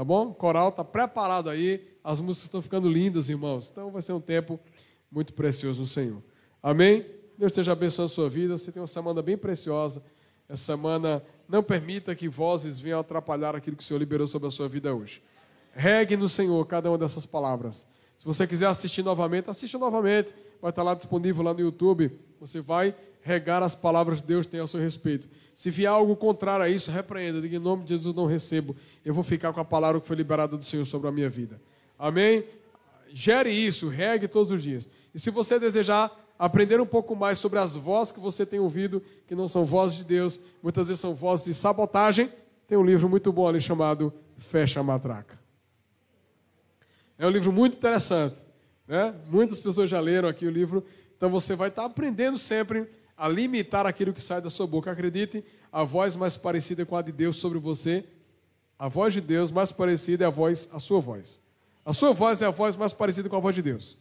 Tá 0.00 0.04
bom? 0.04 0.32
Coral 0.32 0.70
está 0.70 0.82
preparado 0.82 1.50
aí. 1.50 1.86
As 2.02 2.20
músicas 2.20 2.44
estão 2.44 2.62
ficando 2.62 2.88
lindas, 2.88 3.28
irmãos. 3.28 3.68
Então 3.70 3.90
vai 3.90 4.00
ser 4.00 4.14
um 4.14 4.20
tempo 4.20 4.58
muito 5.12 5.34
precioso 5.34 5.82
no 5.82 5.86
Senhor. 5.86 6.22
Amém? 6.62 7.04
Deus 7.36 7.52
esteja 7.52 7.72
abençoando 7.72 8.10
a 8.10 8.14
sua 8.14 8.26
vida. 8.26 8.56
Você 8.56 8.72
tem 8.72 8.80
uma 8.80 8.86
semana 8.86 9.20
bem 9.20 9.36
preciosa. 9.36 10.02
Essa 10.48 10.64
semana, 10.64 11.22
não 11.46 11.62
permita 11.62 12.14
que 12.14 12.30
vozes 12.30 12.80
venham 12.80 12.98
atrapalhar 12.98 13.54
aquilo 13.54 13.76
que 13.76 13.82
o 13.82 13.86
Senhor 13.86 13.98
liberou 13.98 14.26
sobre 14.26 14.48
a 14.48 14.50
sua 14.50 14.66
vida 14.66 14.94
hoje. 14.94 15.22
Regue 15.70 16.16
no 16.16 16.30
Senhor 16.30 16.66
cada 16.66 16.90
uma 16.90 16.96
dessas 16.96 17.26
palavras. 17.26 17.86
Se 18.16 18.24
você 18.24 18.46
quiser 18.46 18.68
assistir 18.68 19.02
novamente, 19.02 19.50
assista 19.50 19.76
novamente. 19.76 20.34
Vai 20.62 20.70
estar 20.70 20.82
lá 20.82 20.94
disponível 20.94 21.44
lá 21.44 21.52
no 21.52 21.60
YouTube. 21.60 22.10
Você 22.40 22.62
vai 22.62 22.94
regar 23.22 23.62
as 23.62 23.74
palavras 23.74 24.20
que 24.20 24.26
Deus 24.26 24.46
tem 24.46 24.60
a 24.60 24.66
seu 24.66 24.80
respeito. 24.80 25.28
Se 25.54 25.70
vier 25.70 25.90
algo 25.90 26.16
contrário 26.16 26.64
a 26.64 26.68
isso, 26.68 26.90
repreenda. 26.90 27.40
Diga 27.40 27.56
em 27.56 27.60
nome 27.60 27.84
de 27.84 27.90
Jesus, 27.90 28.14
não 28.14 28.26
recebo. 28.26 28.74
Eu 29.04 29.12
vou 29.12 29.22
ficar 29.22 29.52
com 29.52 29.60
a 29.60 29.64
palavra 29.64 30.00
que 30.00 30.06
foi 30.06 30.16
liberada 30.16 30.56
do 30.56 30.64
Senhor 30.64 30.84
sobre 30.84 31.08
a 31.08 31.12
minha 31.12 31.28
vida. 31.28 31.60
Amém? 31.98 32.44
Gere 33.12 33.50
isso, 33.50 33.88
regue 33.88 34.26
todos 34.26 34.50
os 34.50 34.62
dias. 34.62 34.88
E 35.14 35.18
se 35.18 35.30
você 35.30 35.58
desejar 35.58 36.10
aprender 36.38 36.80
um 36.80 36.86
pouco 36.86 37.14
mais 37.14 37.38
sobre 37.38 37.58
as 37.58 37.76
vozes 37.76 38.12
que 38.12 38.20
você 38.20 38.46
tem 38.46 38.58
ouvido, 38.58 39.02
que 39.26 39.34
não 39.34 39.46
são 39.46 39.62
vozes 39.64 39.98
de 39.98 40.04
Deus, 40.04 40.40
muitas 40.62 40.88
vezes 40.88 41.00
são 41.00 41.14
vozes 41.14 41.44
de 41.44 41.52
sabotagem, 41.52 42.32
tem 42.66 42.78
um 42.78 42.84
livro 42.84 43.08
muito 43.08 43.30
bom 43.30 43.46
ali 43.46 43.60
chamado 43.60 44.10
Fecha 44.38 44.80
a 44.80 44.82
Matraca. 44.82 45.38
É 47.18 47.26
um 47.26 47.30
livro 47.30 47.52
muito 47.52 47.76
interessante. 47.76 48.38
Né? 48.88 49.14
Muitas 49.26 49.60
pessoas 49.60 49.90
já 49.90 50.00
leram 50.00 50.28
aqui 50.28 50.46
o 50.46 50.50
livro, 50.50 50.82
então 51.14 51.28
você 51.28 51.54
vai 51.54 51.68
estar 51.68 51.84
aprendendo 51.84 52.38
sempre 52.38 52.88
a 53.20 53.28
limitar 53.28 53.86
aquilo 53.86 54.14
que 54.14 54.22
sai 54.22 54.40
da 54.40 54.48
sua 54.48 54.66
boca. 54.66 54.90
Acredite, 54.90 55.44
a 55.70 55.84
voz 55.84 56.16
mais 56.16 56.38
parecida 56.38 56.86
com 56.86 56.96
a 56.96 57.02
de 57.02 57.12
Deus 57.12 57.36
sobre 57.36 57.58
você, 57.58 58.02
a 58.78 58.88
voz 58.88 59.12
de 59.12 59.20
Deus 59.20 59.50
mais 59.50 59.70
parecida 59.70 60.24
é 60.24 60.26
a 60.26 60.30
voz, 60.30 60.66
a 60.72 60.78
sua 60.78 61.00
voz. 61.00 61.38
A 61.84 61.92
sua 61.92 62.14
voz 62.14 62.40
é 62.40 62.46
a 62.46 62.50
voz 62.50 62.76
mais 62.76 62.94
parecida 62.94 63.28
com 63.28 63.36
a 63.36 63.40
voz 63.40 63.54
de 63.54 63.60
Deus. 63.60 63.98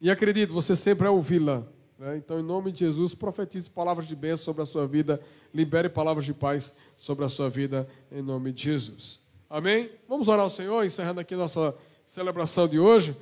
E 0.00 0.10
acredito, 0.10 0.54
você 0.54 0.74
sempre 0.74 1.06
é 1.06 1.10
ouvi-la. 1.10 1.64
Né? 1.98 2.16
Então, 2.16 2.40
em 2.40 2.42
nome 2.42 2.72
de 2.72 2.80
Jesus, 2.80 3.14
profetize 3.14 3.68
palavras 3.68 4.08
de 4.08 4.16
bênção 4.16 4.46
sobre 4.46 4.62
a 4.62 4.66
sua 4.66 4.86
vida, 4.86 5.20
libere 5.52 5.90
palavras 5.90 6.24
de 6.24 6.32
paz 6.32 6.72
sobre 6.96 7.26
a 7.26 7.28
sua 7.28 7.50
vida, 7.50 7.86
em 8.10 8.22
nome 8.22 8.52
de 8.52 8.64
Jesus. 8.64 9.20
Amém? 9.50 9.90
Vamos 10.08 10.28
orar 10.28 10.44
ao 10.44 10.50
Senhor, 10.50 10.82
encerrando 10.82 11.20
aqui 11.20 11.36
nossa 11.36 11.76
celebração 12.06 12.66
de 12.66 12.78
hoje. 12.78 13.14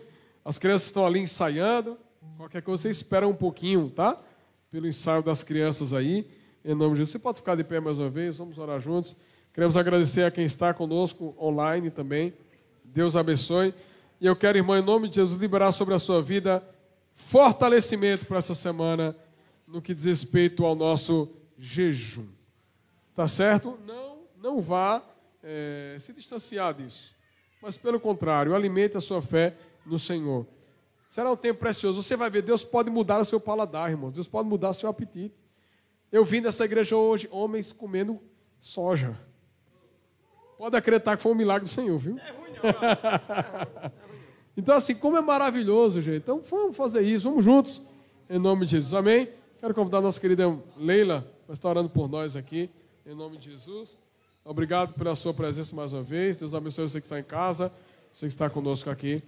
As 0.45 0.61
crianças 0.61 0.87
estão 0.87 1.05
ali 1.05 1.19
ensaiando. 1.19 1.99
Qualquer 2.37 2.63
coisa, 2.63 2.83
você 2.83 2.89
espera 2.89 3.27
um 3.27 3.35
pouquinho, 3.35 3.91
tá? 3.91 4.17
Pelo 4.73 4.87
ensaio 4.89 5.23
das 5.23 5.45
crianças 5.45 5.93
aí, 5.93 6.27
em 6.65 6.75
nome 6.75 6.93
de 6.93 7.01
Jesus. 7.01 7.11
Você 7.11 7.19
pode 7.19 7.41
ficar 7.41 7.55
de 7.55 7.63
pé 7.63 7.79
mais 7.79 7.99
uma 7.99 8.09
vez, 8.09 8.39
vamos 8.39 8.57
orar 8.57 8.81
juntos. 8.81 9.15
Queremos 9.53 9.77
agradecer 9.77 10.25
a 10.25 10.31
quem 10.31 10.47
está 10.47 10.73
conosco 10.73 11.37
online 11.39 11.91
também. 11.91 12.33
Deus 12.83 13.15
abençoe. 13.15 13.75
E 14.19 14.25
eu 14.25 14.35
quero, 14.35 14.57
irmão, 14.57 14.75
em 14.75 14.83
nome 14.83 15.11
de 15.11 15.17
Jesus, 15.17 15.39
liberar 15.39 15.73
sobre 15.73 15.93
a 15.93 15.99
sua 15.99 16.23
vida 16.23 16.67
fortalecimento 17.13 18.25
para 18.25 18.39
essa 18.39 18.55
semana 18.55 19.15
no 19.69 19.83
que 19.83 19.93
diz 19.93 20.07
respeito 20.07 20.65
ao 20.65 20.75
nosso 20.75 21.29
jejum. 21.59 22.29
Tá 23.15 23.29
certo? 23.29 23.79
Não, 23.87 24.21
não 24.41 24.63
vá 24.63 25.03
é, 25.43 25.99
se 26.01 26.15
distanciar 26.15 26.73
disso. 26.73 27.15
Mas, 27.61 27.77
pelo 27.77 28.01
contrário, 28.01 28.55
alimente 28.55 28.97
a 28.97 29.01
sua 29.01 29.21
fé 29.21 29.55
no 29.85 29.99
Senhor. 29.99 30.47
Será 31.13 31.31
um 31.31 31.37
tempo 31.37 31.61
precioso. 31.61 32.01
Você 32.01 32.17
vai 32.17 32.31
ver, 32.31 32.41
Deus 32.41 32.65
pode 32.65 32.89
mudar 32.89 33.21
o 33.21 33.25
seu 33.27 33.39
paladar, 33.39 33.91
irmãos. 33.91 34.15
Deus 34.15 34.27
pode 34.27 34.49
mudar 34.49 34.71
o 34.71 34.73
seu 34.73 34.89
apetite. 34.89 35.45
Eu 36.11 36.25
vim 36.25 36.41
dessa 36.41 36.65
igreja 36.65 36.97
hoje, 36.97 37.29
homens 37.31 37.71
comendo 37.71 38.19
soja. 38.59 39.15
Pode 40.57 40.75
acreditar 40.75 41.15
que 41.19 41.23
foi 41.23 41.33
um 41.33 41.35
milagre 41.35 41.65
do 41.65 41.71
Senhor, 41.71 41.99
viu? 41.99 42.17
Então, 44.55 44.75
assim, 44.75 44.95
como 44.95 45.17
é 45.17 45.21
maravilhoso, 45.23 46.01
gente. 46.03 46.19
Então, 46.19 46.43
vamos 46.51 46.77
fazer 46.77 47.01
isso, 47.01 47.25
vamos 47.25 47.43
juntos, 47.43 47.81
em 48.29 48.39
nome 48.39 48.67
de 48.67 48.73
Jesus. 48.73 48.93
Amém? 48.93 49.31
Quero 49.59 49.75
convidar 49.75 49.99
a 49.99 50.03
nossa 50.03 50.21
querida 50.21 50.45
Leila 50.77 51.27
para 51.47 51.55
estar 51.55 51.71
orando 51.71 51.89
por 51.89 52.07
nós 52.07 52.37
aqui, 52.37 52.69
em 53.07 53.15
nome 53.15 53.39
de 53.39 53.51
Jesus. 53.51 53.97
Obrigado 54.45 54.93
pela 54.93 55.15
sua 55.15 55.33
presença 55.33 55.75
mais 55.75 55.95
uma 55.95 56.03
vez. 56.03 56.37
Deus 56.37 56.53
abençoe 56.53 56.87
você 56.87 57.01
que 57.01 57.07
está 57.07 57.19
em 57.19 57.25
casa, 57.25 57.73
você 58.13 58.27
que 58.27 58.33
está 58.33 58.51
conosco 58.51 58.91
aqui. 58.91 59.23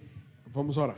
Vamos 0.45 0.77
orar. 0.77 0.97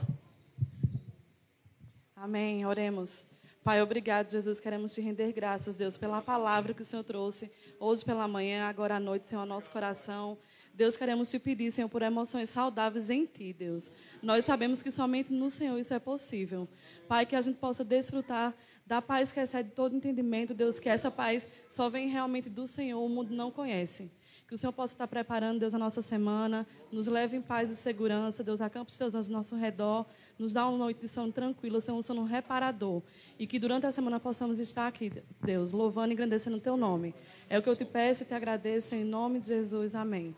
Amém. 2.20 2.66
Oremos. 2.66 3.28
Pai, 3.64 3.80
obrigado, 3.80 4.32
Jesus. 4.32 4.60
Queremos 4.60 4.92
te 4.92 5.02
render 5.02 5.32
graças, 5.32 5.76
Deus, 5.76 5.98
pela 5.98 6.20
palavra 6.20 6.74
que 6.74 6.82
o 6.82 6.86
Senhor 6.86 7.04
trouxe 7.04 7.52
hoje 7.80 8.04
pela 8.04 8.28
manhã, 8.28 8.68
agora 8.68 8.96
à 8.96 9.00
noite, 9.00 9.28
Senhor, 9.28 9.42
ao 9.42 9.48
nosso 9.48 9.70
coração. 9.70 10.36
Deus, 10.74 10.98
queremos 10.98 11.30
te 11.30 11.38
pedir, 11.38 11.70
Senhor, 11.70 11.88
por 11.88 12.02
emoções 12.02 12.50
saudáveis 12.50 13.12
em 13.12 13.24
Ti, 13.28 13.54
Deus. 13.54 13.92
Nós 14.24 14.46
sabemos 14.46 14.82
que 14.82 14.90
somente 14.90 15.32
no 15.32 15.52
Senhor 15.52 15.78
isso 15.78 15.94
é 15.94 16.00
possível. 16.00 16.68
Pai, 17.08 17.24
que 17.24 17.36
a 17.36 17.42
gente 17.42 17.60
possa 17.60 17.84
desfrutar 17.84 18.52
da 18.84 19.00
paz 19.00 19.32
que 19.32 19.40
excede 19.40 19.70
todo 19.70 19.96
entendimento, 19.96 20.56
Deus, 20.56 20.80
que 20.80 20.90
essa 20.90 21.12
paz 21.12 21.48
só 21.70 21.88
vem 21.88 22.10
realmente 22.10 22.50
do 22.50 22.66
Senhor, 22.66 23.00
o 23.00 23.08
mundo 23.08 23.32
não 23.32 23.52
conhece. 23.52 24.10
Que 24.48 24.56
o 24.56 24.58
Senhor 24.58 24.72
possa 24.72 24.94
estar 24.94 25.08
preparando, 25.08 25.60
Deus, 25.60 25.74
a 25.74 25.78
nossa 25.78 26.02
semana, 26.02 26.66
nos 26.90 27.06
leve 27.08 27.36
em 27.36 27.42
paz 27.42 27.70
e 27.70 27.76
segurança, 27.76 28.44
Deus, 28.46 28.62
acampa 28.62 28.90
os 28.90 28.98
teus 28.98 29.14
anjos 29.14 29.30
ao 29.30 29.38
nosso 29.38 29.58
redor, 29.58 30.06
nos 30.40 30.54
dá 30.54 30.66
uma 30.66 30.78
noite 30.78 31.02
de 31.02 31.10
sono 31.10 31.34
tranquila, 31.34 31.82
Senhor, 31.82 31.98
um 31.98 32.02
sono 32.02 32.24
reparador. 32.24 33.02
E 33.38 33.46
que 33.46 33.60
durante 33.60 33.86
a 33.86 33.92
semana 33.92 34.22
possamos 34.22 34.58
estar 34.58 34.88
aqui, 34.88 35.12
Deus, 35.44 35.72
louvando 35.72 36.12
e 36.12 36.14
engrandecendo 36.14 36.56
o 36.56 36.62
teu 36.62 36.78
nome. 36.78 37.14
É 37.50 37.60
o 37.60 37.62
que 37.62 37.68
eu 37.68 37.76
te 37.76 37.84
peço 37.84 38.24
e 38.24 38.26
te 38.26 38.34
agradeço 38.34 38.96
em 38.96 39.04
nome 39.04 39.42
de 39.42 39.48
Jesus. 39.48 39.96
Amém. 39.96 40.34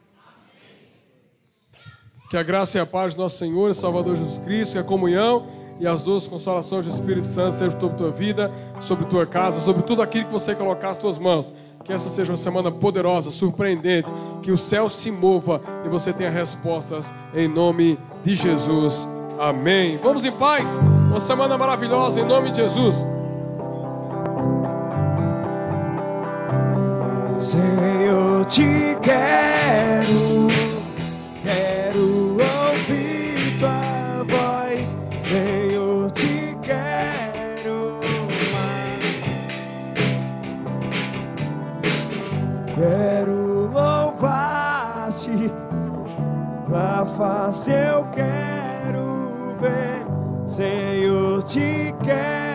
Que 2.31 2.37
a 2.37 2.43
graça 2.43 2.79
e 2.79 2.81
a 2.81 2.85
paz 2.87 3.13
do 3.13 3.21
nosso 3.21 3.37
Senhor 3.37 3.69
e 3.69 3.75
Salvador 3.75 4.15
Jesus 4.15 4.39
Cristo, 4.39 4.75
e 4.75 4.79
a 4.79 4.83
comunhão 4.83 5.47
e 5.79 5.87
as 5.87 6.03
duas 6.03 6.27
consolações 6.27 6.85
do 6.85 6.91
Espírito 6.91 7.25
Santo 7.25 7.53
sejam 7.53 7.79
sobre 7.79 7.97
tua 7.97 8.11
vida, 8.11 8.51
sobre 8.79 9.05
tua 9.05 9.25
casa, 9.25 9.61
sobre 9.61 9.83
tudo 9.83 10.01
aquilo 10.01 10.25
que 10.25 10.33
você 10.33 10.53
colocar 10.53 10.89
as 10.89 10.97
tuas 10.97 11.17
mãos. 11.17 11.53
Que 11.83 11.93
essa 11.93 12.09
seja 12.09 12.31
uma 12.31 12.37
semana 12.37 12.69
poderosa, 12.69 13.31
surpreendente, 13.31 14.11
que 14.41 14.51
o 14.51 14.57
céu 14.57 14.89
se 14.89 15.09
mova 15.09 15.61
e 15.85 15.89
você 15.89 16.11
tenha 16.11 16.29
respostas 16.29 17.11
em 17.33 17.47
nome 17.47 17.97
de 18.23 18.35
Jesus. 18.35 19.07
Amém. 19.39 19.97
Vamos 20.03 20.25
em 20.25 20.31
paz. 20.31 20.77
Uma 21.09 21.19
semana 21.19 21.57
maravilhosa 21.57 22.19
em 22.19 22.25
nome 22.25 22.51
de 22.51 22.57
Jesus. 22.57 22.95
Senhor, 27.39 28.45
te 28.45 28.97
quero 29.01 30.28
face 47.17 47.71
eu 47.71 48.05
quero 48.11 49.55
ver. 49.59 50.05
Senhor, 50.45 51.43
te 51.43 51.93
quero. 52.03 52.48